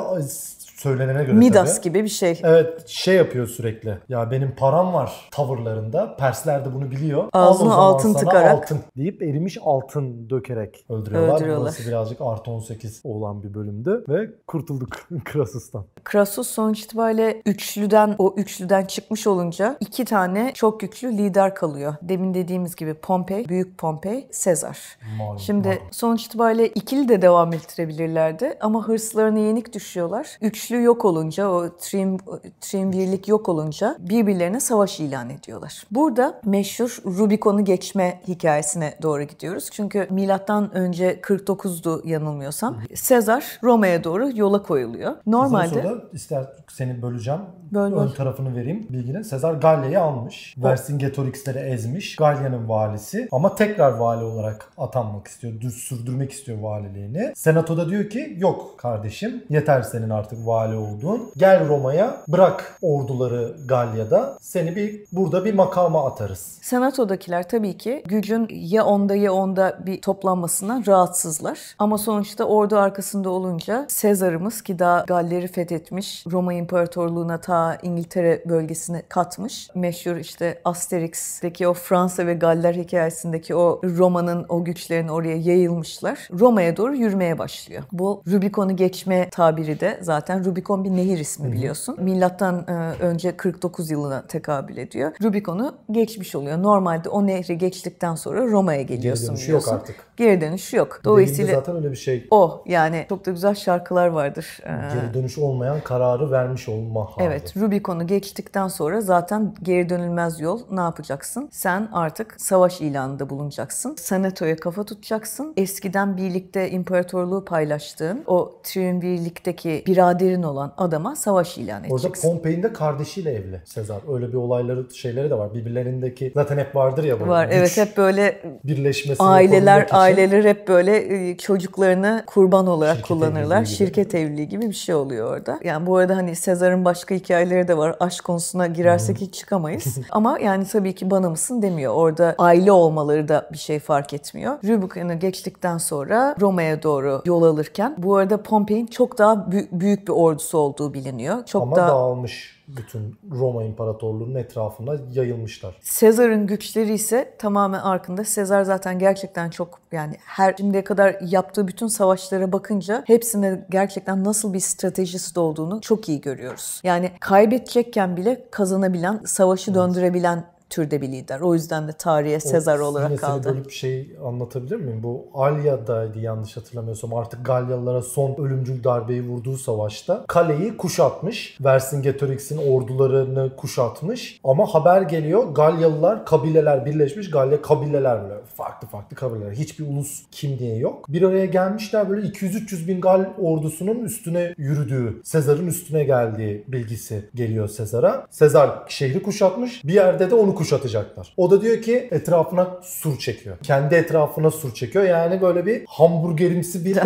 söylenene 0.77 1.25
göre 1.25 1.33
Midas 1.37 1.77
tabii. 1.77 1.85
gibi 1.85 2.05
bir 2.05 2.09
şey. 2.09 2.41
Evet 2.45 2.89
şey 2.89 3.15
yapıyor 3.17 3.47
sürekli. 3.47 3.99
Ya 4.09 4.31
benim 4.31 4.55
param 4.57 4.93
var 4.95 5.29
tavırlarında. 5.31 6.17
Persler 6.17 6.65
de 6.65 6.75
bunu 6.75 6.91
biliyor. 6.91 7.25
Ağzına 7.33 7.75
Al 7.75 7.95
altın 7.95 8.15
tıkarak. 8.15 8.51
altın 8.55 8.79
deyip 8.97 9.23
erimiş 9.23 9.59
altın 9.65 10.31
dökerek 10.31 10.85
öldürüyorlar. 10.91 11.35
Öldürüyorlar. 11.37 11.63
Burası 11.77 11.89
birazcık 11.89 12.21
artı 12.21 12.51
18 12.51 13.01
olan 13.05 13.43
bir 13.43 13.55
bölümdü 13.55 14.05
ve 14.09 14.31
kurtulduk 14.47 14.89
Krasus'tan. 15.25 15.85
Crassus 16.13 16.49
sonuç 16.49 16.81
itibariyle 16.81 17.43
üçlüden 17.47 18.15
o 18.19 18.35
üçlüden 18.37 18.85
çıkmış 18.85 19.27
olunca 19.27 19.77
iki 19.81 20.05
tane 20.05 20.53
çok 20.55 20.81
güçlü 20.81 21.19
lider 21.19 21.55
kalıyor. 21.55 21.95
Demin 22.03 22.35
dediğimiz 22.35 22.77
gibi 22.77 22.95
Pompey, 22.95 23.49
Büyük 23.49 23.79
Pompey, 23.79 24.27
Sezar. 24.31 24.79
Malum, 25.19 25.39
Şimdi 25.39 25.69
malum. 25.69 25.81
sonuç 25.91 26.27
itibariyle 26.27 26.69
ikili 26.69 27.09
de 27.09 27.23
devam 27.23 27.53
ettirebilirlerdi 27.53 28.55
ama 28.61 28.89
hırslarına 28.89 29.39
yenik 29.39 29.73
düşüyorlar. 29.73 30.39
Üçlü 30.67 30.83
yok 30.83 31.05
olunca, 31.05 31.49
o 31.49 31.77
trim, 31.79 32.19
triumvirlik 32.61 33.29
yok 33.29 33.49
olunca 33.49 33.97
birbirlerine 33.99 34.61
savaş 34.61 35.01
ilan 35.01 35.31
ediyorlar. 35.31 35.85
Burada 35.91 36.41
meşhur 36.45 37.03
Rubikon'u 37.05 37.65
geçme 37.65 38.21
hikayesine 38.29 38.95
doğru 39.03 39.23
gidiyoruz. 39.23 39.69
Çünkü 39.73 40.07
milattan 40.11 40.75
önce 40.75 41.21
49'du 41.21 42.03
yanılmıyorsam. 42.05 42.77
Sezar 42.95 43.59
Roma'ya 43.63 44.05
doğru 44.05 44.31
yola 44.35 44.63
koyuluyor. 44.63 45.13
Normalde 45.27 45.83
Normalde 45.83 46.05
ister 46.13 46.47
seni 46.69 47.03
böleceğim. 47.03 47.41
Böl, 47.73 47.93
ön 47.93 48.09
tarafını 48.09 48.57
vereyim 48.57 48.87
bilgine. 48.91 49.25
Sezar 49.25 49.55
Galya'yı 49.55 50.01
almış. 50.01 50.55
Vercingetorix'leri 50.59 51.59
ezmiş. 51.59 52.17
Galya'nın 52.17 52.69
valisi 52.69 53.29
ama 53.33 53.55
tekrar 53.55 53.93
vali 53.93 54.25
olarak 54.25 54.73
atanmak 54.79 55.29
istiyor. 55.29 55.61
Düz 55.61 55.75
sürdürmek 55.75 56.33
istiyor 56.33 56.59
valiliğini. 56.59 57.33
Senatoda 57.37 57.89
diyor 57.89 58.11
ki 58.11 58.37
yok 58.39 58.79
kardeşim 58.79 59.45
yeter 59.51 59.83
senin 59.83 60.11
artık 60.11 60.47
vali 60.47 60.56
olduğun. 60.65 61.31
Gel 61.37 61.69
Roma'ya 61.69 62.17
bırak 62.29 62.79
orduları 62.83 63.55
Galya'da. 63.69 64.39
Seni 64.41 64.77
bir 64.77 65.05
burada 65.13 65.45
bir 65.45 65.55
makama 65.55 66.07
atarız. 66.07 66.59
Senato'dakiler 66.63 67.49
tabii 67.49 67.79
ki 67.79 68.03
gücün 68.07 68.49
ya 68.51 68.85
onda 68.85 69.15
ya 69.15 69.33
onda 69.33 69.79
bir 69.87 70.03
toplanmasından 70.03 70.85
rahatsızlar. 70.87 71.59
Ama 71.79 71.99
sonuçta 71.99 72.45
ordu 72.45 72.77
arkasında 72.77 73.31
olunca 73.31 73.87
Sezar'ımız 73.89 74.63
ki 74.63 74.79
daha 74.79 75.05
Galler'i 75.07 75.49
fethetmiş, 75.49 76.25
Roma 76.31 76.53
İmparatorluğu'na 76.53 77.41
ta 77.41 77.79
İngiltere 77.83 78.43
bölgesine 78.47 79.03
katmış. 79.09 79.69
Meşhur 79.75 80.17
işte 80.17 80.61
Asterix'teki 80.65 81.69
o 81.69 81.75
Fransa 81.75 82.27
ve 82.27 82.35
Galler 82.35 82.75
hikayesindeki 82.75 83.55
o 83.55 83.81
Roma'nın 83.85 84.47
o 84.49 84.65
güçlerini 84.65 85.13
oraya 85.13 85.37
yayılmışlar. 85.37 86.29
Roma'ya 86.33 86.77
doğru 86.77 86.97
yürümeye 86.97 87.39
başlıyor. 87.39 87.83
Bu 87.93 88.23
Rubikon'u 88.31 88.77
geçme 88.77 89.31
tabiri 89.31 89.81
de 89.81 89.99
zaten 90.03 90.45
Rubikon 90.47 90.85
bir 90.85 90.91
nehir 90.91 91.19
ismi 91.19 91.53
biliyorsun. 91.53 91.97
Milattan 92.01 92.65
e, 92.69 92.73
önce 93.05 93.37
49 93.37 93.91
yılına 93.91 94.27
tekabül 94.27 94.77
ediyor. 94.77 95.13
Rubikon'u 95.23 95.75
geçmiş 95.91 96.35
oluyor. 96.35 96.63
Normalde 96.63 97.09
o 97.09 97.27
nehri 97.27 97.59
geçtikten 97.59 98.15
sonra 98.15 98.47
Roma'ya 98.47 98.83
geliyorsun 98.83 99.29
dönüşü 99.29 99.53
yok 99.53 99.69
artık. 99.69 99.97
Geri 100.17 100.41
dönüşü 100.41 100.77
yok. 100.77 101.01
Dolayısıyla 101.05 101.17
Dolayısıyla 101.27 101.61
zaten 101.61 101.77
öyle 101.77 101.91
bir 101.91 101.97
şey. 101.97 102.27
o 102.31 102.63
yani 102.67 103.07
çok 103.09 103.27
da 103.27 103.31
güzel 103.31 103.55
şarkılar 103.55 104.07
vardır. 104.07 104.59
Ee, 104.63 104.71
Geri 104.95 105.15
dönüş 105.15 105.39
olmayan 105.39 105.81
kararı 105.81 106.31
vermiş 106.31 106.69
olma 106.69 107.05
hali. 107.05 107.27
Evet, 107.27 107.57
Rubikon'u 107.57 108.07
geçtikten 108.07 108.69
sonra 108.69 109.01
zaten 109.01 109.55
geri 109.63 109.89
dönülmez 109.89 110.41
yol. 110.41 110.61
Ne 110.71 110.81
yapacaksın? 110.81 111.49
Sen 111.53 111.89
artık 111.93 112.35
savaş 112.41 112.81
ilanında 112.81 113.31
bulunacaksın. 113.31 113.95
Senato'ya 113.99 114.57
kafa 114.57 114.85
tutacaksın. 114.85 115.53
Eskiden 115.57 116.17
birlikte 116.17 116.71
imparatorluğu 116.71 117.45
paylaştığın 117.45 118.25
o 118.27 118.61
triumvirlikteki 118.63 119.85
biraderin 119.87 120.36
gelin 120.37 120.43
olan 120.43 120.73
adama 120.77 121.17
savaş 121.17 121.59
ilan 121.59 121.83
Orada 121.83 121.95
edeceksin. 121.95 122.29
Pompei'nin 122.29 122.63
de 122.63 122.73
kardeşiyle 122.73 123.33
evli 123.33 123.61
Sezar. 123.65 124.15
Öyle 124.15 124.29
bir 124.29 124.35
olayları 124.35 124.95
şeyleri 124.95 125.31
de 125.31 125.39
var. 125.39 125.55
Birbirlerindeki 125.55 126.33
zaten 126.35 126.59
hep 126.59 126.77
vardır 126.77 127.05
ya 127.05 127.21
böyle 127.21 127.31
Var 127.31 127.49
evet 127.51 127.77
hep 127.77 127.97
böyle 127.97 128.43
birleşmesini 128.65 129.27
aileler 129.27 129.87
aileler 129.91 130.45
hep 130.45 130.69
böyle 130.69 131.31
e, 131.31 131.37
çocuklarını 131.37 132.23
kurban 132.27 132.67
olarak 132.67 132.95
Şirket 132.97 133.09
kullanırlar. 133.09 133.57
evliliği. 133.59 133.77
Şirket 133.77 134.15
evliliği 134.15 134.49
gibi 134.49 134.69
bir 134.69 134.73
şey 134.75 134.95
oluyor 134.95 135.31
orada. 135.33 135.59
Yani 135.65 135.87
bu 135.87 135.97
arada 135.97 136.17
hani 136.17 136.37
Sezar'ın 136.37 136.85
başka 136.85 137.15
hikayeleri 137.15 137.69
de 137.69 137.77
var. 137.77 137.97
Aşk 138.01 138.25
konusuna 138.25 138.67
girersek 138.67 139.19
hiç 139.21 139.35
çıkamayız. 139.35 139.99
Ama 140.11 140.39
yani 140.39 140.67
tabii 140.67 140.95
ki 140.95 141.11
bana 141.11 141.31
mısın 141.31 141.63
demiyor. 141.63 141.95
Orada 141.95 142.35
aile 142.39 142.73
olmaları 142.73 143.29
da 143.29 143.49
bir 143.53 143.59
şey 143.59 143.79
fark 143.79 144.13
etmiyor. 144.15 144.55
Rubicon'u 144.65 145.19
geçtikten 145.19 145.79
sonra 145.79 146.35
Roma'ya 146.41 146.83
doğru 146.83 147.23
yol 147.25 147.43
alırken 147.43 147.95
bu 147.99 148.17
arada 148.17 148.43
Pompei'nin 148.43 148.87
çok 148.87 149.19
daha 149.19 149.33
bü- 149.35 149.67
büyük 149.73 150.07
bir 150.09 150.13
ordusu 150.27 150.59
olduğu 150.59 150.95
biliniyor. 150.95 151.47
Çok 151.47 151.63
Ama 151.63 151.77
daha 151.77 151.89
dağılmış 151.89 152.65
bütün 152.69 153.19
Roma 153.31 153.65
İmparatorluğu'nun 153.65 154.35
etrafına 154.35 154.97
yayılmışlar. 155.13 155.79
Sezar'ın 155.81 156.47
güçleri 156.47 156.93
ise 156.93 157.35
tamamen 157.39 157.81
arkında. 157.81 158.25
Sezar 158.25 158.63
zaten 158.63 158.99
gerçekten 158.99 159.51
çok 159.51 159.81
yani 159.93 160.17
her 160.25 160.55
şimdiye 160.57 160.85
kadar 160.85 161.17
yaptığı 161.21 161.69
bütün 161.69 161.87
savaşlara 161.87 162.53
bakınca 162.53 163.03
hepsinde 163.07 163.67
gerçekten 163.71 164.25
nasıl 164.25 164.53
bir 164.53 164.61
stratejist 164.61 165.39
olduğunu 165.39 165.81
çok 165.81 166.09
iyi 166.09 166.21
görüyoruz. 166.21 166.81
Yani 166.85 167.11
kaybedecekken 167.21 168.17
bile 168.17 168.45
kazanabilen, 168.51 169.21
savaşı 169.25 169.75
döndürebilen 169.75 170.56
türde 170.71 171.03
bir 171.03 171.09
lider. 171.09 171.41
O 171.41 171.55
yüzden 171.55 171.89
de 171.89 171.93
tarihe 171.93 172.41
Sezar 172.41 172.79
olarak 172.79 173.19
kaldı. 173.19 173.55
bölüp 173.55 173.71
şey 173.71 174.17
anlatabilir 174.25 174.77
miyim? 174.77 175.03
Bu 175.03 175.27
Alya'daydı 175.35 176.19
yanlış 176.19 176.57
hatırlamıyorsam. 176.57 177.15
Artık 177.15 177.47
Galyalılara 177.47 178.03
son 178.03 178.35
ölümcül 178.35 178.85
darbeyi 178.85 179.23
vurduğu 179.23 179.57
savaşta 179.57 180.25
kaleyi 180.29 180.77
kuşatmış. 180.77 181.59
Vercingetorix'in 181.65 182.73
ordularını 182.73 183.57
kuşatmış. 183.57 184.41
Ama 184.45 184.67
haber 184.67 185.03
geliyor 185.03 185.55
Galyalılar 185.55 186.27
kabileler 186.27 186.87
birleşmiş. 186.87 187.31
Galya 187.31 187.63
kabileler 187.63 188.23
böyle 188.23 188.35
farklı 188.55 188.89
farklı 188.89 189.17
kabileler. 189.17 189.53
Hiçbir 189.53 189.87
ulus 189.89 190.23
kimliği 190.31 190.81
yok. 190.81 191.05
Bir 191.09 191.23
araya 191.23 191.47
gelmişler 191.47 192.11
böyle 192.11 192.27
200-300 192.27 192.89
bin 192.89 193.01
Gal 193.01 193.25
ordusunun 193.39 194.05
üstüne 194.05 194.55
yürüdüğü, 194.59 195.21
Sezar'ın 195.25 195.67
üstüne 195.67 196.05
geldiği 196.05 196.65
bilgisi 196.69 197.29
geliyor 197.35 197.69
Sezar'a. 197.69 198.27
Sezar 198.31 198.71
şehri 198.89 199.23
kuşatmış. 199.23 199.85
Bir 199.85 199.93
yerde 199.95 200.31
de 200.31 200.35
onu 200.35 200.55
kuşatacaklar. 200.57 201.35
O 201.37 201.51
da 201.51 201.61
diyor 201.61 201.83
ki 201.83 202.09
etrafına 202.11 202.67
sur 202.83 203.19
çekiyor. 203.19 203.57
Kendi 203.63 203.95
etrafına 203.95 204.51
sur 204.51 204.75
çekiyor. 204.75 205.05
Yani 205.05 205.41
böyle 205.43 205.67
bir 205.67 205.85
hamburgerimsi 205.89 206.85
bir 206.85 206.99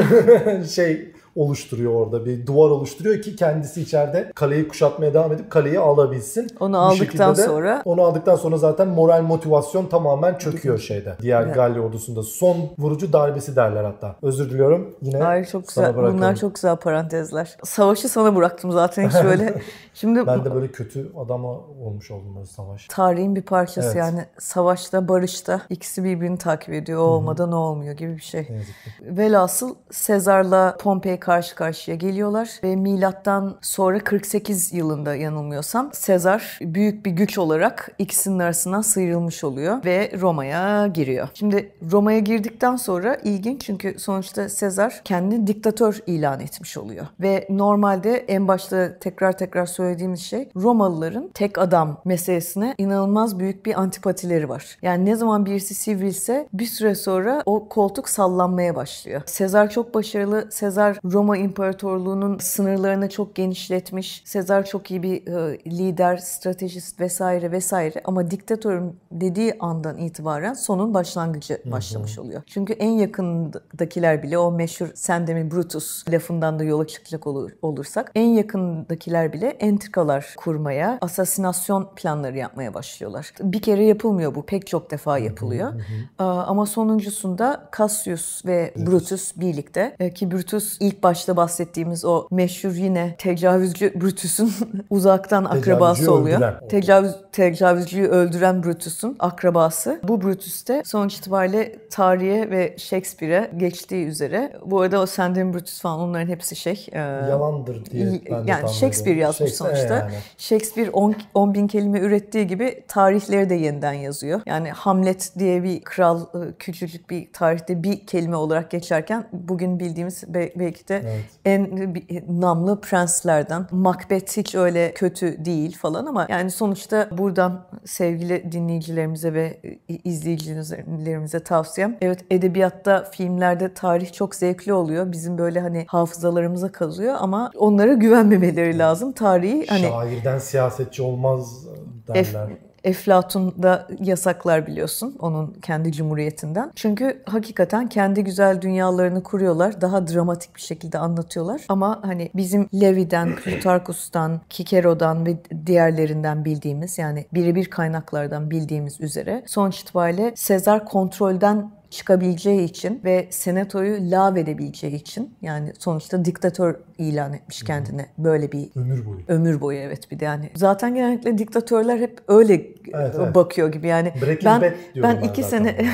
şey 0.69 1.13
oluşturuyor 1.37 1.93
orada. 1.93 2.25
Bir 2.27 2.47
duvar 2.47 2.71
oluşturuyor 2.71 3.23
ki 3.23 3.37
kendisi 3.37 3.83
içeride 3.83 4.33
kaleyi 4.35 4.69
kuşatmaya 4.69 5.15
devam 5.15 5.33
edip 5.33 5.51
kaleyi 5.51 5.79
alabilsin. 5.79 6.47
Onu 6.61 6.73
Bu 6.73 6.79
aldıktan 6.79 7.37
de- 7.37 7.43
sonra- 7.43 7.83
onu 7.85 8.03
aldıktan 8.03 8.37
sonra 8.37 8.57
zaten 8.57 8.89
moral 8.89 9.23
motivasyon 9.23 9.87
tamamen 9.87 10.39
çöküyor 10.39 10.79
şeyde. 10.79 11.15
Diğer 11.23 11.43
Evet. 11.43 11.55
Galya 11.55 11.81
ordusunda. 11.83 12.23
Son 12.23 12.57
vurucu 12.79 13.13
darbesi 13.13 13.57
derler 13.57 13.85
hatta. 13.85 14.17
Özür 14.23 14.51
diliyorum. 14.51 14.95
Yine 15.03 15.19
Hayır 15.19 15.45
çok 15.47 15.73
sana 15.73 15.87
güzel. 15.87 15.97
bırakalım. 15.99 16.19
Bunlar 16.19 16.37
çok 16.37 16.55
güzel 16.55 16.77
parantezler. 16.77 17.57
Savaşı 17.65 18.09
sana 18.09 18.37
bıraktım 18.37 18.73
zaten 18.73 19.09
hiç 19.09 19.25
böyle. 19.25 19.55
Şimdi 19.95 20.27
Ben 20.27 20.45
de 20.45 20.55
böyle 20.55 20.69
kötü 20.69 21.13
adama 21.17 21.49
olmuş 21.85 22.11
oldum 22.11 22.35
böyle 22.37 22.47
savaş. 22.47 22.87
tarihin 22.89 23.37
bir 23.37 23.43
parçası 23.43 23.87
Evet. 23.89 23.97
yani 23.97 24.25
savaşta 24.39 25.09
barışta 25.09 25.63
ikisi 25.71 26.05
birbirini 26.05 26.39
takip 26.39 26.75
ediyor. 26.75 26.99
O 27.01 27.03
olmadan 27.03 27.53
o 27.53 27.57
olmuyor 27.57 27.95
gibi 27.95 28.17
bir 28.17 28.23
şey. 28.23 28.49
Ne. 28.51 29.17
Velhasıl 29.17 29.75
Sezar'la 29.91 30.77
Pompei 30.81 31.21
karşı 31.21 31.55
karşıya 31.55 31.97
geliyorlar 31.97 32.51
ve 32.65 32.77
milattan 32.77 33.59
sonra 33.63 33.99
48 33.99 34.73
yılında 34.73 35.15
yanılmıyorsam 35.15 35.91
Sezar 35.93 36.59
büyük 36.63 37.07
bir 37.07 37.11
güç 37.11 37.39
olarak 37.39 37.91
ikisinin 37.99 38.39
arasından 38.39 38.81
sıyrılmış 38.81 39.45
oluyor 39.45 39.85
ve 39.85 40.13
Roma'ya 40.21 40.87
giriyor. 40.87 41.29
Şimdi 41.35 41.73
Roma'ya 41.93 42.19
girdikten 42.19 42.77
sonra 42.77 43.15
ilginç 43.25 43.61
çünkü 43.65 43.99
sonuçta 43.99 44.49
Sezar 44.49 45.01
kendi 45.05 45.47
diktatör 45.47 46.01
ilan 46.07 46.41
etmiş 46.41 46.77
oluyor. 46.77 47.07
Ve 47.21 47.47
normalde 47.51 48.17
en 48.17 48.49
başta 48.49 48.99
tekrar 48.99 49.39
tekrar 49.39 49.67
söylediğimiz 49.81 50.21
şey 50.21 50.49
Romalıların 50.57 51.31
tek 51.35 51.59
adam 51.59 52.01
meselesine 52.05 52.75
inanılmaz 52.79 53.39
büyük 53.39 53.67
bir 53.67 53.81
antipatileri 53.81 54.49
var. 54.49 54.79
Yani 54.83 55.07
ne 55.07 55.17
zaman 55.17 55.47
birisi 55.47 55.75
sivrilse 55.75 56.49
bir 56.53 56.67
süre 56.67 56.95
sonra 56.95 57.43
o 57.47 57.69
koltuk 57.69 58.09
sallanmaya 58.09 58.77
başlıyor. 58.77 59.23
Sezar 59.27 59.71
çok 59.71 59.95
başarılı. 59.95 60.49
Sezar 60.51 60.99
Roma 61.05 61.37
İmparatorluğu'nun 61.37 62.39
sınırlarını 62.39 63.09
çok 63.09 63.35
genişletmiş. 63.35 64.23
Sezar 64.25 64.65
çok 64.67 64.91
iyi 64.91 65.03
bir 65.03 65.27
e, 65.27 65.59
lider, 65.67 66.17
stratejist 66.17 67.01
vesaire 67.01 67.53
vesaire 67.53 68.01
ama 68.05 68.31
diktatörüm 68.31 68.97
dediği 69.13 69.57
andan 69.61 69.99
itibaren 69.99 70.55
sonun 70.55 70.95
başlangıcı 70.95 71.63
başlamış 71.65 72.19
oluyor. 72.19 72.43
Çünkü 72.47 72.73
en 72.73 72.91
yakındakiler 72.91 74.23
bile 74.23 74.39
o 74.39 74.53
meşhur 74.53 74.89
Sendemi 74.95 75.51
Brutus 75.51 76.09
lafından 76.09 76.59
da 76.59 76.65
yola 76.65 76.87
çıkacak 76.87 77.27
olur- 77.27 77.53
olursak 77.63 78.13
en 78.15 78.29
yakındakiler 78.29 79.33
bile 79.33 79.57
entrikalar 79.71 80.35
kurmaya, 80.37 80.99
asasinasyon 81.01 81.89
planları 81.97 82.37
yapmaya 82.39 82.75
başlıyorlar. 82.75 83.33
Bir 83.41 83.63
kere 83.63 83.85
yapılmıyor 83.85 84.35
bu, 84.35 84.43
pek 84.43 84.67
çok 84.67 84.91
defa 84.91 85.19
yapılıyor. 85.19 85.73
Ama 86.19 86.67
sonuncusunda 86.67 87.69
Cassius 87.79 88.47
ve 88.47 88.75
Brutus 88.77 89.33
birlikte 89.37 89.97
e, 90.01 90.15
ki 90.15 90.31
Brutus 90.31 90.77
ilk 90.81 91.03
başta 91.03 91.37
bahsettiğimiz 91.37 92.05
o 92.05 92.27
meşhur 92.31 92.73
yine 92.73 93.17
tecavüzcü 93.19 94.01
Brutus'un 94.01 94.53
uzaktan 94.91 95.45
akrabası 95.45 96.13
oluyor. 96.13 96.37
öldüren. 96.37 96.69
Tecavüz, 96.69 97.13
tecavüzcüyü 97.33 98.07
öldüren 98.07 98.63
Brutus'un 98.63 99.17
akrabası. 99.19 100.01
Bu 100.03 100.23
Brutus 100.23 100.67
de 100.69 100.83
sonuç 100.85 101.17
itibariyle 101.17 101.89
tarihe 101.91 102.51
ve 102.51 102.75
Shakespeare'e 102.79 103.51
geçtiği 103.57 104.07
üzere. 104.07 104.53
Bu 104.67 104.81
arada 104.81 105.01
o 105.01 105.07
Sandin 105.07 105.55
Brutus 105.55 105.81
falan 105.81 106.01
onların 106.01 106.29
hepsi 106.29 106.57
şey. 106.57 106.87
e, 106.93 106.99
Yalandır 106.99 107.85
diye 107.85 108.07
ben 108.07 108.47
de 108.47 108.51
yani 108.51 108.61
tahmin 108.61 108.67
Shakespeare 108.73 109.19
yazmış 109.19 109.39
Shakespeare 109.39 109.60
sonuçta. 109.65 109.95
yani. 109.95 110.13
Shakespeare 110.39 110.91
10 111.35 111.55
bin 111.55 111.67
kelime 111.67 112.01
ürettiği 112.01 112.47
gibi 112.47 112.85
tarihleri 112.89 113.51
de 113.51 113.55
yeniden 113.55 113.93
yazıyor. 113.93 114.41
Yani 114.47 114.71
Hamlet 114.71 115.33
diye 115.39 115.63
bir 115.63 115.81
kral 115.81 116.21
e, 116.23 116.53
küçücük 116.59 117.11
bir 117.11 117.33
tarihte 117.33 117.83
bir 117.83 118.07
kelime 118.07 118.37
olarak 118.37 118.71
geçerken 118.71 119.25
bugün 119.33 119.81
bildiğimiz 119.81 120.35
be- 120.35 120.53
belki 120.57 120.89
de 120.89 120.97
Evet. 121.05 121.25
en 121.45 121.95
bir- 121.95 122.23
namlı 122.41 122.81
prenslerden. 122.81 123.67
Macbeth 123.71 124.37
hiç 124.37 124.55
öyle 124.55 124.93
kötü 124.95 125.45
değil 125.45 125.79
falan 125.79 126.07
ama 126.07 126.27
yani 126.31 126.51
sonuçta 126.51 127.09
buradan 127.13 127.67
sevgili 127.85 128.53
dinleyicilerimize 128.53 129.35
ve 129.35 129.59
e, 129.89 129.95
izleyicilerimize 130.05 131.41
tavsiyem. 131.41 131.97
Evet 132.01 132.25
edebiyatta, 132.31 133.05
filmlerde 133.13 133.75
tarih 133.75 134.13
çok 134.13 134.35
zevkli 134.35 134.73
oluyor. 134.73 135.13
Bizim 135.13 135.39
böyle 135.39 135.61
hani 135.61 135.85
hafızalarımıza 135.89 136.73
kalıyor 136.73 137.15
ama 137.19 137.51
onlara 137.57 137.93
güvenmemeleri 137.93 138.79
lazım. 138.79 139.13
Tarihi 139.13 139.50
hani 139.69 139.83
Şairden 139.83 140.39
siyasetçi 140.39 141.03
olmaz 141.03 141.67
Ef- 142.09 142.33
derler. 142.33 142.49
Eflatun 142.85 143.55
da 143.63 143.89
yasaklar 144.01 144.67
biliyorsun 144.67 145.17
onun 145.19 145.53
kendi 145.53 145.93
cumhuriyetinden. 145.93 146.73
Çünkü 146.77 147.23
hakikaten 147.27 147.89
kendi 147.89 148.25
güzel 148.25 148.61
dünyalarını 148.61 149.23
kuruyorlar. 149.23 149.81
Daha 149.81 150.07
dramatik 150.07 150.57
bir 150.57 150.61
şekilde 150.61 150.99
anlatıyorlar. 150.99 151.61
Ama 151.69 152.01
hani 152.03 152.31
bizim 152.35 152.69
Levi'den, 152.81 153.37
Plutarkus'tan, 153.45 154.41
Kikero'dan 154.51 155.27
ve 155.27 155.37
diğerlerinden 155.67 156.45
bildiğimiz 156.45 156.99
yani 156.99 157.27
birebir 157.35 157.65
kaynaklardan 157.65 158.51
bildiğimiz 158.51 159.01
üzere 159.01 159.43
sonuç 159.47 159.81
itibariyle 159.81 160.33
Sezar 160.37 160.85
kontrolden 160.85 161.71
çıkabileceği 161.91 162.65
için 162.65 163.01
ve 163.05 163.27
senatoyu 163.31 164.11
lağvedebileceği 164.11 164.95
için 164.95 165.35
yani 165.43 165.73
sonuçta 165.79 166.25
diktatör 166.25 166.75
ilan 166.99 167.33
etmiş 167.33 167.63
kendine 167.63 168.07
böyle 168.19 168.53
bir 168.53 168.69
Ömür 168.77 169.07
boyu. 169.07 169.19
Ömür 169.29 169.61
boyu 169.61 169.79
evet 169.79 170.11
bir 170.11 170.21
de 170.21 170.25
yani. 170.25 170.51
Zaten 170.57 170.95
genellikle 170.95 171.39
diktatörler 171.39 171.99
hep 171.99 172.19
öyle 172.29 172.55
Evet, 172.95 173.15
evet. 173.19 173.35
bakıyor 173.35 173.73
gibi 173.73 173.87
yani. 173.87 174.13
Breaking 174.23 174.45
ben 174.45 174.61
Bad 174.61 174.73
ben 175.03 175.29
iki 175.29 175.43
zaten 175.43 175.59
sene 175.65 175.77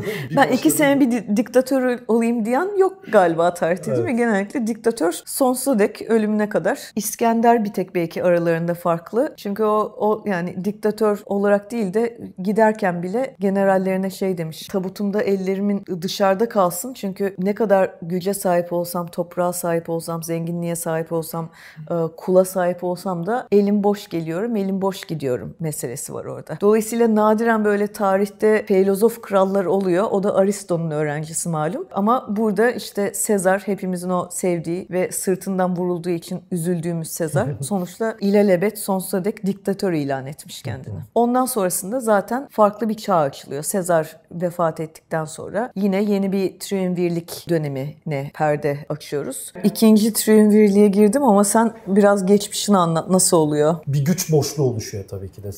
ben 0.36 0.48
iki 0.48 0.70
sene 0.70 1.00
bir 1.00 1.10
di- 1.10 1.36
diktatör 1.36 1.98
olayım 2.08 2.44
diyen 2.44 2.78
yok 2.78 2.98
galiba 3.12 3.54
tarihte 3.54 3.90
değil 3.90 4.04
mi? 4.04 4.10
Evet. 4.10 4.18
Genellikle 4.18 4.66
diktatör 4.66 5.12
sonsuza 5.24 5.78
dek 5.78 6.02
ölümüne 6.08 6.48
kadar. 6.48 6.78
İskender 6.96 7.64
bir 7.64 7.72
tek 7.72 7.94
belki 7.94 8.24
aralarında 8.24 8.74
farklı. 8.74 9.34
Çünkü 9.36 9.62
o, 9.64 9.94
o 9.98 10.22
yani 10.26 10.64
diktatör 10.64 11.22
olarak 11.26 11.70
değil 11.70 11.94
de 11.94 12.18
giderken 12.42 13.02
bile 13.02 13.36
generallerine 13.40 14.10
şey 14.10 14.38
demiş. 14.38 14.66
Tabutumda 14.68 15.22
ellerimin 15.32 15.84
dışarıda 16.02 16.48
kalsın. 16.48 16.94
Çünkü 16.94 17.34
ne 17.38 17.54
kadar 17.54 17.90
güce 18.02 18.34
sahip 18.34 18.72
olsam, 18.72 19.06
toprağa 19.06 19.52
sahip 19.52 19.90
olsam, 19.90 20.22
zenginliğe 20.22 20.76
sahip 20.76 21.12
olsam, 21.12 21.48
e, 21.90 21.94
kula 22.16 22.44
sahip 22.44 22.84
olsam 22.84 23.26
da 23.26 23.48
elim 23.52 23.84
boş 23.84 24.08
geliyorum, 24.08 24.56
elim 24.56 24.82
boş 24.82 25.04
gidiyorum 25.04 25.54
meselesi 25.60 26.14
var 26.14 26.24
orada. 26.24 26.58
Dolayısıyla 26.60 27.14
nadiren 27.14 27.64
böyle 27.64 27.86
tarihte 27.86 28.66
filozof 28.66 29.22
krallar 29.22 29.64
oluyor. 29.64 30.04
O 30.10 30.22
da 30.22 30.34
Aristo'nun 30.34 30.90
öğrencisi 30.90 31.48
malum. 31.48 31.86
Ama 31.92 32.36
burada 32.36 32.70
işte 32.70 33.14
Sezar 33.14 33.60
hepimizin 33.60 34.10
o 34.10 34.28
sevdiği 34.30 34.86
ve 34.90 35.12
sırtından 35.12 35.76
vurulduğu 35.76 36.10
için 36.10 36.42
üzüldüğümüz 36.50 37.08
Sezar 37.08 37.48
sonuçta 37.60 38.16
ilelebet 38.20 38.78
sonsuza 38.78 39.24
dek 39.24 39.46
diktatör 39.46 39.92
ilan 39.92 40.26
etmiş 40.26 40.62
kendini. 40.62 40.98
Ondan 41.14 41.46
sonrasında 41.46 42.00
zaten 42.00 42.48
farklı 42.50 42.88
bir 42.88 42.94
çağ 42.94 43.16
açılıyor. 43.16 43.62
Sezar 43.62 44.16
vefat 44.30 44.80
ettikten 44.80 45.21
sonra 45.24 45.72
yine 45.76 46.02
yeni 46.02 46.32
bir 46.32 46.58
triumvirlik 46.58 47.46
dönemine 47.48 48.30
perde 48.34 48.78
açıyoruz. 48.88 49.52
İkinci 49.64 50.12
triumvirliğe 50.12 50.88
girdim 50.88 51.22
ama 51.24 51.44
sen 51.44 51.74
biraz 51.86 52.26
geçmişini 52.26 52.76
anlat. 52.76 53.10
Nasıl 53.10 53.36
oluyor? 53.36 53.76
Bir 53.86 54.04
güç 54.04 54.32
boşluğu 54.32 54.64
oluşuyor 54.64 55.04
tabii 55.08 55.32
ki 55.32 55.42
de 55.42 55.52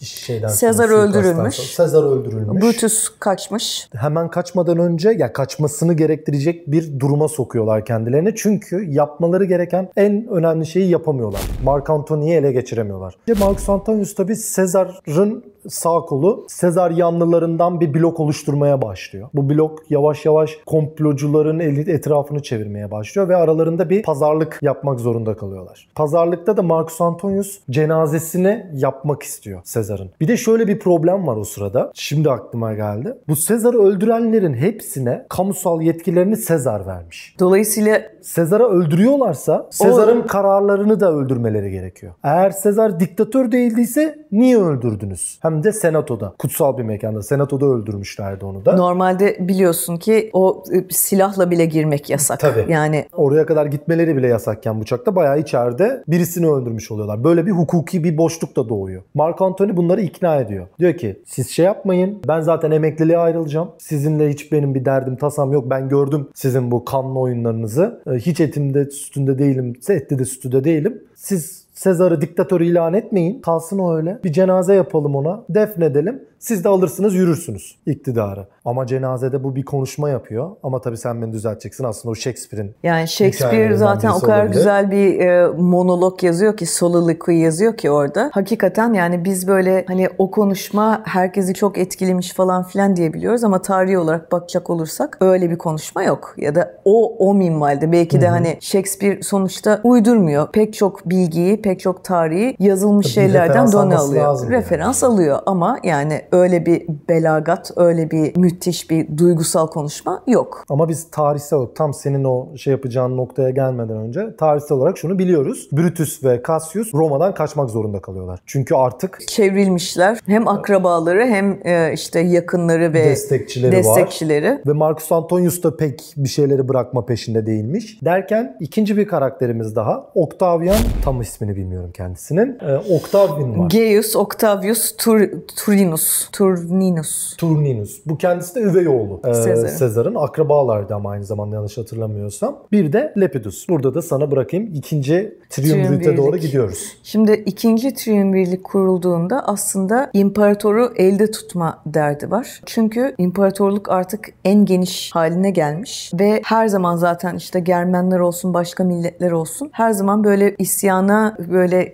şeyden 0.00 0.48
Sezar 0.48 0.88
öldürülmüş. 0.88 1.54
Sezar 1.54 2.04
öldürülmüş. 2.04 2.62
Brutus 2.62 3.08
kaçmış. 3.20 3.88
Hemen 3.96 4.30
kaçmadan 4.30 4.78
önce 4.78 5.10
ya 5.10 5.32
kaçmasını 5.32 5.94
gerektirecek 5.94 6.70
bir 6.70 7.00
duruma 7.00 7.28
sokuyorlar 7.28 7.84
kendilerini. 7.84 8.34
Çünkü 8.36 8.90
yapmaları 8.90 9.44
gereken 9.44 9.88
en 9.96 10.28
önemli 10.28 10.66
şeyi 10.66 10.90
yapamıyorlar. 10.90 11.40
Mark 11.64 11.90
Antony'yi 11.90 12.34
ele 12.34 12.52
geçiremiyorlar. 12.52 13.14
Marcus 13.40 13.68
Antonius 13.68 14.14
tabii 14.14 14.36
Sezar'ın 14.36 15.44
sağ 15.68 16.00
kolu 16.00 16.44
Sezar 16.48 16.90
yanlılarından 16.90 17.80
bir 17.80 17.94
blok 17.94 18.20
oluşturmaya 18.20 18.82
başlıyor. 18.82 19.28
Bu 19.34 19.50
blok 19.50 19.90
yavaş 19.90 20.24
yavaş 20.24 20.58
komplocuların 20.66 21.58
etrafını 21.88 22.42
çevirmeye 22.42 22.90
başlıyor 22.90 23.28
ve 23.28 23.36
aralarında 23.36 23.90
bir 23.90 24.02
pazarlık 24.02 24.58
yapmak 24.62 25.00
zorunda 25.00 25.36
kalıyorlar. 25.36 25.88
Pazarlıkta 25.94 26.56
da 26.56 26.62
Marcus 26.62 27.00
Antonius 27.00 27.58
cenazesini 27.70 28.70
yapmak 28.74 29.22
istiyor 29.22 29.60
Sezar'ın. 29.96 30.12
Bir 30.20 30.28
de 30.28 30.36
şöyle 30.36 30.68
bir 30.68 30.78
problem 30.78 31.26
var 31.26 31.36
o 31.36 31.44
sırada. 31.44 31.90
Şimdi 31.94 32.30
aklıma 32.30 32.74
geldi. 32.74 33.14
Bu 33.28 33.36
Sezar'ı 33.36 33.82
öldürenlerin 33.82 34.54
hepsine 34.54 35.26
kamusal 35.28 35.80
yetkilerini 35.80 36.36
Sezar 36.36 36.86
vermiş. 36.86 37.36
Dolayısıyla 37.38 38.02
Sezar'a 38.26 38.68
öldürüyorlarsa 38.68 39.66
Sezar'ın 39.70 40.20
o... 40.20 40.26
kararlarını 40.26 41.00
da 41.00 41.12
öldürmeleri 41.12 41.70
gerekiyor. 41.70 42.12
Eğer 42.22 42.50
Sezar 42.50 43.00
diktatör 43.00 43.52
değildiyse 43.52 44.18
niye 44.32 44.58
öldürdünüz? 44.58 45.38
Hem 45.42 45.62
de 45.62 45.72
senatoda. 45.72 46.34
Kutsal 46.38 46.78
bir 46.78 46.82
mekanda. 46.82 47.22
Senatoda 47.22 47.66
öldürmüşlerdi 47.66 48.44
onu 48.44 48.64
da. 48.64 48.76
Normalde 48.76 49.36
biliyorsun 49.40 49.96
ki 49.96 50.30
o 50.32 50.64
e, 50.72 50.92
silahla 50.94 51.50
bile 51.50 51.64
girmek 51.64 52.10
yasak. 52.10 52.40
Tabii. 52.40 52.66
Yani 52.68 53.06
oraya 53.12 53.46
kadar 53.46 53.66
gitmeleri 53.66 54.16
bile 54.16 54.26
yasakken 54.26 54.80
bıçakta 54.80 55.16
bayağı 55.16 55.38
içeride 55.38 56.02
birisini 56.08 56.46
öldürmüş 56.50 56.90
oluyorlar. 56.90 57.24
Böyle 57.24 57.46
bir 57.46 57.52
hukuki 57.52 58.04
bir 58.04 58.18
boşluk 58.18 58.56
da 58.56 58.68
doğuyor. 58.68 59.02
Mark 59.14 59.42
Antony 59.42 59.76
bunları 59.76 60.00
ikna 60.00 60.36
ediyor. 60.36 60.66
Diyor 60.78 60.94
ki 60.94 61.22
siz 61.26 61.50
şey 61.50 61.64
yapmayın. 61.64 62.18
Ben 62.28 62.40
zaten 62.40 62.70
emekliliğe 62.70 63.18
ayrılacağım. 63.18 63.70
Sizinle 63.78 64.30
hiç 64.30 64.52
benim 64.52 64.74
bir 64.74 64.84
derdim 64.84 65.16
tasam 65.16 65.52
yok. 65.52 65.70
Ben 65.70 65.88
gördüm 65.88 66.28
sizin 66.34 66.70
bu 66.70 66.84
kanlı 66.84 67.18
oyunlarınızı. 67.18 68.02
E, 68.16 68.18
hiç 68.18 68.40
etimde 68.40 68.90
sütünde 68.90 69.38
değilim. 69.38 69.72
Ette 69.88 70.18
de 70.18 70.24
sütüde 70.24 70.64
değilim. 70.64 71.02
Siz 71.14 71.66
Sezar'ı 71.74 72.20
diktatör 72.20 72.60
ilan 72.60 72.94
etmeyin. 72.94 73.40
Kalsın 73.40 73.78
o 73.78 73.96
öyle. 73.96 74.18
Bir 74.24 74.32
cenaze 74.32 74.74
yapalım 74.74 75.16
ona. 75.16 75.44
Defnedelim. 75.48 76.22
Siz 76.38 76.64
de 76.64 76.68
alırsınız 76.68 77.14
yürürsünüz 77.14 77.78
iktidarı. 77.86 78.46
Ama 78.64 78.86
cenazede 78.86 79.44
bu 79.44 79.56
bir 79.56 79.64
konuşma 79.64 80.10
yapıyor. 80.10 80.50
Ama 80.62 80.80
tabii 80.80 80.96
sen 80.96 81.22
beni 81.22 81.32
düzelteceksin. 81.32 81.84
Aslında 81.84 82.12
o 82.12 82.14
Shakespeare'in 82.14 82.74
Yani 82.82 83.08
Shakespeare 83.08 83.76
zaten 83.76 84.10
o 84.10 84.18
kadar 84.20 84.38
olabilir. 84.38 84.54
güzel 84.56 84.90
bir 84.90 85.20
e, 85.20 85.46
monolog 85.46 86.22
yazıyor 86.22 86.56
ki, 86.56 86.66
soliloquy 86.66 87.38
yazıyor 87.40 87.76
ki 87.76 87.90
orada. 87.90 88.30
Hakikaten 88.32 88.92
yani 88.94 89.24
biz 89.24 89.48
böyle 89.48 89.84
hani 89.88 90.08
o 90.18 90.30
konuşma 90.30 91.02
herkesi 91.04 91.54
çok 91.54 91.78
etkilemiş 91.78 92.32
falan 92.32 92.62
filan 92.62 92.96
diyebiliyoruz 92.96 93.44
ama 93.44 93.62
tarihi 93.62 93.98
olarak 93.98 94.32
bakacak 94.32 94.70
olursak 94.70 95.18
öyle 95.20 95.50
bir 95.50 95.58
konuşma 95.58 96.02
yok. 96.02 96.34
Ya 96.36 96.54
da 96.54 96.74
o 96.84 97.16
o 97.18 97.34
minvalde 97.34 97.92
belki 97.92 98.20
de 98.20 98.26
Hı-hı. 98.26 98.34
hani 98.34 98.58
Shakespeare 98.60 99.22
sonuçta 99.22 99.80
uydurmuyor. 99.84 100.52
Pek 100.52 100.74
çok 100.74 101.10
bilgiyi, 101.10 101.62
pek 101.62 101.80
çok 101.80 102.04
tarihi 102.04 102.56
yazılmış 102.58 103.06
Tabii 103.06 103.14
şeylerden 103.14 103.72
done 103.72 103.96
alıyor. 103.96 104.50
Referans 104.50 105.02
yani. 105.02 105.12
alıyor 105.12 105.38
ama 105.46 105.78
yani 105.82 106.20
öyle 106.32 106.66
bir 106.66 106.86
belagat, 107.08 107.70
öyle 107.76 108.10
bir 108.10 108.36
müthiş 108.36 108.90
bir 108.90 109.18
duygusal 109.18 109.66
konuşma 109.66 110.22
yok. 110.26 110.64
Ama 110.68 110.88
biz 110.88 111.10
tarihsel 111.10 111.58
olarak 111.58 111.76
tam 111.76 111.94
senin 111.94 112.24
o 112.24 112.56
şey 112.56 112.70
yapacağın 112.70 113.16
noktaya 113.16 113.50
gelmeden 113.50 113.96
önce 113.96 114.36
tarihsel 114.38 114.78
olarak 114.78 114.98
şunu 114.98 115.18
biliyoruz. 115.18 115.68
Brutus 115.72 116.24
ve 116.24 116.42
Cassius 116.46 116.94
Roma'dan 116.94 117.34
kaçmak 117.34 117.70
zorunda 117.70 118.00
kalıyorlar. 118.00 118.40
Çünkü 118.46 118.74
artık 118.74 119.28
çevrilmişler. 119.28 120.18
Hem 120.26 120.48
akrabaları 120.48 121.24
hem 121.26 121.58
e, 121.66 121.92
işte 121.92 122.20
yakınları 122.20 122.92
ve 122.92 123.04
destekçileri, 123.04 123.72
destekçileri. 123.72 124.50
var. 124.50 124.58
Ve 124.66 124.72
Marcus 124.72 125.12
Antonius 125.12 125.62
da 125.62 125.76
pek 125.76 126.14
bir 126.16 126.28
şeyleri 126.28 126.68
bırakma 126.68 127.06
peşinde 127.06 127.46
değilmiş. 127.46 127.98
Derken 128.04 128.56
ikinci 128.60 128.96
bir 128.96 129.08
karakterimiz 129.08 129.76
daha. 129.76 130.06
Octavian 130.14 130.76
tam 131.04 131.20
ismini 131.20 131.56
bilmiyorum 131.56 131.90
kendisinin. 131.94 132.58
Ee, 132.60 132.76
Octavian 132.94 133.58
var. 133.58 133.70
Gaius 133.70 134.16
Octavius 134.16 134.96
Tur 134.96 135.20
Turinus. 135.56 136.15
Turninus. 136.32 137.36
Turninus. 137.36 138.00
Bu 138.06 138.18
kendisi 138.18 138.54
de 138.54 138.60
üvey 138.60 138.88
oğlu. 138.88 139.20
Ee, 139.24 139.34
Sezar'ın. 139.34 139.76
Sezar'ın. 139.76 140.14
Akrabalardı 140.14 140.94
ama 140.94 141.10
aynı 141.10 141.24
zamanda 141.24 141.54
yanlış 141.56 141.78
hatırlamıyorsam. 141.78 142.58
Bir 142.72 142.92
de 142.92 143.14
Lepidus. 143.20 143.68
Burada 143.68 143.94
da 143.94 144.02
sana 144.02 144.30
bırakayım. 144.30 144.70
İkinci 144.74 145.38
triumvirite 145.50 146.16
doğru 146.16 146.36
gidiyoruz. 146.36 146.96
Şimdi 147.02 147.32
ikinci 147.32 147.94
triumvirlik 147.94 148.64
kurulduğunda 148.64 149.46
aslında 149.46 150.10
imparatoru 150.12 150.92
elde 150.96 151.30
tutma 151.30 151.82
derdi 151.86 152.30
var. 152.30 152.60
Çünkü 152.66 153.14
imparatorluk 153.18 153.90
artık 153.90 154.28
en 154.44 154.64
geniş 154.64 155.10
haline 155.14 155.50
gelmiş 155.50 156.10
ve 156.20 156.40
her 156.44 156.68
zaman 156.68 156.96
zaten 156.96 157.36
işte 157.36 157.60
Germenler 157.66 158.18
olsun 158.18 158.54
başka 158.54 158.84
milletler 158.84 159.30
olsun 159.30 159.70
her 159.72 159.90
zaman 159.90 160.24
böyle 160.24 160.54
isyana 160.58 161.36
böyle 161.50 161.92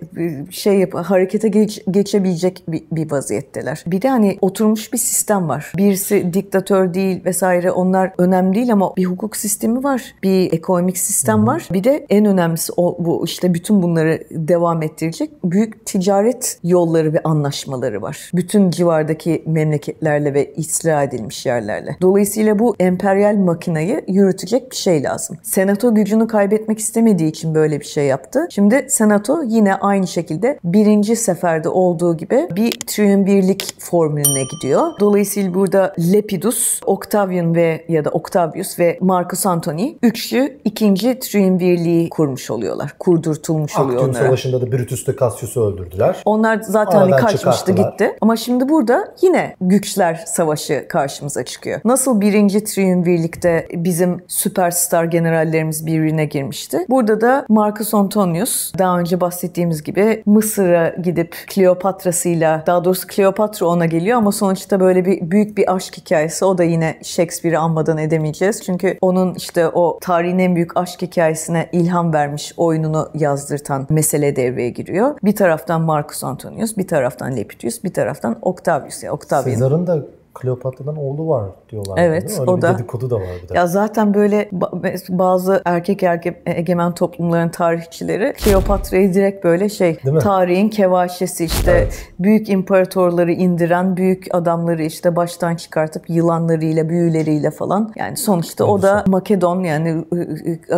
şey 0.49 0.79
yap 0.79 0.93
harekete 0.93 1.47
geç, 1.47 1.83
geçebilecek 1.91 2.63
bir, 2.67 2.83
bir 2.91 3.11
vaziyetteler. 3.11 3.83
Bir 3.87 4.01
de 4.01 4.09
hani 4.13 4.37
oturmuş 4.41 4.93
bir 4.93 4.97
sistem 4.97 5.49
var. 5.49 5.71
Birisi 5.77 6.33
diktatör 6.33 6.93
değil 6.93 7.25
vesaire 7.25 7.71
onlar 7.71 8.11
önemli 8.17 8.55
değil 8.55 8.73
ama 8.73 8.95
bir 8.95 9.05
hukuk 9.05 9.35
sistemi 9.35 9.83
var. 9.83 10.15
Bir 10.23 10.53
ekonomik 10.53 10.97
sistem 10.97 11.37
Hı-hı. 11.37 11.47
var. 11.47 11.69
Bir 11.73 11.83
de 11.83 12.05
en 12.09 12.25
önemlisi 12.25 12.73
o 12.77 12.97
bu 12.99 13.25
işte 13.25 13.53
bütün 13.53 13.81
bunları 13.81 14.23
devam 14.31 14.81
ettirecek 14.81 15.31
büyük 15.43 15.85
ticaret 15.85 16.59
yolları 16.63 17.13
ve 17.13 17.21
anlaşmaları 17.23 18.01
var. 18.01 18.31
Bütün 18.33 18.71
civardaki 18.71 19.43
memleketlerle 19.45 20.33
ve 20.33 20.53
istila 20.53 21.03
edilmiş 21.03 21.45
yerlerle. 21.45 21.97
Dolayısıyla 22.01 22.59
bu 22.59 22.75
emperyal 22.79 23.35
makinayı 23.35 24.01
yürütecek 24.07 24.71
bir 24.71 24.75
şey 24.75 25.03
lazım. 25.03 25.37
Senato 25.43 25.95
gücünü 25.95 26.27
kaybetmek 26.27 26.79
istemediği 26.79 27.29
için 27.29 27.55
böyle 27.55 27.79
bir 27.79 27.85
şey 27.85 28.05
yaptı. 28.05 28.47
Şimdi 28.49 28.85
Senato 28.89 29.43
yine 29.43 29.75
aynı 29.75 30.07
şekilde 30.07 30.59
birinci 30.63 31.15
seferde 31.15 31.69
olduğu 31.69 32.17
gibi 32.17 32.47
bir 32.55 32.71
triumvirlik 32.71 33.75
formülüne 34.03 34.43
gidiyor. 34.43 34.81
Dolayısıyla 34.99 35.53
burada 35.53 35.93
Lepidus, 36.13 36.81
Octavian 36.85 37.55
ve 37.55 37.85
ya 37.87 38.05
da 38.05 38.09
Octavius 38.09 38.79
ve 38.79 38.97
Marcus 39.01 39.45
Antony 39.45 39.95
üçlü 40.03 40.57
ikinci 40.63 41.19
triumvirliği 41.19 42.09
kurmuş 42.09 42.51
oluyorlar. 42.51 42.95
Kurdurtulmuş 42.99 43.77
oluyor 43.77 43.93
Aktium 43.93 44.09
onlara. 44.09 44.23
Savaşı'nda 44.23 44.61
da 44.61 44.71
Brutus 44.71 45.07
de 45.07 45.15
Cassius'u 45.19 45.65
öldürdüler. 45.65 46.21
Onlar 46.25 46.61
zaten 46.61 46.99
hani 46.99 47.11
kaçmıştı 47.11 47.71
gitti. 47.71 48.17
Ama 48.21 48.35
şimdi 48.35 48.69
burada 48.69 49.15
yine 49.21 49.55
güçler 49.61 50.23
savaşı 50.27 50.85
karşımıza 50.89 51.45
çıkıyor. 51.45 51.81
Nasıl 51.85 52.21
birinci 52.21 52.63
triumvirlikte 52.63 53.67
bizim 53.73 54.23
süperstar 54.27 55.03
generallerimiz 55.03 55.85
birbirine 55.85 56.25
girmişti. 56.25 56.85
Burada 56.89 57.21
da 57.21 57.45
Marcus 57.49 57.93
Antonius 57.93 58.73
daha 58.77 58.99
önce 58.99 59.21
bahsettiğimiz 59.21 59.83
gibi 59.83 60.23
Mısır'a 60.25 60.89
gidip 60.89 61.35
Kleopatra'sıyla 61.47 62.63
daha 62.67 62.85
doğrusu 62.85 63.07
Kleopatra 63.07 63.65
ona 63.65 63.85
geliyor 63.93 64.17
ama 64.17 64.31
sonuçta 64.31 64.79
böyle 64.79 65.05
bir 65.05 65.31
büyük 65.31 65.57
bir 65.57 65.75
aşk 65.75 65.97
hikayesi. 65.97 66.45
O 66.45 66.57
da 66.57 66.63
yine 66.63 66.99
Shakespeare'i 67.03 67.57
anmadan 67.57 67.97
edemeyeceğiz. 67.97 68.61
Çünkü 68.63 68.97
onun 69.01 69.35
işte 69.35 69.69
o 69.69 69.99
tarihin 70.01 70.39
en 70.39 70.55
büyük 70.55 70.77
aşk 70.77 71.01
hikayesine 71.01 71.69
ilham 71.71 72.13
vermiş 72.13 72.53
oyununu 72.57 73.09
yazdırtan 73.13 73.87
mesele 73.89 74.35
devreye 74.35 74.69
giriyor. 74.69 75.15
Bir 75.23 75.35
taraftan 75.35 75.81
Marcus 75.81 76.23
Antonius, 76.23 76.77
bir 76.77 76.87
taraftan 76.87 77.37
Lepidus, 77.37 77.83
bir 77.83 77.93
taraftan 77.93 78.37
Octavius. 78.41 79.03
Ya 79.03 79.13
Octavian. 79.13 79.53
Sezar'ın 79.53 79.87
da 79.87 80.05
Kleopatra'dan 80.43 80.95
oğlu 80.95 81.27
var 81.27 81.49
diyorlar. 81.69 81.97
Evet, 81.97 82.37
Öyle 82.39 82.51
o 82.51 82.57
bir 82.57 82.61
da. 82.61 82.73
dedikodu 82.73 83.09
da 83.09 83.15
var 83.15 83.27
bir 83.43 83.49
de. 83.49 83.53
Ya 83.57 83.67
zaten 83.67 84.13
böyle 84.13 84.49
bazı 85.09 85.61
erkek 85.65 86.03
erkek 86.03 86.37
egemen 86.45 86.93
toplumların 86.93 87.49
tarihçileri 87.49 88.33
Kleopatra'yı 88.33 89.13
direkt 89.13 89.43
böyle 89.43 89.69
şey 89.69 89.97
tarihin 90.21 90.69
kevaşesi 90.69 91.45
işte 91.45 91.71
evet. 91.71 92.07
büyük 92.19 92.49
imparatorları 92.49 93.31
indiren 93.31 93.97
büyük 93.97 94.27
adamları 94.31 94.83
işte 94.83 95.15
baştan 95.15 95.55
çıkartıp 95.55 96.09
yılanlarıyla 96.09 96.89
büyüleriyle 96.89 97.51
falan 97.51 97.91
yani 97.95 98.17
sonuçta 98.17 98.65
o 98.65 98.81
da 98.81 99.03
Makedon 99.07 99.63
yani 99.63 100.05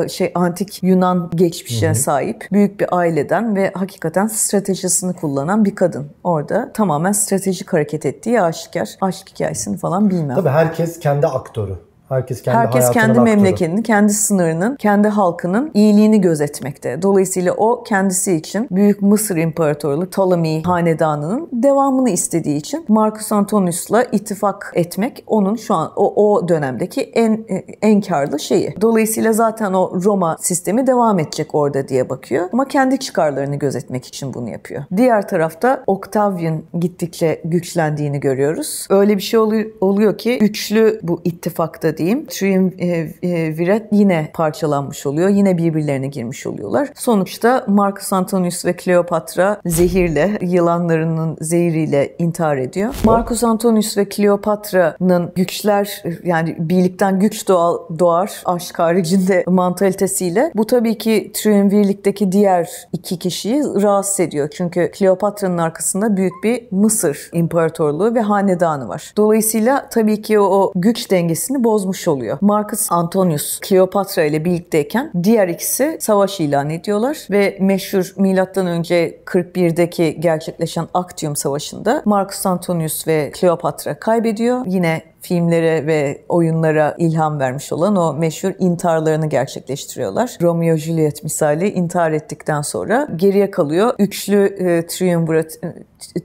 şey 0.09 0.31
antik 0.35 0.83
Yunan 0.83 1.29
geçmişine 1.35 1.89
Hı-hı. 1.89 1.95
sahip 1.95 2.47
büyük 2.51 2.79
bir 2.79 2.97
aileden 2.97 3.55
ve 3.55 3.71
hakikaten 3.73 4.27
stratejisini 4.27 5.13
kullanan 5.13 5.65
bir 5.65 5.75
kadın. 5.75 6.05
Orada 6.23 6.71
tamamen 6.73 7.11
stratejik 7.11 7.73
hareket 7.73 8.05
ettiği 8.05 8.41
aşikar. 8.41 8.89
Aşk 9.01 9.35
hikayesini 9.55 9.77
falan 9.77 10.09
bilmem. 10.09 10.35
Tabii 10.35 10.49
herkes 10.49 10.99
kendi 10.99 11.27
aktörü. 11.27 11.77
Herkes 12.09 12.41
kendi 12.41 12.57
Herkes 12.57 12.89
kendi 12.91 13.09
aktörü. 13.09 13.23
memleketini, 13.23 13.83
kendi 13.83 14.13
sınırının, 14.13 14.75
kendi 14.75 15.07
halkının 15.07 15.71
iyiliğini 15.73 16.21
gözetmekte. 16.21 17.01
Dolayısıyla 17.01 17.53
o 17.53 17.83
kendisi 17.83 18.33
için 18.35 18.67
Büyük 18.71 19.01
Mısır 19.01 19.37
İmparatorluğu 19.37 20.05
Ptolemy 20.05 20.63
hanedanının 20.63 21.49
devamını 21.53 22.09
istediği 22.09 22.55
için 22.55 22.85
Marcus 22.87 23.31
Antonius'la 23.31 24.03
ittifak 24.03 24.71
etmek 24.75 25.23
onun 25.27 25.55
şu 25.55 25.75
an 25.75 25.91
o, 25.95 26.33
o 26.35 26.47
dönemdeki 26.47 27.01
en 27.01 27.45
en 27.81 28.01
karlı 28.01 28.39
şeyi. 28.39 28.75
Dolayısıyla 28.81 29.33
zaten 29.33 29.73
o 29.73 30.01
Roma 30.03 30.37
sistemi 30.39 30.87
devam 30.87 31.19
edecek 31.19 31.55
orada 31.55 31.87
diye 31.87 32.09
bakıyor. 32.09 32.49
Ama 32.53 32.67
kendi 32.67 32.99
çıkarlarını 32.99 33.55
gözetmek 33.55 34.05
için 34.05 34.33
bunu 34.33 34.49
yapıyor. 34.49 34.83
Diğer 34.97 35.27
tarafta 35.27 35.83
Octavian 35.87 36.61
gittikçe 36.79 37.41
güçlendiğini 37.45 38.19
görüyoruz. 38.19 38.87
Öyle 38.89 39.17
bir 39.17 39.21
şey 39.21 39.39
oluyor 39.81 40.17
ki 40.17 40.37
güçlü 40.39 40.99
bu 41.03 41.21
ittifakta 41.23 41.94
diyeyim. 41.97 42.25
Triumvirat 42.25 43.81
e, 43.81 43.87
yine 43.91 44.29
parçalanmış 44.33 45.05
oluyor. 45.05 45.29
Yine 45.29 45.57
birbirlerine 45.57 46.07
girmiş 46.07 46.47
oluyorlar. 46.47 46.89
Sonuçta 46.95 47.65
Marcus 47.67 48.13
Antonius 48.13 48.65
ve 48.65 48.73
Kleopatra 48.73 49.61
zehirle, 49.65 50.37
yılanlarının 50.41 51.37
zehiriyle 51.41 52.15
intihar 52.19 52.57
ediyor. 52.57 52.95
Marcus 53.03 53.43
Antonius 53.43 53.97
ve 53.97 54.05
Kleopatra'nın 54.05 55.31
güçler 55.35 56.03
yani 56.23 56.55
birlikten 56.59 57.19
güç 57.19 57.47
doğal, 57.47 57.77
doğar 57.99 58.41
aşk 58.45 58.79
haricinde 58.79 59.43
mantalitesiyle. 59.47 60.51
Bu 60.55 60.67
tabii 60.67 60.97
ki 60.97 61.31
Triumvirlik'teki 61.33 62.31
diğer 62.31 62.69
iki 62.93 63.19
kişiyi 63.19 63.63
rahatsız 63.63 64.19
ediyor. 64.19 64.49
Çünkü 64.53 64.91
Kleopatra'nın 64.91 65.57
arkasında 65.57 66.17
büyük 66.17 66.43
bir 66.43 66.67
Mısır 66.71 67.29
İmparatorluğu 67.33 68.15
ve 68.15 68.21
hanedanı 68.21 68.87
var. 68.87 69.13
Dolayısıyla 69.17 69.89
tabii 69.89 70.21
ki 70.21 70.39
o 70.39 70.71
güç 70.75 71.11
dengesini 71.11 71.63
boz 71.63 71.84
bozmuş 71.85 72.07
oluyor. 72.07 72.37
Marcus 72.41 72.91
Antonius 72.91 73.59
Kleopatra 73.59 74.23
ile 74.23 74.45
birlikteyken 74.45 75.11
diğer 75.23 75.47
ikisi 75.47 75.97
savaş 76.01 76.39
ilan 76.39 76.69
ediyorlar 76.69 77.27
ve 77.31 77.57
meşhur 77.59 78.13
milattan 78.17 78.67
önce 78.67 79.21
41'deki 79.25 80.17
gerçekleşen 80.19 80.87
Actium 80.93 81.35
Savaşı'nda 81.35 82.01
Marcus 82.05 82.45
Antonius 82.45 83.07
ve 83.07 83.31
Kleopatra 83.33 83.99
kaybediyor. 83.99 84.65
Yine 84.65 85.01
filmlere 85.25 85.87
ve 85.87 86.21
oyunlara 86.29 86.95
ilham 86.97 87.39
vermiş 87.39 87.73
olan 87.73 87.95
o 87.95 88.13
meşhur 88.13 88.51
intiharlarını 88.59 89.25
gerçekleştiriyorlar. 89.25 90.37
Romeo 90.41 90.75
Juliet 90.75 91.23
misali 91.23 91.69
intihar 91.69 92.11
ettikten 92.11 92.61
sonra 92.61 93.07
geriye 93.15 93.51
kalıyor. 93.51 93.93
Üçlü 93.99 94.45
e, 94.45 94.87
triumvirat 94.87 95.59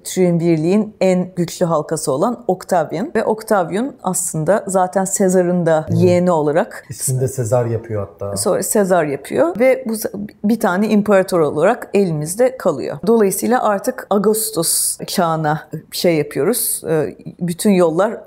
Triumvirliğin 0.05 0.97
en 1.01 1.35
güçlü 1.37 1.67
halkası 1.67 2.13
olan 2.13 2.45
Octavian 2.49 3.13
ve 3.15 3.25
Octavian 3.25 3.95
aslında 4.03 4.65
zaten 4.67 5.05
Sezar'ın 5.05 5.67
da 5.67 5.87
hmm. 5.89 5.97
yeğeni 5.97 6.31
olarak 6.31 6.85
ismini 6.89 7.21
de 7.21 7.29
Sezar 7.29 7.67
yapıyor 7.67 8.09
hatta. 8.09 8.37
Sonra 8.37 8.63
Sezar 8.63 9.05
yapıyor 9.05 9.59
ve 9.59 9.85
bu 9.89 9.95
bir 10.45 10.61
tane 10.61 10.89
imparator 10.89 11.41
olarak 11.41 11.91
elimizde 11.95 12.57
kalıyor. 12.57 12.99
Dolayısıyla 13.07 13.63
artık 13.63 14.07
Augustus 14.11 14.99
çağına 15.07 15.69
şey 15.93 16.17
yapıyoruz. 16.17 16.83
E, 16.89 17.17
bütün 17.41 17.71
yollar 17.71 18.21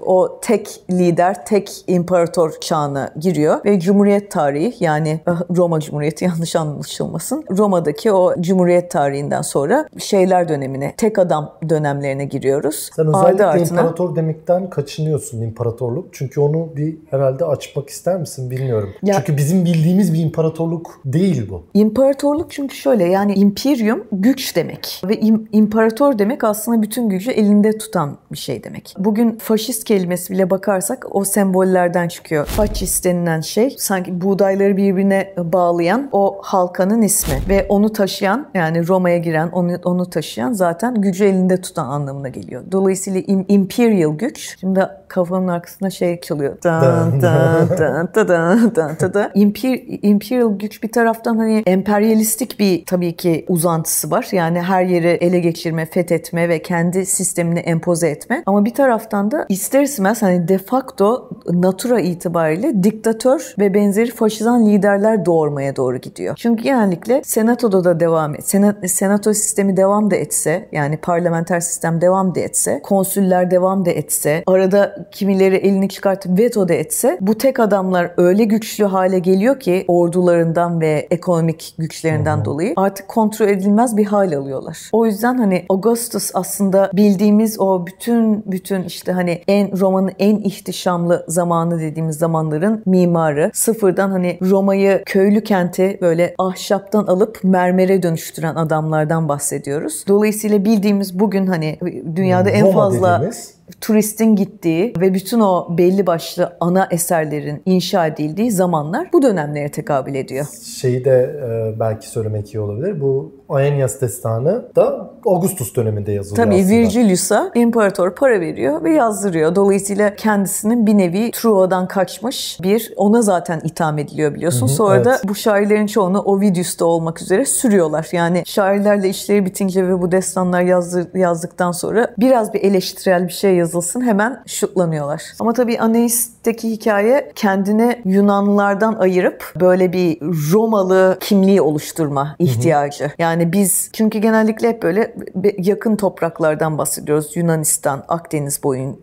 o 0.00 0.13
tek 0.42 0.80
lider, 0.90 1.46
tek 1.46 1.84
imparator 1.86 2.52
çağına 2.60 3.10
giriyor 3.20 3.64
ve 3.64 3.80
Cumhuriyet 3.80 4.30
tarihi 4.30 4.84
yani 4.84 5.20
eh, 5.28 5.32
Roma 5.56 5.80
Cumhuriyeti 5.80 6.24
yanlış 6.34 6.56
anlaşılmasın. 6.56 7.44
Roma'daki 7.50 8.12
o 8.12 8.34
Cumhuriyet 8.40 8.90
tarihinden 8.90 9.42
sonra 9.42 9.88
şeyler 9.98 10.48
dönemine, 10.48 10.94
tek 10.96 11.18
adam 11.18 11.58
dönemlerine 11.68 12.24
giriyoruz. 12.24 12.90
Sen 12.96 13.06
özellikle 13.06 13.46
Ardı 13.46 13.62
imparator 13.62 14.16
demekten 14.16 14.70
kaçınıyorsun 14.70 15.40
imparatorluk. 15.40 16.08
Çünkü 16.12 16.40
onu 16.40 16.68
bir 16.76 16.96
herhalde 17.10 17.44
açmak 17.44 17.88
ister 17.88 18.20
misin 18.20 18.50
bilmiyorum. 18.50 18.90
Ya, 19.02 19.14
çünkü 19.14 19.36
bizim 19.36 19.64
bildiğimiz 19.64 20.14
bir 20.14 20.18
imparatorluk 20.18 21.00
değil 21.04 21.50
bu. 21.50 21.62
İmparatorluk 21.74 22.50
çünkü 22.50 22.76
şöyle 22.76 23.04
yani 23.04 23.34
imperium 23.34 24.04
güç 24.12 24.56
demek 24.56 25.02
ve 25.08 25.20
im, 25.20 25.48
imparator 25.52 26.18
demek 26.18 26.44
aslında 26.44 26.82
bütün 26.82 27.08
gücü 27.08 27.30
elinde 27.30 27.78
tutan 27.78 28.18
bir 28.32 28.38
şey 28.38 28.64
demek. 28.64 28.94
Bugün 28.98 29.38
faşist 29.38 29.84
kelimesi 29.84 30.03
bile 30.10 30.50
bakarsak 30.50 31.06
o 31.10 31.24
sembollerden 31.24 32.08
çıkıyor. 32.08 32.46
Fascist 32.46 33.04
denilen 33.04 33.40
şey 33.40 33.74
sanki 33.78 34.20
buğdayları 34.20 34.76
birbirine 34.76 35.34
bağlayan 35.36 36.08
o 36.12 36.38
halkanın 36.42 37.02
ismi 37.02 37.34
ve 37.48 37.66
onu 37.68 37.92
taşıyan 37.92 38.48
yani 38.54 38.88
Roma'ya 38.88 39.18
giren 39.18 39.48
onu, 39.48 39.76
onu 39.84 40.10
taşıyan 40.10 40.52
zaten 40.52 40.94
gücü 41.00 41.24
elinde 41.24 41.60
tutan 41.60 41.88
anlamına 41.88 42.28
geliyor. 42.28 42.62
Dolayısıyla 42.72 43.20
imperial 43.48 44.18
güç 44.18 44.56
şimdi 44.60 44.80
kafamın 45.14 45.48
arkasında 45.48 45.90
şey 45.90 46.20
çalıyor. 46.20 46.56
Dan, 46.64 46.82
dan, 46.82 47.20
dan, 47.22 48.08
dan, 48.18 48.28
dan, 48.28 48.76
dan, 48.76 49.14
dan. 49.14 49.30
Imper, 49.34 49.80
imperial 50.02 50.58
güç 50.58 50.82
bir 50.82 50.92
taraftan 50.92 51.36
hani 51.36 51.62
emperyalistik 51.66 52.60
bir 52.60 52.86
tabii 52.86 53.16
ki 53.16 53.44
uzantısı 53.48 54.10
var. 54.10 54.28
Yani 54.32 54.60
her 54.60 54.84
yeri 54.84 55.06
ele 55.06 55.38
geçirme, 55.38 55.86
fethetme 55.86 56.48
ve 56.48 56.62
kendi 56.62 57.06
sistemini 57.06 57.58
empoze 57.58 58.08
etme. 58.08 58.42
Ama 58.46 58.64
bir 58.64 58.74
taraftan 58.74 59.30
da 59.30 59.46
ister 59.48 59.82
istemez 59.82 60.22
hani 60.22 60.48
de 60.48 60.58
facto 60.58 61.30
natura 61.52 62.00
itibariyle 62.00 62.82
diktatör 62.82 63.54
ve 63.58 63.74
benzeri 63.74 64.10
faşizan 64.10 64.66
liderler 64.66 65.26
doğurmaya 65.26 65.76
doğru 65.76 65.96
gidiyor. 65.96 66.34
Çünkü 66.36 66.62
genellikle 66.62 67.22
senatoda 67.24 67.84
da 67.84 68.00
devam 68.00 68.34
et, 68.34 68.48
senat, 68.48 68.90
senato 68.90 69.34
sistemi 69.34 69.76
devam 69.76 70.10
da 70.10 70.16
etse 70.16 70.68
yani 70.72 70.96
parlamenter 70.96 71.60
sistem 71.60 72.00
devam 72.00 72.34
da 72.34 72.40
etse, 72.40 72.80
konsüller 72.82 73.50
devam 73.50 73.84
da 73.86 73.90
etse, 73.90 74.42
arada 74.46 75.03
kimileri 75.10 75.56
elini 75.56 75.88
çıkartıp 75.88 76.38
veto 76.38 76.68
da 76.68 76.74
etse 76.74 77.18
bu 77.20 77.38
tek 77.38 77.60
adamlar 77.60 78.10
öyle 78.16 78.44
güçlü 78.44 78.84
hale 78.84 79.18
geliyor 79.18 79.60
ki 79.60 79.84
ordularından 79.88 80.80
ve 80.80 81.06
ekonomik 81.10 81.74
güçlerinden 81.78 82.36
Hı-hı. 82.36 82.44
dolayı 82.44 82.72
artık 82.76 83.08
kontrol 83.08 83.48
edilmez 83.48 83.96
bir 83.96 84.04
hal 84.04 84.32
alıyorlar. 84.32 84.78
O 84.92 85.06
yüzden 85.06 85.38
hani 85.38 85.64
Augustus 85.68 86.30
aslında 86.34 86.90
bildiğimiz 86.92 87.60
o 87.60 87.86
bütün 87.86 88.42
bütün 88.46 88.82
işte 88.82 89.12
hani 89.12 89.42
en 89.48 89.80
Roma'nın 89.80 90.12
en 90.18 90.36
ihtişamlı 90.36 91.24
zamanı 91.28 91.80
dediğimiz 91.80 92.16
zamanların 92.16 92.82
mimarı. 92.86 93.50
Sıfırdan 93.54 94.10
hani 94.10 94.38
Roma'yı 94.42 95.02
köylü 95.06 95.44
kenti 95.44 95.98
böyle 96.00 96.34
ahşaptan 96.38 97.06
alıp 97.06 97.40
mermere 97.44 98.02
dönüştüren 98.02 98.54
adamlardan 98.54 99.28
bahsediyoruz. 99.28 100.04
Dolayısıyla 100.08 100.64
bildiğimiz 100.64 101.18
bugün 101.18 101.46
hani 101.46 101.78
dünyada 102.16 102.50
Roma 102.50 102.58
en 102.58 102.72
fazla 102.72 103.16
dediğimiz 103.16 103.54
turistin 103.80 104.36
gittiği 104.36 104.92
ve 105.00 105.14
bütün 105.14 105.40
o 105.40 105.78
belli 105.78 106.06
başlı 106.06 106.56
ana 106.60 106.88
eserlerin 106.90 107.62
inşa 107.66 108.06
edildiği 108.06 108.50
zamanlar 108.50 109.08
bu 109.12 109.22
dönemlere 109.22 109.70
tekabül 109.70 110.14
ediyor. 110.14 110.46
Şeyi 110.80 111.04
de 111.04 111.40
e, 111.44 111.80
belki 111.80 112.08
söylemek 112.08 112.54
iyi 112.54 112.60
olabilir. 112.60 113.00
Bu 113.00 113.32
Aeneas 113.54 114.00
destanı 114.00 114.64
da 114.76 115.10
Augustus 115.26 115.76
döneminde 115.76 116.12
yazılıyor 116.12 116.46
Tabii 116.46 116.54
aslında. 116.54 116.76
Virgilius'a 116.76 117.50
imparator 117.54 118.14
para 118.14 118.40
veriyor 118.40 118.84
ve 118.84 118.90
yazdırıyor. 118.94 119.54
Dolayısıyla 119.54 120.16
kendisinin 120.16 120.86
bir 120.86 120.98
nevi 120.98 121.30
Troa'dan 121.30 121.88
kaçmış 121.88 122.58
bir 122.62 122.92
ona 122.96 123.22
zaten 123.22 123.60
itham 123.64 123.98
ediliyor 123.98 124.34
biliyorsun. 124.34 124.66
Hı 124.66 124.70
hı, 124.70 124.74
Sonra 124.74 124.96
evet. 124.96 125.06
da 125.06 125.20
bu 125.24 125.34
şairlerin 125.34 125.86
çoğunu 125.86 126.20
Ovidius'ta 126.20 126.84
olmak 126.84 127.22
üzere 127.22 127.44
sürüyorlar. 127.44 128.08
Yani 128.12 128.42
şairlerle 128.46 129.08
işleri 129.08 129.46
bitince 129.46 129.88
ve 129.88 130.02
bu 130.02 130.12
destanlar 130.12 130.62
yazdı, 130.62 131.18
yazdıktan 131.18 131.72
sonra 131.72 132.14
biraz 132.18 132.54
bir 132.54 132.60
eleştirel 132.60 133.28
bir 133.28 133.32
şey 133.32 133.54
yazılsın 133.54 134.00
hemen 134.00 134.42
şutlanıyorlar. 134.46 135.22
Ama 135.40 135.52
tabii 135.52 135.80
Aneis'teki 135.80 136.70
hikaye 136.70 137.32
kendini 137.34 138.02
Yunanlılardan 138.04 138.94
ayırıp 138.94 139.52
böyle 139.60 139.92
bir 139.92 140.20
Romalı 140.52 141.18
kimliği 141.20 141.60
oluşturma 141.60 142.36
ihtiyacı. 142.38 143.04
Hı 143.04 143.08
hı. 143.08 143.12
Yani 143.18 143.43
biz 143.52 143.90
çünkü 143.92 144.18
genellikle 144.18 144.68
hep 144.68 144.82
böyle 144.82 145.14
yakın 145.58 145.96
topraklardan 145.96 146.78
bahsediyoruz. 146.78 147.36
Yunanistan, 147.36 148.04
Akdeniz 148.08 148.62
boyun, 148.62 149.00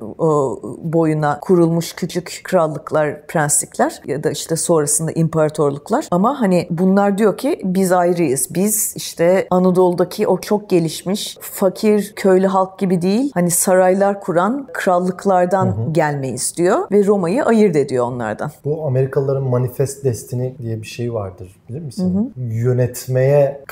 boyuna 0.83 1.39
kurulmuş 1.39 1.93
küçük 1.93 2.41
krallıklar, 2.43 3.27
prenslikler 3.27 4.01
ya 4.05 4.23
da 4.23 4.31
işte 4.31 4.55
sonrasında 4.55 5.11
imparatorluklar. 5.11 6.05
Ama 6.11 6.41
hani 6.41 6.67
bunlar 6.69 7.17
diyor 7.17 7.37
ki 7.37 7.61
biz 7.63 7.91
ayrıyız. 7.91 8.47
Biz 8.55 8.93
işte 8.95 9.47
Anadolu'daki 9.49 10.27
o 10.27 10.41
çok 10.41 10.69
gelişmiş 10.69 11.37
fakir 11.41 12.13
köylü 12.15 12.47
halk 12.47 12.79
gibi 12.79 13.01
değil. 13.01 13.31
Hani 13.33 13.51
saraylar 13.51 14.21
kuran 14.21 14.67
krallıklardan 14.73 15.65
hı 15.65 15.71
hı. 15.71 15.93
gelmeyi 15.93 16.33
istiyor 16.33 16.79
ve 16.91 17.05
Roma'yı 17.05 17.43
ayırt 17.43 17.75
ediyor 17.75 18.05
onlardan. 18.05 18.51
Bu 18.65 18.85
Amerikalıların 18.85 19.43
manifest 19.43 20.03
destini 20.03 20.55
diye 20.61 20.81
bir 20.81 20.87
şey 20.87 21.13
vardır 21.13 21.55
bilir 21.69 21.81
misin? 21.81 22.15
Hı 22.15 22.19
hı. 22.19 22.53
Yönetmeye, 22.53 23.63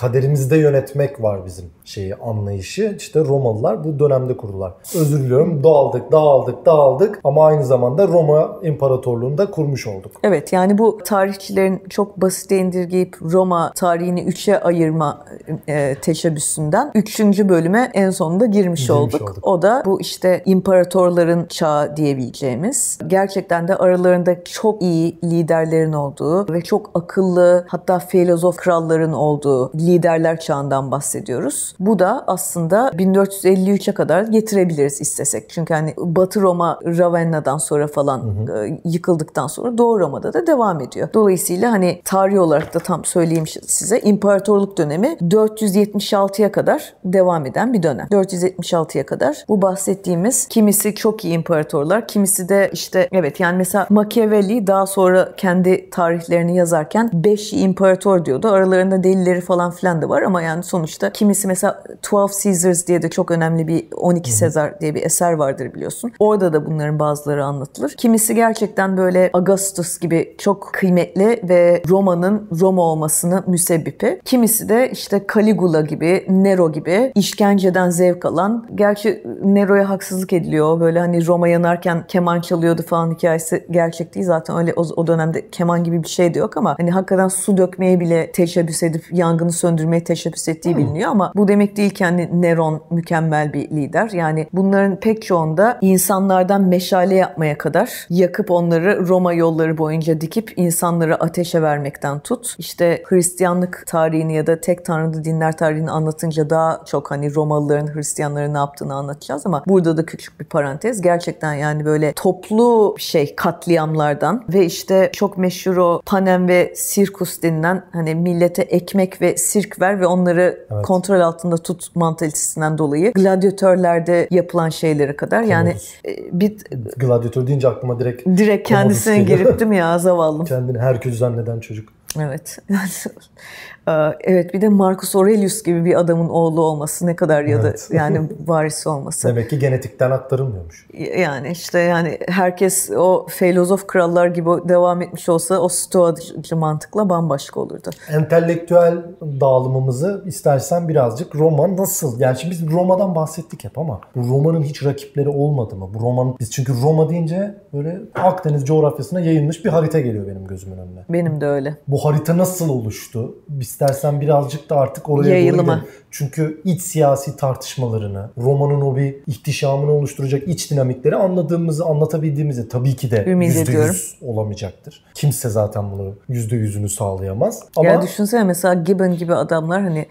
kaderimizde 0.50 0.58
yönetmek 0.58 1.22
var 1.22 1.46
bizim 1.46 1.72
şeyi 1.90 2.16
anlayışı. 2.16 2.96
İşte 2.98 3.20
Romalılar 3.20 3.84
bu 3.84 4.00
dönemde 4.00 4.38
kurdular. 4.38 4.74
Özür 4.96 5.20
diliyorum 5.20 5.64
dağıldık, 5.64 6.12
dağıldık, 6.12 6.66
dağıldık 6.66 7.20
ama 7.24 7.46
aynı 7.46 7.66
zamanda 7.66 8.08
Roma 8.08 8.60
İmparatorluğunu 8.64 9.38
da 9.38 9.52
kurmuş 9.52 9.88
olduk. 9.88 10.12
Evet 10.24 10.54
yani 10.54 10.78
bu 10.78 10.98
tarihçilerin 11.06 11.84
çok 11.90 12.22
basite 12.22 12.58
indirgeyip 12.58 13.18
Roma 13.22 13.72
tarihini 13.76 14.22
üçe 14.22 14.60
ayırma 14.60 15.26
e, 15.68 15.96
teşebbüsünden 16.02 16.92
üçüncü 16.96 17.50
bölüme 17.50 17.92
en 17.94 18.10
sonunda 18.10 18.46
girmiş, 18.46 18.60
girmiş 18.60 18.90
olduk. 18.90 19.22
olduk. 19.22 19.40
O 19.42 19.62
da 19.62 19.84
bu 19.86 20.02
işte 20.02 20.42
imparatorların 20.46 21.46
çağı 21.46 21.98
diyebileceğimiz. 21.98 23.00
Gerçekten 23.08 23.68
de 23.68 23.76
aralarında 23.76 24.44
çok 24.44 24.82
iyi 24.82 25.20
liderlerin 25.24 25.94
olduğu 25.94 26.54
ve 26.54 26.62
çok 26.62 26.92
akıllı 26.94 27.66
hatta 27.68 28.00
filozof 28.00 28.58
kralların 28.58 29.14
olduğu 29.14 29.72
liderler 29.78 30.40
çağından 30.40 30.92
bahsediyoruz. 30.92 31.76
Bu 31.80 32.00
da 32.00 32.24
aslında 32.28 32.90
1453'e 32.90 33.94
kadar 33.94 34.24
getirebiliriz 34.24 35.02
istesek. 35.02 35.50
Çünkü 35.50 35.74
hani 35.74 35.94
Batı 35.98 36.42
Roma 36.42 36.80
Ravenna'dan 36.86 37.58
sonra 37.58 37.88
falan 37.88 38.20
hı 38.20 38.54
hı. 38.54 38.66
E, 38.66 38.82
yıkıldıktan 38.86 39.48
sonra 39.48 39.78
Doğu 39.78 40.00
Roma'da 40.00 40.34
da 40.34 40.48
devam 40.48 40.82
ediyor. 40.82 41.10
Dolayısıyla 41.14 41.72
hani 41.72 42.02
tarih 42.06 42.40
olarak 42.40 42.74
da 42.74 42.80
tam 42.80 43.06
söyleyeyim 43.06 43.48
size 43.48 44.00
imparatorluk 44.00 44.78
dönemi 44.78 45.08
476'ya 45.08 46.52
kadar 46.52 46.94
devam 47.06 47.46
eden 47.46 47.74
bir 47.74 47.84
dönem. 47.84 48.08
476'ya 48.08 49.06
kadar 49.06 49.44
bu 49.50 49.62
bahsettiğimiz 49.62 50.48
kimisi 50.48 50.96
çok 50.96 51.26
iyi 51.26 51.34
imparatorlar, 51.34 52.08
kimisi 52.08 52.50
de 52.50 52.70
işte 52.74 53.10
evet 53.12 53.40
yani 53.40 53.58
mesela 53.58 53.88
Machiavelli 53.90 54.68
daha 54.68 54.86
sonra 54.86 55.36
kendi 55.38 55.90
tarihlerini 55.90 56.56
yazarken 56.56 57.10
5 57.14 57.54
imparator 57.54 58.26
diyordu. 58.26 58.48
Aralarında 58.48 59.04
delileri 59.04 59.42
falan 59.42 59.72
filan 59.72 60.02
da 60.02 60.10
var 60.10 60.22
ama 60.22 60.42
yani 60.42 60.64
sonuçta 60.64 61.10
kimisi 61.10 61.48
mesela 61.48 61.69
12 62.12 62.44
Caesars 62.44 62.88
diye 62.88 63.02
de 63.02 63.10
çok 63.10 63.32
önemli 63.32 63.68
bir 63.68 63.88
12 63.96 64.32
Sezar 64.32 64.82
diye 64.82 64.96
bir 64.96 65.04
eser 65.04 65.34
vardır 65.34 65.74
biliyorsun. 65.74 66.12
Orada 66.20 66.54
da 66.54 66.66
bunların 66.66 67.00
bazıları 67.00 67.46
anlatılır. 67.46 67.94
Kimisi 67.98 68.36
gerçekten 68.36 68.98
böyle 68.98 69.30
Augustus 69.34 70.00
gibi 70.00 70.36
çok 70.38 70.70
kıymetli 70.74 71.42
ve 71.50 71.82
Roma'nın 71.90 72.48
Roma 72.60 72.82
olmasını 72.82 73.44
müsebbipi. 73.48 74.22
Kimisi 74.26 74.70
de 74.70 74.90
işte 74.92 75.26
Caligula 75.34 75.82
gibi, 75.82 76.26
Nero 76.30 76.72
gibi 76.72 77.12
işkenceden 77.16 77.90
zevk 77.90 78.26
alan. 78.26 78.68
Gerçi 78.76 79.24
Nero'ya 79.44 79.90
haksızlık 79.90 80.34
ediliyor. 80.34 80.80
Böyle 80.80 81.00
hani 81.00 81.28
Roma 81.28 81.48
yanarken 81.48 82.08
keman 82.08 82.42
çalıyordu 82.42 82.82
falan 82.82 83.12
hikayesi 83.14 83.68
gerçek 83.72 84.16
değil. 84.16 84.26
Zaten 84.26 84.58
öyle 84.58 84.74
o, 84.76 84.82
o 84.82 85.08
dönemde 85.08 85.50
keman 85.50 85.84
gibi 85.84 86.04
bir 86.04 86.08
şey 86.08 86.34
de 86.34 86.40
yok 86.40 86.58
ama 86.58 86.76
hani 86.80 86.92
hakikaten 86.92 87.28
su 87.28 87.58
dökmeye 87.58 88.00
bile 88.00 88.32
teşebbüs 88.32 88.84
edip 88.84 89.04
yangını 89.12 89.52
söndürmeye 89.52 90.04
teşebbüs 90.04 90.48
ettiği 90.48 90.76
hmm. 90.76 90.78
biliniyor 90.78 91.12
ama 91.12 91.32
bu 91.36 91.48
demek 91.50 91.78
değil 91.78 91.90
ki 91.90 92.06
hani 92.06 92.42
Neron 92.42 92.82
mükemmel 92.90 93.54
bir 93.54 93.70
lider. 93.70 94.10
Yani 94.14 94.48
bunların 94.54 95.00
pek 95.00 95.22
çoğunda 95.22 95.78
insanlardan 95.82 96.62
meşale 96.62 97.16
yapmaya 97.16 97.58
kadar 97.58 98.08
yakıp 98.10 98.52
onları 98.52 99.08
Roma 99.08 99.34
yolları 99.34 99.78
boyunca 99.78 100.22
dikip 100.22 100.54
insanları 100.58 101.24
ateşe 101.24 101.62
vermekten 101.62 102.20
tut. 102.20 102.56
İşte 102.58 103.04
Hristiyanlık 103.06 103.84
tarihini 103.88 104.36
ya 104.36 104.48
da 104.48 104.62
tek 104.62 104.86
tanrılı 104.86 105.24
dinler 105.24 105.58
tarihini 105.58 105.92
anlatınca 105.92 106.50
daha 106.50 106.82
çok 106.86 107.12
hani 107.12 107.36
Romalıların 107.36 107.96
Hristiyanların 107.96 108.54
ne 108.54 108.58
yaptığını 108.58 108.94
anlatacağız 108.94 109.46
ama 109.46 109.64
burada 109.68 109.98
da 109.98 110.06
küçük 110.06 110.40
bir 110.40 110.46
parantez. 110.46 111.02
Gerçekten 111.02 111.54
yani 111.54 111.86
böyle 111.86 112.14
toplu 112.14 112.96
şey 112.98 113.36
katliamlardan 113.36 114.44
ve 114.54 114.66
işte 114.66 115.10
çok 115.14 115.38
meşhur 115.38 115.78
o 115.78 116.02
panem 116.06 116.48
ve 116.48 116.74
sirkus 116.76 117.42
denilen 117.42 117.84
hani 117.92 118.16
millete 118.16 118.62
ekmek 118.62 119.22
ve 119.22 119.38
sirk 119.38 119.82
ver 119.82 120.00
ve 120.00 120.06
onları 120.06 120.66
evet. 120.72 120.86
kontrol 120.86 121.20
altında 121.40 121.58
tut 121.58 121.96
mantalitesinden 121.96 122.78
dolayı 122.78 123.14
gladyatörlerde 123.14 124.28
yapılan 124.32 124.70
şeylere 124.70 125.16
kadar 125.16 125.44
yani 125.44 125.76
e, 126.08 126.40
bir 126.40 126.58
gladyatör 126.98 127.48
deyince 127.48 127.68
aklıma 127.68 128.00
direkt 128.00 128.26
direkt 128.26 128.68
kendisine 128.68 129.24
girip 129.24 129.60
değil 129.60 129.70
mi 129.70 129.78
ya 129.78 130.00
zavallım. 130.00 130.46
Kendini 130.46 130.80
Herkül 130.80 131.16
zanneden 131.16 131.60
çocuk. 131.60 131.90
Evet. 132.20 132.60
Ee, 133.90 134.18
evet 134.22 134.54
bir 134.54 134.62
de 134.62 134.70
Marcus 134.70 135.16
Aurelius 135.16 135.64
gibi 135.64 135.86
bir 135.86 136.00
adamın 136.00 136.30
oğlu 136.30 136.62
olması 136.62 137.06
ne 137.06 137.16
kadar 137.16 137.44
ya 137.44 137.64
da 137.64 137.68
evet. 137.68 137.90
yani 137.94 138.30
varisi 138.46 138.90
olması. 138.90 139.28
Demek 139.28 139.50
ki 139.50 139.60
genetikten 139.60 140.12
aktarılmıyormuş. 140.12 140.88
Yani 141.18 141.50
işte 141.50 141.80
yani 141.80 142.20
herkes 142.28 142.90
o 142.92 143.26
filozof 143.30 143.88
krallar 143.88 144.28
gibi 144.28 144.50
devam 144.70 145.02
etmiş 145.02 145.30
olsa 145.30 145.60
o 145.60 145.70
stoacı 145.70 146.56
mantıkla 146.56 147.10
bambaşka 147.10 147.60
olurdu. 147.60 147.90
Entelektüel 148.10 148.98
dağılımımızı 149.22 150.24
istersen 150.26 150.88
birazcık 150.88 151.36
Roma 151.36 151.78
nasıl? 151.78 152.20
Yani 152.20 152.40
şimdi 152.40 152.52
biz 152.52 152.72
Roma'dan 152.72 153.16
bahsettik 153.16 153.64
hep 153.64 153.78
ama 153.78 154.02
bu 154.16 154.30
Roma'nın 154.30 154.62
hiç 154.62 154.86
rakipleri 154.86 155.30
olmadı 155.30 155.76
mı? 155.76 155.90
Bu 155.94 156.00
Roma'nın 156.00 156.36
biz 156.40 156.52
çünkü 156.52 156.74
Roma 156.84 157.10
deyince 157.10 157.56
böyle 157.74 158.00
Akdeniz 158.16 158.66
coğrafyasına 158.66 159.20
yayılmış 159.20 159.66
bir 159.66 159.70
harita 159.70 160.00
geliyor 160.00 160.28
benim 160.28 160.48
gözümün 160.48 160.78
önüne. 160.78 161.00
Benim 161.10 161.42
de 161.42 161.46
öyle. 161.46 161.76
Bu 161.88 162.06
harita 162.06 162.38
nasıl 162.38 162.70
oluştu? 162.70 163.36
Biz 163.50 163.79
istersen 163.80 164.22
birazcık 164.22 164.70
da 164.70 164.76
artık 164.80 165.10
oraya 165.10 165.30
Yayılımı. 165.30 165.68
doğru 165.68 165.76
gidelim. 165.76 165.94
Çünkü 166.12 166.62
iç 166.64 166.82
siyasi 166.82 167.38
tartışmalarını, 167.38 168.30
romanın 168.38 168.82
o 168.82 168.96
bir 168.96 169.16
ihtişamını 169.28 169.92
oluşturacak 169.92 170.48
iç 170.48 170.72
dinamikleri 170.72 171.16
anladığımızı, 171.16 171.86
anlatabildiğimizi 171.86 172.70
tabii 172.70 172.96
ki 172.96 173.12
de 173.12 173.26
Ümit 173.28 173.56
%100 173.56 173.62
ediyorum. 173.62 173.96
olamayacaktır. 174.22 175.04
Kimse 175.14 175.50
zaten 175.50 175.92
bunu 175.92 176.14
%100'ünü 176.30 176.90
sağlayamaz. 176.90 177.64
Ama... 177.76 177.90
Ya 177.90 178.02
düşünsene 178.02 178.44
mesela 178.44 178.74
Gibbon 178.74 179.18
gibi 179.18 179.36
adamlar 179.36 179.82
hani. 179.82 180.06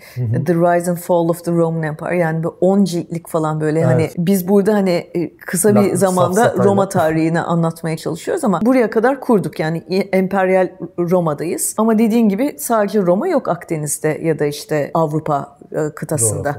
The 0.46 0.54
Rise 0.54 0.90
and 0.90 0.96
Fall 0.96 1.28
of 1.28 1.44
the 1.44 1.52
Roman 1.52 1.82
Empire 1.82 2.16
yani 2.16 2.42
bir 2.42 2.48
10 2.60 2.84
ciltlik 2.84 3.28
falan 3.28 3.60
böyle 3.60 3.84
hani 3.84 4.02
evet. 4.02 4.14
hani 4.16 4.26
biz 4.26 4.48
burada 4.48 4.74
hani 4.74 4.90
e, 4.90 5.36
kısa 5.36 5.74
bir 5.74 5.90
La, 5.90 5.96
zamanda 5.96 6.54
Roma 6.58 6.88
tarihini 6.88 7.40
anlatmaya 7.40 7.96
çalışıyoruz 7.96 8.44
ama 8.44 8.60
buraya 8.62 8.90
kadar 8.90 9.20
kurduk 9.20 9.60
yani 9.60 9.78
emperyal 10.12 10.68
Roma'dayız. 10.98 11.74
Ama 11.78 11.98
dediğin 11.98 12.28
gibi 12.28 12.56
sadece 12.58 13.02
Roma 13.02 13.28
yok 13.28 13.48
Akdeniz'de 13.48 14.20
ya 14.22 14.38
da 14.38 14.46
işte 14.46 14.90
Avrupa 14.94 15.58
e, 15.72 15.87
kıtasında. 15.94 16.56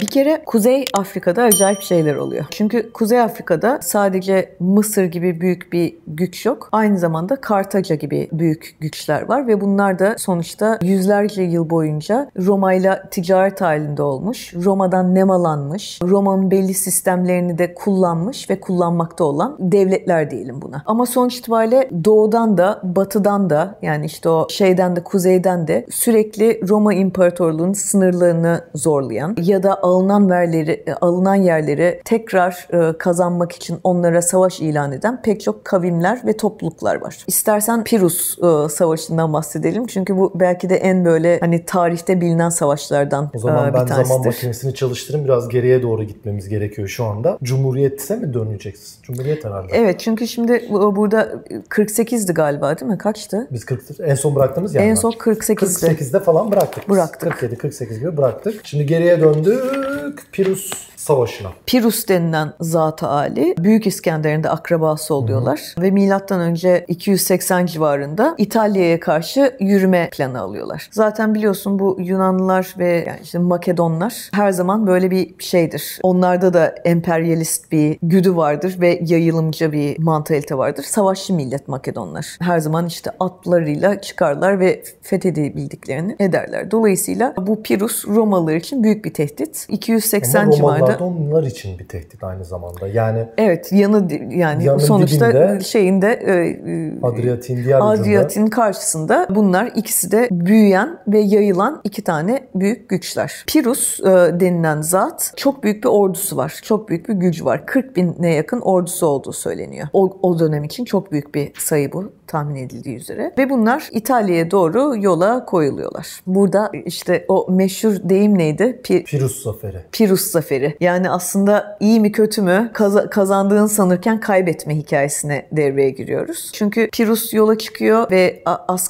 Bir 0.00 0.06
kere 0.06 0.42
Kuzey 0.46 0.84
Afrika'da 0.94 1.42
acayip 1.42 1.82
şeyler 1.82 2.14
oluyor. 2.14 2.44
Çünkü 2.50 2.92
Kuzey 2.92 3.20
Afrika'da 3.20 3.78
sadece 3.82 4.56
Mısır 4.60 5.04
gibi 5.04 5.40
büyük 5.40 5.72
bir 5.72 5.94
güç 6.06 6.46
yok. 6.46 6.68
Aynı 6.72 6.98
zamanda 6.98 7.36
Kartaca 7.36 7.94
gibi 7.94 8.28
büyük 8.32 8.76
güçler 8.80 9.28
var 9.28 9.46
ve 9.46 9.60
bunlar 9.60 9.98
da 9.98 10.14
sonuçta 10.18 10.78
yüzlerce 10.82 11.42
yıl 11.42 11.70
boyunca 11.70 12.30
Roma 12.46 12.74
ile 12.74 13.02
ticaret 13.10 13.60
halinde 13.60 14.02
olmuş. 14.02 14.54
Roma'dan 14.54 15.14
nemalanmış. 15.14 15.98
Roma'nın 16.02 16.50
belli 16.50 16.74
sistemlerini 16.74 17.58
de 17.58 17.74
kullanmış 17.74 18.50
ve 18.50 18.60
kullanmakta 18.60 19.24
olan 19.24 19.56
devletler 19.58 20.30
diyelim 20.30 20.62
buna. 20.62 20.82
Ama 20.86 21.06
sonuç 21.06 21.36
itibariyle 21.36 21.90
doğudan 22.04 22.58
da 22.58 22.80
batıdan 22.82 23.50
da 23.50 23.78
yani 23.82 24.06
işte 24.06 24.28
o 24.28 24.46
şeyden 24.50 24.96
de 24.96 25.04
kuzeyden 25.04 25.68
de 25.68 25.86
sürekli 25.90 26.68
Roma 26.68 26.94
İmparatorluğu'nun 26.94 27.72
sınırlarını 27.72 28.61
zorlayan 28.74 29.36
ya 29.42 29.62
da 29.62 29.82
alınan 29.82 30.30
verleri 30.30 30.84
alınan 31.00 31.34
yerleri 31.34 32.00
tekrar 32.04 32.68
e, 32.72 32.98
kazanmak 32.98 33.52
için 33.52 33.78
onlara 33.84 34.22
savaş 34.22 34.60
ilan 34.60 34.92
eden 34.92 35.22
pek 35.22 35.40
çok 35.40 35.64
kavimler 35.64 36.20
ve 36.26 36.36
topluluklar 36.36 37.00
var. 37.00 37.24
İstersen 37.26 37.84
Pirus 37.84 38.38
e, 38.38 38.68
Savaşı'ndan 38.68 39.32
bahsedelim. 39.32 39.86
Çünkü 39.86 40.16
bu 40.16 40.32
belki 40.34 40.70
de 40.70 40.76
en 40.76 41.04
böyle 41.04 41.40
hani 41.40 41.64
tarihte 41.64 42.20
bilinen 42.20 42.48
savaşlardan 42.48 43.30
o 43.34 43.38
zaman 43.38 43.64
e, 43.64 43.68
bir 43.68 43.74
ben 43.74 43.86
tanesidir. 43.86 44.08
zaman 44.08 44.26
makinesini 44.26 44.74
çalıştırayım. 44.74 45.24
Biraz 45.24 45.48
geriye 45.48 45.82
doğru 45.82 46.04
gitmemiz 46.04 46.48
gerekiyor 46.48 46.88
şu 46.88 47.04
anda. 47.04 47.38
Cumhuriyet'e 47.42 48.16
mi 48.16 48.34
döneceksin? 48.34 49.01
Cumhuriyet 49.02 49.44
herhalde. 49.44 49.72
Evet 49.72 50.00
çünkü 50.00 50.28
şimdi 50.28 50.66
burada 50.70 51.32
48'di 51.68 52.32
galiba 52.32 52.78
değil 52.78 52.92
mi? 52.92 52.98
Kaçtı? 52.98 53.48
Biz 53.50 53.64
40 53.64 53.82
en 54.00 54.14
son 54.14 54.34
bıraktığımız 54.36 54.74
yer 54.74 54.82
En 54.82 54.94
son 54.94 55.10
48'de. 55.10 55.86
48'de 55.86 56.20
falan 56.20 56.52
bıraktık. 56.52 56.88
Bıraktık. 56.88 57.32
47 57.32 57.56
48 57.58 57.98
gibi 57.98 58.16
bıraktık. 58.16 58.60
Şimdi 58.64 58.86
geriye 58.86 59.20
döndük. 59.20 60.32
Pirus 60.32 60.70
Savaşı'na. 61.02 61.48
Pirus 61.66 62.08
denilen 62.08 62.52
zat 62.60 63.02
Ali 63.02 63.54
Büyük 63.58 63.86
İskender'in 63.86 64.42
de 64.42 64.48
akrabası 64.48 65.14
oluyorlar 65.14 65.60
Hı-hı. 65.74 65.84
ve 65.84 65.90
milattan 65.90 66.40
önce 66.40 66.84
280 66.88 67.66
civarında 67.66 68.34
İtalya'ya 68.38 69.00
karşı 69.00 69.56
yürüme 69.60 70.08
planı 70.12 70.40
alıyorlar. 70.40 70.88
Zaten 70.92 71.34
biliyorsun 71.34 71.78
bu 71.78 71.96
Yunanlılar 72.00 72.74
ve 72.78 73.04
yani 73.06 73.20
işte 73.22 73.38
Makedonlar 73.38 74.30
her 74.32 74.50
zaman 74.52 74.86
böyle 74.86 75.10
bir 75.10 75.34
şeydir. 75.38 75.98
Onlarda 76.02 76.54
da 76.54 76.74
emperyalist 76.84 77.72
bir 77.72 77.98
güdü 78.02 78.36
vardır 78.36 78.76
ve 78.80 78.98
yayılımcı 79.06 79.72
bir 79.72 79.98
mantalite 79.98 80.58
vardır. 80.58 80.82
Savaşçı 80.82 81.34
millet 81.34 81.68
Makedonlar. 81.68 82.36
Her 82.40 82.58
zaman 82.58 82.86
işte 82.86 83.10
atlarıyla 83.20 84.00
çıkarlar 84.00 84.60
ve 84.60 84.82
fethedebildiklerini 85.02 86.16
ederler. 86.18 86.70
Dolayısıyla 86.70 87.34
bu 87.46 87.62
Pirus 87.62 88.08
Romalılar 88.08 88.54
için 88.54 88.82
büyük 88.82 89.04
bir 89.04 89.14
tehdit. 89.14 89.66
280 89.68 90.42
Ama 90.42 90.52
civarında. 90.52 90.98
Da 90.98 91.04
onlar 91.04 91.42
için 91.42 91.78
bir 91.78 91.88
tehdit 91.88 92.24
aynı 92.24 92.44
zamanda. 92.44 92.88
Yani 92.88 93.28
Evet 93.38 93.72
yanı 93.72 94.08
yani 94.30 94.80
sonuçta 94.80 95.28
dibinde 95.28 95.60
şeyinde 95.60 96.12
e, 96.12 96.32
e, 96.32 96.92
Adriyatik'in 97.02 97.64
diğer 97.64 97.78
ucunda 97.78 97.84
Adriyatik'in 97.84 98.46
karşısında 98.46 99.26
bunlar 99.30 99.72
ikisi 99.76 100.12
de 100.12 100.28
büyüyen 100.30 100.98
ve 101.08 101.18
yayılan 101.18 101.80
iki 101.84 102.02
tane 102.02 102.48
büyük 102.54 102.88
güçler. 102.88 103.44
Pirus 103.46 104.00
e, 104.00 104.04
denilen 104.40 104.80
zat 104.80 105.32
çok 105.36 105.62
büyük 105.62 105.84
bir 105.84 105.88
ordusu 105.88 106.36
var. 106.36 106.60
Çok 106.62 106.88
büyük 106.88 107.08
bir 107.08 107.14
gücü 107.14 107.44
var. 107.44 107.66
40 107.66 107.96
bine 107.96 108.34
yakın 108.34 108.60
ordusu 108.60 108.81
olduğu 109.06 109.32
söyleniyor. 109.32 109.88
O, 109.92 110.16
o 110.22 110.38
dönem 110.38 110.64
için 110.64 110.84
çok 110.84 111.12
büyük 111.12 111.34
bir 111.34 111.52
sayı 111.58 111.92
bu 111.92 112.12
tahmin 112.26 112.56
edildiği 112.56 112.96
üzere. 112.96 113.32
Ve 113.38 113.50
bunlar 113.50 113.88
İtalya'ya 113.92 114.50
doğru 114.50 114.94
yola 114.96 115.44
koyuluyorlar. 115.44 116.20
Burada 116.26 116.70
işte 116.84 117.24
o 117.28 117.46
meşhur 117.50 117.92
deyim 118.04 118.38
neydi? 118.38 118.80
Pi- 118.84 119.04
Pirus 119.04 119.42
zaferi. 119.42 119.76
Pirus 119.92 120.20
zaferi. 120.20 120.76
Yani 120.80 121.10
aslında 121.10 121.76
iyi 121.80 122.00
mi 122.00 122.12
kötü 122.12 122.42
mü 122.42 122.70
kaza- 122.74 123.10
kazandığını 123.10 123.68
sanırken 123.68 124.20
kaybetme 124.20 124.76
hikayesine 124.76 125.46
devreye 125.52 125.90
giriyoruz. 125.90 126.50
Çünkü 126.52 126.88
Pirus 126.92 127.34
yola 127.34 127.58
çıkıyor 127.58 128.10
ve 128.10 128.42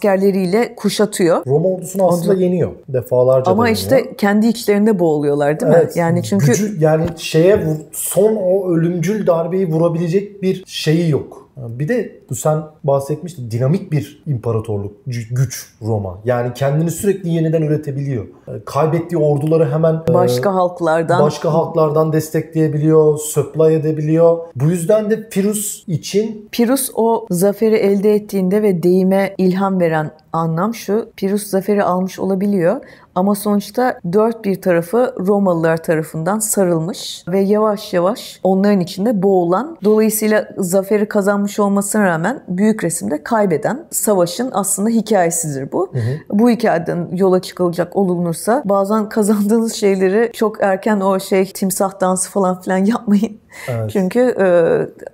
askerleriyle 0.03 0.75
kuşatıyor. 0.77 1.47
Roma 1.47 1.69
ordusunu 1.69 2.09
aslında 2.09 2.35
yeniyor. 2.35 2.73
Defalarca 2.89 3.51
Ama 3.51 3.69
yeniyor. 3.69 3.83
işte 3.83 4.17
kendi 4.19 4.47
içlerinde 4.47 4.99
boğuluyorlar 4.99 5.61
değil 5.61 5.73
mi? 5.73 5.79
Evet, 5.81 5.97
Yani 5.97 6.23
çünkü 6.23 6.47
gücü, 6.47 6.77
yani 6.81 7.05
şeye 7.17 7.57
vur- 7.57 7.81
son 7.93 8.37
o 8.37 8.71
ölümcül 8.71 9.27
darbeyi 9.27 9.73
vurabilecek 9.83 10.43
bir 10.43 10.65
şeyi 10.67 11.11
yok. 11.11 11.43
Bir 11.57 11.89
de 11.89 12.21
sen 12.35 12.63
bahsetmiştin 12.85 13.51
dinamik 13.51 13.93
bir 13.93 14.23
imparatorluk, 14.27 14.93
gü- 15.09 15.35
güç 15.35 15.73
Roma. 15.83 16.19
Yani 16.25 16.55
kendini 16.55 16.91
sürekli 16.91 17.31
yeniden 17.31 17.63
üretebiliyor. 17.63 18.25
E, 18.25 18.53
Kaybettiği 18.67 19.23
orduları 19.23 19.71
hemen 19.71 19.95
e, 20.11 20.15
başka 20.15 20.55
halklardan 20.55 21.23
başka 21.23 21.53
halklardan 21.53 22.13
destekleyebiliyor, 22.13 23.19
supply 23.19 23.75
edebiliyor. 23.75 24.39
Bu 24.57 24.65
yüzden 24.65 25.11
de 25.11 25.29
Pirus 25.29 25.85
için 25.89 26.49
Pirus 26.53 26.91
o 26.95 27.27
zaferi 27.31 27.77
elde 27.77 28.15
ettiğinde 28.15 28.63
ve 28.63 28.83
deyime 28.83 29.35
ilham 29.39 29.81
veren 29.81 30.11
anlam 30.33 30.75
şu. 30.75 31.09
Pirus 31.17 31.43
zaferi 31.43 31.83
almış 31.85 32.19
olabiliyor 32.19 32.77
ama 33.15 33.35
sonuçta 33.35 33.99
dört 34.13 34.45
bir 34.45 34.63
tarafı 34.63 35.15
Romalılar 35.19 35.77
tarafından 35.77 36.39
sarılmış 36.39 37.25
ve 37.29 37.41
yavaş 37.41 37.93
yavaş 37.93 38.41
onların 38.43 38.81
içinde 38.81 39.23
boğulan 39.23 39.79
dolayısıyla 39.85 40.49
zaferi 40.59 41.09
kazanmış 41.09 41.59
olmasına 41.59 42.05
rağmen 42.05 42.43
büyük 42.49 42.85
resimde 42.85 43.23
kaybeden 43.23 43.85
savaşın 43.91 44.51
aslında 44.53 44.89
hikayesidir 44.89 45.73
bu. 45.73 45.93
Bu 46.31 46.51
hikayeden 46.51 47.09
yola 47.13 47.43
çıkılacak 47.43 47.97
olunursa 47.97 48.63
bazen 48.65 49.09
kazandığınız 49.09 49.75
şeyleri 49.75 50.31
çok 50.33 50.63
erken 50.63 51.01
o 51.01 51.21
şey 51.21 51.53
timsah 51.53 52.01
dansı 52.01 52.31
falan 52.31 52.61
filan 52.61 52.79
yapmayın. 52.79 53.39
Evet. 53.69 53.91
Çünkü 53.91 54.21
e, 54.21 54.47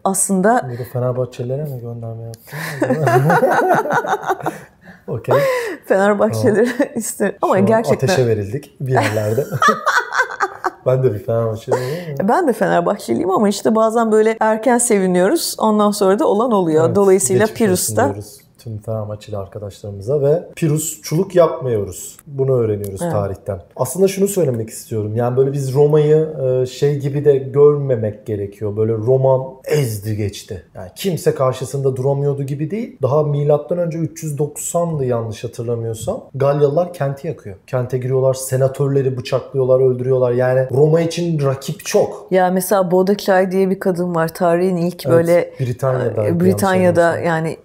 aslında 0.05 0.69
Burada 0.71 0.85
Fenerbahçelilere 0.93 1.65
mi 1.65 1.81
gönderme 1.81 2.23
yaptın? 2.23 2.59
Okey. 5.09 5.35
Fenerbahçeleri 5.87 6.93
ister. 6.95 7.37
Ama 7.43 7.55
an 7.55 7.67
gerçekten 7.67 8.09
Ateşe 8.09 8.27
verildik 8.27 8.77
bir 8.81 8.93
yerlerde. 8.93 9.45
ben 10.87 11.03
de 11.03 11.15
bir 11.15 11.19
Fenerbahçeliyim 11.19 12.17
ben 12.23 12.49
de 12.49 12.53
Fenerbahçeliyim 12.53 13.31
ama 13.31 13.49
işte 13.49 13.75
bazen 13.75 14.13
böyle 14.13 14.37
erken 14.41 14.79
seviniyoruz. 14.79 15.57
Ondan 15.59 15.91
sonra 15.91 16.19
da 16.19 16.27
olan 16.27 16.53
oluyor. 16.53 16.87
Evet, 16.87 16.97
Dolayısıyla 16.97 17.47
Pirus'ta 17.47 18.15
tüm 18.59 18.79
Fenerbahçeli 18.79 19.37
arkadaşlarımıza 19.37 20.21
ve 20.23 20.43
Pirusçuluk 20.57 21.35
yapmıyoruz. 21.35 22.17
Bunu 22.27 22.53
öğreniyoruz 22.53 23.03
Evet. 23.03 23.13
tarihten. 23.13 23.63
Aslında 23.77 24.09
şunu 24.09 24.29
söylemek 24.29 24.71
istiyorum. 24.71 25.17
Yani 25.17 25.37
böyle 25.37 25.53
biz 25.53 25.75
Roma'yı 25.75 26.29
e, 26.63 26.67
şey 26.67 26.99
gibi 26.99 27.25
de 27.25 27.37
görmemek 27.37 28.27
gerekiyor. 28.27 28.77
Böyle 28.77 28.93
Roma 28.93 29.47
ezdi 29.65 30.17
geçti. 30.17 30.63
Yani 30.75 30.89
kimse 30.97 31.35
karşısında 31.35 31.97
duramıyordu 31.97 32.43
gibi 32.43 32.71
değil. 32.71 32.99
Daha 33.03 33.23
milattan 33.23 33.79
önce 33.79 33.99
390'dı 33.99 35.05
yanlış 35.05 35.45
hatırlamıyorsam. 35.45 36.25
Galyalılar 36.35 36.93
kenti 36.93 37.27
yakıyor. 37.29 37.57
Kente 37.67 37.99
giriyorlar, 37.99 38.35
senatörleri 38.35 39.17
bıçaklıyorlar, 39.17 39.81
öldürüyorlar. 39.91 40.33
Yani 40.33 40.67
Roma 40.73 41.01
için 41.01 41.43
rakip 41.45 41.85
çok. 41.85 42.27
ya 42.31 42.51
mesela 42.51 42.91
Bodaçay 42.91 43.53
diye 43.53 43.71
bir 43.71 43.81
kadın 43.81 44.15
var. 44.15 44.29
Tarihin 44.35 44.77
ilk 44.77 45.07
Evet, 45.07 45.17
böyle 45.17 45.53
Britanya'da. 45.61 46.27
e, 46.27 46.41
Britanya'da 46.41 47.19
yani 47.19 47.57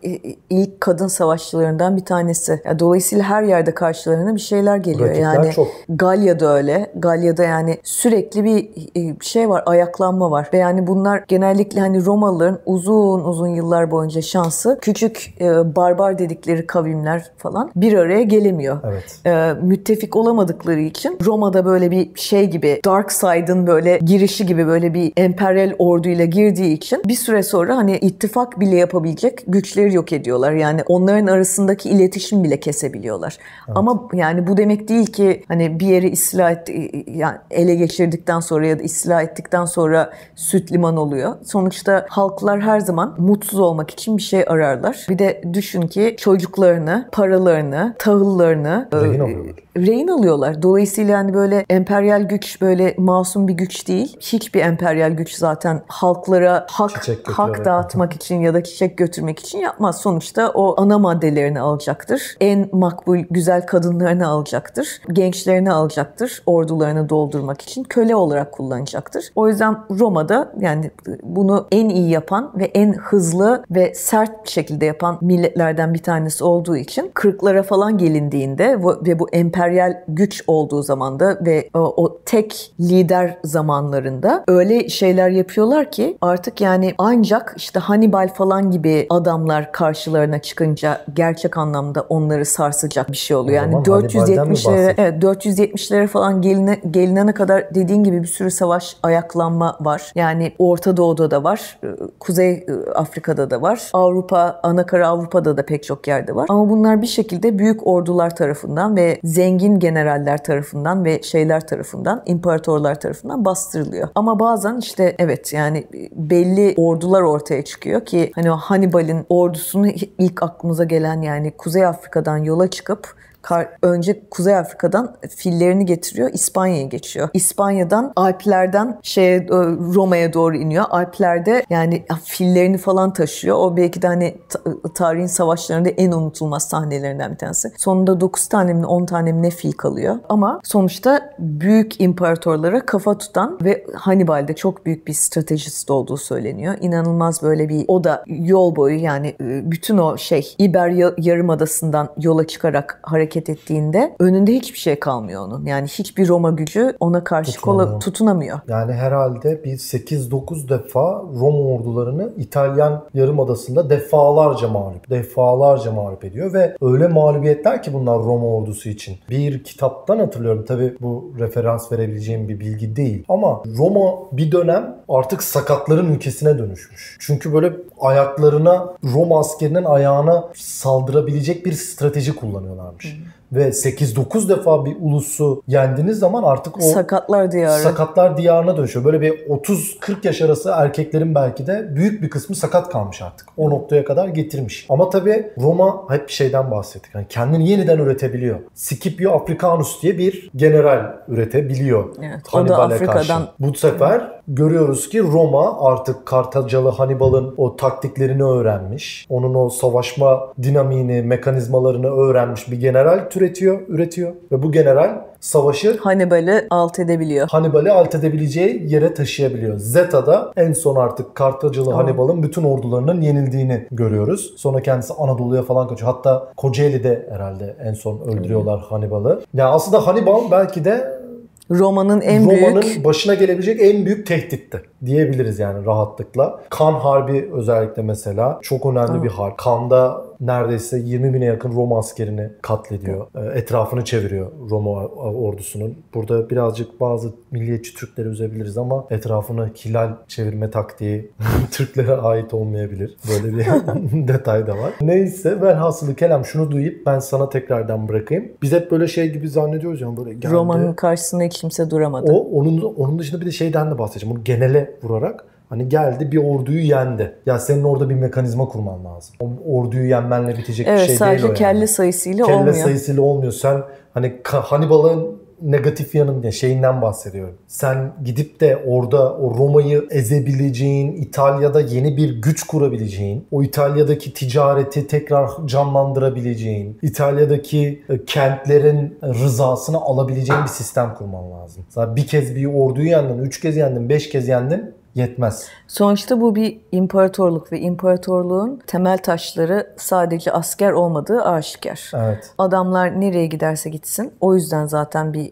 ilk 0.49 0.81
kadın 0.81 0.92
savaşçılarından 1.07 1.97
bir 1.97 2.05
tanesi. 2.05 2.61
Ya 2.65 2.79
dolayısıyla 2.79 3.23
her 3.23 3.43
yerde 3.43 3.73
karşılarına 3.73 4.35
bir 4.35 4.41
şeyler 4.41 4.77
geliyor. 4.77 5.09
Rakipler 5.09 5.33
yani 5.33 5.51
çok. 5.51 5.67
Galya'da 5.89 6.55
öyle. 6.55 6.91
Galya'da 6.95 7.43
yani 7.43 7.77
sürekli 7.83 8.43
bir 8.43 8.69
e, 8.95 9.15
şey 9.21 9.49
var, 9.49 9.63
ayaklanma 9.65 10.31
var. 10.31 10.49
Ve 10.53 10.57
yani 10.57 10.87
bunlar 10.87 11.23
genellikle 11.27 11.81
hani 11.81 12.05
Romalıların 12.05 12.59
uzun 12.65 13.23
uzun 13.23 13.47
yıllar 13.47 13.91
boyunca 13.91 14.21
şansı 14.21 14.77
küçük 14.81 15.33
e, 15.41 15.75
barbar 15.75 16.19
dedikleri 16.19 16.67
kavimler 16.67 17.31
falan 17.37 17.71
bir 17.75 17.93
araya 17.93 18.23
gelemiyor. 18.23 18.77
Evet. 18.83 19.19
E, 19.25 19.53
müttefik 19.61 20.15
olamadıkları 20.15 20.79
için 20.79 21.17
Roma'da 21.25 21.65
böyle 21.65 21.91
bir 21.91 22.09
şey 22.15 22.49
gibi 22.49 22.81
Dark 22.85 23.11
Side'ın 23.11 23.67
böyle 23.67 23.97
girişi 23.97 24.45
gibi 24.45 24.67
böyle 24.67 24.93
bir 24.93 25.13
emperyal 25.17 25.73
orduyla 25.79 26.25
girdiği 26.25 26.73
için 26.73 27.01
bir 27.05 27.15
süre 27.15 27.43
sonra 27.43 27.77
hani 27.77 27.97
ittifak 27.97 28.59
bile 28.59 28.75
yapabilecek 28.75 29.43
güçleri 29.47 29.93
yok 29.93 30.13
ediyorlar. 30.13 30.51
Yani 30.51 30.72
onların 30.87 31.27
arasındaki 31.27 31.89
iletişim 31.89 32.43
bile 32.43 32.59
kesebiliyorlar. 32.59 33.37
Ama 33.75 34.07
yani 34.13 34.47
bu 34.47 34.57
demek 34.57 34.87
değil 34.87 35.05
ki 35.07 35.43
hani 35.47 35.79
bir 35.79 35.87
yeri 35.87 36.09
istila 36.09 36.51
et, 36.51 36.69
yani 37.07 37.37
ele 37.51 37.75
geçirdikten 37.75 38.39
sonra 38.39 38.67
ya 38.67 38.79
da 38.79 38.83
istila 38.83 39.21
ettikten 39.21 39.65
sonra 39.65 40.13
süt 40.35 40.71
liman 40.71 40.97
oluyor. 40.97 41.35
Sonuçta 41.45 42.05
halklar 42.09 42.61
her 42.61 42.79
zaman 42.79 43.15
mutsuz 43.17 43.59
olmak 43.59 43.89
için 43.91 44.17
bir 44.17 44.21
şey 44.21 44.43
ararlar. 44.47 45.05
Bir 45.09 45.19
de 45.19 45.41
düşün 45.53 45.81
ki 45.81 46.15
çocuklarını, 46.19 47.09
paralarını, 47.11 47.95
tahıllarını 47.99 48.89
e, 48.93 48.97
Rehin 48.97 49.19
alıyorlar. 49.19 49.55
rehin 49.77 50.07
alıyorlar. 50.07 50.61
Dolayısıyla 50.61 51.17
hani 51.17 51.33
böyle 51.33 51.65
emperyal 51.69 52.21
güç 52.21 52.61
böyle 52.61 52.95
masum 52.97 53.47
bir 53.47 53.53
güç 53.53 53.87
değil. 53.87 54.17
Hiçbir 54.19 54.61
emperyal 54.61 55.11
güç 55.11 55.33
zaten 55.35 55.81
halklara 55.87 56.67
hak 56.69 57.07
hak 57.25 57.65
dağıtmak 57.65 58.13
için 58.13 58.41
ya 58.41 58.53
da 58.53 58.63
çiçek 58.63 58.97
götürmek 58.97 59.39
için 59.39 59.59
yapmaz. 59.59 60.01
Sonuçta 60.01 60.51
o 60.53 60.62
ana 60.71 60.99
maddelerini 60.99 61.59
alacaktır. 61.59 62.37
En 62.41 62.69
makbul 62.71 63.17
güzel 63.29 63.65
kadınlarını 63.65 64.27
alacaktır. 64.27 65.01
Gençlerini 65.13 65.71
alacaktır. 65.71 66.43
Ordularını 66.45 67.09
doldurmak 67.09 67.61
için 67.61 67.83
köle 67.83 68.15
olarak 68.15 68.51
kullanacaktır. 68.51 69.25
O 69.35 69.47
yüzden 69.47 69.77
Roma'da 69.99 70.53
yani 70.59 70.91
bunu 71.23 71.67
en 71.71 71.89
iyi 71.89 72.09
yapan 72.09 72.51
ve 72.55 72.65
en 72.65 72.93
hızlı 72.93 73.63
ve 73.71 73.93
sert 73.93 74.49
şekilde 74.49 74.85
yapan 74.85 75.17
milletlerden 75.21 75.93
bir 75.93 76.03
tanesi 76.03 76.43
olduğu 76.43 76.77
için 76.77 77.11
kırklara 77.13 77.63
falan 77.63 77.97
gelindiğinde 77.97 78.79
ve 79.05 79.19
bu 79.19 79.29
emperyal 79.29 80.03
güç 80.07 80.43
olduğu 80.47 80.83
zamanda 80.83 81.37
ve 81.45 81.69
o, 81.73 81.79
o 81.79 82.19
tek 82.25 82.73
lider 82.79 83.37
zamanlarında 83.43 84.43
öyle 84.47 84.89
şeyler 84.89 85.29
yapıyorlar 85.29 85.91
ki 85.91 86.17
artık 86.21 86.61
yani 86.61 86.93
ancak 86.97 87.53
işte 87.57 87.79
Hannibal 87.79 88.27
falan 88.27 88.71
gibi 88.71 89.07
adamlar 89.09 89.71
karşılarına 89.71 90.39
çıkınca 90.53 91.01
gerçek 91.13 91.57
anlamda 91.57 92.05
onları 92.09 92.45
sarsacak 92.45 93.11
bir 93.11 93.17
şey 93.17 93.37
oluyor. 93.37 93.57
Yani 93.57 93.71
zaman 93.85 94.01
Hannibal'den 94.01 94.47
mi 94.47 94.53
470'lere 94.53 94.65
bahsediyorsun? 94.65 94.95
evet 94.97 95.23
470'lere 95.23 96.07
falan 96.07 96.41
geline, 96.41 96.81
gelinene 96.91 97.33
kadar 97.33 97.75
dediğin 97.75 98.03
gibi 98.03 98.21
bir 98.21 98.27
sürü 98.27 98.51
savaş 98.51 98.97
ayaklanma 99.03 99.77
var. 99.81 100.11
Yani 100.15 100.53
Orta 100.59 100.97
Doğu'da 100.97 101.31
da 101.31 101.43
var, 101.43 101.79
e, 101.83 101.87
Kuzey 102.19 102.51
e, 102.51 102.91
Afrika'da 102.95 103.49
da 103.49 103.61
var, 103.61 103.89
Avrupa, 103.93 104.59
Anakara 104.63 105.07
Avrupa'da 105.07 105.57
da 105.57 105.65
pek 105.65 105.83
çok 105.83 106.07
yerde 106.07 106.35
var. 106.35 106.45
Ama 106.49 106.69
bunlar 106.69 107.01
bir 107.01 107.07
şekilde 107.07 107.59
büyük 107.59 107.87
ordular 107.87 108.35
tarafından 108.35 108.95
ve 108.95 109.19
zengin 109.23 109.79
generaller 109.79 110.43
tarafından 110.43 111.05
ve 111.05 111.21
şeyler 111.21 111.67
tarafından, 111.67 112.23
imparatorlar 112.25 112.99
tarafından 112.99 113.45
bastırılıyor. 113.45 114.07
Ama 114.15 114.39
bazen 114.39 114.77
işte 114.77 115.15
evet 115.19 115.53
yani 115.53 115.87
belli 116.15 116.73
ordular 116.77 117.21
ortaya 117.21 117.61
çıkıyor 117.61 118.05
ki 118.05 118.31
hani 118.35 118.51
o 118.51 118.55
Hannibal'in 118.55 119.25
ordusunu 119.29 119.87
ilk 120.17 120.42
aklımıza 120.43 120.83
gelen 120.83 121.21
yani 121.21 121.51
Kuzey 121.57 121.85
Afrika'dan 121.85 122.37
yola 122.37 122.69
çıkıp 122.69 123.15
Kar- 123.43 123.77
önce 123.81 124.21
Kuzey 124.29 124.55
Afrika'dan 124.57 125.15
fillerini 125.35 125.85
getiriyor, 125.85 126.29
İspanya'ya 126.33 126.83
geçiyor. 126.83 127.29
İspanya'dan 127.33 128.13
Alplerden 128.15 128.99
şeye 129.03 129.35
e, 129.37 129.47
Roma'ya 129.95 130.33
doğru 130.33 130.55
iniyor. 130.55 130.85
Alplerde 130.89 131.63
yani 131.69 132.05
fillerini 132.23 132.77
falan 132.77 133.13
taşıyor. 133.13 133.57
O 133.59 133.77
belki 133.77 134.01
de 134.01 134.07
hani 134.07 134.37
ta- 134.49 134.61
tarihin 134.95 135.27
savaşlarında 135.27 135.89
en 135.89 136.11
unutulmaz 136.11 136.63
sahnelerinden 136.69 137.31
bir 137.31 137.37
tanesi. 137.37 137.71
Sonunda 137.77 138.19
9 138.21 138.47
tane 138.47 138.73
mi 138.73 138.85
10 138.85 139.05
tane 139.05 139.31
mi 139.31 139.41
ne 139.43 139.49
fil 139.49 139.71
kalıyor. 139.71 140.15
Ama 140.29 140.59
sonuçta 140.63 141.33
büyük 141.39 142.01
imparatorlara 142.01 142.85
kafa 142.85 143.17
tutan 143.17 143.59
ve 143.63 143.85
Hannibal'de 143.95 144.55
çok 144.55 144.85
büyük 144.85 145.07
bir 145.07 145.13
stratejist 145.13 145.91
olduğu 145.91 146.17
söyleniyor. 146.17 146.73
İnanılmaz 146.81 147.43
böyle 147.43 147.69
bir 147.69 147.85
o 147.87 148.03
da 148.03 148.23
yol 148.27 148.75
boyu 148.75 148.99
yani 148.99 149.27
e, 149.41 149.71
bütün 149.71 149.97
o 149.97 150.17
şey 150.17 150.55
İber 150.57 150.89
Ya- 150.89 151.13
Yarımadası'ndan 151.17 152.09
yola 152.21 152.47
çıkarak 152.47 152.99
hareket 153.03 153.32
hareket 153.33 153.49
ettiğinde 153.49 154.15
önünde 154.19 154.53
hiçbir 154.53 154.79
şey 154.79 154.99
kalmıyor 154.99 155.47
onun. 155.47 155.65
Yani 155.65 155.87
hiçbir 155.87 156.27
Roma 156.27 156.49
gücü 156.49 156.95
ona 156.99 157.23
karşı 157.23 157.61
kola 157.61 157.99
tutunamıyor. 157.99 158.59
Yani 158.67 158.93
herhalde 158.93 159.63
bir 159.63 159.77
8-9 159.77 160.69
defa 160.69 161.23
Roma 161.39 161.59
ordularını 161.59 162.33
İtalyan 162.37 163.03
Yarımadası'nda 163.13 163.89
defalarca 163.89 164.67
mağlup, 164.67 165.09
defalarca 165.09 165.91
mağlup 165.91 166.25
ediyor 166.25 166.53
ve 166.53 166.75
öyle 166.81 167.07
mağlubiyetler 167.07 167.83
ki 167.83 167.93
bunlar 167.93 168.19
Roma 168.19 168.47
ordusu 168.47 168.89
için. 168.89 169.17
Bir 169.29 169.63
kitaptan 169.63 170.19
hatırlıyorum. 170.19 170.65
Tabi 170.65 170.95
bu 171.01 171.33
referans 171.39 171.91
verebileceğim 171.91 172.49
bir 172.49 172.59
bilgi 172.59 172.95
değil. 172.95 173.23
Ama 173.29 173.63
Roma 173.77 174.13
bir 174.31 174.51
dönem 174.51 174.95
artık 175.09 175.43
sakatların 175.43 176.13
ülkesine 176.13 176.57
dönüşmüş. 176.57 177.17
Çünkü 177.19 177.53
böyle 177.53 177.73
ayaklarına 178.01 178.93
Roma 179.13 179.39
askerinin 179.39 179.83
ayağına 179.83 180.49
saldırabilecek 180.55 181.65
bir 181.65 181.73
strateji 181.73 182.35
kullanıyorlarmış. 182.35 183.05
Hmm 183.05 183.22
ve 183.55 183.67
8-9 183.67 184.49
defa 184.49 184.85
bir 184.85 184.95
ulusu 185.01 185.63
yendiğiniz 185.67 186.19
zaman 186.19 186.43
artık 186.43 186.77
o 186.77 186.81
sakatlar 186.81 187.51
diyarı. 187.51 187.81
Sakatlar 187.81 188.37
diyarına 188.37 188.77
dönüşüyor. 188.77 189.05
Böyle 189.05 189.21
bir 189.21 189.31
30-40 189.31 190.27
yaş 190.27 190.41
arası 190.41 190.73
erkeklerin 190.75 191.35
belki 191.35 191.67
de 191.67 191.95
büyük 191.95 192.21
bir 192.21 192.29
kısmı 192.29 192.55
sakat 192.55 192.89
kalmış 192.89 193.21
artık. 193.21 193.47
O 193.57 193.69
noktaya 193.69 194.05
kadar 194.05 194.27
getirmiş. 194.27 194.85
Ama 194.89 195.09
tabii 195.09 195.51
Roma 195.61 196.03
hep 196.09 196.27
bir 196.27 196.33
şeyden 196.33 196.71
bahsettik. 196.71 197.15
Yani 197.15 197.25
kendini 197.29 197.69
yeniden 197.69 197.97
üretebiliyor. 197.97 198.59
Scipio 198.73 199.31
Africanus 199.31 200.01
diye 200.01 200.17
bir 200.17 200.51
general 200.55 201.15
üretebiliyor. 201.27 202.15
Evet, 202.21 202.53
o 202.53 202.67
da 202.67 202.77
Afrika'dan. 202.77 203.23
Karşı. 203.23 203.47
Bu 203.59 203.73
sefer 203.73 204.41
görüyoruz 204.47 205.09
ki 205.09 205.23
Roma 205.23 205.89
artık 205.89 206.25
Kartacalı 206.25 206.89
Hannibal'ın 206.89 207.53
o 207.57 207.75
taktiklerini 207.75 208.43
öğrenmiş. 208.43 209.25
Onun 209.29 209.55
o 209.55 209.69
savaşma 209.69 210.53
dinamiğini, 210.63 211.21
mekanizmalarını 211.21 212.07
öğrenmiş 212.07 212.71
bir 212.71 212.79
general 212.79 213.29
türetiyor, 213.29 213.42
üretiyor. 213.87 214.33
Ve 214.51 214.63
bu 214.63 214.71
general 214.71 215.21
savaşı 215.39 215.97
Hannibal'i 215.97 216.67
alt 216.69 216.99
edebiliyor. 216.99 217.47
Hannibal'i 217.49 217.91
alt 217.91 218.15
edebileceği 218.15 218.91
yere 218.93 219.13
taşıyabiliyor. 219.13 219.77
Zeta'da 219.77 220.51
en 220.55 220.73
son 220.73 220.95
artık 220.95 221.35
Kartacalı 221.35 221.85
tamam. 221.85 221.99
Hannibal'ın 221.99 222.43
bütün 222.43 222.63
ordularının 222.63 223.21
yenildiğini 223.21 223.87
görüyoruz. 223.91 224.53
Sonra 224.57 224.81
kendisi 224.81 225.13
Anadolu'ya 225.13 225.63
falan 225.63 225.87
kaçıyor. 225.87 226.13
Hatta 226.13 226.51
Kocaeli'de 226.57 227.27
herhalde 227.31 227.75
en 227.83 227.93
son 227.93 228.19
öldürüyorlar 228.19 228.79
Hannibal'ı. 228.79 229.41
Yani 229.53 229.69
aslında 229.69 230.07
Hannibal 230.07 230.51
belki 230.51 230.85
de 230.85 231.23
Roma'nın 231.71 232.21
en 232.21 232.45
Roma'nın 232.45 232.81
büyük... 232.81 233.05
başına 233.05 233.33
gelebilecek 233.33 233.81
en 233.81 234.05
büyük 234.05 234.27
tehditti 234.27 234.81
diyebiliriz 235.05 235.59
yani 235.59 235.85
rahatlıkla. 235.85 236.59
Kan 236.69 236.93
Harbi 236.93 237.49
özellikle 237.53 238.01
mesela 238.01 238.59
çok 238.61 238.85
önemli 238.85 239.19
Aa. 239.19 239.23
bir 239.23 239.29
harp. 239.29 239.57
Kanda 239.57 240.25
neredeyse 240.41 240.99
20 240.99 241.33
bine 241.33 241.45
yakın 241.45 241.71
Roma 241.75 241.99
askerini 241.99 242.49
katlediyor. 242.61 243.27
Ee, 243.35 243.59
etrafını 243.59 244.05
çeviriyor 244.05 244.51
Roma 244.69 245.05
ordusunun. 245.05 245.97
Burada 246.13 246.49
birazcık 246.49 247.01
bazı 247.01 247.33
milliyetçi 247.51 247.95
Türkleri 247.95 248.27
üzebiliriz 248.27 248.77
ama 248.77 249.05
etrafını 249.09 249.69
hilal 249.85 250.09
çevirme 250.27 250.71
taktiği 250.71 251.31
Türklere 251.71 252.13
ait 252.13 252.53
olmayabilir. 252.53 253.17
Böyle 253.29 253.57
bir 253.57 253.65
detay 254.27 254.67
da 254.67 254.77
var. 254.77 254.93
Neyse 255.01 255.61
ben 255.61 255.75
hasılı 255.75 256.15
kelam 256.15 256.45
şunu 256.45 256.71
duyup 256.71 257.05
ben 257.05 257.19
sana 257.19 257.49
tekrardan 257.49 258.07
bırakayım. 258.07 258.51
Biz 258.61 258.71
hep 258.71 258.91
böyle 258.91 259.07
şey 259.07 259.31
gibi 259.31 259.49
zannediyoruz 259.49 260.01
ya 260.01 260.17
böyle 260.17 260.33
geldi. 260.33 260.53
Roma'nın 260.53 260.93
karşısında 260.93 261.43
hiç 261.43 261.59
kimse 261.61 261.89
duramadı. 261.89 262.31
O 262.31 262.37
onun 262.37 262.81
onun 262.81 263.19
dışında 263.19 263.41
bir 263.41 263.45
de 263.45 263.51
şeyden 263.51 263.91
de 263.91 263.97
bahsedeceğim. 263.97 264.35
Bunu 264.35 264.43
genele 264.43 264.92
vurarak 265.03 265.45
Hani 265.73 265.89
geldi 265.89 266.31
bir 266.31 266.37
orduyu 266.37 266.79
yendi. 266.79 267.35
Ya 267.45 267.59
senin 267.59 267.83
orada 267.83 268.09
bir 268.09 268.15
mekanizma 268.15 268.65
kurman 268.67 269.05
lazım. 269.05 269.35
O 269.39 269.49
orduyu 269.65 270.09
yenmenle 270.09 270.57
bitecek 270.57 270.87
evet, 270.87 270.99
bir 270.99 271.05
şey 271.05 271.19
değil 271.19 271.21
o 271.21 271.25
yani. 271.25 271.39
sadece 271.39 271.53
kelle 271.53 271.87
sayısıyla 271.87 272.45
kelle 272.45 272.55
olmuyor. 272.55 272.73
Kelle 272.73 272.83
sayısıyla 272.83 273.21
olmuyor. 273.21 273.51
Sen 273.51 273.83
hani 274.13 274.41
Hannibal'ın 274.43 275.42
negatif 275.63 276.15
yanın 276.15 276.49
şeyinden 276.49 277.01
bahsediyorum. 277.01 277.55
Sen 277.67 278.13
gidip 278.25 278.59
de 278.59 278.83
orada 278.87 279.33
o 279.33 279.57
Roma'yı 279.57 280.07
ezebileceğin, 280.11 281.11
İtalya'da 281.11 281.81
yeni 281.81 282.17
bir 282.17 282.41
güç 282.41 282.63
kurabileceğin, 282.63 283.45
o 283.51 283.63
İtalya'daki 283.63 284.33
ticareti 284.33 285.07
tekrar 285.07 285.49
canlandırabileceğin, 285.65 286.97
İtalya'daki 287.01 288.03
e, 288.09 288.25
kentlerin 288.25 289.17
rızasını 289.23 289.97
alabileceğin 289.97 290.63
bir 290.63 290.69
sistem 290.69 291.13
kurman 291.17 291.51
lazım. 291.51 291.83
Zaten 291.89 292.15
bir 292.15 292.27
kez 292.27 292.55
bir 292.55 292.65
orduyu 292.65 293.07
yendin, 293.07 293.39
üç 293.39 293.59
kez 293.59 293.77
yendin, 293.77 294.09
beş 294.09 294.29
kez 294.29 294.47
yendin 294.47 294.93
yetmez. 295.15 295.67
Sonuçta 295.87 296.41
bu 296.41 296.55
bir 296.55 296.81
imparatorluk 296.91 297.71
ve 297.71 297.79
imparatorluğun 297.79 298.81
temel 298.87 299.17
taşları 299.17 299.93
sadece 299.97 300.51
asker 300.51 300.91
olmadığı 300.91 301.43
aşikar. 301.43 302.11
Evet. 302.15 302.51
Adamlar 302.57 303.21
nereye 303.21 303.45
giderse 303.45 303.89
gitsin. 303.89 304.33
O 304.41 304.55
yüzden 304.55 304.85
zaten 304.85 305.33
bir 305.33 305.51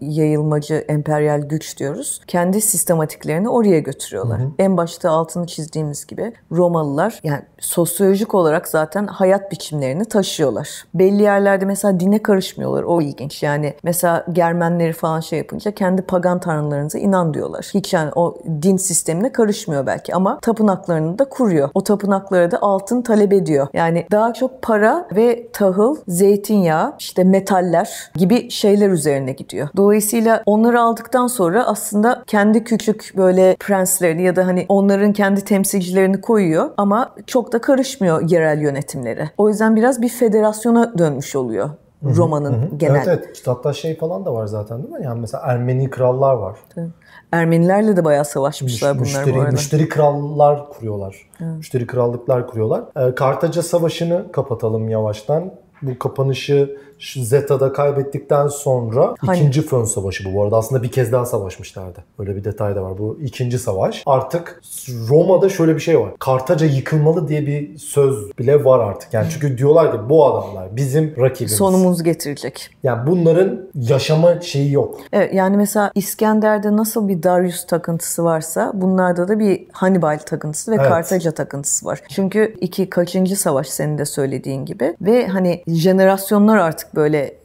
yayılmacı 0.00 0.74
emperyal 0.74 1.40
güç 1.40 1.78
diyoruz. 1.78 2.20
Kendi 2.26 2.60
sistematiklerini 2.60 3.48
oraya 3.48 3.78
götürüyorlar. 3.78 4.40
Hı 4.40 4.44
hı. 4.44 4.50
En 4.58 4.76
başta 4.76 5.10
altını 5.10 5.46
çizdiğimiz 5.46 6.06
gibi 6.06 6.32
Romalılar 6.52 7.20
yani 7.22 7.42
sosyolojik 7.58 8.34
olarak 8.34 8.68
zaten 8.68 9.06
hayat 9.06 9.52
biçimlerini 9.52 10.04
taşıyorlar. 10.04 10.68
Belli 10.94 11.22
yerlerde 11.22 11.64
mesela 11.64 12.00
dine 12.00 12.22
karışmıyorlar. 12.22 12.82
O 12.82 13.00
ilginç. 13.00 13.42
Yani 13.42 13.74
mesela 13.82 14.26
Germenleri 14.32 14.92
falan 14.92 15.20
şey 15.20 15.38
yapınca 15.38 15.70
kendi 15.70 16.02
pagan 16.02 16.40
tanrılarınıza 16.40 16.98
inan 16.98 17.34
diyorlar. 17.34 17.70
Hiç 17.74 17.92
yani 17.92 18.10
o 18.14 18.38
din 18.62 18.76
sistemi 18.76 18.97
sistemine 18.98 19.32
karışmıyor 19.32 19.86
belki 19.86 20.14
ama 20.14 20.38
tapınaklarını 20.40 21.18
da 21.18 21.24
kuruyor. 21.24 21.70
O 21.74 21.84
tapınaklara 21.84 22.50
da 22.50 22.58
altın 22.62 23.02
talep 23.02 23.32
ediyor. 23.32 23.66
Yani 23.72 24.06
daha 24.10 24.32
çok 24.32 24.62
para 24.62 25.08
ve 25.16 25.48
tahıl, 25.52 25.96
zeytinyağı, 26.08 26.94
işte 26.98 27.24
metaller 27.24 28.10
gibi 28.14 28.50
şeyler 28.50 28.90
üzerine 28.90 29.32
gidiyor. 29.32 29.68
Dolayısıyla 29.76 30.42
onları 30.46 30.80
aldıktan 30.80 31.26
sonra 31.26 31.66
aslında 31.66 32.22
kendi 32.26 32.64
küçük 32.64 33.12
böyle 33.16 33.56
prenslerini 33.60 34.22
ya 34.22 34.36
da 34.36 34.46
hani 34.46 34.66
onların 34.68 35.12
kendi 35.12 35.44
temsilcilerini 35.44 36.20
koyuyor 36.20 36.70
ama 36.76 37.14
çok 37.26 37.52
da 37.52 37.60
karışmıyor 37.60 38.30
yerel 38.30 38.60
yönetimlere. 38.60 39.30
O 39.38 39.48
yüzden 39.48 39.76
biraz 39.76 40.02
bir 40.02 40.08
federasyona 40.08 40.98
dönmüş 40.98 41.36
oluyor. 41.36 41.70
Roma'nın 42.02 42.78
genel. 42.78 42.94
Evet 42.94 43.08
evet. 43.08 43.42
Hatta 43.46 43.72
şey 43.72 43.96
falan 43.96 44.24
da 44.24 44.34
var 44.34 44.46
zaten 44.46 44.82
değil 44.82 44.94
mi? 44.94 45.04
Yani 45.04 45.20
mesela 45.20 45.44
Ermeni 45.46 45.90
krallar 45.90 46.34
var. 46.34 46.56
Tabii. 46.74 46.86
Ermenilerle 47.32 47.96
de 47.96 48.04
bayağı 48.04 48.24
savaşmışlar 48.24 48.96
Müş, 48.96 49.14
bunlar 49.14 49.20
müşteri, 49.20 49.36
bu 49.36 49.40
arada. 49.40 49.52
Müşteri 49.52 49.88
krallar 49.88 50.70
kuruyorlar. 50.70 51.28
Evet. 51.40 51.56
Müşteri 51.56 51.86
krallıklar 51.86 52.46
kuruyorlar. 52.46 52.84
Ee, 52.96 53.14
Kartaca 53.14 53.62
Savaşı'nı 53.62 54.32
kapatalım 54.32 54.88
yavaştan. 54.88 55.52
Bu 55.82 55.98
kapanışı 55.98 56.76
Zeta'da 57.00 57.72
kaybettikten 57.72 58.48
sonra 58.48 59.14
Hani? 59.18 59.38
ikinci 59.38 59.62
Fön 59.62 59.84
Savaşı 59.84 60.24
bu. 60.24 60.34
Bu 60.34 60.42
arada 60.42 60.56
aslında 60.56 60.82
bir 60.82 60.90
kez 60.90 61.12
daha 61.12 61.26
savaşmışlardı. 61.26 61.98
Öyle 62.18 62.36
bir 62.36 62.44
detay 62.44 62.76
da 62.76 62.82
var. 62.82 62.98
Bu 62.98 63.18
ikinci 63.22 63.58
savaş. 63.58 64.02
Artık 64.06 64.62
Roma'da 65.08 65.48
şöyle 65.48 65.74
bir 65.74 65.80
şey 65.80 66.00
var. 66.00 66.10
Kartaca 66.18 66.66
yıkılmalı 66.66 67.28
diye 67.28 67.46
bir 67.46 67.78
söz 67.78 68.38
bile 68.38 68.64
var 68.64 68.78
artık. 68.78 69.14
Yani 69.14 69.26
çünkü 69.30 69.58
diyorlar 69.58 69.92
ki 69.92 69.98
bu 70.08 70.26
adamlar 70.26 70.76
bizim 70.76 71.14
rakibimiz. 71.20 71.56
Sonumuz 71.56 72.02
getirecek. 72.02 72.70
Yani 72.82 73.06
bunların 73.06 73.68
yaşama 73.74 74.40
şeyi 74.40 74.72
yok. 74.72 75.00
Evet 75.12 75.34
yani 75.34 75.56
mesela 75.56 75.90
İskender'de 75.94 76.76
nasıl 76.76 77.08
bir 77.08 77.22
Darius 77.22 77.66
takıntısı 77.66 78.24
varsa 78.24 78.72
bunlarda 78.74 79.28
da 79.28 79.38
bir 79.38 79.66
Hannibal 79.72 80.18
takıntısı 80.18 80.70
ve 80.70 80.76
evet. 80.80 80.88
Kartaca 80.88 81.32
takıntısı 81.32 81.86
var. 81.86 82.02
Çünkü 82.08 82.56
iki 82.60 82.90
kaçıncı 82.90 83.36
savaş 83.36 83.68
senin 83.68 83.98
de 83.98 84.04
söylediğin 84.04 84.64
gibi 84.64 84.96
ve 85.00 85.26
hani 85.26 85.62
jenerasyonlar 85.66 86.56
artık 86.56 86.87
artık 86.88 86.96
böyle 86.96 87.18
e, 87.18 87.36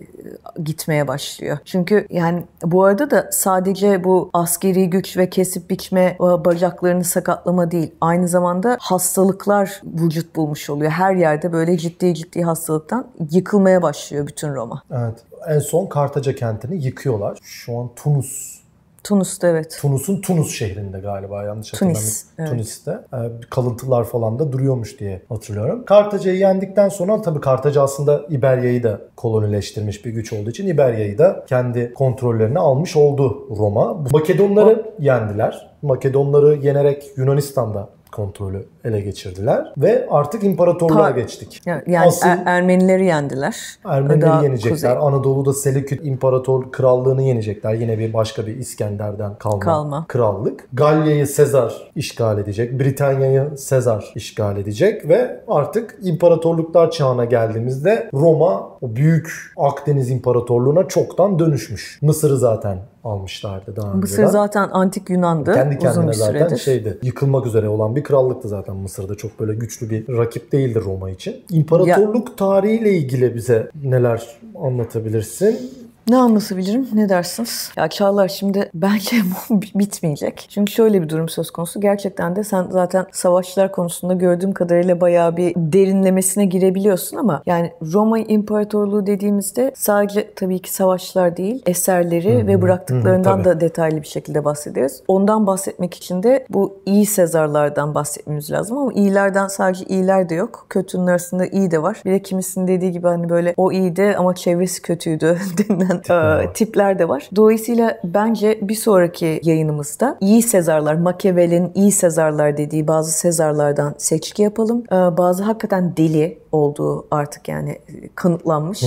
gitmeye 0.64 1.07
başlıyor. 1.07 1.57
Çünkü 1.65 2.07
yani 2.10 2.44
bu 2.64 2.84
arada 2.84 3.11
da 3.11 3.30
sadece 3.32 4.03
bu 4.03 4.30
askeri 4.34 4.90
güç 4.90 5.18
ve 5.18 5.30
kesip 5.30 5.70
biçme 5.70 6.18
bacaklarını 6.20 7.03
sakatlama 7.03 7.72
değil. 7.72 7.91
Aynı 8.02 8.28
zamanda 8.28 8.78
hastalıklar 8.80 9.82
vücut 9.84 10.36
bulmuş 10.36 10.70
oluyor. 10.70 10.91
Her 10.91 11.15
yerde 11.15 11.52
böyle 11.52 11.78
ciddi 11.78 12.14
ciddi 12.14 12.44
hastalıktan 12.44 13.07
yıkılmaya 13.32 13.82
başlıyor 13.82 14.28
bütün 14.28 14.53
Roma. 14.53 14.84
Evet. 14.91 15.15
En 15.48 15.60
son 15.60 15.86
Kartaca 15.86 16.36
kentini 16.36 16.86
yıkıyorlar. 16.86 17.38
Şu 17.44 17.80
an 17.80 17.90
Tunus 17.95 18.62
Tunus'ta 19.03 19.47
evet. 19.47 19.77
Tunus'un 19.81 20.21
Tunus 20.21 20.55
şehrinde 20.55 20.99
galiba 20.99 21.43
yanlış 21.43 21.73
hatırlamıyorum. 21.73 22.01
Tunis, 22.03 22.25
evet. 22.39 22.49
Tunis'te. 22.49 22.91
Ee, 23.13 23.17
kalıntılar 23.49 24.03
falan 24.03 24.39
da 24.39 24.51
duruyormuş 24.51 24.99
diye 24.99 25.21
hatırlıyorum. 25.30 25.85
Kartaca'yı 25.85 26.38
yendikten 26.38 26.89
sonra 26.89 27.21
tabii 27.21 27.41
Kartaca 27.41 27.81
aslında 27.81 28.25
İberya'yı 28.30 28.84
da 28.84 29.01
kolonileştirmiş 29.15 30.05
bir 30.05 30.11
güç 30.11 30.34
olduğu 30.34 30.49
için 30.49 30.67
İberya'yı 30.67 31.17
da 31.17 31.45
kendi 31.49 31.93
kontrollerine 31.93 32.59
almış 32.59 32.95
oldu 32.95 33.47
Roma. 33.57 33.93
Makedonları 34.11 34.93
yendiler. 34.99 35.73
Makedonları 35.81 36.55
yenerek 36.55 37.11
Yunanistan'da 37.17 37.89
kontrolü 38.11 38.65
ele 38.85 39.01
geçirdiler 39.01 39.73
ve 39.77 40.07
artık 40.10 40.43
imparatorluğa 40.43 41.10
Pa- 41.11 41.15
geçtik. 41.15 41.61
Yani, 41.65 41.99
Asıl- 42.07 42.27
Er- 42.27 42.43
Ermenileri 42.45 43.05
yendiler. 43.05 43.55
Ermenileri 43.85 44.22
Daha 44.22 44.43
yenecekler. 44.43 44.72
kuzey. 44.73 44.91
Anadolu'da 44.91 45.53
Seleucid 45.53 45.99
İmparator 46.05 46.72
Krallığını 46.72 47.22
yenecekler. 47.22 47.73
Yine 47.73 47.99
bir 47.99 48.14
başka 48.14 48.47
bir 48.47 48.57
İskender'den 48.57 49.35
kalma, 49.35 49.60
Kalma. 49.60 50.05
krallık. 50.07 50.68
Galya'yı 50.73 51.27
Sezar 51.27 51.91
işgal 51.95 52.38
edecek. 52.38 52.80
Britanya'yı 52.80 53.49
Sezar 53.57 54.11
işgal 54.15 54.57
edecek 54.57 55.10
ve 55.10 55.39
artık 55.47 55.97
imparatorluklar 56.01 56.91
çağına 56.91 57.26
geldiğimizde 57.26 58.10
Roma 58.14 58.69
o 58.81 58.95
büyük 58.95 59.53
Akdeniz 59.57 60.10
İmparatorluğu'na 60.10 60.88
çoktan 60.88 61.39
dönüşmüş. 61.39 61.99
Mısır'ı 62.01 62.38
zaten 62.38 62.77
almışlardı 63.03 63.76
daha 63.76 63.93
Mısır 63.93 64.14
önceden. 64.14 64.31
zaten 64.31 64.69
antik 64.72 65.10
Yunan'dı 65.10 65.53
Kendi 65.53 65.77
uzun 65.77 65.80
kendine 65.80 66.07
bir 66.07 66.14
zaten 66.14 66.34
süredir. 66.39 66.57
şeydi. 66.57 66.97
Yıkılmak 67.03 67.45
üzere 67.45 67.69
olan 67.69 67.95
bir 67.95 68.03
krallıktı 68.03 68.47
zaten 68.47 68.73
Mısır'da. 68.78 69.16
Çok 69.16 69.40
böyle 69.40 69.54
güçlü 69.54 69.90
bir 69.90 70.18
rakip 70.18 70.52
değildi 70.52 70.82
Roma 70.86 71.12
için. 71.12 71.36
İmparatorluk 71.50 72.38
tarihiyle 72.38 72.94
ilgili 72.94 73.36
bize 73.36 73.70
neler 73.84 74.28
anlatabilirsin? 74.56 75.72
Ne 76.09 76.17
anlatabilirim? 76.17 76.88
Ne 76.93 77.09
dersiniz? 77.09 77.71
Ya 77.77 77.88
Çağlar 77.88 78.27
şimdi 78.27 78.69
bence 78.73 79.15
bitmeyecek. 79.75 80.45
Çünkü 80.49 80.73
şöyle 80.73 81.01
bir 81.01 81.09
durum 81.09 81.30
söz 81.30 81.51
konusu. 81.51 81.81
Gerçekten 81.81 82.35
de 82.35 82.43
sen 82.43 82.67
zaten 82.69 83.05
savaşlar 83.11 83.71
konusunda 83.71 84.13
gördüğüm 84.13 84.53
kadarıyla 84.53 85.01
bayağı 85.01 85.38
bir 85.38 85.53
derinlemesine 85.55 86.45
girebiliyorsun 86.45 87.17
ama 87.17 87.43
yani 87.45 87.71
Roma 87.93 88.19
İmparatorluğu 88.19 89.07
dediğimizde 89.07 89.71
sadece 89.75 90.34
tabii 90.35 90.59
ki 90.59 90.73
savaşlar 90.73 91.38
değil, 91.38 91.61
eserleri 91.65 92.47
ve 92.47 92.61
bıraktıklarından 92.61 93.43
tabii. 93.43 93.45
da 93.45 93.61
detaylı 93.61 94.01
bir 94.01 94.07
şekilde 94.07 94.45
bahsederiz. 94.45 95.03
Ondan 95.07 95.47
bahsetmek 95.47 95.93
için 95.93 96.23
de 96.23 96.45
bu 96.49 96.73
iyi 96.85 97.05
Sezarlardan 97.05 97.95
bahsetmemiz 97.95 98.51
lazım 98.51 98.77
ama 98.77 98.93
iyilerden 98.93 99.47
sadece 99.47 99.85
iyiler 99.85 100.30
de 100.30 100.35
yok. 100.35 100.65
Kötünün 100.69 101.07
arasında 101.07 101.45
iyi 101.45 101.71
de 101.71 101.81
var. 101.81 102.01
Bir 102.05 102.11
de 102.11 102.21
kimisinin 102.21 102.67
dediği 102.67 102.91
gibi 102.91 103.07
hani 103.07 103.30
böyle 103.30 103.53
o 103.57 103.71
iyiydi 103.71 104.15
ama 104.17 104.35
çevresi 104.35 104.81
kötüydü 104.81 105.38
denilen 105.57 105.93
Tipler 106.02 106.44
e, 106.44 106.53
tipler 106.53 106.99
de 106.99 107.10
var. 107.10 107.30
Dolayısıyla 107.36 107.98
bence 108.03 108.60
bir 108.61 108.76
sonraki 108.76 109.40
yayınımızda 109.44 110.18
iyi 110.22 110.41
Sezarlar, 110.41 110.94
Machiavelli'nin 110.95 111.72
iyi 111.76 111.91
Sezarlar 111.91 112.57
dediği 112.57 112.88
bazı 112.88 113.11
Sezarlardan 113.11 113.95
seçki 113.98 114.44
yapalım. 114.44 114.84
E, 114.91 114.95
Bazı 115.18 115.44
hakikaten 115.44 115.98
deli 115.98 116.43
olduğu 116.53 117.07
artık 117.11 117.47
yani 117.47 117.77
kanıtlanmış 118.15 118.84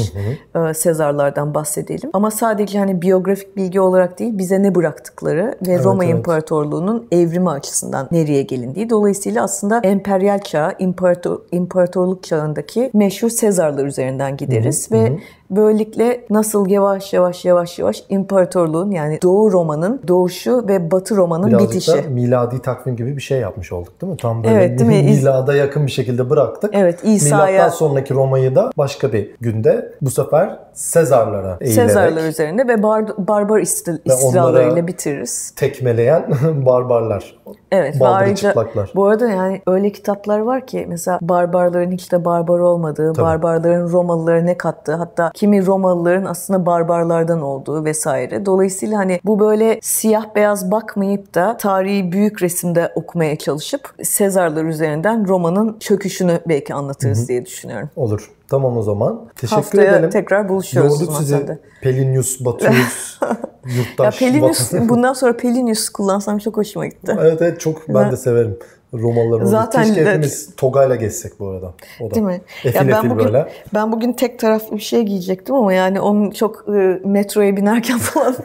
e, 0.55 0.75
Sezarlardan 0.75 1.55
bahsedelim. 1.55 2.11
Ama 2.13 2.31
sadece 2.31 2.79
hani 2.79 3.03
biyografik 3.03 3.57
bilgi 3.57 3.81
olarak 3.81 4.19
değil 4.19 4.39
bize 4.39 4.63
ne 4.63 4.75
bıraktıkları 4.75 5.55
ve 5.67 5.83
Roma 5.83 6.05
evet. 6.05 6.15
İmparatorluğu'nun 6.15 7.09
evrimi 7.13 7.51
açısından 7.51 8.09
nereye 8.11 8.43
gelindiği. 8.43 8.91
Dolayısıyla 8.91 9.45
aslında 9.45 9.81
emperyal 9.83 10.39
çağ, 10.39 10.75
imparator, 10.79 11.39
imparatorluk 11.53 12.23
çağındaki 12.23 12.91
meşhur 12.95 13.31
Sezarlar 13.31 13.85
üzerinden 13.87 14.37
gideriz 14.37 14.93
ve 14.93 15.19
böylelikle 15.51 16.27
nasıl 16.31 16.69
yavaş 16.69 17.13
yavaş 17.13 17.45
yavaş 17.45 17.79
yavaş 17.79 18.05
imparatorluğun 18.09 18.91
yani 18.91 19.19
Doğu 19.23 19.53
Roma'nın 19.53 20.03
doğuşu 20.09 20.69
ve 20.69 20.91
Batı 20.91 21.17
Roma'nın 21.17 21.49
Birazcık 21.49 21.71
bitişi. 21.71 21.93
da 21.93 22.09
miladi 22.09 22.63
takvim 22.63 22.97
gibi 22.97 23.17
bir 23.17 23.23
şey 23.23 23.41
yapmış 23.41 23.73
olduk 23.73 24.03
değil 24.03 24.13
mi? 24.13 24.17
Tam 24.17 24.45
böyle 24.45 24.55
Evet, 24.55 24.79
değil 24.79 24.91
mi? 24.91 25.11
Milada 25.17 25.55
yakın 25.55 25.87
bir 25.87 25.93
şekilde 25.93 26.31
bıraktık. 26.31 26.71
Evet, 26.75 26.99
İsa'ya- 27.05 27.56
Milattan 27.57 27.77
sonraki 27.77 28.15
Roma'yı 28.15 28.55
da 28.55 28.71
başka 28.79 29.13
bir 29.13 29.31
günde 29.41 29.93
bu 30.03 30.11
sefer 30.11 30.59
Sezarlara 30.73 31.57
eğilerek 31.61 31.89
Sezarlar 31.91 32.25
üzerinde 32.29 32.69
ve 32.69 32.83
bar- 32.83 33.29
barbar 33.29 33.59
istil- 33.61 34.01
istilalarıyla 34.05 34.87
bitiririz. 34.87 35.51
tekmeleyen 35.57 36.27
barbarlar. 36.67 37.37
Evet 37.73 37.97
ve 37.97 38.01
Baldırı 38.01 38.15
ayrıca 38.19 38.49
çıplaklar. 38.49 38.91
bu 38.95 39.05
arada 39.07 39.29
yani 39.29 39.63
öyle 39.67 39.93
kitaplar 39.93 40.39
var 40.39 40.67
ki 40.67 40.87
mesela 40.89 41.19
barbarların 41.23 41.91
hiç 41.93 42.13
de 42.13 42.25
barbar 42.25 42.59
olmadığı, 42.59 43.17
barbarların 43.17 43.93
Romalılara 43.93 44.41
ne 44.43 44.57
kattığı 44.59 44.95
hatta 44.95 45.31
kimi 45.35 45.67
Romalıların 45.67 46.25
aslında 46.25 46.67
barbarlardan 46.67 47.43
olduğu 47.43 47.85
vesaire. 47.85 48.47
Dolayısıyla 48.47 48.99
hani 48.99 49.21
bu 49.25 49.41
böyle 49.41 49.79
siyah 49.83 50.35
beyaz 50.35 50.71
bakmayıp 50.71 51.35
da 51.35 51.57
tarihi 51.57 52.13
büyük 52.13 52.43
resimde 52.43 52.93
okumaya 52.95 53.37
çalışıp 53.39 53.95
Sezarlar 54.03 54.65
üzerinden 54.65 55.29
Roma'nın 55.29 55.77
çöküşünü 55.81 56.41
belki 56.49 56.75
anlatırız 56.75 57.29
diye 57.29 57.45
düşünüyorum. 57.47 57.91
Olur. 57.97 58.31
Tamam 58.49 58.77
o 58.79 58.83
zaman. 58.83 59.25
Teşekkür 59.37 59.57
Haftaya 59.63 59.93
edelim. 59.95 60.11
tekrar 60.11 60.49
buluşuyoruz. 60.49 61.01
Yorduk 61.01 61.17
sizi. 61.17 61.59
Pelinius, 61.83 62.45
Batius, 62.45 63.19
Ya 63.23 63.37
yurttaş. 63.77 64.19
Pelinius, 64.19 64.73
vatan- 64.75 64.89
bundan 64.89 65.13
sonra 65.13 65.37
Pelinius 65.37 65.89
kullansam 65.89 66.39
çok 66.39 66.57
hoşuma 66.57 66.87
gitti. 66.87 67.17
evet 67.21 67.43
evet 67.43 67.61
çok 67.61 67.89
ben 67.89 68.13
de 68.13 68.17
severim. 68.17 68.59
Romalıların 68.95 69.47
Zaten 69.47 69.85
Keşke 69.85 70.05
de- 70.05 70.09
hepimiz 70.11 70.57
togayla 70.57 70.97
gezsek 70.97 71.41
bu 71.41 71.49
arada. 71.49 71.73
O 72.01 72.11
da. 72.11 72.15
Değil 72.15 72.27
mi? 72.27 72.41
Efil 72.65 72.75
ya 72.79 72.89
ben 72.89 72.99
efil 72.99 73.11
bugün 73.11 73.25
böyle. 73.27 73.49
ben 73.75 73.93
bugün 73.93 74.13
tek 74.13 74.39
taraflı 74.39 74.77
bir 74.77 74.83
şey 74.83 75.03
giyecektim 75.03 75.55
ama 75.55 75.73
yani 75.73 76.01
onun 76.01 76.31
çok 76.31 76.65
e, 76.69 77.01
metroya 77.05 77.57
binerken 77.57 77.99
falan 77.99 78.37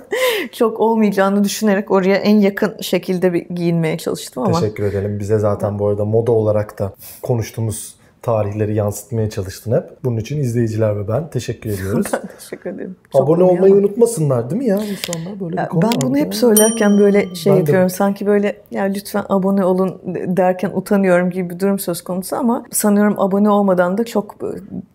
çok 0.52 0.80
olmayacağını 0.80 1.44
düşünerek 1.44 1.92
oraya 1.92 2.16
en 2.16 2.40
yakın 2.40 2.76
şekilde 2.82 3.34
bir 3.34 3.46
giyinmeye 3.50 3.98
çalıştım 3.98 4.44
ama 4.44 4.60
Teşekkür 4.60 4.84
edelim. 4.84 5.20
Bize 5.20 5.40
zaten 5.40 5.80
bu 5.80 5.88
arada 5.88 6.06
moda 6.06 6.32
olarak 6.32 6.80
da 6.80 6.94
konuştuğumuz 7.22 7.96
tarihleri 8.22 8.76
yansıtmaya 8.76 9.30
çalıştın 9.30 9.72
hep. 9.72 9.84
Bunun 10.04 10.18
için 10.18 10.40
izleyiciler 10.40 10.98
ve 11.00 11.08
ben 11.08 11.30
teşekkür 11.30 11.70
ediyoruz. 11.74 12.06
ben 12.14 12.22
teşekkür 12.40 12.70
ederim. 12.70 12.96
Çok 13.12 13.22
Abone 13.22 13.44
olmayı 13.44 13.74
ama. 13.74 13.82
unutmasınlar 13.82 14.50
değil 14.50 14.62
mi 14.62 14.68
ya 14.68 14.76
insanlar 14.78 15.40
böyle 15.40 15.56
Ya 15.62 15.66
bir 15.66 15.70
konu 15.70 15.82
ben 15.82 15.92
bunu 16.02 16.18
hep 16.18 16.36
söylerken 16.36 17.00
böyle 17.00 17.36
şey 17.36 17.52
Ben 17.52 17.58
de. 17.58 17.60
yapıyorum. 17.60 17.90
Sanki 17.90 18.26
böyle 18.26 18.56
ya 18.72 18.84
lütfen 18.84 19.24
abone 19.30 19.66
olun 19.66 20.02
derken 20.38 20.72
utanıyorum 20.74 21.30
gibi 21.30 21.50
bir 21.50 21.60
durum 21.60 21.80
söz 21.80 22.02
konusu 22.02 22.36
ama 22.36 22.64
sanıyorum 22.72 23.16
abone 23.18 23.50
olmadan 23.50 23.98
da 23.98 24.04
çok 24.06 24.36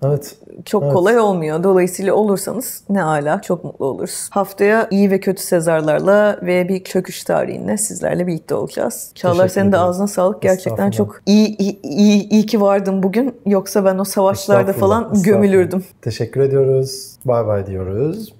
Evet. 0.04 0.36
çok 0.64 0.82
Evet. 0.82 0.92
kolay 0.94 1.18
olmuyor. 1.18 1.62
Dolayısıyla 1.62 2.14
olursanız 2.14 2.82
ne 2.90 3.02
ala 3.02 3.40
çok 3.42 3.64
mutlu 3.64 3.84
oluruz. 3.86 4.28
Haftaya 4.30 4.88
iyi 4.90 5.10
ve 5.10 5.20
kötü 5.20 5.42
Sezarlarla 5.42 6.38
ve 6.42 6.68
bir 6.68 6.84
çöküş 6.84 7.24
tarihinde 7.24 7.76
sizlerle 7.76 8.26
birlikte 8.26 8.54
olacağız. 8.54 9.10
Çağlar 9.14 9.48
senin 9.48 9.72
de 9.72 9.78
ağzına 9.78 10.06
sağlık. 10.06 10.42
Gerçekten 10.42 10.90
çok 10.90 11.20
iyi, 11.26 11.56
iyi, 11.56 11.80
iyi, 11.82 12.28
iyi 12.28 12.46
ki 12.46 12.60
vardın 12.60 13.02
bugün. 13.02 13.15
Yoksa 13.46 13.84
ben 13.84 13.98
o 13.98 14.04
savaşlarda 14.04 14.72
falan 14.72 15.22
gömülürdüm. 15.22 15.84
Teşekkür 16.02 16.40
ediyoruz. 16.40 17.16
Bay 17.24 17.46
bay 17.46 17.66
diyoruz. 17.66 18.32